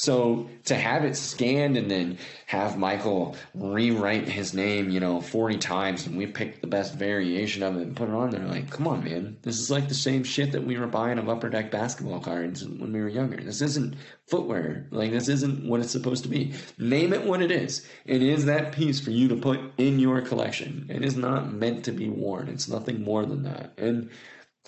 So 0.00 0.48
to 0.66 0.76
have 0.76 1.04
it 1.04 1.16
scanned 1.16 1.76
and 1.76 1.90
then 1.90 2.18
have 2.46 2.78
Michael 2.78 3.34
rewrite 3.52 4.28
his 4.28 4.54
name, 4.54 4.90
you 4.90 5.00
know, 5.00 5.20
40 5.20 5.58
times 5.58 6.06
and 6.06 6.16
we 6.16 6.24
picked 6.28 6.60
the 6.60 6.68
best 6.68 6.94
variation 6.94 7.64
of 7.64 7.74
it 7.76 7.82
and 7.82 7.96
put 7.96 8.08
it 8.08 8.14
on 8.14 8.30
there, 8.30 8.46
like, 8.46 8.70
come 8.70 8.86
on, 8.86 9.02
man. 9.02 9.38
This 9.42 9.58
is 9.58 9.72
like 9.72 9.88
the 9.88 9.94
same 9.94 10.22
shit 10.22 10.52
that 10.52 10.62
we 10.62 10.78
were 10.78 10.86
buying 10.86 11.18
of 11.18 11.28
upper 11.28 11.50
deck 11.50 11.72
basketball 11.72 12.20
cards 12.20 12.64
when 12.64 12.92
we 12.92 13.00
were 13.00 13.08
younger. 13.08 13.38
This 13.38 13.60
isn't 13.60 13.96
footwear. 14.28 14.86
Like, 14.92 15.10
this 15.10 15.28
isn't 15.28 15.68
what 15.68 15.80
it's 15.80 15.90
supposed 15.90 16.22
to 16.22 16.30
be. 16.30 16.54
Name 16.78 17.12
it 17.12 17.24
what 17.24 17.42
it 17.42 17.50
is. 17.50 17.84
It 18.06 18.22
is 18.22 18.44
that 18.44 18.70
piece 18.70 19.00
for 19.00 19.10
you 19.10 19.26
to 19.26 19.34
put 19.34 19.58
in 19.78 19.98
your 19.98 20.20
collection. 20.20 20.86
It 20.88 21.04
is 21.04 21.16
not 21.16 21.52
meant 21.52 21.84
to 21.86 21.92
be 21.92 22.08
worn. 22.08 22.46
It's 22.48 22.68
nothing 22.68 23.02
more 23.02 23.26
than 23.26 23.42
that. 23.42 23.72
And 23.76 24.10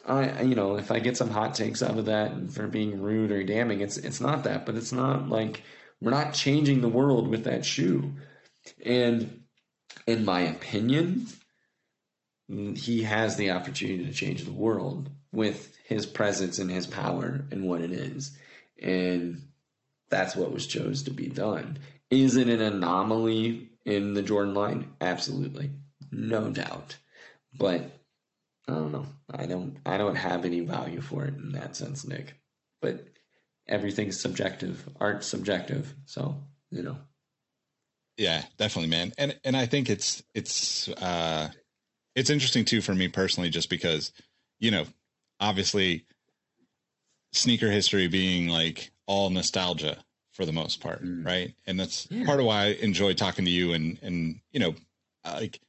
I, 0.07 0.43
you 0.43 0.55
know, 0.55 0.77
if 0.77 0.91
I 0.91 0.99
get 0.99 1.17
some 1.17 1.31
hot 1.31 1.55
takes 1.55 1.83
out 1.83 1.99
of 1.99 2.07
that 2.07 2.51
for 2.51 2.67
being 2.67 3.01
rude 3.01 3.31
or 3.31 3.45
damning, 3.45 3.81
it's 3.81 3.97
it's 3.97 4.21
not 4.21 4.45
that, 4.45 4.67
but 4.67 4.75
it's 4.75 4.93
not 4.93 5.29
like 5.29 5.63
we're 6.01 6.11
not 6.11 6.35
changing 6.35 6.81
the 6.81 6.89
world 6.89 7.29
with 7.29 7.45
that 7.45 7.65
shoe. 7.65 8.15
And 8.85 9.43
in 10.07 10.25
my 10.25 10.41
opinion, 10.41 11.27
he 12.49 13.03
has 13.03 13.37
the 13.37 13.51
opportunity 13.51 14.05
to 14.07 14.13
change 14.13 14.45
the 14.45 14.53
world 14.53 15.11
with 15.33 15.77
his 15.85 16.07
presence 16.07 16.59
and 16.59 16.71
his 16.71 16.87
power 16.87 17.45
and 17.51 17.65
what 17.65 17.81
it 17.81 17.93
is. 17.93 18.37
And 18.83 19.43
that's 20.09 20.35
what 20.35 20.53
was 20.53 20.67
chose 20.67 21.05
to 21.05 21.11
be 21.11 21.29
done. 21.29 21.79
Is 22.11 22.37
it 22.37 22.49
an 22.49 22.61
anomaly 22.61 23.69
in 23.85 24.15
the 24.15 24.23
Jordan 24.23 24.55
line? 24.55 24.93
Absolutely. 25.01 25.71
No 26.11 26.51
doubt. 26.51 26.97
But 27.57 28.00
I 28.69 28.73
don't 28.73 28.93
know. 28.93 29.07
I 29.31 29.47
don't 29.47 29.77
I 29.85 29.99
don't 29.99 30.17
have 30.17 30.45
any 30.45 30.61
value 30.61 31.01
for 31.01 31.25
it 31.25 31.35
in 31.35 31.53
that 31.53 31.77
sense, 31.77 32.07
Nick. 32.07 32.35
But 32.81 33.07
everything's 33.69 34.21
subjective. 34.21 34.89
Art's 35.01 35.27
subjective. 35.27 35.95
So, 36.05 36.37
you 36.71 36.83
know. 36.83 36.97
Yeah, 38.17 38.45
definitely, 38.59 38.91
man. 38.91 39.13
And 39.19 39.39
and 39.45 39.57
I 39.57 39.67
think 39.67 39.89
it's 39.89 40.23
it's 40.35 40.89
uh 40.89 41.49
it's 42.15 42.31
interesting 42.31 42.65
too 42.65 42.81
for 42.81 42.95
me 42.95 43.09
personally 43.09 43.51
just 43.51 43.71
because, 43.71 44.13
you 44.59 44.71
know, 44.71 44.85
obviously 45.39 46.05
sneaker 47.33 47.71
history 47.71 48.09
being 48.09 48.49
like 48.49 48.91
all 49.07 49.31
nostalgia 49.31 49.97
for 50.33 50.45
the 50.45 50.53
most 50.53 50.81
part, 50.81 51.03
mm. 51.03 51.25
right? 51.25 51.55
And 51.67 51.79
that's 51.79 52.09
yeah. 52.11 52.27
part 52.27 52.41
of 52.41 52.47
why 52.47 52.65
I 52.65 52.67
enjoy 52.81 53.15
talking 53.15 53.45
to 53.45 53.51
you 53.51 53.73
and 53.73 53.99
and 54.03 54.41
you 54.53 54.61
know, 54.61 54.75
like 55.25 55.61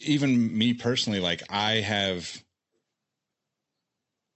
even 0.00 0.56
me 0.56 0.74
personally, 0.74 1.20
like 1.20 1.42
I 1.50 1.74
have, 1.74 2.42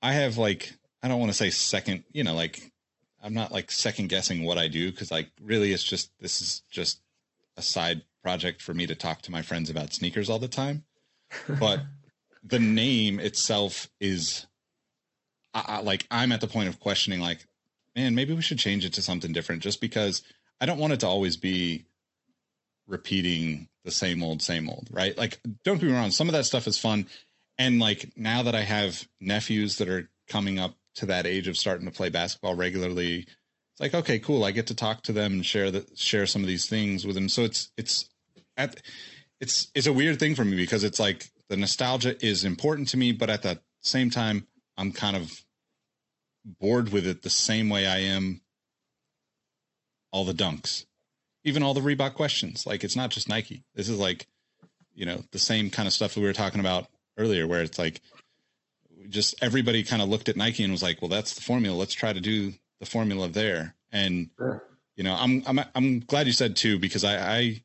I 0.03 0.13
have 0.13 0.39
like, 0.39 0.73
I 1.03 1.09
don't 1.09 1.21
want 1.21 1.31
to 1.31 1.37
say 1.39 1.51
second, 1.51 2.05
you 2.13 2.25
know, 2.25 2.35
like 2.35 2.73
I'm 3.23 3.35
not 3.35 3.53
like 3.53 3.71
second 3.71 4.09
guessing 4.09 4.45
what 4.45 4.59
I 4.59 4.69
do 4.69 4.91
because 4.91 5.11
like 5.11 5.31
really 5.41 5.73
it's 5.73 5.83
just, 5.83 6.11
this 6.21 6.41
is 6.41 6.63
just 6.71 7.01
a 7.57 7.63
side 7.63 8.03
project 8.23 8.63
for 8.63 8.75
me 8.75 8.87
to 8.87 8.95
talk 8.95 9.23
to 9.23 9.33
my 9.33 9.43
friends 9.43 9.71
about 9.71 9.93
sneakers 9.93 10.31
all 10.31 10.39
the 10.39 10.49
time. 10.49 10.85
But 11.59 11.81
the 12.45 12.59
name 12.59 13.21
itself 13.21 13.89
is 14.01 14.47
I, 15.55 15.65
I, 15.67 15.81
like, 15.81 16.07
I'm 16.11 16.33
at 16.33 16.41
the 16.41 16.47
point 16.47 16.69
of 16.69 16.81
questioning, 16.81 17.21
like, 17.21 17.47
man, 17.97 18.15
maybe 18.15 18.33
we 18.33 18.43
should 18.43 18.59
change 18.59 18.85
it 18.85 18.93
to 18.95 19.03
something 19.03 19.33
different 19.33 19.63
just 19.63 19.81
because 19.81 20.23
I 20.61 20.67
don't 20.67 20.79
want 20.79 20.93
it 20.93 21.01
to 21.01 21.07
always 21.07 21.37
be 21.37 21.85
repeating 22.89 23.69
the 23.85 23.91
same 23.91 24.23
old, 24.23 24.43
same 24.43 24.69
old, 24.69 24.89
right? 24.91 25.17
Like, 25.17 25.41
don't 25.65 25.81
be 25.81 25.93
wrong, 25.93 26.11
some 26.11 26.29
of 26.29 26.33
that 26.33 26.47
stuff 26.47 26.67
is 26.67 26.79
fun. 26.79 27.07
And 27.59 27.79
like 27.81 28.13
now 28.17 28.43
that 28.43 28.55
I 28.55 28.63
have 28.63 29.07
nephews 29.21 29.77
that 29.77 29.89
are 29.89 30.09
coming 30.29 30.59
up 30.59 30.75
to 30.97 31.07
that 31.07 31.27
age 31.27 31.49
of 31.49 31.57
starting 31.57 31.87
to 31.87 31.93
play 31.93 32.09
basketball 32.09 32.55
regularly, 32.55 33.21
it's 33.21 33.81
like, 33.81 33.95
okay, 33.95 34.19
cool. 34.19 34.45
I 34.45 34.51
get 34.51 34.69
to 34.69 34.75
talk 34.75 35.03
to 35.05 35.13
them 35.13 35.33
and 35.35 35.47
share 35.47 35.71
the 35.71 35.87
share 35.95 36.27
some 36.27 36.43
of 36.43 36.49
these 36.49 36.69
things 36.69 37.07
with 37.07 37.15
them. 37.15 37.29
So 37.29 37.43
it's 37.43 37.71
it's 37.77 38.09
at 38.57 38.81
it's 39.41 39.71
it's 39.75 39.87
a 39.87 39.93
weird 39.93 40.19
thing 40.19 40.35
for 40.35 40.45
me 40.45 40.57
because 40.57 40.85
it's 40.85 41.01
like 41.01 41.27
the 41.49 41.57
nostalgia 41.57 42.25
is 42.25 42.45
important 42.45 42.89
to 42.89 42.97
me, 42.97 43.13
but 43.13 43.31
at 43.31 43.43
the 43.43 43.61
same 43.83 44.11
time, 44.11 44.47
I'm 44.77 44.93
kind 44.93 45.17
of 45.17 45.43
bored 46.45 46.93
with 46.93 47.07
it 47.07 47.23
the 47.23 47.31
same 47.31 47.69
way 47.69 47.87
I 47.87 47.99
am 47.99 48.41
all 50.13 50.25
the 50.25 50.33
dunks 50.33 50.85
even 51.45 51.63
all 51.63 51.75
the 51.75 51.81
Reebok 51.81 52.15
questions. 52.15 52.67
Like 52.67 52.85
it's 52.85 52.97
not 52.97 53.11
just 53.11 53.29
Nike. 53.29 53.65
This 53.75 53.89
is 53.89 53.99
like, 53.99 54.27
you 54.95 55.07
know, 55.07 55.23
the 55.33 55.39
same 55.39 55.71
kind 55.71 55.87
of 55.87 55.93
stuff 55.93 56.15
that 56.15 56.21
we 56.21 56.27
were 56.27 56.33
talking 56.33 56.61
about 56.61 56.87
earlier, 57.17 57.47
where 57.47 57.63
it's 57.63 57.79
like 57.79 58.01
just 59.09 59.35
everybody 59.43 59.83
kind 59.83 60.03
of 60.03 60.09
looked 60.09 60.29
at 60.29 60.37
Nike 60.37 60.63
and 60.65 60.73
was 60.73 60.83
like, 60.83 61.01
well, 61.01 61.09
that's 61.09 61.35
the 61.35 61.41
formula. 61.41 61.77
Let's 61.77 61.95
try 61.95 62.13
to 62.13 62.21
do 62.21 62.53
the 62.81 62.87
formula 62.87 63.29
there. 63.29 63.75
And, 63.93 64.31
Sure. 64.37 64.63
you 64.97 65.05
know, 65.05 65.17
I'm, 65.19 65.43
I'm, 65.47 65.61
I'm 65.75 66.01
glad 66.01 66.27
you 66.27 66.33
said 66.33 66.57
too, 66.57 66.79
because 66.79 67.05
I, 67.05 67.39
I, 67.39 67.63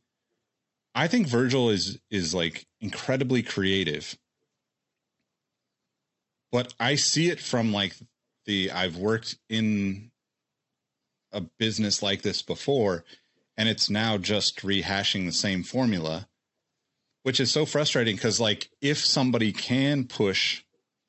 I 0.96 1.08
think 1.08 1.28
Virgil 1.28 1.70
is, 1.70 2.00
is 2.12 2.34
like 2.34 2.66
incredibly 2.80 3.42
creative, 3.44 4.18
but 6.52 6.74
I 6.80 6.96
see 6.96 7.30
it 7.30 7.40
from 7.40 7.74
like 7.74 7.96
the, 8.46 8.72
I've 8.72 8.98
worked 8.98 9.38
in 9.50 10.12
a 11.32 11.42
business 11.42 12.04
like 12.04 12.22
this 12.22 12.44
before 12.44 13.04
and 13.58 13.70
it's 13.70 13.90
now 13.90 14.18
just 14.18 14.60
rehashing 14.62 15.26
the 15.26 15.32
same 15.32 15.64
formula, 15.64 16.28
which 17.24 17.40
is 17.40 17.52
so 17.52 17.66
frustrating 17.66 18.16
because 18.16 18.40
like 18.40 18.70
if 18.82 18.98
somebody 19.06 19.52
can 19.52 20.06
push 20.06 20.64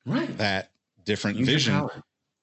Right. 0.05 0.37
that 0.37 0.71
different 1.03 1.37
Use 1.39 1.47
vision, 1.47 1.87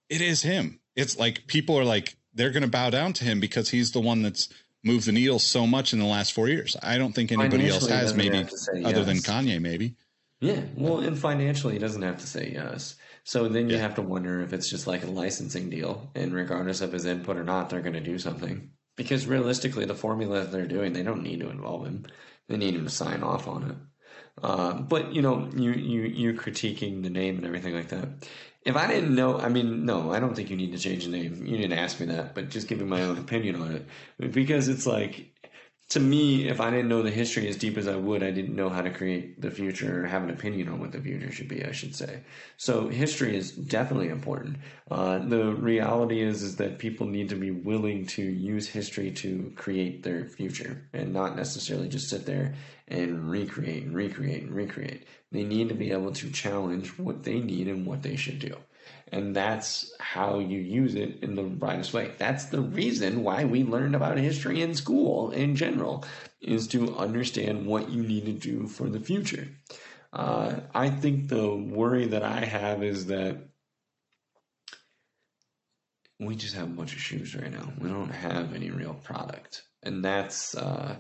it 0.09 0.21
is 0.21 0.43
him. 0.43 0.81
It's 0.97 1.17
like 1.19 1.47
people 1.47 1.79
are 1.79 1.85
like 1.85 2.17
they're 2.35 2.51
going 2.51 2.63
to 2.63 2.69
bow 2.69 2.91
down 2.91 3.13
to 3.15 3.25
him 3.25 3.41
because 3.41 3.71
he's 3.71 3.93
the 3.93 4.01
one 4.01 4.23
that's 4.23 4.49
moved 4.83 5.07
the 5.07 5.13
needle 5.13 5.39
so 5.39 5.67
much 5.67 5.93
in 5.93 5.99
the 6.01 6.05
last 6.05 6.33
four 6.33 6.49
years. 6.49 6.77
I 6.83 6.99
don't 6.99 7.13
think 7.13 7.31
anybody 7.31 7.69
else 7.69 7.87
has, 7.87 8.15
maybe 8.15 8.43
to 8.45 8.85
other 8.85 9.05
than. 9.05 9.19
Kanye, 9.19 9.61
maybe. 9.61 9.95
Yeah, 10.41 10.63
well, 10.77 10.99
and 10.99 11.17
financially, 11.17 11.75
he 11.75 11.79
doesn't 11.79 12.03
have 12.03 12.19
to 12.19 12.27
say 12.27 12.51
yes. 12.53 12.97
So 13.23 13.49
then 13.49 13.69
you 13.71 13.77
Yeah. 13.77 13.83
have 13.83 13.95
to 13.95 14.03
wonder 14.03 14.41
if 14.41 14.53
it's 14.53 14.69
just 14.69 14.89
like 14.89 15.05
a 15.05 15.07
licensing 15.07 15.71
deal, 15.71 16.11
and 16.17 16.35
regardless 16.35 16.81
of 16.81 16.93
his 16.93 17.05
input 17.05 17.37
or 17.37 17.45
not, 17.45 17.71
they're 17.71 17.81
going 17.81 17.93
to 17.93 18.01
do 18.01 18.19
something. 18.19 18.71
Because 18.97 19.27
realistically, 19.27 19.85
the 19.85 19.95
formula 19.95 20.41
that 20.41 20.53
they're 20.53 20.67
doing, 20.67 20.93
they 20.93 21.03
don't 21.03 21.23
need 21.23 21.41
to 21.41 21.51
involve 21.51 21.87
him. 21.87 22.07
They 22.49 22.57
need 22.57 22.75
him 22.75 22.85
to 22.85 22.91
sign 22.91 23.23
off 23.23 23.49
on 23.49 23.71
it. 23.71 23.77
Uh, 24.43 24.75
but 24.75 25.15
you 25.15 25.23
know, 25.23 25.49
you 25.55 25.73
you 25.73 26.03
you 26.03 26.35
critiquing 26.35 27.03
the 27.03 27.11
name 27.11 27.37
and 27.37 27.47
everything 27.47 27.75
like 27.75 27.89
that. 27.89 28.09
If 28.65 28.77
I 28.77 28.87
didn't 28.87 29.15
know, 29.15 29.39
I 29.39 29.49
mean, 29.49 29.85
no, 29.85 30.13
I 30.13 30.21
don't 30.21 30.35
think 30.35 30.51
you 30.51 30.57
need 30.57 30.73
to 30.73 30.79
change 30.79 31.05
the 31.05 31.11
name. 31.11 31.45
You 31.45 31.57
didn't 31.57 31.79
ask 31.79 31.99
me 31.99 32.07
that, 32.07 32.35
but 32.35 32.49
just 32.49 32.69
giving 32.69 32.89
my 32.89 33.03
own 33.03 33.19
opinion 33.19 33.57
on 33.61 33.73
it 33.73 33.87
because 34.33 34.69
it's 34.69 34.87
like 34.87 35.32
to 35.93 36.01
me, 36.01 36.49
if 36.49 36.59
I 36.59 36.71
didn't 36.71 36.89
know 36.89 37.03
the 37.03 37.11
history 37.11 37.47
as 37.49 37.59
deep 37.59 37.77
as 37.77 37.87
I 37.87 37.97
would, 37.97 38.23
I 38.23 38.31
didn't 38.31 38.57
know 38.57 38.71
how 38.71 38.81
to 38.81 38.89
create 38.89 39.39
the 39.43 39.51
future 39.51 40.03
or 40.03 40.07
have 40.07 40.23
an 40.23 40.31
opinion 40.31 40.69
on 40.69 40.81
what 40.81 40.91
the 40.91 41.01
future 41.03 41.31
should 41.31 41.49
be, 41.49 41.67
I 41.67 41.73
should 41.73 41.95
say. 41.95 42.21
So 42.57 42.89
history 42.89 43.37
is 43.37 43.53
definitely 43.53 44.09
important. 44.09 44.57
Uh, 44.91 45.19
the 45.19 45.53
reality 45.55 46.23
is, 46.23 46.43
is 46.43 46.57
that 46.57 46.79
people 46.79 47.07
need 47.07 47.29
to 47.29 47.35
be 47.35 47.51
willing 47.51 48.07
to 48.07 48.23
use 48.23 48.67
history 48.67 49.11
to 49.11 49.53
create 49.55 50.03
their 50.03 50.25
future 50.25 50.89
and 50.95 51.13
not 51.13 51.37
necessarily 51.37 51.89
just 51.89 52.09
sit 52.09 52.25
there 52.25 52.55
and 52.89 53.31
recreate 53.31 53.83
and 53.83 53.95
recreate 53.95 54.45
and 54.45 54.55
recreate. 54.55 55.05
They 55.31 55.45
need 55.45 55.69
to 55.69 55.75
be 55.75 55.93
able 55.93 56.13
to 56.13 56.31
challenge 56.31 56.89
what 56.99 57.23
they 57.23 57.39
need 57.39 57.69
and 57.69 57.87
what 57.87 58.01
they 58.01 58.17
should 58.17 58.39
do. 58.39 58.57
And 59.13 59.37
that's 59.37 59.93
how 60.01 60.39
you 60.39 60.59
use 60.59 60.95
it 60.95 61.23
in 61.23 61.35
the 61.35 61.43
brightest 61.43 61.93
way. 61.93 62.13
That's 62.17 62.47
the 62.47 62.63
reason 62.63 63.23
why 63.23 63.45
we 63.45 63.63
learned 63.63 63.95
about 63.95 64.17
history 64.17 64.63
in 64.63 64.75
school 64.75 65.31
in 65.33 65.55
general, 65.55 66.05
is 66.41 66.67
to 66.69 66.97
understand 66.97 67.67
what 67.67 67.91
you 67.91 68.03
need 68.03 68.25
to 68.25 68.33
do 68.33 68.67
for 68.67 68.89
the 68.89 68.99
future. 68.99 69.49
Uh, 70.15 70.61
I 70.75 70.89
think 70.89 71.29
the 71.29 71.55
worry 71.55 72.07
that 72.07 72.23
I 72.23 72.45
have 72.45 72.83
is 72.83 73.07
that 73.07 73.37
we 76.19 76.35
just 76.35 76.55
have 76.55 76.69
a 76.69 76.75
bunch 76.75 76.95
of 76.95 77.01
shoes 77.01 77.35
right 77.35 77.53
now. 77.53 77.71
We 77.79 77.91
don't 77.91 78.11
have 78.11 78.55
any 78.55 78.71
real 78.71 78.95
product. 78.95 79.63
And 79.83 80.03
that's, 80.03 80.55
uh, 80.55 80.97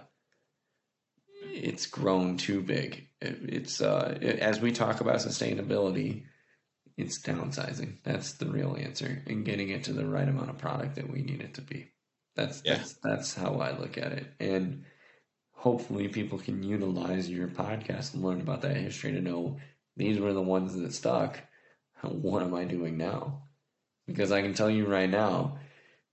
it's 1.44 1.86
grown 1.86 2.36
too 2.36 2.60
big. 2.60 3.08
It, 3.20 3.38
it's, 3.42 3.80
uh, 3.80 4.18
it, 4.20 4.38
as 4.38 4.60
we 4.60 4.72
talk 4.72 5.00
about 5.00 5.16
sustainability, 5.16 6.24
it's 7.02 7.20
downsizing. 7.20 7.98
That's 8.04 8.32
the 8.34 8.46
real 8.46 8.76
answer, 8.78 9.22
and 9.26 9.44
getting 9.44 9.70
it 9.70 9.84
to 9.84 9.92
the 9.92 10.06
right 10.06 10.28
amount 10.28 10.50
of 10.50 10.58
product 10.58 10.94
that 10.96 11.10
we 11.10 11.22
need 11.22 11.40
it 11.42 11.54
to 11.54 11.60
be. 11.62 11.90
That's 12.36 12.62
Yeah. 12.64 12.76
that's 12.76 12.94
that's 13.02 13.34
how 13.34 13.56
I 13.60 13.76
look 13.78 13.98
at 13.98 14.12
it, 14.12 14.26
and 14.40 14.84
hopefully 15.52 16.08
people 16.08 16.38
can 16.38 16.62
utilize 16.62 17.28
your 17.28 17.48
podcast 17.48 18.14
and 18.14 18.22
learn 18.22 18.40
about 18.40 18.62
that 18.62 18.76
history 18.76 19.12
to 19.12 19.20
know 19.20 19.58
these 19.96 20.18
were 20.18 20.32
the 20.32 20.42
ones 20.42 20.74
that 20.74 20.92
stuck. 20.94 21.38
What 22.02 22.42
am 22.42 22.54
I 22.54 22.64
doing 22.64 22.96
now? 22.96 23.44
Because 24.08 24.32
I 24.32 24.42
can 24.42 24.54
tell 24.54 24.68
you 24.70 24.86
right 24.86 25.08
now, 25.08 25.58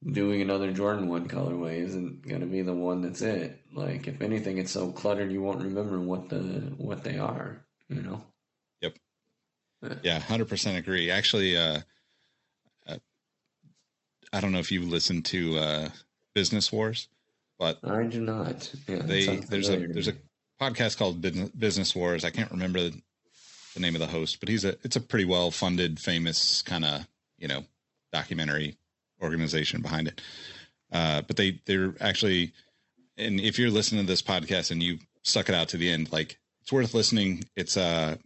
doing 0.06 0.42
another 0.42 0.72
Jordan 0.72 1.08
one 1.08 1.28
colorway 1.28 1.82
isn't 1.84 2.28
going 2.28 2.42
to 2.42 2.48
be 2.48 2.62
the 2.62 2.76
one 2.76 3.02
that's 3.02 3.22
it. 3.24 3.60
Like 3.74 4.08
if 4.08 4.22
anything, 4.22 4.58
it's 4.60 4.72
so 4.72 4.92
cluttered 4.92 5.32
you 5.32 5.42
won't 5.42 5.64
remember 5.64 6.00
what 6.00 6.30
the 6.30 6.38
what 6.78 7.04
they 7.04 7.18
are. 7.18 7.66
You 7.90 8.02
know. 8.04 8.22
Yeah, 10.04 10.20
hundred 10.20 10.50
percent 10.50 10.78
agree. 10.78 11.10
Actually, 11.10 11.56
uh, 11.58 11.80
uh, 12.88 12.98
I 14.34 14.42
don't 14.42 14.52
know 14.52 14.60
if 14.60 14.72
you 14.72 14.82
listened 14.82 15.26
to 15.26 15.58
uh, 15.58 15.90
Business 16.36 16.72
Wars, 16.72 17.08
but 17.58 17.80
I 17.84 18.04
do 18.04 18.22
not. 18.22 18.74
Yeah, 18.88 18.98
they 19.04 19.38
there's 19.38 19.70
a 19.70 19.88
there's 19.88 20.08
a 20.10 20.14
podcast 20.60 20.98
called 20.98 21.22
Business- 21.22 21.50
Business 21.52 21.96
Wars. 21.96 22.26
I 22.26 22.30
can't 22.30 22.52
remember 22.52 22.82
the, 22.82 23.02
the 23.74 23.80
name 23.80 23.96
of 23.96 24.02
the 24.02 24.08
host, 24.08 24.40
but 24.40 24.50
he's 24.50 24.66
a 24.66 24.76
it's 24.84 24.96
a 24.98 25.02
pretty 25.02 25.26
well 25.26 25.50
funded, 25.52 26.00
famous 26.00 26.62
kind 26.62 26.84
of 26.84 27.08
you 27.38 27.48
know 27.48 27.64
documentary 28.12 28.76
organization 29.22 29.82
behind 29.82 30.08
it. 30.10 30.22
Uh, 30.92 31.22
but 31.22 31.38
they 31.38 31.62
they're 31.66 31.96
actually, 32.02 32.52
and 33.18 33.40
if 33.40 33.58
you're 33.58 33.70
listening 33.70 34.02
to 34.04 34.08
this 34.08 34.22
podcast 34.22 34.72
and 34.72 34.84
you 34.84 34.98
stuck 35.24 35.48
it 35.48 35.56
out 35.56 35.70
to 35.70 35.78
the 35.78 35.90
end, 35.90 36.12
like 36.12 36.38
it's 36.62 36.72
worth 36.74 36.94
listening. 36.94 37.46
It's 37.56 37.78
uh 37.78 38.18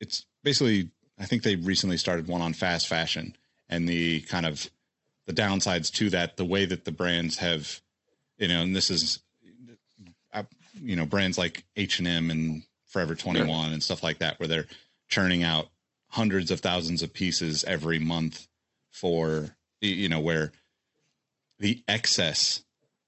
it's 0.00 0.24
basically 0.48 0.88
I 1.18 1.26
think 1.26 1.42
they 1.42 1.56
recently 1.56 1.98
started 1.98 2.26
one 2.26 2.40
on 2.40 2.54
fast 2.54 2.88
fashion 2.88 3.36
and 3.68 3.86
the 3.86 4.22
kind 4.22 4.46
of 4.46 4.70
the 5.26 5.34
downsides 5.34 5.92
to 5.96 6.08
that, 6.08 6.38
the 6.38 6.44
way 6.44 6.64
that 6.64 6.86
the 6.86 6.90
brands 6.90 7.36
have, 7.36 7.82
you 8.38 8.48
know, 8.48 8.62
and 8.62 8.74
this 8.74 8.88
is, 8.88 9.18
uh, 10.32 10.44
you 10.80 10.96
know, 10.96 11.04
brands 11.04 11.36
like 11.36 11.64
H 11.76 11.98
and 11.98 12.08
M 12.08 12.30
and 12.30 12.62
Forever 12.86 13.14
Twenty 13.14 13.44
One 13.44 13.74
and 13.74 13.82
stuff 13.82 14.02
like 14.02 14.20
that, 14.20 14.40
where 14.40 14.48
they're 14.48 14.64
churning 15.08 15.42
out 15.42 15.68
hundreds 16.08 16.50
of 16.50 16.60
thousands 16.60 17.02
of 17.02 17.12
pieces 17.12 17.62
every 17.64 17.98
month 17.98 18.48
for, 18.90 19.50
you 19.82 20.08
know, 20.08 20.20
where 20.20 20.52
the 21.58 21.82
excess, 21.86 22.64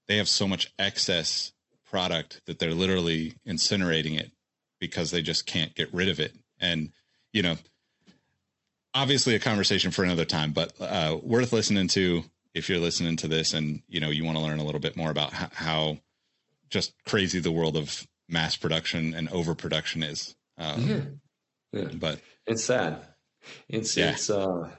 they 0.07 0.17
have 0.17 0.29
so 0.29 0.47
much 0.47 0.71
excess 0.77 1.53
product 1.89 2.41
that 2.45 2.59
they're 2.59 2.75
literally 2.75 3.33
incinerating 3.47 4.19
it 4.19 4.29
because 4.79 5.09
they 5.09 5.23
just 5.23 5.47
can't 5.47 5.73
get 5.73 5.91
rid 5.91 6.07
of 6.07 6.19
it. 6.19 6.35
And, 6.59 6.91
you 7.33 7.41
know, 7.41 7.57
obviously 8.93 9.35
a 9.35 9.39
conversation 9.39 9.91
for 9.91 10.03
another 10.03 10.25
time, 10.25 10.51
but 10.51 10.73
uh, 10.79 11.17
worth 11.21 11.53
listening 11.53 11.87
to 11.89 12.23
if 12.53 12.69
you're 12.69 12.79
listening 12.79 13.15
to 13.17 13.27
this 13.27 13.53
and, 13.53 13.81
you 13.87 13.99
know, 13.99 14.09
you 14.09 14.25
want 14.25 14.37
to 14.37 14.43
learn 14.43 14.59
a 14.59 14.63
little 14.63 14.81
bit 14.81 14.97
more 14.97 15.09
about 15.09 15.31
how, 15.33 15.49
how 15.53 15.97
just 16.69 16.93
crazy 17.05 17.39
the 17.39 17.51
world 17.51 17.77
of 17.77 18.05
mass 18.27 18.55
production 18.55 19.13
and 19.13 19.29
overproduction 19.29 20.03
is. 20.03 20.35
Um, 20.57 20.81
Yeah. 20.81 21.01
Yeah. 21.71 21.89
But 21.93 22.19
It's 22.45 22.63
sad. 22.63 22.99
It's 23.69 23.95
Yeah. 23.95 24.11
it's 24.11 24.29
uh 24.29 24.69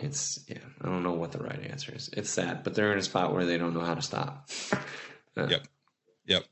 it's 0.00 0.38
yeah, 0.48 0.58
I 0.80 0.86
don't 0.86 1.02
know 1.02 1.12
what 1.12 1.32
the 1.32 1.42
right 1.42 1.60
answer 1.70 1.92
is. 1.94 2.08
It's 2.12 2.30
sad, 2.30 2.62
but 2.62 2.74
they're 2.74 2.92
in 2.92 2.98
a 2.98 3.02
spot 3.02 3.34
where 3.34 3.44
they 3.44 3.58
don't 3.58 3.74
know 3.74 3.84
how 3.84 3.94
to 3.94 4.02
stop. 4.02 4.48
Yep. 5.36 5.68
Yep. 6.26 6.44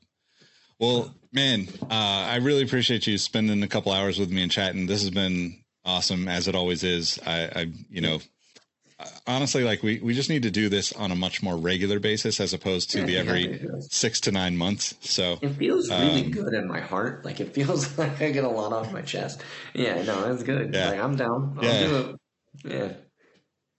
Well, 0.79 1.13
man, 1.31 1.67
uh, 1.83 1.85
I 2.29 2.37
really 2.37 2.63
appreciate 2.63 3.07
you 3.07 3.17
spending 3.17 3.63
a 3.63 3.67
couple 3.67 3.91
hours 3.91 4.19
with 4.19 4.31
me 4.31 4.43
and 4.43 4.51
chatting. 4.51 4.85
This 4.85 5.01
has 5.01 5.09
been 5.09 5.63
awesome, 5.83 6.27
as 6.27 6.47
it 6.47 6.55
always 6.55 6.83
is. 6.83 7.19
I, 7.25 7.45
I 7.55 7.71
you 7.89 8.01
know, 8.01 8.19
honestly, 9.25 9.63
like 9.63 9.81
we, 9.81 9.99
we 9.99 10.13
just 10.13 10.29
need 10.29 10.43
to 10.43 10.51
do 10.51 10.69
this 10.69 10.93
on 10.93 11.11
a 11.11 11.15
much 11.15 11.41
more 11.41 11.57
regular 11.57 11.99
basis 11.99 12.39
as 12.39 12.53
opposed 12.53 12.91
to 12.91 13.03
the 13.03 13.17
every 13.17 13.59
six 13.89 14.19
to 14.21 14.31
nine 14.31 14.55
months. 14.55 14.95
So 15.01 15.39
It 15.41 15.49
feels 15.49 15.89
really 15.89 16.25
Um, 16.25 16.31
good 16.31 16.53
in 16.53 16.67
my 16.67 16.79
heart. 16.79 17.25
Like 17.25 17.39
it 17.39 17.53
feels 17.53 17.97
like 17.97 18.21
I 18.21 18.29
get 18.31 18.43
a 18.43 18.49
lot 18.49 18.71
off 18.71 18.93
my 18.93 19.01
chest. 19.01 19.41
Yeah, 19.73 20.03
no, 20.03 20.29
that's 20.31 20.43
good. 20.43 20.73
Yeah. 20.73 20.89
Like 20.89 20.99
I'm 20.99 21.15
down. 21.15 21.57
I'll 21.57 21.63
Yeah. 21.65 21.87
do 21.87 21.95
it. 21.97 22.15
Yeah. 22.65 22.93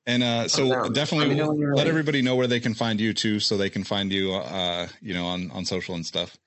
And 0.06 0.22
uh, 0.22 0.48
so 0.48 0.88
definitely 0.88 1.34
Let 1.34 1.36
me 1.36 1.42
know 1.42 1.50
let 1.52 1.78
ready. 1.80 1.90
everybody 1.90 2.22
know 2.22 2.34
where 2.34 2.46
they 2.46 2.60
can 2.60 2.72
find 2.72 2.98
you 2.98 3.12
too, 3.12 3.40
so 3.40 3.58
they 3.58 3.68
can 3.68 3.84
find 3.84 4.10
you, 4.10 4.32
uh, 4.32 4.88
you 5.02 5.12
know, 5.12 5.26
on, 5.26 5.50
on 5.50 5.66
social 5.66 5.94
and 5.94 6.06
stuff. 6.06 6.38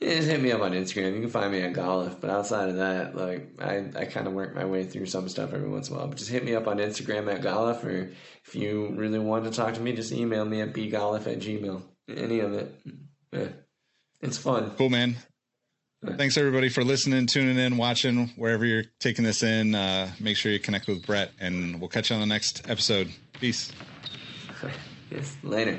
Just 0.00 0.28
hit 0.28 0.42
me 0.42 0.52
up 0.52 0.60
on 0.60 0.72
Instagram. 0.72 1.14
You 1.14 1.20
can 1.22 1.30
find 1.30 1.50
me 1.50 1.62
at 1.62 1.72
Golf, 1.72 2.20
but 2.20 2.28
outside 2.28 2.68
of 2.68 2.76
that, 2.76 3.16
like 3.16 3.60
I, 3.60 3.86
I 3.96 4.04
kind 4.04 4.26
of 4.26 4.34
work 4.34 4.54
my 4.54 4.66
way 4.66 4.84
through 4.84 5.06
some 5.06 5.26
stuff 5.28 5.54
every 5.54 5.68
once 5.68 5.88
in 5.88 5.94
a 5.94 5.98
while. 5.98 6.08
But 6.08 6.18
just 6.18 6.30
hit 6.30 6.44
me 6.44 6.54
up 6.54 6.66
on 6.66 6.76
Instagram 6.76 7.32
at 7.32 7.40
Golf, 7.40 7.82
or 7.82 8.12
if 8.44 8.54
you 8.54 8.92
really 8.94 9.18
want 9.18 9.44
to 9.44 9.50
talk 9.50 9.72
to 9.74 9.80
me, 9.80 9.94
just 9.94 10.12
email 10.12 10.44
me 10.44 10.60
at 10.60 10.74
bgolf 10.74 11.26
at 11.26 11.38
gmail. 11.38 11.82
Any 12.08 12.40
of 12.40 12.52
it. 12.52 12.74
Yeah. 13.32 13.48
It's 14.20 14.36
fun. 14.36 14.72
Cool, 14.76 14.90
man. 14.90 15.16
Thanks 16.04 16.36
everybody 16.36 16.68
for 16.68 16.84
listening, 16.84 17.26
tuning 17.26 17.58
in, 17.58 17.78
watching, 17.78 18.28
wherever 18.36 18.64
you're 18.64 18.84
taking 19.00 19.24
this 19.24 19.42
in. 19.42 19.74
Uh, 19.74 20.10
make 20.20 20.36
sure 20.36 20.52
you 20.52 20.60
connect 20.60 20.86
with 20.86 21.04
Brett, 21.04 21.32
and 21.40 21.80
we'll 21.80 21.88
catch 21.88 22.10
you 22.10 22.14
on 22.14 22.20
the 22.20 22.26
next 22.26 22.68
episode. 22.68 23.10
Peace. 23.40 23.72
Yes. 25.08 25.36
Later. 25.44 25.78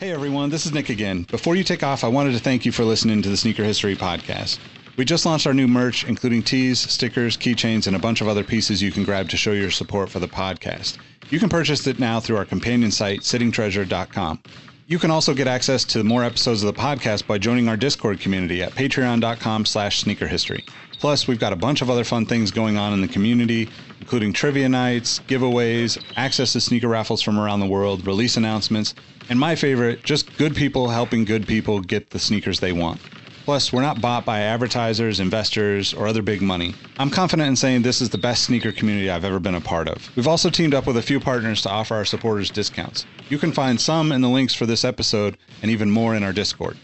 Hey 0.00 0.12
everyone, 0.12 0.50
this 0.50 0.64
is 0.64 0.72
Nick 0.72 0.90
again. 0.90 1.24
Before 1.24 1.56
you 1.56 1.64
take 1.64 1.82
off, 1.82 2.04
I 2.04 2.08
wanted 2.08 2.32
to 2.34 2.38
thank 2.38 2.64
you 2.64 2.70
for 2.70 2.84
listening 2.84 3.20
to 3.20 3.28
the 3.28 3.36
Sneaker 3.36 3.64
History 3.64 3.96
Podcast. 3.96 4.60
We 4.96 5.04
just 5.04 5.26
launched 5.26 5.48
our 5.48 5.52
new 5.52 5.66
merch, 5.66 6.04
including 6.04 6.44
tees, 6.44 6.78
stickers, 6.78 7.36
keychains, 7.36 7.88
and 7.88 7.96
a 7.96 7.98
bunch 7.98 8.20
of 8.20 8.28
other 8.28 8.44
pieces 8.44 8.80
you 8.80 8.92
can 8.92 9.02
grab 9.02 9.28
to 9.30 9.36
show 9.36 9.50
your 9.50 9.72
support 9.72 10.08
for 10.08 10.20
the 10.20 10.28
podcast. 10.28 10.98
You 11.30 11.40
can 11.40 11.48
purchase 11.48 11.84
it 11.88 11.98
now 11.98 12.20
through 12.20 12.36
our 12.36 12.44
companion 12.44 12.92
site, 12.92 13.22
sittingtreasure.com. 13.22 14.40
You 14.86 15.00
can 15.00 15.10
also 15.10 15.34
get 15.34 15.48
access 15.48 15.84
to 15.86 16.04
more 16.04 16.22
episodes 16.22 16.62
of 16.62 16.72
the 16.72 16.80
podcast 16.80 17.26
by 17.26 17.38
joining 17.38 17.68
our 17.68 17.76
Discord 17.76 18.20
community 18.20 18.62
at 18.62 18.72
patreon.com 18.72 19.66
slash 19.66 20.04
sneakerhistory. 20.04 20.62
Plus, 20.98 21.28
we've 21.28 21.38
got 21.38 21.52
a 21.52 21.56
bunch 21.56 21.80
of 21.80 21.90
other 21.90 22.04
fun 22.04 22.26
things 22.26 22.50
going 22.50 22.76
on 22.76 22.92
in 22.92 23.00
the 23.00 23.08
community, 23.08 23.68
including 24.00 24.32
trivia 24.32 24.68
nights, 24.68 25.20
giveaways, 25.28 26.02
access 26.16 26.52
to 26.52 26.60
sneaker 26.60 26.88
raffles 26.88 27.22
from 27.22 27.38
around 27.38 27.60
the 27.60 27.66
world, 27.66 28.06
release 28.06 28.36
announcements, 28.36 28.94
and 29.28 29.38
my 29.38 29.54
favorite, 29.54 30.02
just 30.02 30.36
good 30.36 30.56
people 30.56 30.88
helping 30.88 31.24
good 31.24 31.46
people 31.46 31.80
get 31.80 32.10
the 32.10 32.18
sneakers 32.18 32.60
they 32.60 32.72
want. 32.72 33.00
Plus, 33.44 33.72
we're 33.72 33.80
not 33.80 34.02
bought 34.02 34.26
by 34.26 34.40
advertisers, 34.40 35.20
investors, 35.20 35.94
or 35.94 36.06
other 36.06 36.20
big 36.20 36.42
money. 36.42 36.74
I'm 36.98 37.08
confident 37.08 37.48
in 37.48 37.56
saying 37.56 37.80
this 37.80 38.02
is 38.02 38.10
the 38.10 38.18
best 38.18 38.44
sneaker 38.44 38.72
community 38.72 39.08
I've 39.08 39.24
ever 39.24 39.40
been 39.40 39.54
a 39.54 39.60
part 39.60 39.88
of. 39.88 40.14
We've 40.16 40.28
also 40.28 40.50
teamed 40.50 40.74
up 40.74 40.86
with 40.86 40.98
a 40.98 41.02
few 41.02 41.18
partners 41.18 41.62
to 41.62 41.70
offer 41.70 41.94
our 41.94 42.04
supporters 42.04 42.50
discounts. 42.50 43.06
You 43.30 43.38
can 43.38 43.52
find 43.52 43.80
some 43.80 44.12
in 44.12 44.20
the 44.20 44.28
links 44.28 44.52
for 44.52 44.66
this 44.66 44.84
episode 44.84 45.38
and 45.62 45.70
even 45.70 45.90
more 45.90 46.14
in 46.14 46.24
our 46.24 46.32
Discord. 46.34 46.76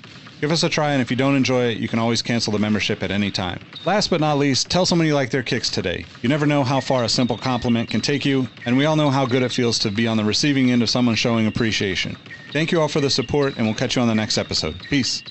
Give 0.45 0.53
us 0.53 0.63
a 0.63 0.69
try, 0.69 0.93
and 0.93 1.01
if 1.01 1.11
you 1.11 1.17
don't 1.17 1.37
enjoy 1.37 1.69
it, 1.69 1.79
you 1.79 1.89
can 1.89 1.99
always 1.99 2.21
cancel 2.21 2.53
the 2.53 2.59
membership 2.59 3.03
at 3.03 3.11
any 3.11 3.31
time. 3.31 3.65
Last 3.87 4.11
but 4.11 4.21
not 4.21 4.37
least, 4.37 4.71
tell 4.71 4.85
someone 4.85 5.09
you 5.09 5.15
like 5.15 5.31
their 5.31 5.43
kicks 5.43 5.71
today. 5.71 6.05
You 6.21 6.29
never 6.29 6.45
know 6.45 6.63
how 6.63 6.81
far 6.81 7.03
a 7.03 7.09
simple 7.09 7.39
compliment 7.39 7.89
can 7.89 8.03
take 8.03 8.27
you, 8.27 8.47
and 8.67 8.77
we 8.77 8.85
all 8.85 8.95
know 8.95 9.09
how 9.09 9.25
good 9.25 9.43
it 9.43 9.53
feels 9.53 9.79
to 9.79 9.91
be 9.91 10.07
on 10.07 10.19
the 10.19 10.25
receiving 10.25 10.71
end 10.71 10.83
of 10.83 10.91
someone 10.91 11.15
showing 11.15 11.47
appreciation. 11.47 12.19
Thank 12.53 12.73
you 12.73 12.79
all 12.83 12.89
for 12.89 13.01
the 13.01 13.09
support, 13.09 13.57
and 13.57 13.65
we'll 13.65 13.75
catch 13.75 13.97
you 13.97 14.03
on 14.03 14.09
the 14.09 14.15
next 14.15 14.37
episode. 14.37 14.79
Peace. 14.91 15.23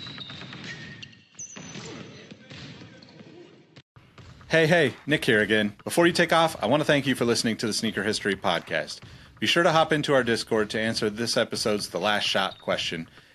Hey, 4.47 4.65
hey, 4.65 4.95
Nick 5.05 5.25
here 5.25 5.41
again. 5.41 5.75
Before 5.83 6.07
you 6.07 6.13
take 6.13 6.33
off, 6.33 6.55
I 6.59 6.65
want 6.65 6.81
to 6.81 6.85
thank 6.85 7.05
you 7.05 7.13
for 7.13 7.25
listening 7.25 7.57
to 7.57 7.67
the 7.67 7.73
Sneaker 7.73 8.01
History 8.01 8.35
Podcast. 8.35 9.01
Be 9.39 9.45
sure 9.45 9.61
to 9.61 9.73
hop 9.73 9.93
into 9.93 10.15
our 10.15 10.23
Discord 10.23 10.71
to 10.71 10.79
answer 10.81 11.11
this 11.11 11.37
episode's 11.37 11.89
The 11.89 11.99
Last 11.99 12.23
Shot 12.23 12.59
question 12.59 13.07